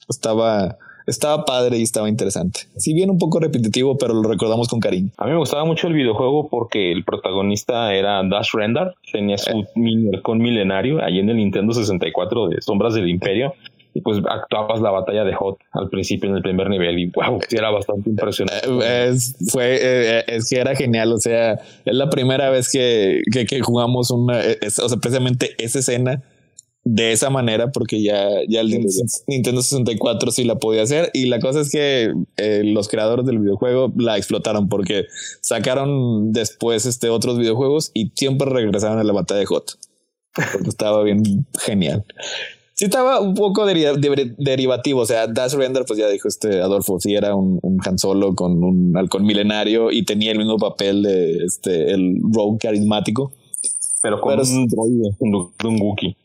Estaba, 0.08 0.78
estaba 1.06 1.44
padre 1.44 1.78
y 1.78 1.82
estaba 1.82 2.08
interesante. 2.08 2.60
Si 2.76 2.94
bien 2.94 3.10
un 3.10 3.18
poco 3.18 3.40
repetitivo, 3.40 3.96
pero 3.98 4.14
lo 4.14 4.28
recordamos 4.28 4.68
con 4.68 4.78
cariño. 4.78 5.10
A 5.16 5.24
mí 5.24 5.32
me 5.32 5.38
gustaba 5.38 5.64
mucho 5.64 5.88
el 5.88 5.94
videojuego 5.94 6.48
porque 6.48 6.92
el 6.92 7.04
protagonista 7.04 7.92
era 7.94 8.22
Dash 8.28 8.50
Render, 8.52 8.94
tenía 9.10 9.38
su 9.38 9.50
eh. 9.50 9.68
mini 9.74 10.10
milenario 10.36 11.02
ahí 11.02 11.18
en 11.18 11.30
el 11.30 11.36
Nintendo 11.36 11.72
64 11.72 12.48
de 12.48 12.60
Sombras 12.60 12.94
del 12.94 13.08
Imperio 13.08 13.54
y 13.94 14.00
pues 14.00 14.18
actuabas 14.28 14.80
la 14.80 14.90
batalla 14.90 15.24
de 15.24 15.34
Hot 15.34 15.58
al 15.72 15.88
principio 15.88 16.30
en 16.30 16.36
el 16.36 16.42
primer 16.42 16.68
nivel 16.68 16.98
y 16.98 17.06
wow, 17.10 17.40
era 17.50 17.70
bastante 17.70 18.10
impresionante. 18.10 18.68
Eh, 18.68 19.08
es, 19.08 19.36
fue, 19.50 19.78
eh, 19.80 20.24
es 20.26 20.48
que 20.48 20.58
era 20.58 20.74
genial, 20.74 21.12
o 21.12 21.18
sea, 21.18 21.54
es 21.54 21.94
la 21.94 22.08
primera 22.10 22.50
vez 22.50 22.70
que, 22.70 23.22
que, 23.30 23.60
jugamos 23.60 24.10
una, 24.10 24.38
o 24.38 24.88
sea, 24.88 24.98
precisamente 24.98 25.54
esa 25.58 25.80
escena 25.80 26.22
de 26.84 27.12
esa 27.12 27.28
manera 27.28 27.72
porque 27.72 28.02
ya, 28.02 28.28
ya 28.48 28.60
el 28.62 28.86
Nintendo 29.26 29.62
64 29.62 30.30
sí 30.30 30.44
la 30.44 30.56
podía 30.56 30.82
hacer 30.82 31.10
y 31.12 31.26
la 31.26 31.38
cosa 31.38 31.60
es 31.60 31.70
que 31.70 32.12
eh, 32.36 32.62
los 32.64 32.88
creadores 32.88 33.26
del 33.26 33.38
videojuego 33.38 33.92
la 33.98 34.16
explotaron 34.16 34.68
porque 34.68 35.04
sacaron 35.42 36.32
después 36.32 36.86
este 36.86 37.10
otros 37.10 37.38
videojuegos 37.38 37.90
y 37.92 38.12
siempre 38.14 38.48
regresaron 38.48 38.98
a 38.98 39.04
la 39.04 39.12
batalla 39.12 39.40
de 39.40 39.46
Hot 39.46 39.78
porque 40.34 40.68
estaba 40.68 41.02
bien 41.02 41.46
genial 41.58 42.04
sí 42.80 42.86
estaba 42.86 43.20
un 43.20 43.34
poco 43.34 43.66
derivativo. 43.66 45.02
O 45.02 45.06
sea, 45.06 45.26
Dash 45.26 45.52
Render, 45.52 45.84
pues 45.86 45.98
ya 45.98 46.08
dijo 46.08 46.28
este 46.28 46.62
Adolfo, 46.62 46.98
sí 46.98 47.14
era 47.14 47.34
un, 47.34 47.58
un, 47.60 47.78
Han 47.84 47.98
Solo 47.98 48.34
con 48.34 48.64
un 48.64 48.96
halcón 48.96 49.26
milenario 49.26 49.92
y 49.92 50.06
tenía 50.06 50.32
el 50.32 50.38
mismo 50.38 50.56
papel 50.56 51.02
de 51.02 51.44
este, 51.44 51.92
el 51.92 52.22
rogue 52.32 52.56
carismático. 52.58 53.34
Pero 54.00 54.18
con 54.22 54.40
un 54.40 54.66
droide, 54.66 55.14
un, 55.18 55.78
Wookiee. 55.78 56.16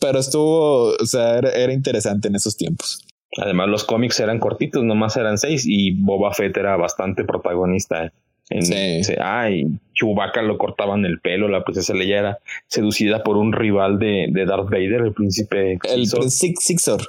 Pero 0.00 0.18
estuvo, 0.18 0.94
o 0.94 1.04
sea, 1.04 1.36
era, 1.36 1.50
era 1.50 1.74
interesante 1.74 2.28
en 2.28 2.36
esos 2.36 2.56
tiempos. 2.56 3.04
Además, 3.36 3.68
los 3.68 3.84
cómics 3.84 4.18
eran 4.20 4.38
cortitos, 4.38 4.82
nomás 4.84 5.14
eran 5.18 5.36
seis 5.36 5.64
y 5.66 5.90
Boba 5.92 6.32
Fett 6.32 6.56
era 6.56 6.78
bastante 6.78 7.24
protagonista. 7.24 8.14
En, 8.48 8.64
sí. 8.64 9.12
Ay, 9.20 9.66
Chewbacca 9.98 10.42
lo 10.42 10.58
cortaban 10.58 11.04
el 11.04 11.20
pelo, 11.20 11.48
la 11.48 11.64
princesa 11.64 11.94
Leia 11.94 12.18
era 12.18 12.38
seducida 12.66 13.22
por 13.22 13.36
un 13.36 13.52
rival 13.52 13.98
de, 13.98 14.28
de 14.30 14.46
Darth 14.46 14.70
Vader, 14.70 15.02
el 15.02 15.12
príncipe 15.12 15.78
El 15.82 16.06
Sixor. 16.06 17.00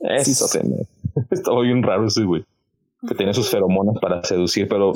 Eso, 0.00 0.46
estaba 1.30 1.60
bien 1.62 1.82
raro 1.82 2.06
ese 2.06 2.24
güey. 2.24 2.44
Que 3.06 3.14
tenía 3.16 3.34
sus 3.34 3.50
feromonas 3.50 3.96
para 4.00 4.22
seducir, 4.22 4.68
pero, 4.68 4.92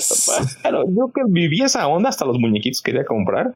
pero 0.62 0.84
yo 0.84 1.10
que 1.12 1.22
viví 1.26 1.60
esa 1.62 1.88
onda 1.88 2.08
hasta 2.08 2.24
los 2.24 2.38
muñequitos 2.38 2.80
quería 2.80 3.04
comprar. 3.04 3.52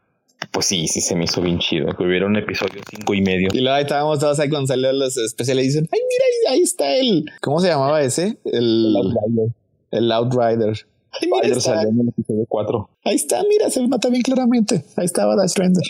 Pues 0.50 0.66
sí, 0.66 0.88
sí 0.88 1.00
se 1.00 1.14
me 1.14 1.24
hizo 1.24 1.40
bien 1.40 1.58
chido 1.58 1.94
que 1.94 2.02
hubiera 2.02 2.26
un 2.26 2.36
episodio 2.36 2.80
cinco 2.90 3.14
y 3.14 3.20
medio. 3.20 3.48
Y 3.52 3.60
luego 3.60 3.76
ahí 3.76 3.82
estábamos 3.82 4.18
todos 4.18 4.40
ahí 4.40 4.48
cuando 4.48 4.66
salió 4.66 4.92
los 4.92 5.16
especiales 5.16 5.64
y 5.64 5.68
dicen, 5.68 5.88
ay, 5.92 6.00
mira, 6.00 6.52
ahí, 6.52 6.62
está 6.62 6.96
el, 6.96 7.26
¿cómo 7.40 7.60
se 7.60 7.68
llamaba 7.68 8.02
ese? 8.02 8.38
El, 8.44 8.96
el 8.96 8.96
Outrider. 8.96 9.48
El 9.92 10.12
Outrider. 10.12 10.86
Ay, 11.12 11.60
salió 11.60 11.88
en 11.88 12.00
el 12.00 12.08
episodio 12.08 12.44
4. 12.48 12.90
Ahí 13.04 13.16
está, 13.16 13.42
mira, 13.48 13.68
se 13.70 13.86
nota 13.86 14.08
bien 14.08 14.22
claramente. 14.22 14.84
Ahí 14.96 15.06
estaba 15.06 15.34
Dash 15.36 15.54
Render. 15.56 15.84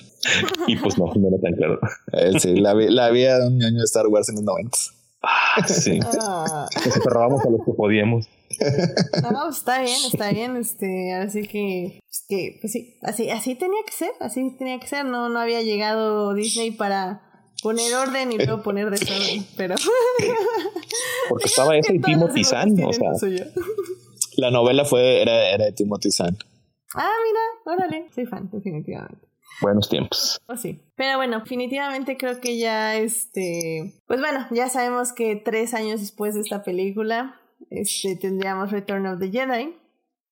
y 0.66 0.76
pues 0.76 0.98
no, 0.98 1.12
no 1.14 1.28
era 1.28 1.38
tan 1.40 1.54
claro. 1.54 1.78
Eh, 2.12 2.40
sí, 2.40 2.56
la, 2.56 2.74
la 2.74 3.10
vida 3.10 3.38
de 3.38 3.48
un 3.48 3.62
año 3.62 3.78
de 3.78 3.84
Star 3.84 4.06
Wars 4.06 4.28
en 4.28 4.36
los 4.36 4.44
90. 4.44 4.78
Ah, 5.22 5.66
sí. 5.66 6.00
Ah. 6.20 6.66
Nos 6.86 6.96
aferrábamos 6.96 7.44
a 7.44 7.50
lo 7.50 7.58
que 7.58 7.72
podíamos. 7.72 8.26
No, 9.22 9.50
está 9.50 9.82
bien, 9.82 9.98
está 10.12 10.30
bien. 10.32 10.56
Este, 10.56 11.14
así 11.14 11.46
que, 11.46 12.00
pues 12.02 12.24
que 12.28 12.58
pues 12.60 12.72
sí, 12.72 12.96
así, 13.02 13.30
así 13.30 13.54
tenía 13.54 13.80
que 13.86 13.92
ser, 13.92 14.10
así 14.20 14.50
tenía 14.58 14.78
que 14.78 14.88
ser. 14.88 15.04
No, 15.04 15.28
no 15.28 15.38
había 15.38 15.62
llegado 15.62 16.34
Disney 16.34 16.70
para 16.70 17.22
poner 17.62 17.94
orden 17.94 18.32
y 18.32 18.38
luego 18.38 18.62
poner 18.62 18.90
desorden, 18.90 19.44
pero. 19.56 19.74
Porque 21.28 21.46
estaba 21.46 21.76
ese 21.78 21.94
y 21.94 22.00
Timothy 22.00 22.44
Zahn, 22.44 22.82
o 22.82 22.92
sea. 22.92 23.12
La 24.36 24.50
novela 24.50 24.84
fue, 24.84 25.22
era, 25.22 25.48
era 25.50 25.66
de 25.66 25.72
Timothy 25.72 26.10
Zahn. 26.10 26.36
Ah, 26.94 27.12
mira, 27.24 27.76
órale, 27.76 28.08
soy 28.14 28.26
fan, 28.26 28.48
definitivamente. 28.50 29.28
Buenos 29.60 29.88
tiempos. 29.88 30.40
Oh, 30.46 30.56
sí. 30.56 30.80
Pero 30.96 31.18
bueno, 31.18 31.40
definitivamente 31.40 32.16
creo 32.16 32.40
que 32.40 32.58
ya 32.58 32.96
este. 32.96 33.94
Pues 34.06 34.20
bueno, 34.20 34.46
ya 34.50 34.68
sabemos 34.68 35.12
que 35.12 35.36
tres 35.36 35.74
años 35.74 36.00
después 36.00 36.34
de 36.34 36.40
esta 36.40 36.62
película, 36.62 37.40
este, 37.68 38.16
tendríamos 38.16 38.70
Return 38.70 39.06
of 39.06 39.20
the 39.20 39.30
Jedi. 39.30 39.76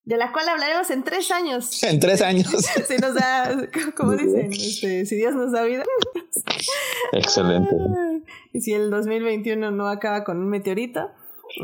De 0.04 0.16
la 0.16 0.32
cual 0.32 0.48
hablaremos 0.48 0.88
en 0.90 1.04
tres 1.04 1.30
años. 1.30 1.82
En 1.84 2.00
tres 2.00 2.22
años. 2.22 2.48
si 2.88 2.96
nos 2.96 3.14
da, 3.14 3.68
como 3.94 4.12
dicen, 4.12 4.50
este, 4.50 5.04
si 5.04 5.16
Dios 5.16 5.34
nos 5.34 5.52
da 5.52 5.64
vida. 5.64 5.84
Excelente. 7.12 7.76
Y 8.52 8.60
si 8.60 8.72
el 8.72 8.90
2021 8.90 9.70
no 9.70 9.88
acaba 9.88 10.24
con 10.24 10.38
un 10.38 10.48
meteorito, 10.48 11.10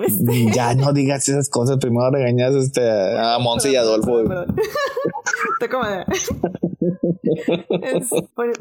este. 0.05 0.47
Ya 0.55 0.75
no 0.75 0.93
digas 0.93 1.29
esas 1.29 1.49
cosas. 1.49 1.79
Primero 1.79 2.11
regañas 2.11 2.55
este, 2.55 2.83
a 3.19 3.39
Monse 3.39 3.73
y 3.73 3.77
Adolfo. 3.77 4.23
Te 5.61 5.69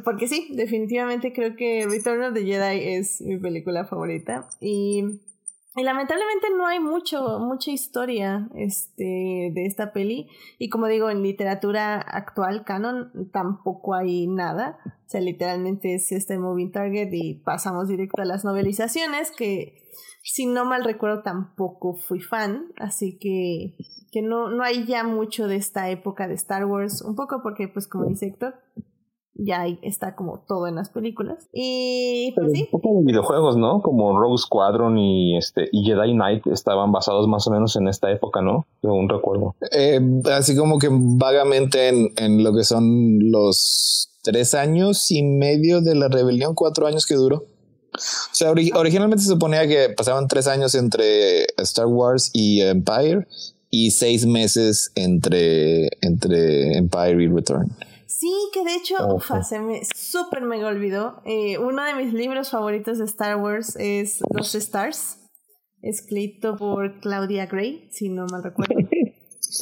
porque 0.04 0.28
sí, 0.28 0.50
definitivamente 0.54 1.34
creo 1.34 1.56
que 1.56 1.86
Return 1.90 2.24
of 2.24 2.34
the 2.34 2.46
Jedi 2.46 2.96
es 2.96 3.22
mi 3.22 3.38
película 3.38 3.86
favorita. 3.86 4.48
Y 4.60 5.20
Y 5.76 5.82
lamentablemente 5.82 6.48
no 6.56 6.68
hay 6.68 6.80
mucho, 6.80 7.40
mucha 7.40 7.72
historia 7.72 8.48
este, 8.56 9.52
de 9.54 9.66
esta 9.66 9.92
peli. 9.92 10.30
Y 10.60 10.70
como 10.70 10.88
digo, 10.88 11.10
en 11.10 11.24
literatura 11.24 12.00
actual, 12.00 12.64
canon, 12.64 13.30
tampoco 13.32 13.96
hay 13.96 14.28
nada. 14.28 14.78
O 14.86 15.10
sea, 15.10 15.20
literalmente 15.20 15.96
es 15.96 16.12
este 16.12 16.38
moving 16.38 16.72
target 16.72 17.10
y 17.12 17.36
pasamos 17.36 17.88
directo 17.88 18.22
a 18.22 18.26
las 18.26 18.46
novelizaciones, 18.46 19.32
que 19.32 19.82
si 20.24 20.46
no 20.46 20.64
mal 20.64 20.84
recuerdo 20.84 21.24
tampoco 21.24 21.96
fui 21.96 22.20
fan. 22.20 22.68
Así 22.78 23.18
que, 23.18 23.76
que 24.12 24.22
no, 24.22 24.50
no 24.50 24.64
hay 24.64 24.86
ya 24.86 25.04
mucho 25.04 25.48
de 25.48 25.56
esta 25.56 25.90
época 25.90 26.28
de 26.28 26.36
Star 26.36 26.66
Wars. 26.66 27.02
Un 27.02 27.16
poco 27.16 27.42
porque, 27.42 27.68
pues 27.68 27.88
como 27.88 28.06
dice 28.06 28.28
Héctor, 28.28 28.56
ya 29.36 29.66
está 29.82 30.16
como 30.16 30.44
todo 30.48 30.68
en 30.68 30.76
las 30.76 30.90
películas. 30.90 31.48
Y 31.52 32.32
pues 32.36 32.52
sí. 32.54 32.70
Un 32.72 32.82
poco 32.82 33.00
de 33.00 33.06
videojuegos, 33.06 33.58
¿no? 33.58 33.82
Como 33.82 34.20
Rogue 34.20 34.38
Squadron 34.38 34.98
y 34.98 35.38
este 35.38 35.68
y 35.72 35.84
Jedi 35.84 36.14
Knight 36.14 36.48
estaban 36.48 36.92
basados 36.92 37.28
más 37.28 37.48
o 37.48 37.52
menos 37.52 37.76
en 37.76 37.88
esta 37.88 38.12
época, 38.12 38.42
¿no? 38.42 38.66
Según 38.82 39.10
recuerdo. 39.10 39.56
Eh, 39.72 40.00
así 40.32 40.56
como 40.56 40.78
que 40.80 40.90
vagamente 40.92 41.90
en, 41.90 42.10
en, 42.18 42.44
lo 42.44 42.54
que 42.54 42.64
son 42.64 43.32
los 43.32 44.10
tres 44.22 44.54
años 44.54 45.10
y 45.12 45.24
medio 45.24 45.82
de 45.82 45.96
la 45.96 46.08
rebelión, 46.08 46.54
cuatro 46.56 46.88
años 46.88 47.06
que 47.06 47.16
duró. 47.16 47.46
O 47.96 48.36
sea, 48.36 48.52
originalmente 48.52 49.24
se 49.24 49.30
suponía 49.30 49.68
que 49.68 49.90
pasaban 49.90 50.28
tres 50.28 50.48
años 50.48 50.74
entre 50.74 51.44
Star 51.58 51.86
Wars 51.86 52.32
y 52.34 52.62
Empire 52.62 53.28
y 53.70 53.92
seis 53.92 54.26
meses 54.26 54.92
entre, 54.96 55.90
entre 56.02 56.78
Empire 56.78 57.24
y 57.24 57.28
Return. 57.28 57.72
Sí, 58.16 58.32
que 58.54 58.64
de 58.64 58.76
hecho, 58.76 58.96
se 59.44 59.60
me 59.60 59.82
súper 59.96 60.44
me 60.44 60.64
olvidó. 60.64 61.22
Eh, 61.26 61.58
uno 61.58 61.84
de 61.84 61.96
mis 61.96 62.14
libros 62.14 62.52
favoritos 62.52 63.00
de 63.00 63.06
Star 63.06 63.38
Wars 63.38 63.76
es 63.76 64.22
Los 64.30 64.54
Stars, 64.54 65.20
escrito 65.82 66.56
por 66.56 67.00
Claudia 67.00 67.48
Gray, 67.48 67.88
si 67.90 68.10
no 68.10 68.26
mal 68.28 68.44
recuerdo. 68.44 68.76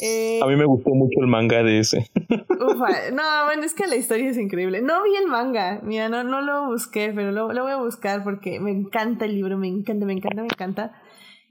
Eh, 0.01 0.39
a 0.41 0.47
mí 0.47 0.55
me 0.55 0.63
gustó 0.63 0.91
mucho 0.91 1.19
el 1.19 1.27
manga 1.27 1.63
de 1.63 1.79
ese. 1.79 2.09
Ufa, 2.25 3.11
no, 3.11 3.23
bueno, 3.43 3.63
es 3.63 3.73
que 3.73 3.87
la 3.87 3.97
historia 3.97 4.29
es 4.29 4.37
increíble. 4.37 4.81
No 4.81 5.03
vi 5.03 5.13
el 5.17 5.27
manga, 5.27 5.81
mira, 5.83 6.07
no, 6.07 6.23
no 6.23 6.39
lo 6.39 6.67
busqué, 6.67 7.11
pero 7.13 7.33
lo, 7.33 7.51
lo 7.51 7.63
voy 7.63 7.73
a 7.73 7.77
buscar 7.77 8.23
porque 8.23 8.61
me 8.61 8.71
encanta 8.71 9.25
el 9.25 9.35
libro, 9.35 9.57
me 9.57 9.67
encanta, 9.67 10.05
me 10.05 10.13
encanta, 10.13 10.41
me 10.43 10.47
encanta. 10.47 11.01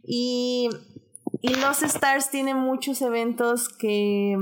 Y, 0.03 0.71
y 1.43 1.55
Los 1.57 1.83
Stars 1.83 2.31
tiene 2.31 2.55
muchos 2.55 3.03
eventos 3.03 3.69
que 3.69 4.39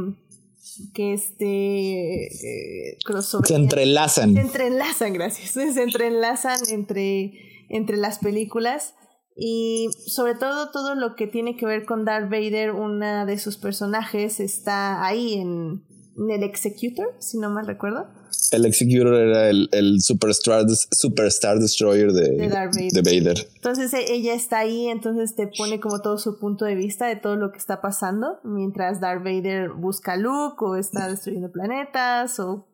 que 0.95 1.15
este 1.15 2.27
eh, 2.27 2.99
se 3.45 3.55
entrelazan. 3.55 4.35
Se 4.35 4.41
entrelazan, 4.41 5.13
gracias. 5.13 5.51
Se 5.75 5.83
entrelazan 5.83 6.59
entre, 6.71 7.33
entre 7.69 7.97
las 7.97 8.19
películas. 8.19 8.95
Y 9.41 9.89
sobre 10.07 10.35
todo 10.35 10.71
todo 10.73 10.97
lo 10.97 11.15
que 11.15 11.29
tiene 11.29 11.57
que 11.57 11.65
ver 11.65 11.85
con 11.85 12.05
Darth 12.05 12.29
Vader, 12.29 12.73
una 12.73 13.25
de 13.25 13.39
sus 13.39 13.57
personajes 13.57 14.41
está 14.41 15.05
ahí 15.07 15.35
en, 15.35 15.85
el 16.31 16.43
Executor, 16.43 17.15
si 17.19 17.39
no 17.39 17.51
mal 17.51 17.67
recuerdo. 17.67 18.07
El 18.51 18.65
Executor 18.65 19.15
era 19.15 19.49
el, 19.49 19.69
el 19.73 20.01
Superstar, 20.01 20.65
Superstar 20.69 21.59
Destroyer 21.59 22.13
de, 22.13 22.31
de, 22.37 23.03
Vader. 23.03 23.49
Entonces 23.55 23.93
e, 23.95 24.13
ella 24.13 24.35
está 24.35 24.59
ahí, 24.59 24.89
entonces 24.89 25.35
te 25.35 25.49
pone 25.49 25.81
como 25.81 26.01
todo 26.01 26.19
su 26.19 26.39
punto 26.39 26.65
de 26.65 26.75
vista 26.75 27.07
de 27.07 27.17
todo 27.17 27.37
lo 27.37 27.53
que 27.53 27.59
está 27.59 27.81
pasando, 27.81 28.41
mientras 28.45 29.01
Darth 29.01 29.23
Vader 29.23 29.71
busca 29.71 30.13
a 30.13 30.17
Luke 30.17 30.57
o 30.61 30.77
está 30.77 31.09
destruyendo 31.09 31.53
planetas 31.53 32.41
o, 32.41 32.67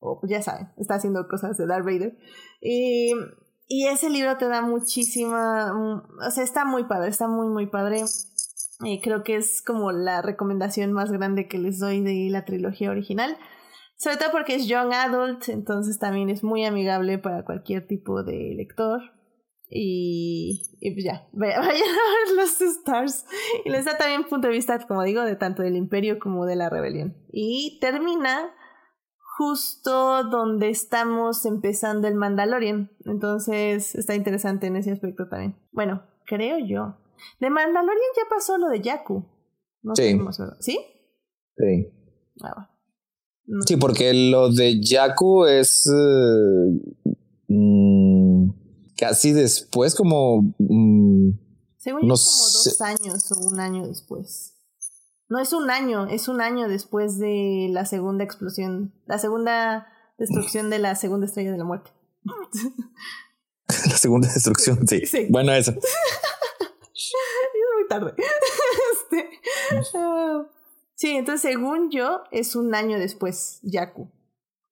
o 0.00 0.20
pues 0.20 0.30
ya 0.30 0.42
saben, 0.42 0.68
está 0.76 0.94
haciendo 0.94 1.26
cosas 1.28 1.56
de 1.56 1.66
Darth 1.66 1.84
Vader. 1.84 2.16
Y, 2.60 3.12
y 3.66 3.86
ese 3.86 4.08
libro 4.08 4.36
te 4.38 4.48
da 4.48 4.62
muchísima, 4.62 5.72
mm, 5.74 6.26
o 6.26 6.30
sea, 6.30 6.42
está 6.42 6.64
muy 6.64 6.84
padre, 6.84 7.10
está 7.10 7.28
muy, 7.28 7.48
muy 7.48 7.66
padre. 7.66 8.02
Y 8.80 9.00
creo 9.00 9.24
que 9.24 9.36
es 9.36 9.62
como 9.62 9.90
la 9.90 10.22
recomendación 10.22 10.92
más 10.92 11.10
grande 11.10 11.48
que 11.48 11.58
les 11.58 11.78
doy 11.78 12.00
de 12.00 12.28
la 12.30 12.44
trilogía 12.44 12.90
original. 12.90 13.36
Sobre 13.96 14.16
todo 14.16 14.30
porque 14.30 14.54
es 14.54 14.68
young 14.68 14.92
adult, 14.92 15.48
entonces 15.48 15.98
también 15.98 16.30
es 16.30 16.44
muy 16.44 16.64
amigable 16.64 17.18
para 17.18 17.44
cualquier 17.44 17.86
tipo 17.88 18.22
de 18.22 18.54
lector. 18.56 19.00
Y, 19.70 20.62
y 20.80 20.92
pues 20.92 21.04
ya, 21.04 21.28
vayan 21.32 21.60
a 21.60 21.66
ver 21.66 22.36
los 22.36 22.60
Stars. 22.60 23.26
Y 23.64 23.70
les 23.70 23.84
da 23.84 23.98
también 23.98 24.24
punto 24.24 24.46
de 24.46 24.54
vista, 24.54 24.78
como 24.86 25.02
digo, 25.02 25.22
de 25.22 25.34
tanto 25.34 25.62
del 25.62 25.76
imperio 25.76 26.20
como 26.20 26.46
de 26.46 26.54
la 26.56 26.70
rebelión. 26.70 27.16
Y 27.32 27.78
termina 27.80 28.54
justo 29.36 30.24
donde 30.24 30.68
estamos 30.68 31.44
empezando 31.44 32.06
el 32.06 32.14
Mandalorian. 32.14 32.90
Entonces 33.04 33.94
está 33.96 34.14
interesante 34.14 34.68
en 34.68 34.76
ese 34.76 34.92
aspecto 34.92 35.28
también. 35.28 35.56
Bueno, 35.72 36.02
creo 36.24 36.58
yo. 36.58 36.96
De 37.40 37.50
Mandalorian 37.50 38.10
ya 38.16 38.22
pasó 38.28 38.58
lo 38.58 38.68
de 38.68 38.80
Yaku. 38.80 39.24
No 39.82 39.94
sí. 39.96 40.18
¿Sí? 40.60 40.78
Sí. 41.56 41.92
Ah, 42.42 42.70
Sí, 43.66 43.76
porque 43.76 44.12
lo 44.12 44.52
de 44.52 44.80
Yaku 44.80 45.46
es 45.46 45.86
eh, 45.86 47.14
mm, 47.48 48.50
casi 48.96 49.32
después, 49.32 49.94
como. 49.94 50.54
Mm, 50.58 51.30
Según 51.78 52.00
como 52.02 52.12
dos 52.12 52.80
años 52.82 53.32
o 53.32 53.48
un 53.48 53.58
año 53.58 53.86
después. 53.86 54.54
No 55.30 55.38
es 55.38 55.52
un 55.52 55.70
año, 55.70 56.06
es 56.06 56.28
un 56.28 56.40
año 56.40 56.68
después 56.68 57.18
de 57.18 57.68
la 57.70 57.86
segunda 57.86 58.24
explosión, 58.24 58.94
la 59.06 59.18
segunda 59.18 59.86
destrucción 60.18 60.68
de 60.70 60.78
la 60.78 60.94
segunda 60.94 61.26
estrella 61.26 61.52
de 61.52 61.58
la 61.58 61.64
muerte. 61.64 61.90
la 63.88 63.96
segunda 63.96 64.28
destrucción, 64.32 64.86
sí. 64.86 65.02
Bueno, 65.30 65.52
eso. 65.52 65.72
es 67.54 67.80
muy 67.80 67.88
tarde. 67.88 68.14
este, 68.92 69.30
ah, 69.94 70.46
Sí, 70.98 71.10
entonces 71.12 71.42
según 71.42 71.90
yo 71.90 72.24
es 72.32 72.56
un 72.56 72.74
año 72.74 72.98
después, 72.98 73.60
Yaku. 73.62 74.10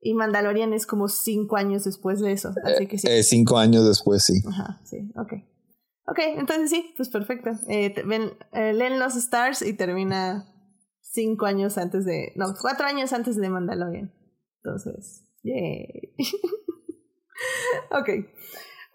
Y 0.01 0.15
Mandalorian 0.15 0.73
es 0.73 0.85
como 0.85 1.09
cinco 1.09 1.57
años 1.57 1.85
después 1.85 2.21
de 2.21 2.33
eso. 2.33 2.53
Así 2.65 2.89
que 2.89 2.99
sí. 2.99 3.07
Eh, 3.09 3.23
cinco 3.23 3.59
años 3.59 3.87
después, 3.87 4.25
sí. 4.25 4.43
Ajá, 4.49 4.81
sí, 4.85 5.13
ok. 5.17 5.35
Ok, 6.09 6.19
entonces 6.37 6.71
sí, 6.71 6.93
pues 6.97 7.09
perfecto. 7.11 7.51
Eh, 7.69 7.95
ven, 8.05 8.33
eh, 8.53 8.73
leen 8.73 8.99
los 8.99 9.15
Stars 9.17 9.63
y 9.63 9.73
termina 9.75 10.53
cinco 11.01 11.47
años 11.47 11.79
antes 11.79 12.05
de. 12.05 12.33
No, 12.35 12.55
cuatro 12.61 12.87
años 12.87 13.13
antes 13.13 13.37
de 13.37 13.49
Mandalorian. 13.49 14.13
Entonces, 14.63 15.25
yay. 15.45 16.15
ok. 17.91 18.27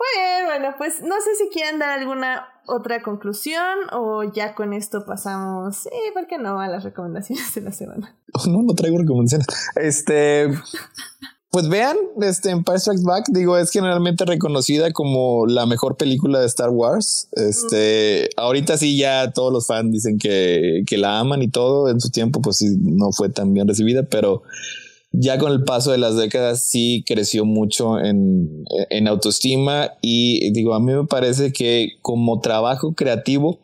Muy 0.01 0.23
bien, 0.23 0.45
bueno, 0.47 0.75
pues 0.79 1.01
no 1.03 1.13
sé 1.21 1.35
si 1.35 1.49
quieren 1.49 1.77
dar 1.77 1.99
alguna 1.99 2.47
otra 2.65 3.03
conclusión 3.03 3.61
o 3.91 4.23
ya 4.23 4.55
con 4.55 4.73
esto 4.73 5.05
pasamos, 5.05 5.75
sí, 5.75 5.89
¿por 6.13 6.25
qué 6.25 6.39
no? 6.39 6.59
A 6.59 6.67
las 6.67 6.83
recomendaciones 6.83 7.53
de 7.53 7.61
la 7.61 7.71
semana. 7.71 8.17
No, 8.47 8.63
no 8.63 8.73
traigo 8.73 8.97
recomendaciones. 8.97 9.45
Este, 9.75 10.47
pues 11.51 11.67
vean, 11.69 11.97
este 12.21 12.49
Empire 12.49 12.79
Strikes 12.79 13.03
Back, 13.03 13.25
digo, 13.29 13.57
es 13.57 13.69
generalmente 13.69 14.25
reconocida 14.25 14.91
como 14.91 15.45
la 15.45 15.65
mejor 15.67 15.97
película 15.97 16.39
de 16.39 16.47
Star 16.47 16.69
Wars. 16.69 17.27
Este, 17.33 18.29
ahorita 18.37 18.77
sí 18.77 18.97
ya 18.97 19.31
todos 19.33 19.51
los 19.53 19.67
fans 19.67 19.91
dicen 19.91 20.17
que, 20.17 20.83
que 20.87 20.97
la 20.97 21.19
aman 21.19 21.43
y 21.43 21.49
todo. 21.49 21.89
En 21.89 21.99
su 21.99 22.09
tiempo, 22.09 22.41
pues 22.41 22.55
sí, 22.57 22.75
no 22.79 23.11
fue 23.11 23.29
tan 23.29 23.53
bien 23.53 23.67
recibida, 23.67 24.03
pero 24.03 24.43
ya 25.11 25.37
con 25.37 25.51
el 25.51 25.63
paso 25.63 25.91
de 25.91 25.97
las 25.97 26.15
décadas 26.15 26.63
sí 26.63 27.03
creció 27.05 27.45
mucho 27.45 27.99
en, 27.99 28.63
en, 28.89 29.07
autoestima 29.07 29.91
y 30.01 30.51
digo, 30.53 30.73
a 30.73 30.79
mí 30.79 30.93
me 30.93 31.05
parece 31.05 31.51
que 31.51 31.93
como 32.01 32.39
trabajo 32.39 32.93
creativo 32.93 33.59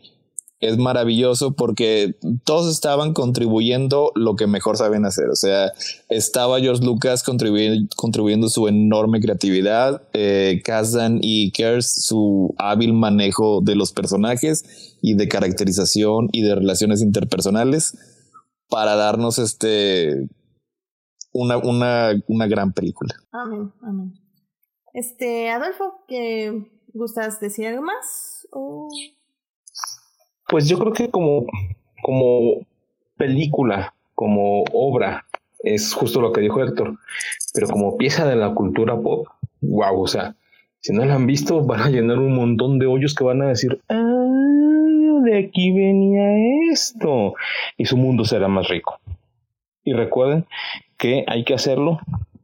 es 0.60 0.78
maravilloso 0.78 1.53
porque 1.53 2.15
todos 2.44 2.74
estaban 2.74 3.14
contribuyendo 3.14 4.11
lo 4.15 4.36
que 4.36 4.48
mejor 4.48 4.76
saben 4.78 5.06
hacer. 5.06 5.30
O 5.30 5.36
sea, 5.36 5.72
estaba 6.10 6.60
George 6.60 6.84
Lucas 6.84 7.24
contribuyendo, 7.24 8.49
su 8.49 8.68
enorme 8.68 9.22
creatividad, 9.22 10.02
eh, 10.14 10.61
Kazan 10.64 11.19
y 11.22 11.52
Kers 11.52 12.06
su 12.06 12.56
hábil 12.57 12.94
manejo 12.94 13.61
de 13.61 13.76
los 13.76 13.91
personajes 13.91 14.98
y 15.02 15.14
de 15.14 15.28
caracterización 15.28 16.30
y 16.32 16.41
de 16.41 16.56
relaciones 16.56 17.02
interpersonales 17.02 17.95
para 18.68 18.95
darnos 18.95 19.38
este 19.38 20.28
una, 21.38 21.57
una, 21.57 22.11
una 22.27 22.47
gran 22.47 22.73
película. 22.73 23.14
Amén, 23.31 23.72
amén. 23.84 24.14
Este, 24.93 25.51
Adolfo, 25.51 26.03
¿qué 26.07 26.68
gustas 26.93 27.39
decir 27.39 27.68
algo 27.68 27.84
más? 27.84 28.47
Pues 30.47 30.68
yo 30.68 30.80
creo 30.80 30.93
que 30.93 31.11
como, 31.11 31.45
como 32.01 32.65
película, 33.18 33.93
como 34.15 34.64
obra, 34.73 35.26
es 35.59 35.93
justo 35.93 36.22
lo 36.22 36.31
que 36.34 36.41
dijo 36.41 36.64
Héctor, 36.64 36.97
pero 37.53 37.68
como 37.68 37.97
pieza 37.97 38.27
de 38.27 38.35
la 38.35 38.55
cultura 38.55 38.99
pop, 38.99 39.27
wow, 39.61 40.01
o 40.01 40.07
sea, 40.07 40.35
si 40.80 40.91
no 40.91 41.05
la 41.05 41.15
han 41.15 41.27
visto, 41.27 41.64
van 41.64 41.81
a 41.81 41.89
llenar 41.89 42.18
un 42.18 42.35
montón 42.35 42.80
de 42.80 42.88
hoyos 42.88 43.14
que 43.14 43.23
van 43.23 43.43
a 43.43 43.49
decir, 43.49 43.80
ah, 43.89 45.19
de 45.23 45.38
aquí 45.38 45.72
venía 45.72 46.72
esto, 46.72 47.35
y 47.77 47.85
su 47.85 47.95
mundo 47.95 48.26
será 48.26 48.47
más 48.47 48.68
rico. 48.69 48.99
Y 49.84 49.93
recuerden 49.93 50.47
que 50.98 51.24
hay 51.28 51.44
que 51.44 51.53
hacerlo 51.53 51.99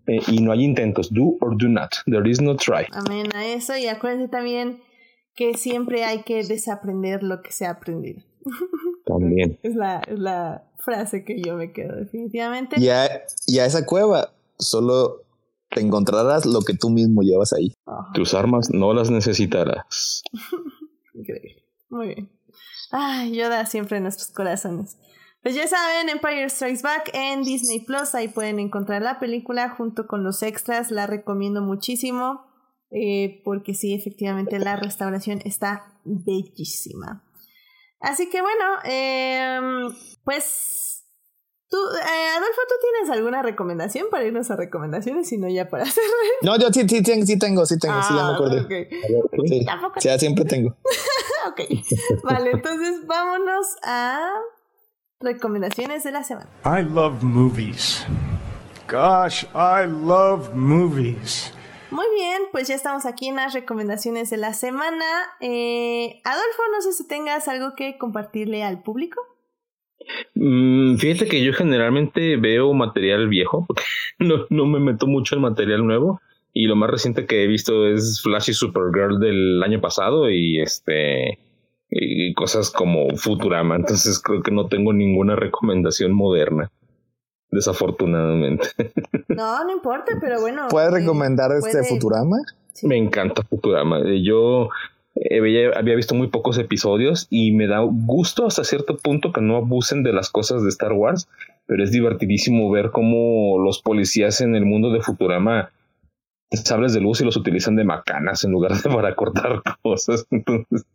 eh, 0.07 0.19
y 0.27 0.41
no 0.41 0.51
hay 0.51 0.63
intentos. 0.63 1.11
Do 1.13 1.37
or 1.41 1.57
do 1.57 1.67
not. 1.67 1.91
There 2.05 2.29
is 2.29 2.41
no 2.41 2.55
try. 2.55 2.85
Amén 2.91 3.29
a 3.35 3.45
eso. 3.45 3.75
Y 3.77 3.87
acuérdense 3.87 4.29
también 4.29 4.81
que 5.35 5.55
siempre 5.55 6.03
hay 6.03 6.23
que 6.23 6.43
desaprender 6.43 7.23
lo 7.23 7.41
que 7.41 7.51
se 7.51 7.65
ha 7.65 7.71
aprendido. 7.71 8.21
También. 9.05 9.59
es, 9.63 9.75
la, 9.75 10.01
es 10.07 10.17
la 10.17 10.63
frase 10.77 11.25
que 11.25 11.41
yo 11.41 11.55
me 11.55 11.73
quedo 11.73 11.95
definitivamente. 11.95 12.79
Y 12.79 12.89
a, 12.89 13.23
y 13.47 13.59
a 13.59 13.65
esa 13.65 13.85
cueva 13.85 14.33
solo 14.57 15.23
te 15.69 15.81
encontrarás 15.81 16.45
lo 16.45 16.61
que 16.61 16.73
tú 16.73 16.89
mismo 16.89 17.21
llevas 17.21 17.53
ahí. 17.53 17.73
Tus 18.13 18.33
armas 18.33 18.69
no 18.71 18.93
las 18.93 19.09
necesitarás. 19.09 20.23
Increíble. 21.13 21.63
Muy 21.89 22.07
bien. 22.07 22.29
Ay, 22.91 23.35
Yoda 23.35 23.65
siempre 23.65 23.97
en 23.97 24.03
nuestros 24.03 24.29
corazones. 24.29 24.97
Pues 25.43 25.55
ya 25.55 25.67
saben, 25.67 26.07
Empire 26.09 26.49
Strikes 26.49 26.81
Back 26.81 27.09
en 27.13 27.43
Disney 27.43 27.81
Plus, 27.81 28.15
ahí 28.15 28.29
pueden 28.29 28.59
encontrar 28.59 29.01
la 29.01 29.19
película 29.19 29.69
junto 29.69 30.07
con 30.07 30.23
los 30.23 30.41
extras, 30.41 30.89
la 30.89 31.05
recomiendo 31.05 31.61
muchísimo, 31.61 32.45
eh, 32.91 33.41
porque 33.43 33.73
sí, 33.73 33.93
efectivamente 33.93 34.57
la 34.57 34.77
restauración 34.77 35.41
está 35.43 35.99
bellísima. 36.05 37.23
Así 37.99 38.29
que 38.29 38.41
bueno, 38.41 38.65
eh, 38.85 39.59
pues 40.23 41.03
tú, 41.69 41.77
eh, 41.77 42.27
Adolfo, 42.37 42.61
¿tú 42.69 42.75
tienes 42.81 43.17
alguna 43.17 43.41
recomendación 43.41 44.07
para 44.09 44.23
irnos 44.25 44.49
a 44.49 44.55
recomendaciones? 44.55 45.27
Si 45.27 45.37
no, 45.37 45.49
ya 45.49 45.69
para 45.69 45.83
hacer. 45.83 46.03
No, 46.41 46.57
yo 46.57 46.67
sí, 46.71 46.87
sí, 46.87 47.03
sí 47.25 47.37
tengo, 47.39 47.65
sí 47.65 47.77
tengo, 47.79 48.01
sí, 48.01 48.13
ya 48.15 48.23
me 48.23 48.31
Ah, 48.31 48.35
acordé. 48.35 48.61
ok. 48.61 49.47
Sí, 49.47 49.65
Tampoco- 49.65 49.99
sí, 49.99 50.07
ya 50.07 50.17
siempre 50.19 50.45
tengo. 50.45 50.69
ok, 51.49 51.61
vale, 52.23 52.51
entonces 52.51 53.05
vámonos 53.07 53.67
a 53.83 54.29
recomendaciones 55.23 56.03
de 56.03 56.11
la 56.11 56.23
semana. 56.23 56.49
I 56.65 56.83
love 56.83 57.23
movies. 57.23 58.05
Gosh, 58.89 59.45
I 59.55 59.87
love 59.87 60.53
movies. 60.53 61.53
Muy 61.89 62.05
bien, 62.15 62.41
pues 62.51 62.67
ya 62.67 62.75
estamos 62.75 63.05
aquí 63.05 63.27
en 63.27 63.35
las 63.35 63.53
recomendaciones 63.53 64.29
de 64.29 64.37
la 64.37 64.53
semana. 64.53 65.05
Eh, 65.41 66.21
Adolfo, 66.23 66.63
no 66.71 66.81
sé 66.81 66.91
si 66.91 67.07
tengas 67.07 67.47
algo 67.47 67.75
que 67.75 67.97
compartirle 67.97 68.63
al 68.63 68.81
público. 68.81 69.21
Mm, 70.35 70.97
fíjate 70.97 71.27
que 71.27 71.43
yo 71.43 71.53
generalmente 71.53 72.35
veo 72.37 72.73
material 72.73 73.27
viejo, 73.27 73.65
porque 73.67 73.83
no, 74.19 74.45
no 74.49 74.65
me 74.65 74.79
meto 74.79 75.07
mucho 75.07 75.35
en 75.35 75.41
material 75.41 75.85
nuevo. 75.85 76.19
Y 76.51 76.67
lo 76.67 76.75
más 76.75 76.89
reciente 76.89 77.25
que 77.25 77.43
he 77.43 77.47
visto 77.47 77.87
es 77.87 78.21
Flash 78.21 78.49
y 78.49 78.53
Supergirl 78.53 79.19
del 79.19 79.61
año 79.63 79.81
pasado 79.81 80.29
y 80.29 80.61
este 80.61 81.39
y 81.89 82.33
cosas 82.33 82.71
como 82.71 83.15
Futurama. 83.17 83.75
Entonces 83.75 84.19
creo 84.19 84.41
que 84.41 84.51
no 84.51 84.67
tengo 84.67 84.93
ninguna 84.93 85.35
recomendación 85.35 86.11
moderna. 86.13 86.71
Desafortunadamente. 87.51 88.67
No, 89.29 89.63
no 89.63 89.71
importa, 89.71 90.17
pero 90.21 90.39
bueno. 90.41 90.67
¿Puedes 90.69 90.89
eh, 90.93 90.99
recomendar 90.99 91.51
este 91.53 91.71
puede- 91.71 91.85
Futurama? 91.85 92.37
sí. 92.73 92.85
Me 92.87 92.97
encanta 92.97 93.41
Futurama. 93.41 93.99
Eh, 94.01 94.21
Yo 94.23 94.69
eh, 95.15 95.71
había 95.75 95.95
visto 95.95 96.13
muy 96.13 96.27
pocos 96.27 96.59
episodios 96.59 97.25
y 97.31 97.51
me 97.51 97.65
da 97.65 97.79
gusto 97.79 98.45
hasta 98.45 98.63
cierto 98.63 98.97
punto 98.97 99.31
que 99.31 99.41
no 99.41 99.55
abusen 99.57 100.03
de 100.03 100.13
las 100.13 100.29
cosas 100.29 100.61
de 100.61 100.69
Star 100.69 100.93
Wars, 100.93 101.27
pero 101.65 101.83
es 101.83 101.91
divertidísimo 101.91 102.69
ver 102.69 102.91
cómo 102.91 103.57
los 103.59 103.81
policías 103.81 104.39
en 104.41 104.53
el 104.55 104.65
mundo 104.65 104.91
de 104.91 105.01
Futurama 105.01 105.71
sables 106.57 106.93
de 106.93 107.01
luz 107.01 107.21
y 107.21 107.25
los 107.25 107.37
utilizan 107.37 107.75
de 107.75 107.83
macanas 107.83 108.43
en 108.43 108.51
lugar 108.51 108.73
de 108.73 108.89
para 108.89 109.15
cortar 109.15 109.61
cosas. 109.81 110.25
Entonces, 110.31 110.85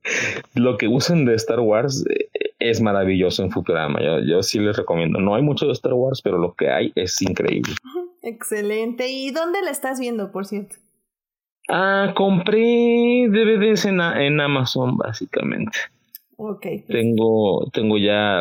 lo 0.55 0.77
que 0.77 0.89
usan 0.89 1.25
de 1.25 1.35
Star 1.35 1.61
Wars 1.61 2.05
eh, 2.09 2.29
es 2.59 2.81
maravilloso 2.81 3.43
en 3.43 3.51
Futurama. 3.51 4.01
Yo, 4.03 4.21
yo 4.21 4.43
sí 4.43 4.59
les 4.59 4.77
recomiendo. 4.77 5.21
No 5.21 5.35
hay 5.35 5.43
mucho 5.43 5.67
de 5.67 5.73
Star 5.73 5.95
Wars, 5.95 6.23
pero 6.23 6.39
lo 6.39 6.55
que 6.55 6.71
hay 6.71 6.93
es 6.95 7.21
increíble. 7.23 7.75
Excelente. 8.23 9.09
¿Y 9.09 9.31
dónde 9.31 9.63
la 9.63 9.71
estás 9.71 10.01
viendo, 10.01 10.33
por 10.33 10.47
cierto? 10.47 10.77
Ah, 11.69 12.13
compré 12.17 13.29
DVDs 13.29 13.85
en, 13.85 14.01
en 14.01 14.41
Amazon, 14.41 14.97
básicamente. 14.97 15.79
Ok. 16.37 16.67
Tengo, 16.87 17.69
tengo 17.73 17.99
ya 17.99 18.41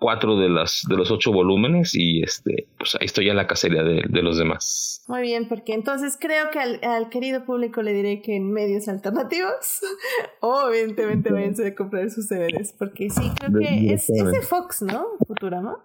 cuatro 0.00 0.36
de 0.36 0.48
las 0.48 0.82
de 0.88 0.96
los 0.96 1.10
ocho 1.12 1.30
volúmenes 1.30 1.94
y 1.94 2.22
este, 2.22 2.66
pues 2.78 2.96
ahí 2.98 3.04
estoy 3.04 3.28
a 3.30 3.34
la 3.34 3.46
cacería 3.46 3.84
de, 3.84 4.02
de 4.08 4.22
los 4.22 4.38
demás. 4.38 5.04
Muy 5.06 5.20
bien, 5.20 5.46
porque 5.46 5.74
entonces 5.74 6.16
creo 6.18 6.50
que 6.50 6.58
al, 6.58 6.80
al 6.82 7.10
querido 7.10 7.44
público 7.44 7.82
le 7.82 7.92
diré 7.92 8.22
que 8.22 8.34
en 8.34 8.50
medios 8.50 8.88
alternativos, 8.88 9.80
o 10.40 10.68
evidentemente 10.68 11.30
váyanse 11.32 11.68
a 11.68 11.74
comprar 11.74 12.10
sus 12.10 12.28
DVDs, 12.28 12.72
porque 12.76 13.10
sí, 13.10 13.30
creo 13.38 13.52
que 13.60 13.92
es, 13.92 14.10
es 14.10 14.32
de 14.32 14.40
Fox, 14.40 14.82
¿no? 14.82 15.06
Futurama. 15.26 15.78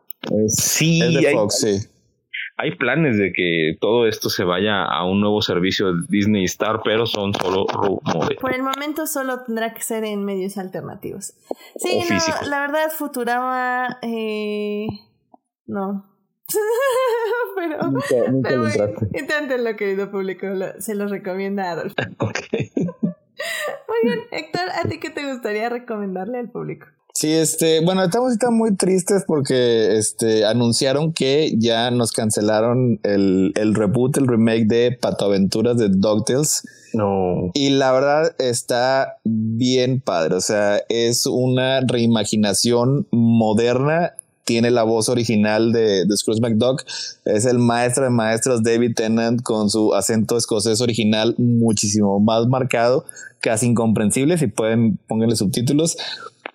Sí, 0.48 1.02
es 1.02 1.14
de 1.14 1.28
hay, 1.28 1.36
Fox, 1.36 1.60
sí. 1.60 1.95
Hay 2.58 2.76
planes 2.76 3.18
de 3.18 3.34
que 3.34 3.76
todo 3.82 4.08
esto 4.08 4.30
se 4.30 4.44
vaya 4.44 4.84
a 4.86 5.04
un 5.06 5.20
nuevo 5.22 5.42
servicio 5.42 5.94
de 5.94 6.04
Disney 6.08 6.46
Star, 6.46 6.82
pero 6.84 7.06
son 7.06 7.34
solo 7.34 7.66
rumores. 7.68 8.38
Por 8.40 8.54
el 8.54 8.64
momento 8.64 9.08
solo 9.08 9.44
tendrá 9.44 9.74
que 9.74 9.82
ser 9.82 10.04
en 10.06 10.24
medios 10.24 10.58
alternativos. 10.58 11.34
Sí, 11.78 11.90
O 12.10 12.14
no, 12.44 12.50
la 12.50 12.60
verdad, 12.62 12.90
Futurama, 12.92 13.98
eh, 14.02 14.88
no. 15.68 16.12
pero, 17.56 17.84
Nunca, 17.84 18.32
nunca 18.32 18.50
pero 18.50 18.62
le 18.64 18.68
bueno, 18.70 18.84
entraste. 18.86 19.20
inténtenlo, 19.20 19.76
querido 19.76 20.12
público, 20.12 20.48
lo- 20.48 20.80
se 20.80 20.96
los 20.96 21.12
recomienda 21.12 21.72
Adolfo. 21.72 21.96
Ok. 22.20 22.38
Muy 23.88 24.00
bien, 24.04 24.20
Héctor, 24.32 24.70
¿a 24.82 24.88
ti 24.88 25.00
qué 25.00 25.10
te 25.10 25.30
gustaría 25.32 25.70
recomendarle 25.70 26.38
al 26.40 26.50
público? 26.50 26.88
Sí, 27.18 27.32
este, 27.32 27.80
bueno, 27.80 28.04
estamos 28.04 28.28
ahorita 28.28 28.52
muy 28.52 28.76
tristes 28.76 29.24
porque 29.26 29.96
este 29.96 30.44
anunciaron 30.44 31.14
que 31.14 31.54
ya 31.58 31.90
nos 31.90 32.12
cancelaron 32.12 33.00
el, 33.04 33.54
el 33.56 33.74
reboot, 33.74 34.18
el 34.18 34.28
remake 34.28 34.66
de 34.66 34.92
Pato 34.92 35.24
Aventuras 35.24 35.78
de 35.78 35.88
DuckTales. 35.88 36.64
No. 36.94 37.52
Y 37.54 37.70
la 37.70 37.94
verdad 37.94 38.36
está 38.38 39.16
bien 39.24 40.02
padre. 40.02 40.36
O 40.36 40.42
sea, 40.42 40.82
es 40.90 41.26
una 41.26 41.80
reimaginación 41.88 43.08
moderna. 43.12 44.16
Tiene 44.44 44.70
la 44.70 44.84
voz 44.84 45.08
original 45.08 45.72
de, 45.72 46.06
de 46.06 46.18
Scrooge 46.18 46.42
McDuck. 46.42 46.84
Es 47.24 47.46
el 47.46 47.60
maestro 47.60 48.04
de 48.04 48.10
maestros 48.10 48.62
David 48.62 48.94
Tennant 48.94 49.42
con 49.42 49.70
su 49.70 49.94
acento 49.96 50.38
escocés 50.38 50.82
original 50.82 51.34
muchísimo 51.38 52.20
más 52.20 52.46
marcado, 52.48 53.06
casi 53.40 53.68
incomprensible. 53.68 54.38
Si 54.38 54.48
pueden, 54.48 55.00
pónganle 55.08 55.38
subtítulos. 55.38 55.96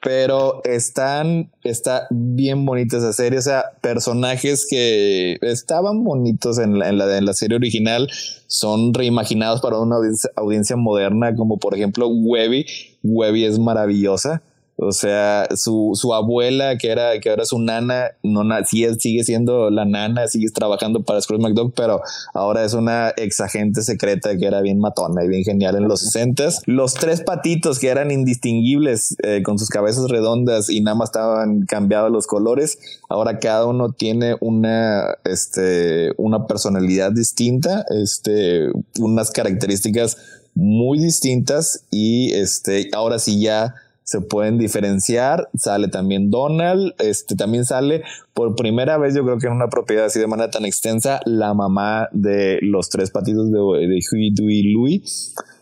Pero 0.02 0.62
están, 0.64 1.52
está 1.62 2.06
bien 2.10 2.64
bonita 2.64 2.96
esa 2.96 3.12
serie. 3.12 3.38
O 3.38 3.42
sea, 3.42 3.64
personajes 3.82 4.66
que 4.68 5.38
estaban 5.42 6.04
bonitos 6.04 6.58
en 6.58 6.78
la, 6.78 6.88
en 6.88 6.98
la, 6.98 7.18
en 7.18 7.26
la 7.26 7.34
serie 7.34 7.56
original 7.56 8.08
son 8.46 8.94
reimaginados 8.94 9.60
para 9.60 9.78
una 9.78 9.96
audiencia, 9.96 10.30
audiencia 10.36 10.76
moderna, 10.76 11.34
como 11.34 11.58
por 11.58 11.74
ejemplo 11.74 12.08
Webby. 12.08 12.66
Webby 13.02 13.44
es 13.44 13.58
maravillosa. 13.58 14.42
O 14.82 14.92
sea, 14.92 15.46
su, 15.56 15.90
su 15.94 16.14
abuela, 16.14 16.78
que 16.78 16.90
era, 16.90 17.18
que 17.20 17.28
ahora 17.28 17.44
su 17.44 17.58
nana, 17.58 18.12
no 18.22 18.42
sigue, 18.64 18.94
sigue 18.94 19.24
siendo 19.24 19.68
la 19.68 19.84
nana, 19.84 20.26
sigue 20.26 20.48
trabajando 20.50 21.02
para 21.02 21.20
Scrooge 21.20 21.42
McDuck, 21.42 21.74
pero 21.76 22.00
ahora 22.32 22.64
es 22.64 22.72
una 22.72 23.12
ex 23.16 23.40
agente 23.40 23.82
secreta 23.82 24.36
que 24.38 24.46
era 24.46 24.62
bien 24.62 24.80
matona 24.80 25.22
y 25.22 25.28
bien 25.28 25.44
genial 25.44 25.76
en 25.76 25.86
los 25.86 26.00
60 26.00 26.30
Los 26.66 26.94
tres 26.94 27.20
patitos 27.20 27.78
que 27.78 27.88
eran 27.88 28.10
indistinguibles 28.10 29.16
eh, 29.22 29.42
con 29.42 29.58
sus 29.58 29.68
cabezas 29.68 30.08
redondas 30.08 30.70
y 30.70 30.80
nada 30.80 30.96
más 30.96 31.10
estaban 31.10 31.66
cambiados 31.66 32.10
los 32.10 32.26
colores, 32.26 32.78
ahora 33.10 33.38
cada 33.38 33.66
uno 33.66 33.92
tiene 33.92 34.36
una, 34.40 35.16
este, 35.24 36.12
una 36.16 36.46
personalidad 36.46 37.12
distinta, 37.12 37.84
este, 37.90 38.68
unas 38.98 39.30
características 39.30 40.16
muy 40.54 40.98
distintas 40.98 41.84
y 41.90 42.32
este, 42.32 42.88
ahora 42.92 43.18
sí 43.18 43.40
ya 43.40 43.74
se 44.10 44.20
pueden 44.20 44.58
diferenciar. 44.58 45.48
Sale 45.54 45.86
también 45.86 46.32
Donald, 46.32 46.94
este 46.98 47.36
también 47.36 47.64
sale 47.64 48.02
por 48.34 48.56
primera 48.56 48.98
vez, 48.98 49.14
yo 49.14 49.22
creo 49.22 49.38
que 49.38 49.46
en 49.46 49.52
una 49.52 49.68
propiedad 49.68 50.06
así 50.06 50.18
de 50.18 50.26
manera 50.26 50.50
tan 50.50 50.64
extensa, 50.64 51.20
la 51.26 51.54
mamá 51.54 52.08
de 52.10 52.58
los 52.60 52.88
tres 52.88 53.12
patitos 53.12 53.52
de, 53.52 53.58
de 53.58 54.00
Huey, 54.10 54.34
Dewey 54.34 54.72
Louie, 54.72 55.04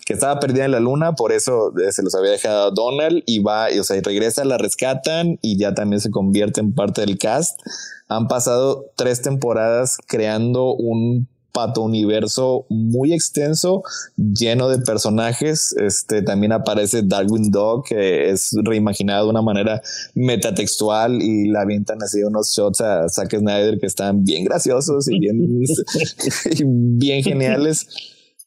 que 0.06 0.14
estaba 0.14 0.40
perdida 0.40 0.64
en 0.64 0.70
la 0.70 0.80
luna, 0.80 1.12
por 1.12 1.32
eso 1.32 1.74
eh, 1.78 1.92
se 1.92 2.02
los 2.02 2.14
había 2.14 2.30
dejado 2.30 2.68
a 2.68 2.70
Donald 2.70 3.22
y 3.26 3.40
va, 3.40 3.66
o 3.78 3.84
sea, 3.84 3.98
y 3.98 4.00
regresa, 4.00 4.46
la 4.46 4.56
rescatan 4.56 5.38
y 5.42 5.58
ya 5.58 5.74
también 5.74 6.00
se 6.00 6.10
convierte 6.10 6.62
en 6.62 6.72
parte 6.72 7.02
del 7.02 7.18
cast. 7.18 7.60
Han 8.08 8.28
pasado 8.28 8.86
tres 8.96 9.20
temporadas 9.20 9.98
creando 10.06 10.72
un 10.72 11.28
pato 11.58 11.82
universo 11.82 12.66
muy 12.68 13.12
extenso, 13.12 13.82
lleno 14.16 14.68
de 14.68 14.78
personajes. 14.78 15.74
Este 15.76 16.22
también 16.22 16.52
aparece 16.52 17.02
Darwin 17.02 17.50
Dog, 17.50 17.84
que 17.86 18.30
es 18.30 18.50
reimaginado 18.62 19.24
de 19.24 19.30
una 19.30 19.42
manera 19.42 19.82
metatextual 20.14 21.20
y 21.20 21.48
la 21.48 21.62
avientan 21.62 22.00
así 22.00 22.22
unos 22.22 22.54
shots 22.56 22.80
a 22.80 23.08
Zack 23.08 23.36
Snyder 23.38 23.80
que 23.80 23.86
están 23.86 24.22
bien 24.22 24.44
graciosos 24.44 25.08
y 25.08 25.18
bien, 25.18 25.40
y 26.50 26.62
bien 26.64 27.24
geniales. 27.24 27.88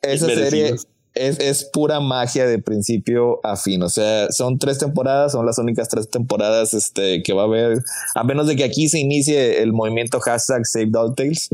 Esa 0.01 0.27
serie 0.27 0.75
es, 1.13 1.39
es 1.39 1.65
pura 1.65 1.99
magia 1.99 2.47
de 2.47 2.59
principio 2.59 3.45
a 3.45 3.57
fin. 3.57 3.83
O 3.83 3.89
sea, 3.89 4.31
son 4.31 4.57
tres 4.57 4.77
temporadas, 4.77 5.33
son 5.33 5.45
las 5.45 5.57
únicas 5.57 5.89
tres 5.89 6.09
temporadas 6.09 6.73
este, 6.73 7.23
que 7.23 7.33
va 7.33 7.41
a 7.41 7.45
haber, 7.45 7.83
a 8.15 8.23
menos 8.23 8.47
de 8.47 8.55
que 8.55 8.63
aquí 8.63 8.87
se 8.87 8.99
inicie 8.99 9.61
el 9.61 9.73
movimiento 9.73 10.21
hashtag 10.21 10.65
Save 10.65 10.91
DuckTales. 10.91 11.49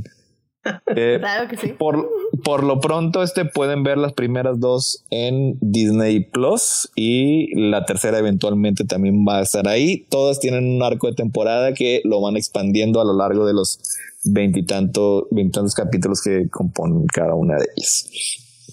Eh, 0.95 1.17
claro 1.19 1.47
que 1.47 1.55
sí. 1.55 1.73
Por, 1.77 2.09
por 2.43 2.63
lo 2.63 2.79
pronto, 2.79 3.23
este 3.23 3.45
pueden 3.45 3.84
ver 3.84 3.97
las 3.97 4.13
primeras 4.13 4.59
dos 4.59 5.05
en 5.09 5.57
Disney 5.61 6.19
Plus 6.25 6.89
y 6.95 7.55
la 7.57 7.85
tercera 7.85 8.19
eventualmente 8.19 8.84
también 8.84 9.25
va 9.27 9.39
a 9.39 9.43
estar 9.43 9.67
ahí. 9.67 10.05
Todas 10.09 10.39
tienen 10.39 10.75
un 10.75 10.84
arco 10.84 11.07
de 11.07 11.13
temporada 11.13 11.73
que 11.73 12.01
lo 12.03 12.21
van 12.21 12.35
expandiendo 12.35 12.99
a 12.99 13.05
lo 13.05 13.15
largo 13.15 13.45
de 13.45 13.53
los 13.53 13.79
veintitantos 14.25 15.23
veintitantos 15.31 15.73
capítulos 15.73 16.21
que 16.21 16.49
componen 16.49 17.05
cada 17.07 17.34
una 17.34 17.55
de 17.55 17.65
ellas. 17.77 18.09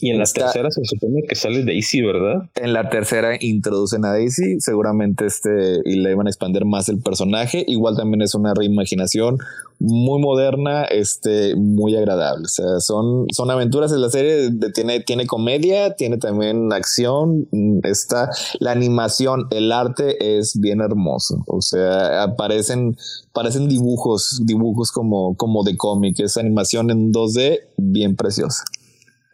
Y 0.00 0.10
en 0.10 0.18
la 0.18 0.24
tercera 0.24 0.70
se 0.70 0.80
supone 0.84 1.22
que 1.26 1.36
sale 1.36 1.64
Daisy, 1.64 2.02
¿verdad? 2.02 2.50
En 2.56 2.72
la 2.72 2.90
tercera 2.90 3.38
introducen 3.40 4.04
a 4.04 4.10
Daisy, 4.10 4.58
seguramente 4.58 5.24
este 5.24 5.80
y 5.84 6.00
le 6.00 6.14
van 6.16 6.26
a 6.26 6.30
expandir 6.30 6.64
más 6.64 6.88
el 6.88 7.00
personaje. 7.00 7.64
Igual 7.68 7.96
también 7.96 8.20
es 8.20 8.34
una 8.34 8.52
reimaginación 8.54 9.38
muy 9.78 10.20
moderna, 10.20 10.84
este, 10.84 11.54
muy 11.56 11.96
agradable. 11.96 12.44
O 12.44 12.48
sea, 12.48 12.80
son, 12.80 13.26
son 13.32 13.50
aventuras 13.50 13.92
en 13.92 14.00
la 14.00 14.10
serie, 14.10 14.50
tiene, 14.74 15.00
tiene 15.00 15.26
comedia, 15.26 15.94
tiene 15.96 16.18
también 16.18 16.72
acción, 16.72 17.46
mm, 17.50 17.80
está 17.84 18.30
la 18.60 18.72
animación, 18.72 19.46
el 19.50 19.72
arte 19.72 20.38
es 20.38 20.58
bien 20.58 20.80
hermoso. 20.80 21.42
O 21.46 21.60
sea, 21.60 22.22
aparecen, 22.22 22.96
parecen 23.32 23.68
dibujos, 23.68 24.40
dibujos 24.44 24.92
como, 24.92 25.36
como 25.36 25.64
de 25.64 25.76
cómic, 25.76 26.20
es 26.20 26.36
animación 26.36 26.90
en 26.90 27.12
2D 27.12 27.60
bien 27.76 28.16
preciosa. 28.16 28.64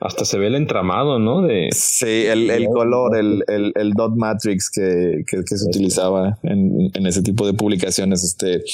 Hasta 0.00 0.24
se 0.24 0.38
ve 0.38 0.46
el 0.46 0.54
entramado, 0.54 1.18
¿no? 1.18 1.42
De... 1.42 1.68
Sí, 1.72 2.24
el, 2.26 2.50
el 2.50 2.68
color, 2.68 3.16
el, 3.16 3.44
el, 3.48 3.72
el, 3.74 3.92
dot 3.92 4.16
matrix 4.16 4.70
que, 4.70 5.24
que, 5.26 5.44
que 5.44 5.56
se 5.58 5.66
utilizaba 5.66 6.38
en, 6.42 6.90
en, 6.94 7.06
ese 7.06 7.22
tipo 7.22 7.46
de 7.46 7.52
publicaciones, 7.52 8.24
este, 8.24 8.64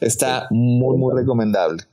está 0.00 0.46
muy, 0.50 0.98
muy 0.98 1.14
recomendable. 1.18 1.84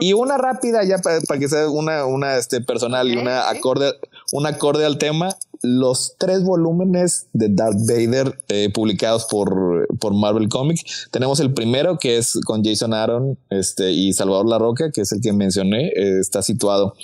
Y 0.00 0.12
una 0.12 0.36
rápida, 0.36 0.84
ya 0.84 0.98
para, 0.98 1.20
para, 1.22 1.40
que 1.40 1.48
sea 1.48 1.68
una, 1.68 2.04
una 2.04 2.36
este, 2.36 2.60
personal 2.60 3.08
y 3.08 3.16
una 3.16 3.48
acorde, 3.48 3.92
un 4.32 4.46
acorde 4.46 4.84
al 4.84 4.98
tema, 4.98 5.34
los 5.62 6.16
tres 6.18 6.44
volúmenes 6.44 7.28
de 7.32 7.48
Darth 7.48 7.80
Vader 7.88 8.38
eh, 8.48 8.70
publicados 8.72 9.24
por, 9.24 9.88
por 9.98 10.14
Marvel 10.14 10.48
Comics. 10.48 11.08
Tenemos 11.10 11.40
el 11.40 11.54
primero 11.54 11.98
que 11.98 12.18
es 12.18 12.38
con 12.44 12.62
Jason 12.62 12.92
Aaron 12.92 13.38
este, 13.50 13.92
y 13.92 14.12
Salvador 14.12 14.46
La 14.46 14.58
Roca, 14.58 14.90
que 14.92 15.00
es 15.00 15.12
el 15.12 15.20
que 15.20 15.32
mencioné, 15.32 15.88
eh, 15.88 16.20
está 16.20 16.42
situado 16.42 16.94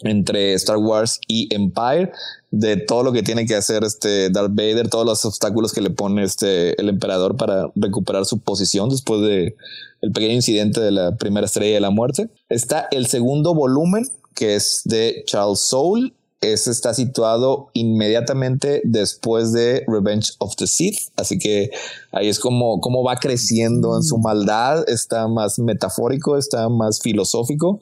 entre 0.00 0.54
Star 0.54 0.76
Wars 0.76 1.20
y 1.26 1.52
Empire, 1.54 2.12
de 2.50 2.76
todo 2.76 3.02
lo 3.02 3.12
que 3.12 3.22
tiene 3.22 3.46
que 3.46 3.54
hacer 3.54 3.84
este 3.84 4.30
Darth 4.30 4.54
Vader, 4.54 4.88
todos 4.88 5.06
los 5.06 5.24
obstáculos 5.24 5.72
que 5.72 5.80
le 5.80 5.90
pone 5.90 6.22
este 6.22 6.80
el 6.80 6.88
emperador 6.88 7.36
para 7.36 7.70
recuperar 7.74 8.24
su 8.26 8.38
posición 8.38 8.88
después 8.88 9.20
de 9.22 9.56
el 10.02 10.12
pequeño 10.12 10.34
incidente 10.34 10.80
de 10.80 10.90
la 10.90 11.16
primera 11.16 11.46
estrella 11.46 11.74
de 11.74 11.80
la 11.80 11.90
muerte. 11.90 12.28
Está 12.48 12.88
el 12.90 13.06
segundo 13.06 13.54
volumen, 13.54 14.06
que 14.34 14.54
es 14.54 14.82
de 14.84 15.24
Charles 15.26 15.60
Soule. 15.60 16.12
Ese 16.42 16.70
está 16.70 16.92
situado 16.92 17.70
inmediatamente 17.72 18.82
después 18.84 19.52
de 19.52 19.84
Revenge 19.88 20.34
of 20.38 20.54
the 20.56 20.66
Sith. 20.66 21.10
Así 21.16 21.38
que 21.38 21.70
ahí 22.12 22.28
es 22.28 22.38
como, 22.38 22.78
como 22.80 23.02
va 23.02 23.16
creciendo 23.16 23.96
en 23.96 24.02
su 24.02 24.18
maldad. 24.18 24.84
Está 24.86 25.28
más 25.28 25.58
metafórico, 25.58 26.36
está 26.36 26.68
más 26.68 27.00
filosófico 27.00 27.80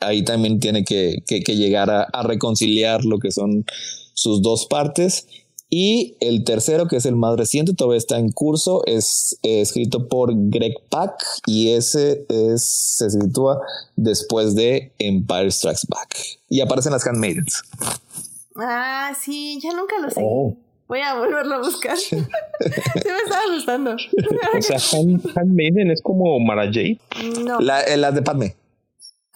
ahí 0.00 0.24
también 0.24 0.60
tiene 0.60 0.84
que, 0.84 1.22
que, 1.26 1.56
llegar 1.56 1.90
a, 1.90 2.02
a, 2.02 2.22
reconciliar 2.22 3.04
lo 3.04 3.18
que 3.18 3.30
son 3.30 3.64
sus 4.14 4.42
dos 4.42 4.66
partes. 4.66 5.26
Y 5.68 6.16
el 6.20 6.44
tercero, 6.44 6.86
que 6.86 6.96
es 6.96 7.06
el 7.06 7.16
más 7.16 7.36
reciente, 7.36 7.74
todavía 7.74 7.98
está 7.98 8.18
en 8.18 8.30
curso, 8.30 8.82
es 8.86 9.36
eh, 9.42 9.60
escrito 9.60 10.06
por 10.08 10.30
Greg 10.32 10.74
Pak 10.90 11.20
y 11.46 11.72
ese 11.72 12.24
es, 12.28 12.64
se 12.68 13.10
sitúa 13.10 13.60
después 13.96 14.54
de 14.54 14.92
Empire 14.98 15.50
Strikes 15.50 15.86
Back. 15.88 16.16
Y 16.48 16.60
aparecen 16.60 16.92
las 16.92 17.04
Handmaidens. 17.04 17.62
Ah, 18.54 19.12
sí, 19.20 19.58
ya 19.60 19.72
nunca 19.72 19.98
lo 20.00 20.08
sé. 20.10 20.20
Oh. 20.24 20.56
Voy 20.86 21.00
a 21.00 21.18
volverlo 21.18 21.56
a 21.56 21.58
buscar. 21.58 21.96
sí 21.98 22.14
me 22.14 22.22
estaba 23.24 23.52
gustando. 23.52 23.96
o 23.96 24.62
sea, 24.62 24.78
Handmaiden 25.34 25.90
es 25.90 26.00
como 26.00 26.38
Mara 26.38 26.66
Jade. 26.66 27.00
No. 27.44 27.58
La, 27.60 27.80
eh, 27.82 27.96
la 27.96 28.12
de 28.12 28.22
Padme. 28.22 28.54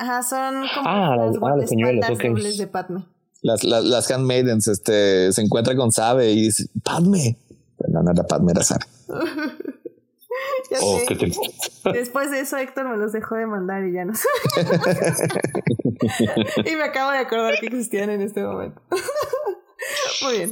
Ajá, 0.00 0.22
son 0.22 0.66
como 0.74 0.88
ah, 0.88 1.14
las 1.14 1.36
ah, 1.42 1.56
los 1.56 1.68
señuelos, 1.68 2.10
okay. 2.10 2.32
de 2.56 2.66
Padme. 2.66 3.04
Las, 3.42 3.64
las, 3.64 3.84
las 3.84 4.10
handmaidens 4.10 4.66
este, 4.66 5.30
se 5.30 5.42
encuentra 5.42 5.76
con 5.76 5.92
Sabe 5.92 6.30
y 6.30 6.44
dice, 6.44 6.70
Padme. 6.82 7.36
Pero 7.76 8.02
no, 8.02 8.10
era 8.10 8.22
Padme, 8.22 8.52
era 8.52 8.62
Sabe. 8.62 8.86
oh. 10.80 11.00
Después 11.92 12.30
de 12.30 12.40
eso, 12.40 12.56
Héctor 12.56 12.88
me 12.88 12.96
los 12.96 13.12
dejó 13.12 13.34
de 13.34 13.44
mandar 13.44 13.84
y 13.84 13.92
ya 13.92 14.06
no 14.06 14.14
sé. 14.14 14.26
y 16.64 16.76
me 16.76 16.84
acabo 16.84 17.10
de 17.10 17.18
acordar 17.18 17.60
que 17.60 17.66
existían 17.66 18.08
en 18.08 18.22
este 18.22 18.42
momento. 18.42 18.80
Muy 20.22 20.36
bien. 20.38 20.50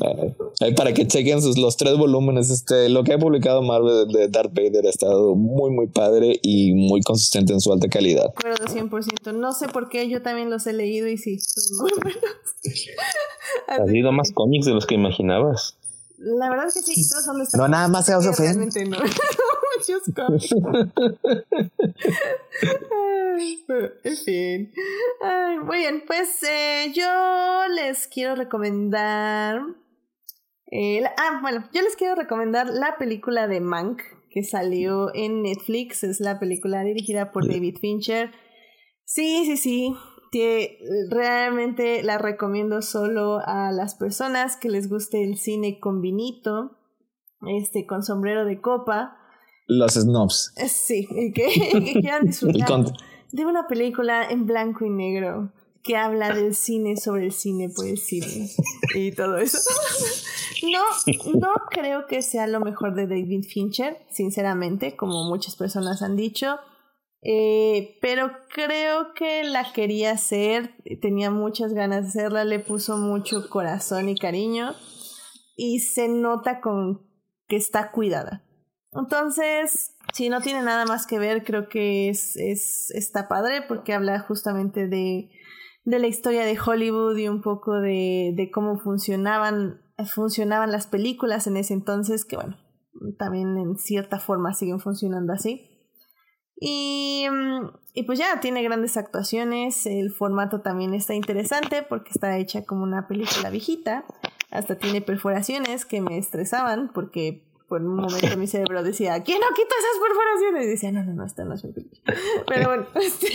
Ahí 0.61 0.75
para 0.75 0.93
que 0.93 1.07
chequen 1.07 1.43
sus, 1.43 1.59
los 1.59 1.77
tres 1.77 1.97
volúmenes. 1.97 2.51
Este, 2.51 2.89
lo 2.89 3.05
que 3.05 3.15
ha 3.15 3.19
publicado 3.19 3.63
Marvel 3.63 4.09
de 4.09 4.29
Darth 4.29 4.53
Vader 4.55 4.87
ha 4.87 4.91
estado 4.91 5.35
muy, 5.35 5.71
muy 5.71 5.89
padre 5.89 6.39
y 6.43 6.75
muy 6.75 7.01
consistente 7.03 7.53
en 7.53 7.61
su 7.61 7.73
alta 7.73 7.89
calidad. 7.89 8.33
Acuerdo 8.37 8.67
100%. 8.67 9.35
No 9.35 9.53
sé 9.53 9.69
por 9.69 9.89
qué, 9.89 10.09
yo 10.09 10.23
también 10.23 10.51
los 10.51 10.67
he 10.67 10.73
leído 10.73 11.09
y 11.09 11.19
sí, 11.19 11.39
son 11.39 11.79
muy 11.79 11.91
buenos. 12.03 12.23
Has 13.69 13.91
leído 13.91 14.13
más 14.13 14.33
cómics 14.33 14.67
de 14.67 14.73
los 14.73 14.87
que 14.87 14.95
imaginabas. 14.95 15.77
La 16.19 16.51
verdad 16.51 16.67
es 16.67 16.75
que 16.75 16.83
sí, 16.83 17.09
todos 17.09 17.25
son 17.25 17.39
los 17.39 17.55
No, 17.55 17.69
nada 17.69 17.87
más 17.87 18.07
House 18.07 18.27
of 18.27 18.41
no. 18.41 18.47
Muchos 19.79 20.03
cómics. 20.15 20.51
en 24.05 24.17
fin. 24.17 24.73
Ay, 25.23 25.59
muy 25.59 25.79
bien, 25.79 26.03
pues 26.07 26.43
eh, 26.43 26.93
yo 26.95 27.63
les 27.75 28.07
quiero 28.09 28.35
recomendar. 28.35 29.61
Eh, 30.71 31.01
la, 31.01 31.15
ah, 31.17 31.39
bueno, 31.41 31.65
yo 31.73 31.83
les 31.83 31.97
quiero 31.97 32.15
recomendar 32.15 32.69
la 32.69 32.97
película 32.99 33.49
de 33.49 33.61
Mank 33.61 34.03
que 34.31 34.43
salió 34.43 35.15
en 35.15 35.43
Netflix. 35.43 36.05
Es 36.05 36.21
la 36.21 36.39
película 36.39 36.83
dirigida 36.83 37.33
por 37.33 37.49
David 37.49 37.79
Fincher. 37.81 38.33
Sí, 39.05 39.45
sí, 39.47 39.57
sí. 39.57 39.95
Que 40.31 40.79
realmente 41.09 42.03
la 42.03 42.19
recomiendo 42.19 42.83
solo 42.83 43.41
a 43.47 43.73
las 43.73 43.95
personas 43.95 44.57
que 44.57 44.69
les 44.69 44.91
guste 44.91 45.25
el 45.25 45.39
cine 45.39 45.81
con 45.81 46.03
vinito, 46.03 46.77
este, 47.47 47.87
con 47.87 48.03
sombrero 48.03 48.45
de 48.45 48.61
copa. 48.61 49.17
Los 49.67 49.95
snobs. 49.95 50.53
Sí, 50.69 51.09
y 51.11 51.33
que, 51.33 51.49
que 51.73 52.01
quieran 52.01 52.25
disfrutar 52.27 52.85
de 53.33 53.47
una 53.47 53.67
película 53.67 54.29
en 54.29 54.47
blanco 54.47 54.85
y 54.85 54.91
negro 54.91 55.53
que 55.83 55.97
habla 55.97 56.35
del 56.35 56.55
cine 56.55 56.97
sobre 56.97 57.27
el 57.27 57.33
cine 57.33 57.69
por 57.75 57.87
el 57.87 57.99
cine 57.99 58.51
y 58.95 59.13
todo 59.13 59.39
eso. 59.39 59.59
No, 60.63 60.83
no 61.39 61.53
creo 61.71 62.07
que 62.07 62.21
sea 62.21 62.47
lo 62.47 62.61
mejor 62.61 62.95
de 62.95 63.07
David 63.07 63.45
Fincher, 63.45 64.05
sinceramente, 64.11 64.97
como 64.97 65.25
muchas 65.25 65.55
personas 65.57 66.03
han 66.03 66.17
dicho. 66.17 66.59
Eh, 67.23 67.99
pero 68.01 68.31
creo 68.49 69.13
que 69.15 69.45
la 69.45 69.73
quería 69.73 70.13
hacer, 70.13 70.75
tenía 71.01 71.31
muchas 71.31 71.75
ganas 71.75 72.03
de 72.03 72.09
hacerla, 72.09 72.45
le 72.45 72.59
puso 72.61 72.97
mucho 72.97 73.49
corazón 73.49 74.09
y 74.09 74.17
cariño 74.17 74.75
y 75.57 75.81
se 75.81 76.09
nota 76.09 76.61
con 76.61 77.07
que 77.49 77.57
está 77.57 77.91
cuidada. 77.91 78.45
Entonces, 78.93 79.95
si 80.13 80.29
no 80.29 80.41
tiene 80.41 80.63
nada 80.63 80.87
más 80.87 81.07
que 81.07 81.19
ver, 81.19 81.45
creo 81.45 81.69
que 81.69 82.09
es, 82.09 82.37
es 82.37 82.91
está 82.91 83.29
padre 83.29 83.63
porque 83.67 83.93
habla 83.93 84.21
justamente 84.21 84.89
de, 84.89 85.31
de 85.85 85.99
la 85.99 86.07
historia 86.07 86.45
de 86.45 86.59
Hollywood 86.59 87.17
y 87.17 87.29
un 87.29 87.43
poco 87.43 87.81
de, 87.81 88.33
de 88.35 88.51
cómo 88.51 88.79
funcionaban, 88.79 89.81
funcionaban 90.07 90.73
las 90.73 90.87
películas 90.87 91.47
en 91.47 91.57
ese 91.57 91.75
entonces, 91.75 92.25
que 92.25 92.37
bueno, 92.37 92.57
también 93.19 93.57
en 93.59 93.77
cierta 93.77 94.19
forma 94.19 94.55
siguen 94.55 94.81
funcionando 94.81 95.33
así. 95.33 95.75
Y, 96.61 97.25
y, 97.95 98.03
pues 98.03 98.19
ya 98.19 98.41
tiene 98.41 98.65
grandes 98.65 98.97
actuaciones, 98.97 99.87
el 99.87 100.11
formato 100.11 100.61
también 100.61 100.93
está 100.93 101.15
interesante 101.15 101.85
porque 101.85 102.11
está 102.11 102.37
hecha 102.37 102.65
como 102.65 102.83
una 102.83 103.07
película 103.07 103.49
viejita, 103.49 104.05
hasta 104.51 104.77
tiene 104.77 105.01
perforaciones 105.01 105.85
que 105.85 106.01
me 106.01 106.19
estresaban 106.19 106.91
porque 106.93 107.48
por 107.69 107.83
un 107.83 107.97
momento 107.97 108.37
mi 108.39 108.47
cerebro 108.47 108.83
decía, 108.83 109.23
¿quién 109.23 109.41
no 109.41 109.47
quita 109.55 109.75
esas 109.79 110.01
perforaciones? 110.03 110.65
Y 110.65 110.71
decía, 110.71 110.93
no, 110.93 111.05
no, 111.05 111.13
no, 111.13 111.27
esta 111.27 111.45
no 111.45 111.55
es 111.55 111.65
mi 111.65 111.73
Pero 112.47 112.69
bueno, 112.69 112.87
este, 112.95 113.31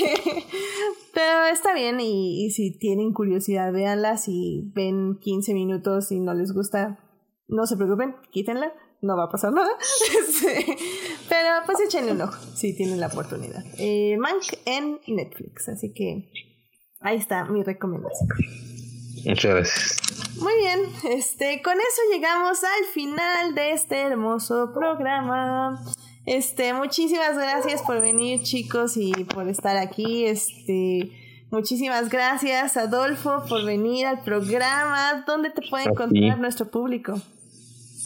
pero 1.14 1.46
está 1.52 1.74
bien 1.74 2.00
y, 2.00 2.46
y, 2.46 2.52
si 2.52 2.78
tienen 2.78 3.14
curiosidad, 3.14 3.72
véanla. 3.72 4.18
Si 4.18 4.72
ven 4.74 5.20
15 5.20 5.54
minutos 5.54 6.12
y 6.12 6.20
no 6.20 6.34
les 6.34 6.52
gusta, 6.52 7.00
no 7.48 7.68
se 7.68 7.78
preocupen, 7.78 8.16
quítenla. 8.32 8.74
No 9.02 9.18
va 9.18 9.26
a 9.26 9.30
pasar 9.30 9.54
nada. 9.54 9.70
Este, 10.20 10.78
pero 11.28 11.50
pues 11.66 11.80
échenle 11.82 12.14
un 12.14 12.22
ojo 12.22 12.38
si 12.56 12.76
tienen 12.76 13.00
la 13.00 13.08
oportunidad. 13.08 13.64
Eh, 13.78 14.18
Mank 14.18 14.44
en 14.66 15.00
Netflix. 15.08 15.68
Así 15.70 15.94
que 15.94 16.30
ahí 17.02 17.18
está 17.18 17.46
mi 17.46 17.64
recomendación. 17.64 18.30
Muchas 19.26 19.52
gracias. 19.54 20.13
Muy 20.44 20.54
bien, 20.60 20.80
este, 21.18 21.62
con 21.62 21.76
eso 21.76 22.02
llegamos 22.14 22.62
al 22.66 22.86
final 22.94 23.56
de 23.56 23.72
este 23.72 24.02
hermoso 24.02 24.74
programa. 24.74 25.80
Este, 26.26 26.74
muchísimas 26.74 27.38
gracias 27.38 27.82
por 27.82 28.02
venir, 28.02 28.42
chicos, 28.42 28.98
y 28.98 29.14
por 29.24 29.48
estar 29.48 29.78
aquí. 29.78 30.26
Este, 30.26 31.12
muchísimas 31.50 32.10
gracias, 32.10 32.76
Adolfo, 32.76 33.46
por 33.48 33.64
venir 33.64 34.06
al 34.06 34.22
programa. 34.24 35.24
¿Dónde 35.26 35.50
te 35.50 35.62
puede 35.70 35.86
encontrar 35.86 36.38
nuestro 36.40 36.68
público? 36.68 37.22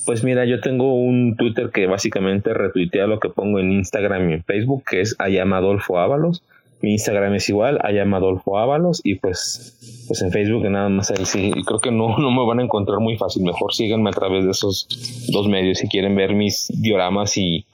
Pues 0.06 0.24
mira, 0.24 0.46
yo 0.46 0.62
tengo 0.62 0.94
un 0.94 1.36
Twitter 1.38 1.72
que 1.74 1.88
básicamente 1.88 2.54
retuitea 2.54 3.08
lo 3.08 3.20
que 3.20 3.30
pongo 3.30 3.58
en 3.58 3.72
Instagram 3.72 4.30
y 4.30 4.34
en 4.34 4.44
Facebook, 4.44 4.84
que 4.88 5.02
es 5.02 5.16
Ayamadolfo 5.18 5.98
Ábalos. 5.98 6.44
Mi 6.82 6.92
Instagram 6.92 7.34
es 7.34 7.50
igual, 7.50 7.80
Ayamadolfo 7.84 8.58
Ábalos, 8.58 9.02
y 9.04 9.16
pues, 9.16 10.06
pues 10.08 10.22
en 10.22 10.32
Facebook 10.32 10.70
nada 10.70 10.90
más 10.90 11.12
ahí 11.12 11.26
sí. 11.26 11.52
Y 11.56 11.64
creo 11.64 11.80
que 11.80 11.92
no, 11.92 12.18
no 12.20 12.32
me 12.32 12.46
van 12.46 12.60
a 12.60 12.64
encontrar 12.64 13.00
muy 13.00 13.18
fácil. 13.18 13.44
Mejor 13.44 13.74
síganme 13.74 14.10
a 14.10 14.14
través 14.14 14.46
de 14.46 14.52
esos 14.52 14.88
dos 15.32 15.48
medios 15.48 15.80
si 15.80 15.88
quieren 15.88 16.16
ver 16.16 16.36
mis 16.36 16.72
dioramas 16.82 17.38
y, 17.38 17.66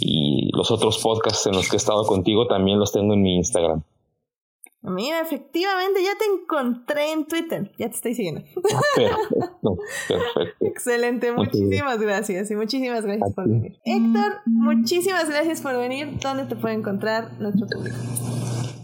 y 0.00 0.50
los 0.56 0.70
otros 0.70 0.98
podcasts 0.98 1.46
en 1.46 1.52
los 1.52 1.68
que 1.68 1.76
he 1.76 1.78
estado 1.78 2.04
contigo, 2.06 2.46
también 2.46 2.78
los 2.78 2.92
tengo 2.92 3.14
en 3.14 3.22
mi 3.22 3.36
Instagram. 3.36 3.82
Mira, 4.82 5.20
efectivamente, 5.20 6.02
ya 6.02 6.18
te 6.18 6.24
encontré 6.24 7.12
en 7.12 7.26
Twitter. 7.26 7.70
Ya 7.78 7.88
te 7.88 7.94
estoy 7.94 8.14
siguiendo. 8.14 8.42
Perfecto, 8.96 9.78
perfecto. 10.08 10.66
Excelente, 10.66 11.32
muchísimas 11.32 12.00
gracias 12.00 12.50
y 12.50 12.56
muchísimas 12.56 13.04
gracias 13.04 13.32
por 13.32 13.48
venir. 13.48 13.78
Héctor, 13.84 14.40
muchísimas 14.46 15.28
gracias 15.28 15.60
por 15.60 15.76
venir. 15.78 16.18
¿Dónde 16.20 16.46
te 16.46 16.56
puede 16.56 16.74
encontrar 16.74 17.40
nuestro 17.40 17.68
público? 17.68 17.96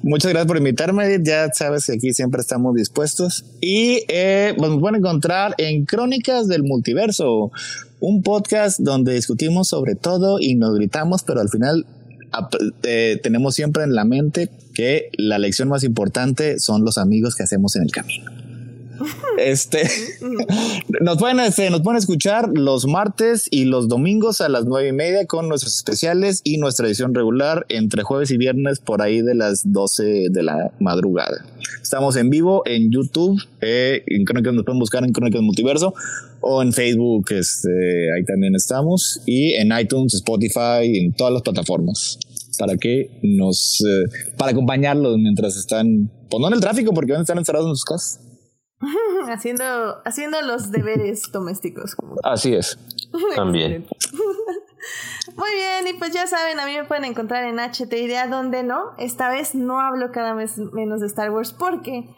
Muchas 0.04 0.30
gracias 0.30 0.46
por 0.46 0.56
invitarme. 0.56 1.18
Ya 1.22 1.48
sabes 1.52 1.86
que 1.86 1.94
aquí 1.94 2.12
siempre 2.12 2.40
estamos 2.40 2.74
dispuestos. 2.76 3.44
Y 3.60 4.04
eh, 4.08 4.54
pues 4.56 4.70
me 4.70 4.78
pueden 4.78 5.00
encontrar 5.00 5.56
en 5.58 5.84
Crónicas 5.84 6.46
del 6.46 6.62
Multiverso, 6.62 7.50
un 7.98 8.22
podcast 8.22 8.78
donde 8.78 9.14
discutimos 9.14 9.68
sobre 9.68 9.96
todo 9.96 10.38
y 10.40 10.54
nos 10.54 10.76
gritamos, 10.76 11.24
pero 11.24 11.40
al 11.40 11.48
final 11.48 11.84
eh, 12.82 13.18
tenemos 13.22 13.54
siempre 13.54 13.84
en 13.84 13.94
la 13.94 14.04
mente 14.04 14.48
que 14.74 15.10
la 15.14 15.38
lección 15.38 15.68
más 15.68 15.84
importante 15.84 16.58
son 16.60 16.84
los 16.84 16.98
amigos 16.98 17.34
que 17.34 17.42
hacemos 17.42 17.76
en 17.76 17.82
el 17.82 17.90
camino. 17.90 18.37
Este 19.38 19.82
nos 21.00 21.18
pueden, 21.18 21.40
este, 21.40 21.70
nos 21.70 21.82
pueden 21.82 21.98
escuchar 21.98 22.50
los 22.54 22.86
martes 22.86 23.48
y 23.50 23.64
los 23.64 23.88
domingos 23.88 24.40
a 24.40 24.48
las 24.48 24.64
nueve 24.64 24.88
y 24.88 24.92
media 24.92 25.26
con 25.26 25.48
nuestros 25.48 25.76
especiales 25.76 26.40
y 26.44 26.58
nuestra 26.58 26.86
edición 26.86 27.14
regular 27.14 27.66
entre 27.68 28.02
jueves 28.02 28.30
y 28.30 28.36
viernes 28.36 28.80
por 28.80 29.02
ahí 29.02 29.22
de 29.22 29.34
las 29.34 29.72
12 29.72 30.28
de 30.30 30.42
la 30.42 30.72
madrugada. 30.80 31.44
Estamos 31.82 32.16
en 32.16 32.30
vivo 32.30 32.62
en 32.66 32.90
YouTube, 32.90 33.40
eh, 33.60 34.02
en 34.06 34.24
Crónicas 34.24 34.54
nos 34.54 34.64
pueden 34.64 34.80
buscar 34.80 35.04
en 35.04 35.12
Crónicas 35.12 35.42
Multiverso 35.42 35.94
o 36.40 36.62
en 36.62 36.72
Facebook, 36.72 37.26
este, 37.30 37.68
ahí 38.16 38.24
también 38.24 38.54
estamos 38.54 39.20
y 39.26 39.54
en 39.54 39.70
iTunes, 39.78 40.14
Spotify, 40.14 40.98
en 40.98 41.12
todas 41.12 41.32
las 41.32 41.42
plataformas 41.42 42.18
para 42.58 42.76
que 42.76 43.10
nos, 43.22 43.80
eh, 43.80 44.32
para 44.36 44.50
acompañarlos 44.50 45.16
mientras 45.18 45.56
están, 45.56 46.10
pues 46.28 46.40
no 46.40 46.48
en 46.48 46.54
el 46.54 46.60
tráfico 46.60 46.92
porque 46.92 47.12
van 47.12 47.20
a 47.20 47.22
estar 47.22 47.38
encerrados 47.38 47.68
en 47.68 47.76
sus 47.76 47.84
casas. 47.84 48.20
haciendo, 49.28 50.00
haciendo 50.04 50.40
los 50.42 50.70
deberes 50.70 51.30
domésticos. 51.32 51.96
Así 52.22 52.54
es. 52.54 52.78
También. 53.36 53.86
Muy 55.36 55.50
bien, 55.54 55.94
y 55.94 55.98
pues 55.98 56.12
ya 56.12 56.26
saben, 56.26 56.58
a 56.58 56.66
mí 56.66 56.76
me 56.76 56.84
pueden 56.84 57.04
encontrar 57.04 57.44
en 57.44 57.58
HT 57.58 57.92
Idea, 57.92 58.26
donde 58.26 58.62
no. 58.62 58.94
Esta 58.98 59.28
vez 59.28 59.54
no 59.54 59.80
hablo 59.80 60.10
cada 60.12 60.34
vez 60.34 60.58
menos 60.58 61.00
de 61.00 61.06
Star 61.06 61.30
Wars 61.30 61.52
porque 61.52 62.08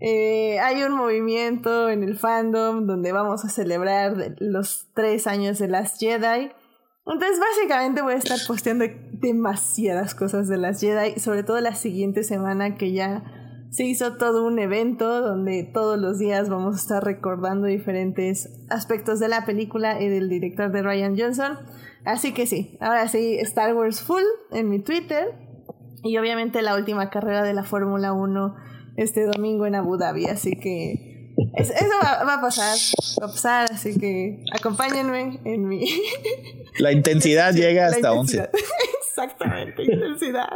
eh, 0.00 0.58
hay 0.60 0.82
un 0.82 0.92
movimiento 0.92 1.88
en 1.88 2.02
el 2.02 2.18
fandom 2.18 2.86
donde 2.86 3.12
vamos 3.12 3.44
a 3.44 3.48
celebrar 3.48 4.34
los 4.38 4.88
tres 4.94 5.26
años 5.26 5.58
de 5.58 5.68
las 5.68 5.98
Jedi. 5.98 6.50
Entonces, 7.06 7.38
básicamente 7.38 8.02
voy 8.02 8.14
a 8.14 8.16
estar 8.16 8.38
posteando 8.46 8.84
demasiadas 9.12 10.14
cosas 10.14 10.48
de 10.48 10.56
las 10.56 10.80
Jedi, 10.80 11.20
sobre 11.20 11.44
todo 11.44 11.60
la 11.60 11.74
siguiente 11.74 12.24
semana 12.24 12.74
que 12.74 12.92
ya 12.92 13.45
se 13.76 13.84
hizo 13.84 14.14
todo 14.14 14.46
un 14.46 14.58
evento 14.58 15.20
donde 15.20 15.62
todos 15.62 15.98
los 15.98 16.18
días 16.18 16.48
vamos 16.48 16.76
a 16.76 16.78
estar 16.78 17.04
recordando 17.04 17.66
diferentes 17.66 18.48
aspectos 18.70 19.20
de 19.20 19.28
la 19.28 19.44
película 19.44 20.00
y 20.00 20.08
del 20.08 20.30
director 20.30 20.72
de 20.72 20.82
Ryan 20.82 21.14
Johnson. 21.14 21.58
Así 22.06 22.32
que 22.32 22.46
sí, 22.46 22.78
ahora 22.80 23.06
sí, 23.08 23.36
Star 23.40 23.74
Wars 23.74 24.00
Full 24.00 24.22
en 24.52 24.70
mi 24.70 24.78
Twitter 24.78 25.34
y 26.02 26.16
obviamente 26.16 26.62
la 26.62 26.74
última 26.74 27.10
carrera 27.10 27.42
de 27.42 27.52
la 27.52 27.64
Fórmula 27.64 28.14
1 28.14 28.56
este 28.96 29.26
domingo 29.26 29.66
en 29.66 29.74
Abu 29.74 29.98
Dhabi. 29.98 30.24
Así 30.24 30.52
que 30.58 31.34
eso 31.54 31.74
va, 32.02 32.32
a 32.32 32.40
pasar, 32.40 32.78
va 33.20 33.26
a 33.26 33.30
pasar, 33.30 33.68
así 33.70 33.98
que 33.98 34.42
acompáñenme 34.58 35.40
en 35.44 35.68
mi... 35.68 35.84
La 36.78 36.92
intensidad 36.92 37.52
llega 37.54 37.88
hasta 37.88 38.10
11. 38.10 38.48
Exactamente, 39.16 39.82
intensidad. 39.82 40.48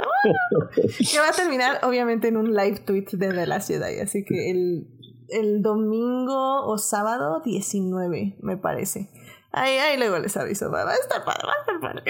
que 0.98 1.18
va 1.18 1.28
a 1.28 1.32
terminar 1.32 1.80
obviamente 1.82 2.28
en 2.28 2.36
un 2.36 2.54
live 2.54 2.80
tweet 2.80 3.06
de 3.12 3.32
The 3.32 3.46
Last 3.46 3.68
Jedi, 3.68 4.00
así 4.00 4.24
que 4.24 4.50
el, 4.50 4.86
el 5.28 5.62
domingo 5.62 6.66
o 6.66 6.76
sábado 6.76 7.40
19, 7.44 8.36
me 8.40 8.56
parece. 8.56 9.08
Ahí, 9.52 9.78
ahí 9.78 9.98
luego 9.98 10.18
les 10.18 10.36
aviso, 10.36 10.70
va 10.70 10.88
a 10.88 10.94
estar 10.94 11.24
padre, 11.24 11.42
va 11.46 11.52
a 11.52 11.60
estar 11.60 11.80
padre. 11.80 12.02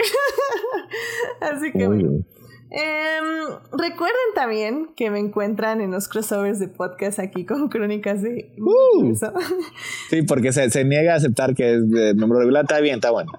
así 1.41 1.73
que 1.73 1.87
bueno. 1.87 2.25
Em, 2.73 3.49
recuerden 3.73 4.35
también 4.37 4.91
que 4.95 5.11
me 5.11 5.19
encuentran 5.19 5.81
en 5.81 5.91
los 5.91 6.07
crossovers 6.07 6.61
de 6.61 6.69
podcast 6.69 7.19
aquí 7.19 7.45
con 7.45 7.69
crónicas 7.69 8.23
de... 8.23 8.53
Uh, 8.59 9.13
sí, 10.09 10.23
porque 10.23 10.53
se, 10.53 10.71
se, 10.71 10.85
niega 10.85 11.15
a 11.15 11.17
aceptar 11.17 11.57
que 11.57 11.75
es 11.75 11.91
de 11.91 12.15
miembro 12.15 12.39
regular. 12.39 12.63
Está 12.63 12.79
bien, 12.79 12.97
está 12.97 13.11
bueno. 13.11 13.33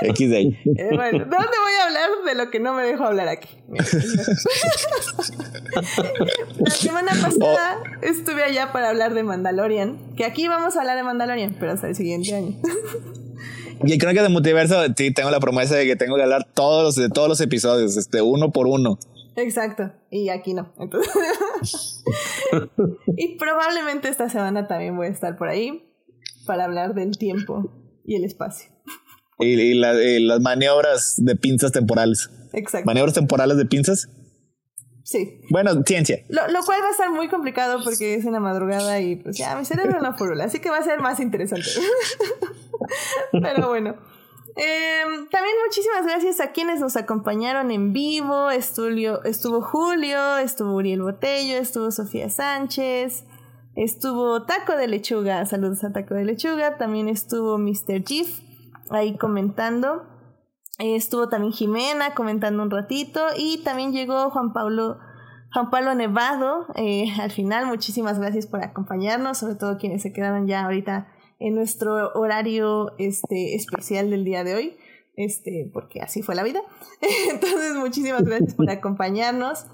XD. 0.00 0.32
Eh, 0.74 0.88
bueno, 0.94 1.18
¿dónde 1.18 1.36
voy 1.36 1.72
a 1.80 1.86
hablar 1.86 2.08
de 2.24 2.34
lo 2.34 2.50
que 2.50 2.58
no 2.58 2.72
me 2.72 2.82
dejo 2.82 3.04
hablar 3.04 3.28
aquí? 3.28 3.48
La 6.58 6.70
semana 6.70 7.12
pasada 7.12 7.78
oh. 7.78 8.04
estuve 8.04 8.42
allá 8.42 8.72
para 8.72 8.88
hablar 8.90 9.12
de 9.12 9.22
Mandalorian, 9.22 9.98
que 10.16 10.24
aquí 10.24 10.48
vamos 10.48 10.76
a 10.76 10.80
hablar 10.80 10.96
de 10.96 11.02
Mandalorian, 11.02 11.54
pero 11.60 11.72
hasta 11.72 11.88
el 11.88 11.94
siguiente 11.94 12.34
año. 12.34 12.56
Y 13.84 13.98
creo 13.98 14.12
que 14.12 14.22
de 14.22 14.28
multiverso, 14.28 14.76
sí, 14.96 15.12
tengo 15.12 15.30
la 15.30 15.40
promesa 15.40 15.76
de 15.76 15.86
que 15.86 15.96
tengo 15.96 16.16
que 16.16 16.22
hablar 16.22 16.46
todos 16.54 16.84
los, 16.84 16.96
de 16.96 17.08
todos 17.08 17.28
los 17.28 17.40
episodios, 17.40 17.96
este, 17.96 18.22
uno 18.22 18.52
por 18.52 18.66
uno. 18.66 18.98
Exacto. 19.36 19.92
Y 20.10 20.28
aquí 20.28 20.54
no. 20.54 20.72
y 23.16 23.36
probablemente 23.36 24.08
esta 24.08 24.28
semana 24.28 24.68
también 24.68 24.96
voy 24.96 25.06
a 25.06 25.10
estar 25.10 25.36
por 25.36 25.48
ahí 25.48 25.88
para 26.46 26.64
hablar 26.64 26.94
del 26.94 27.16
tiempo 27.16 27.70
y 28.04 28.16
el 28.16 28.24
espacio. 28.24 28.70
Y, 29.38 29.74
las 29.74 30.40
maniobras 30.40 31.14
de 31.18 31.36
pinzas 31.36 31.72
temporales. 31.72 32.30
Exacto. 32.52 32.86
Maniobras 32.86 33.14
temporales 33.14 33.56
de 33.56 33.64
pinzas. 33.64 34.08
Sí. 35.12 35.38
Bueno, 35.50 35.72
ciencia. 35.84 36.24
Lo, 36.30 36.48
lo, 36.48 36.62
cual 36.64 36.80
va 36.82 36.88
a 36.88 36.90
estar 36.90 37.10
muy 37.10 37.28
complicado 37.28 37.84
porque 37.84 38.14
es 38.14 38.24
en 38.24 38.32
la 38.32 38.40
madrugada 38.40 38.98
y 38.98 39.16
pues 39.16 39.36
ya 39.36 39.54
mi 39.56 39.66
cerebro 39.66 40.00
no 40.00 40.16
fórmula, 40.16 40.44
así 40.44 40.58
que 40.58 40.70
va 40.70 40.78
a 40.78 40.82
ser 40.82 41.00
más 41.00 41.20
interesante. 41.20 41.68
Pero 43.32 43.68
bueno. 43.68 43.94
Em, 44.56 45.28
también 45.28 45.54
muchísimas 45.66 46.06
gracias 46.06 46.40
a 46.40 46.52
quienes 46.52 46.80
nos 46.80 46.96
acompañaron 46.96 47.70
en 47.70 47.92
vivo. 47.92 48.50
Estuvo, 48.50 49.22
estuvo 49.24 49.60
Julio, 49.60 50.38
estuvo 50.38 50.74
Uriel 50.76 51.02
Botello, 51.02 51.58
estuvo 51.58 51.90
Sofía 51.90 52.30
Sánchez, 52.30 53.24
estuvo 53.76 54.44
Taco 54.44 54.76
de 54.76 54.88
Lechuga. 54.88 55.44
Saludos 55.44 55.84
a 55.84 55.92
Taco 55.92 56.14
de 56.14 56.24
Lechuga. 56.24 56.78
También 56.78 57.10
estuvo 57.10 57.58
Mr. 57.58 58.02
Chief 58.02 58.40
ahí 58.88 59.18
comentando. 59.18 60.06
Estuvo 60.82 61.28
también 61.28 61.52
Jimena 61.52 62.14
comentando 62.14 62.62
un 62.62 62.70
ratito. 62.70 63.20
Y 63.36 63.58
también 63.58 63.92
llegó 63.92 64.30
Juan 64.30 64.52
Pablo. 64.52 64.98
Juan 65.52 65.70
Pablo 65.70 65.94
Nevado, 65.94 66.66
eh, 66.76 67.12
al 67.20 67.30
final, 67.30 67.66
muchísimas 67.66 68.18
gracias 68.18 68.46
por 68.46 68.64
acompañarnos, 68.64 69.38
sobre 69.38 69.54
todo 69.54 69.76
quienes 69.76 70.02
se 70.02 70.12
quedaron 70.12 70.46
ya 70.46 70.64
ahorita 70.64 71.08
en 71.38 71.54
nuestro 71.54 72.12
horario 72.14 72.92
este, 72.98 73.54
especial 73.54 74.08
del 74.10 74.24
día 74.24 74.44
de 74.44 74.54
hoy, 74.54 74.76
este, 75.14 75.70
porque 75.72 76.00
así 76.00 76.22
fue 76.22 76.34
la 76.34 76.42
vida. 76.42 76.60
Entonces, 77.30 77.74
muchísimas 77.74 78.22
gracias 78.22 78.54
por 78.54 78.70
acompañarnos. 78.70 79.66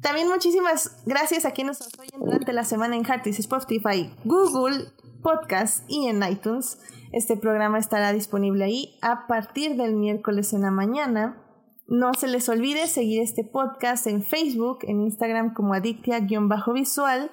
También 0.00 0.28
muchísimas 0.28 1.02
gracias 1.04 1.44
a 1.44 1.50
quienes 1.50 1.80
nos 1.80 1.90
oyen 1.98 2.20
durante 2.20 2.52
la 2.52 2.64
semana 2.64 2.96
en 2.96 3.04
Heartis, 3.04 3.38
Spotify, 3.38 4.14
Google 4.24 4.86
Podcast 5.22 5.84
y 5.88 6.06
en 6.06 6.22
iTunes. 6.22 6.78
Este 7.12 7.36
programa 7.36 7.78
estará 7.78 8.12
disponible 8.12 8.64
ahí 8.64 8.98
a 9.02 9.26
partir 9.26 9.76
del 9.76 9.94
miércoles 9.94 10.52
en 10.52 10.62
la 10.62 10.70
mañana. 10.70 11.42
No 11.86 12.12
se 12.14 12.26
les 12.26 12.48
olvide 12.48 12.86
seguir 12.86 13.22
este 13.22 13.44
podcast 13.44 14.06
en 14.06 14.22
Facebook, 14.22 14.80
en 14.82 15.00
Instagram 15.00 15.54
como 15.54 15.72
adictia-visual 15.72 17.30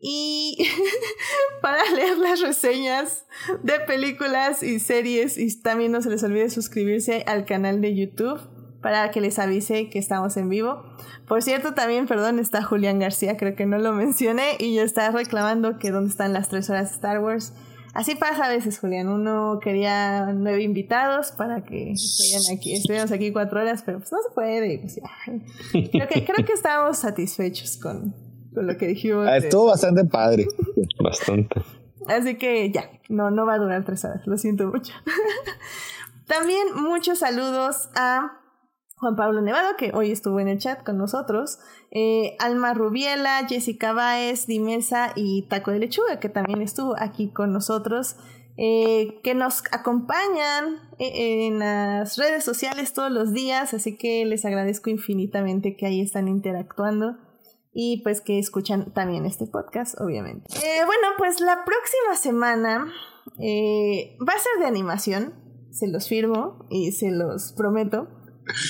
y 0.00 0.56
para 1.62 1.82
leer 1.94 2.18
las 2.18 2.40
reseñas 2.40 3.26
de 3.62 3.80
películas 3.80 4.62
y 4.62 4.78
series 4.78 5.38
y 5.38 5.60
también 5.60 5.92
no 5.92 6.00
se 6.00 6.10
les 6.10 6.22
olvide 6.22 6.48
suscribirse 6.48 7.24
al 7.26 7.44
canal 7.44 7.80
de 7.80 7.94
YouTube 7.94 8.40
para 8.82 9.10
que 9.10 9.20
les 9.20 9.38
avise 9.38 9.90
que 9.90 9.98
estamos 9.98 10.36
en 10.36 10.48
vivo. 10.48 10.82
Por 11.26 11.42
cierto, 11.42 11.74
también, 11.74 12.06
perdón, 12.06 12.38
está 12.38 12.62
Julián 12.62 12.98
García, 12.98 13.36
creo 13.36 13.56
que 13.56 13.66
no 13.66 13.78
lo 13.78 13.92
mencioné 13.92 14.56
y 14.58 14.74
ya 14.74 14.82
está 14.82 15.10
reclamando 15.10 15.78
que 15.78 15.90
dónde 15.90 16.10
están 16.10 16.32
las 16.32 16.48
tres 16.48 16.70
horas 16.70 16.90
de 16.90 16.94
Star 16.94 17.20
Wars. 17.20 17.52
Así 17.96 18.14
pasa 18.14 18.44
a 18.44 18.48
veces, 18.50 18.78
Julián. 18.78 19.08
Uno 19.08 19.58
quería 19.58 20.26
nueve 20.34 20.62
invitados 20.62 21.32
para 21.32 21.62
que 21.62 21.92
estuvieran 21.92 22.58
aquí, 22.58 22.74
estuviéramos 22.74 23.10
aquí 23.10 23.32
cuatro 23.32 23.58
horas, 23.58 23.82
pero 23.86 24.00
pues 24.00 24.12
no 24.12 24.18
se 24.20 24.34
puede. 24.34 24.78
Pues, 24.80 25.00
creo, 25.72 26.06
que, 26.06 26.24
creo 26.26 26.44
que 26.44 26.52
estábamos 26.52 26.98
satisfechos 26.98 27.78
con, 27.78 28.14
con 28.52 28.66
lo 28.66 28.76
que 28.76 28.88
dijimos. 28.88 29.26
Ah, 29.26 29.38
estuvo 29.38 29.68
bastante 29.68 30.04
padre. 30.04 30.46
bastante. 31.02 31.62
Así 32.06 32.36
que 32.36 32.70
ya, 32.70 32.90
no, 33.08 33.30
no 33.30 33.46
va 33.46 33.54
a 33.54 33.58
durar 33.58 33.82
tres 33.86 34.04
horas, 34.04 34.26
lo 34.26 34.36
siento 34.36 34.66
mucho. 34.66 34.92
También 36.26 36.66
muchos 36.74 37.20
saludos 37.20 37.88
a 37.94 38.42
Juan 38.98 39.14
Pablo 39.14 39.42
Nevado, 39.42 39.76
que 39.76 39.90
hoy 39.92 40.10
estuvo 40.10 40.40
en 40.40 40.48
el 40.48 40.58
chat 40.58 40.82
con 40.82 40.96
nosotros, 40.96 41.58
eh, 41.90 42.34
Alma 42.38 42.72
Rubiela, 42.72 43.46
Jessica 43.46 43.92
Baez, 43.92 44.46
Dimesa 44.46 45.12
y 45.14 45.42
Taco 45.48 45.70
de 45.70 45.80
Lechuga, 45.80 46.18
que 46.18 46.30
también 46.30 46.62
estuvo 46.62 46.94
aquí 46.98 47.30
con 47.30 47.52
nosotros, 47.52 48.16
eh, 48.56 49.20
que 49.22 49.34
nos 49.34 49.62
acompañan 49.70 50.76
eh, 50.98 51.46
en 51.46 51.58
las 51.58 52.16
redes 52.16 52.42
sociales 52.42 52.94
todos 52.94 53.12
los 53.12 53.34
días, 53.34 53.74
así 53.74 53.98
que 53.98 54.24
les 54.24 54.46
agradezco 54.46 54.88
infinitamente 54.88 55.76
que 55.76 55.84
ahí 55.84 56.00
están 56.00 56.26
interactuando 56.26 57.18
y 57.74 58.00
pues 58.02 58.22
que 58.22 58.38
escuchan 58.38 58.94
también 58.94 59.26
este 59.26 59.46
podcast, 59.46 60.00
obviamente. 60.00 60.48
bueno, 60.86 61.08
pues 61.18 61.40
la 61.40 61.66
próxima 61.66 62.14
semana 62.14 62.86
va 62.86 64.32
a 64.32 64.38
ser 64.38 64.58
de 64.58 64.66
animación, 64.66 65.34
se 65.70 65.86
los 65.86 66.08
firmo 66.08 66.64
y 66.70 66.92
se 66.92 67.10
los 67.10 67.52
prometo 67.52 68.15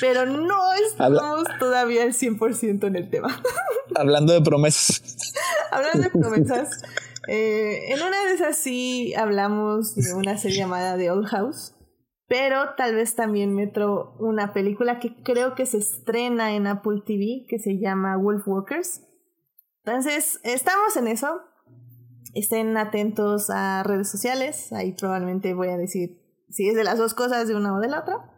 pero 0.01 0.27
no 0.27 0.73
estamos 0.75 1.45
todavía 1.59 2.03
al 2.03 2.13
100% 2.13 2.87
en 2.87 2.97
el 2.97 3.11
tema. 3.11 3.43
Hablando 3.95 4.33
de 4.33 4.41
promesas. 4.41 5.03
Hablando 5.71 6.01
de 6.01 6.11
promesas. 6.11 6.83
Eh, 7.29 7.93
en 7.93 8.01
una 8.01 8.25
de 8.25 8.35
esas 8.35 8.57
sí 8.57 9.13
hablamos 9.15 9.97
de 9.97 10.15
una 10.15 10.39
serie 10.39 10.59
llamada 10.59 10.97
The 10.97 11.11
Old 11.11 11.27
House, 11.27 11.75
pero 12.29 12.77
tal 12.77 12.95
vez 12.95 13.17
también 13.17 13.53
metro 13.53 14.15
una 14.21 14.53
película 14.53 15.01
que 15.01 15.21
creo 15.25 15.57
que 15.57 15.67
se 15.67 15.79
estrena 15.79 16.55
en 16.55 16.69
Apple 16.69 17.03
TV, 17.05 17.45
que 17.49 17.59
se 17.59 17.81
llama 17.81 18.17
Wolf 18.17 18.47
Walkers. 18.47 19.03
Entonces, 19.85 20.39
estamos 20.45 20.97
en 20.97 21.09
eso. 21.09 21.41
Estén 22.33 22.77
atentos 22.77 23.51
a 23.51 23.83
redes 23.83 24.09
sociales, 24.09 24.73
ahí 24.73 24.93
probablemente 24.93 25.53
voy 25.53 25.71
a 25.71 25.77
decir 25.77 26.23
si 26.49 26.69
es 26.69 26.77
de 26.77 26.85
las 26.85 26.99
dos 26.99 27.15
cosas, 27.15 27.49
de 27.49 27.57
una 27.57 27.75
o 27.75 27.81
de 27.81 27.89
la 27.89 28.01
otra. 28.01 28.35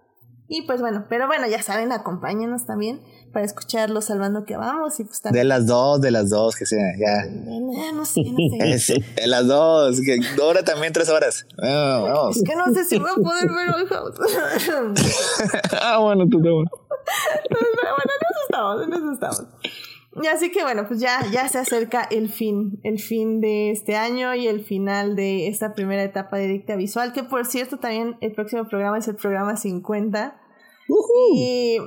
Y 0.51 0.63
pues 0.63 0.81
bueno, 0.81 1.05
pero 1.11 1.27
bueno, 1.27 1.47
ya 1.47 1.63
saben, 1.63 1.93
acompáñenos 1.93 2.65
también 2.65 3.03
para 3.35 3.45
escucharlo 3.45 4.01
salvando 4.01 4.45
que 4.45 4.57
vamos. 4.57 4.99
Y 4.99 5.05
pues 5.05 5.21
De 5.23 5.45
las 5.45 5.67
dos, 5.67 6.01
de 6.01 6.11
las 6.11 6.31
dos, 6.31 6.57
que 6.57 6.65
sea, 6.65 6.95
ya. 6.99 7.27
No, 7.27 8.05
sé, 8.07 8.23
no 8.25 8.79
sé. 8.79 9.05
de 9.17 9.27
las 9.27 9.47
dos, 9.47 10.01
que 10.01 10.19
dura 10.37 10.65
también 10.65 10.95
tres 10.95 11.11
horas. 11.11 11.47
vamos. 11.59 12.39
Es 12.39 12.43
que 12.43 12.57
no 12.57 12.73
sé 12.73 12.85
si 12.85 12.99
voy 12.99 13.11
a 13.11 13.15
poder 13.15 13.49
ver 13.49 13.89
House. 13.89 14.15
ah, 15.83 15.99
bueno, 15.99 16.27
tú 16.31 16.41
te 16.41 16.51
bueno. 16.51 16.71
bueno, 17.51 17.67
en 18.05 18.27
eso 18.31 18.41
estamos, 18.49 18.83
en 18.83 18.93
eso 18.95 19.13
estamos. 19.13 19.45
Así 20.27 20.51
que 20.51 20.63
bueno, 20.63 20.87
pues 20.87 21.01
ya, 21.01 21.21
ya 21.31 21.49
se 21.49 21.59
acerca 21.59 22.03
el 22.11 22.29
fin, 22.29 22.81
el 22.83 22.99
fin 22.99 23.41
de 23.41 23.71
este 23.71 23.97
año 23.97 24.35
y 24.35 24.47
el 24.47 24.65
final 24.65 25.17
de 25.17 25.49
esta 25.49 25.75
primera 25.75 26.03
etapa 26.03 26.39
de 26.39 26.49
dicta 26.49 26.77
visual, 26.77 27.13
que 27.13 27.23
por 27.23 27.47
cierto 27.47 27.79
también 27.79 28.17
el 28.21 28.33
próximo 28.33 28.67
programa 28.69 28.99
es 28.99 29.09
el 29.09 29.17
programa 29.17 29.57
50. 29.57 30.41
Y, 31.35 31.79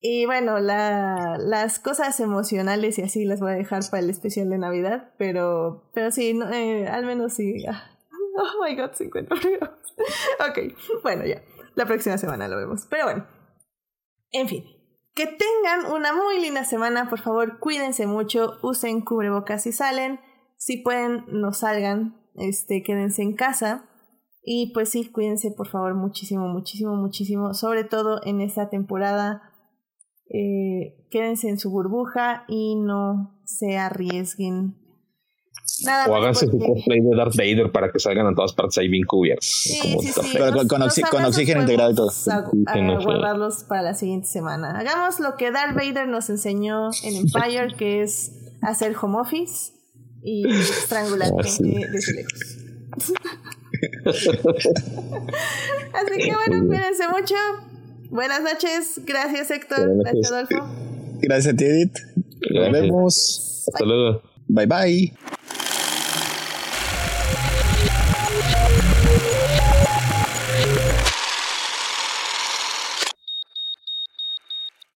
y 0.00 0.26
bueno, 0.26 0.58
la, 0.58 1.36
las 1.38 1.78
cosas 1.78 2.18
emocionales 2.20 2.98
y 2.98 3.02
así 3.02 3.24
las 3.24 3.40
voy 3.40 3.52
a 3.52 3.54
dejar 3.54 3.82
para 3.90 4.02
el 4.02 4.10
especial 4.10 4.50
de 4.50 4.58
Navidad, 4.58 5.14
pero, 5.18 5.90
pero 5.94 6.10
sí, 6.10 6.38
eh, 6.52 6.86
al 6.88 7.06
menos 7.06 7.34
sí. 7.34 7.64
Ah, 7.68 7.90
oh 8.36 8.64
my 8.64 8.76
god, 8.76 8.92
50 8.92 9.34
programas. 9.34 9.78
ok, 10.48 11.02
bueno, 11.02 11.24
ya. 11.24 11.42
La 11.74 11.86
próxima 11.86 12.18
semana 12.18 12.48
lo 12.48 12.56
vemos. 12.56 12.86
Pero 12.90 13.04
bueno, 13.04 13.26
en 14.32 14.48
fin. 14.48 14.77
Que 15.18 15.26
tengan 15.26 15.92
una 15.92 16.12
muy 16.12 16.40
linda 16.40 16.64
semana, 16.64 17.10
por 17.10 17.18
favor, 17.18 17.58
cuídense 17.58 18.06
mucho, 18.06 18.52
usen 18.62 19.00
cubrebocas 19.00 19.64
si 19.64 19.72
salen, 19.72 20.20
si 20.58 20.76
pueden, 20.76 21.24
no 21.26 21.52
salgan, 21.52 22.22
este, 22.36 22.84
quédense 22.84 23.22
en 23.22 23.34
casa. 23.34 23.88
Y 24.44 24.72
pues 24.72 24.90
sí, 24.90 25.10
cuídense 25.10 25.50
por 25.50 25.66
favor 25.66 25.96
muchísimo, 25.96 26.46
muchísimo, 26.46 26.94
muchísimo, 26.94 27.52
sobre 27.52 27.82
todo 27.82 28.20
en 28.26 28.40
esta 28.40 28.70
temporada. 28.70 29.42
Eh, 30.32 31.08
quédense 31.10 31.48
en 31.48 31.58
su 31.58 31.72
burbuja 31.72 32.44
y 32.46 32.76
no 32.76 33.40
se 33.44 33.76
arriesguen 33.76 34.76
o 36.08 36.14
háganse 36.14 36.46
su 36.46 36.58
cosplay 36.58 37.00
de 37.00 37.16
Darth 37.16 37.36
Vader 37.36 37.70
para 37.72 37.90
que 37.92 37.98
salgan 37.98 38.26
a 38.26 38.34
todas 38.34 38.52
partes 38.52 38.78
ahí 38.78 38.88
bien 38.88 39.04
cubiertos. 39.04 39.46
Sí, 39.46 39.96
sí, 40.00 40.12
sí. 40.12 40.30
Pero 40.32 40.52
con, 40.66 40.82
oxígeno 40.82 41.60
integrado 41.62 41.90
y 41.90 41.94
todo. 41.94 42.10
A, 42.26 42.40
guardarlos 43.02 43.64
para 43.64 43.82
la 43.82 43.94
siguiente 43.94 44.28
semana. 44.28 44.78
Hagamos 44.78 45.20
lo 45.20 45.36
que 45.36 45.50
Darth 45.50 45.74
Vader 45.74 46.08
nos 46.08 46.30
enseñó 46.30 46.90
en 47.04 47.16
Empire, 47.16 47.74
que 47.76 48.02
es 48.02 48.32
hacer 48.62 48.96
home 49.00 49.18
office 49.18 49.72
y 50.22 50.48
estrangular 50.48 51.30
ah, 51.38 51.42
gente 51.42 51.86
lejos. 52.14 52.64
Así 55.92 56.18
que 56.18 56.32
bueno, 56.34 56.66
cuídense 56.66 57.08
mucho. 57.08 57.34
Buenas 58.10 58.42
noches. 58.42 59.00
Gracias, 59.04 59.50
Héctor. 59.50 59.90
Gracias, 59.98 60.32
Adolfo. 60.32 60.66
Gracias 61.20 61.54
a 61.54 61.56
ti, 61.56 61.64
Edith. 61.64 61.98
Nos 62.50 62.72
vemos. 62.72 63.64
Hasta 63.72 63.84
luego. 63.84 64.22
Bye 64.48 64.66
bye. 64.66 65.37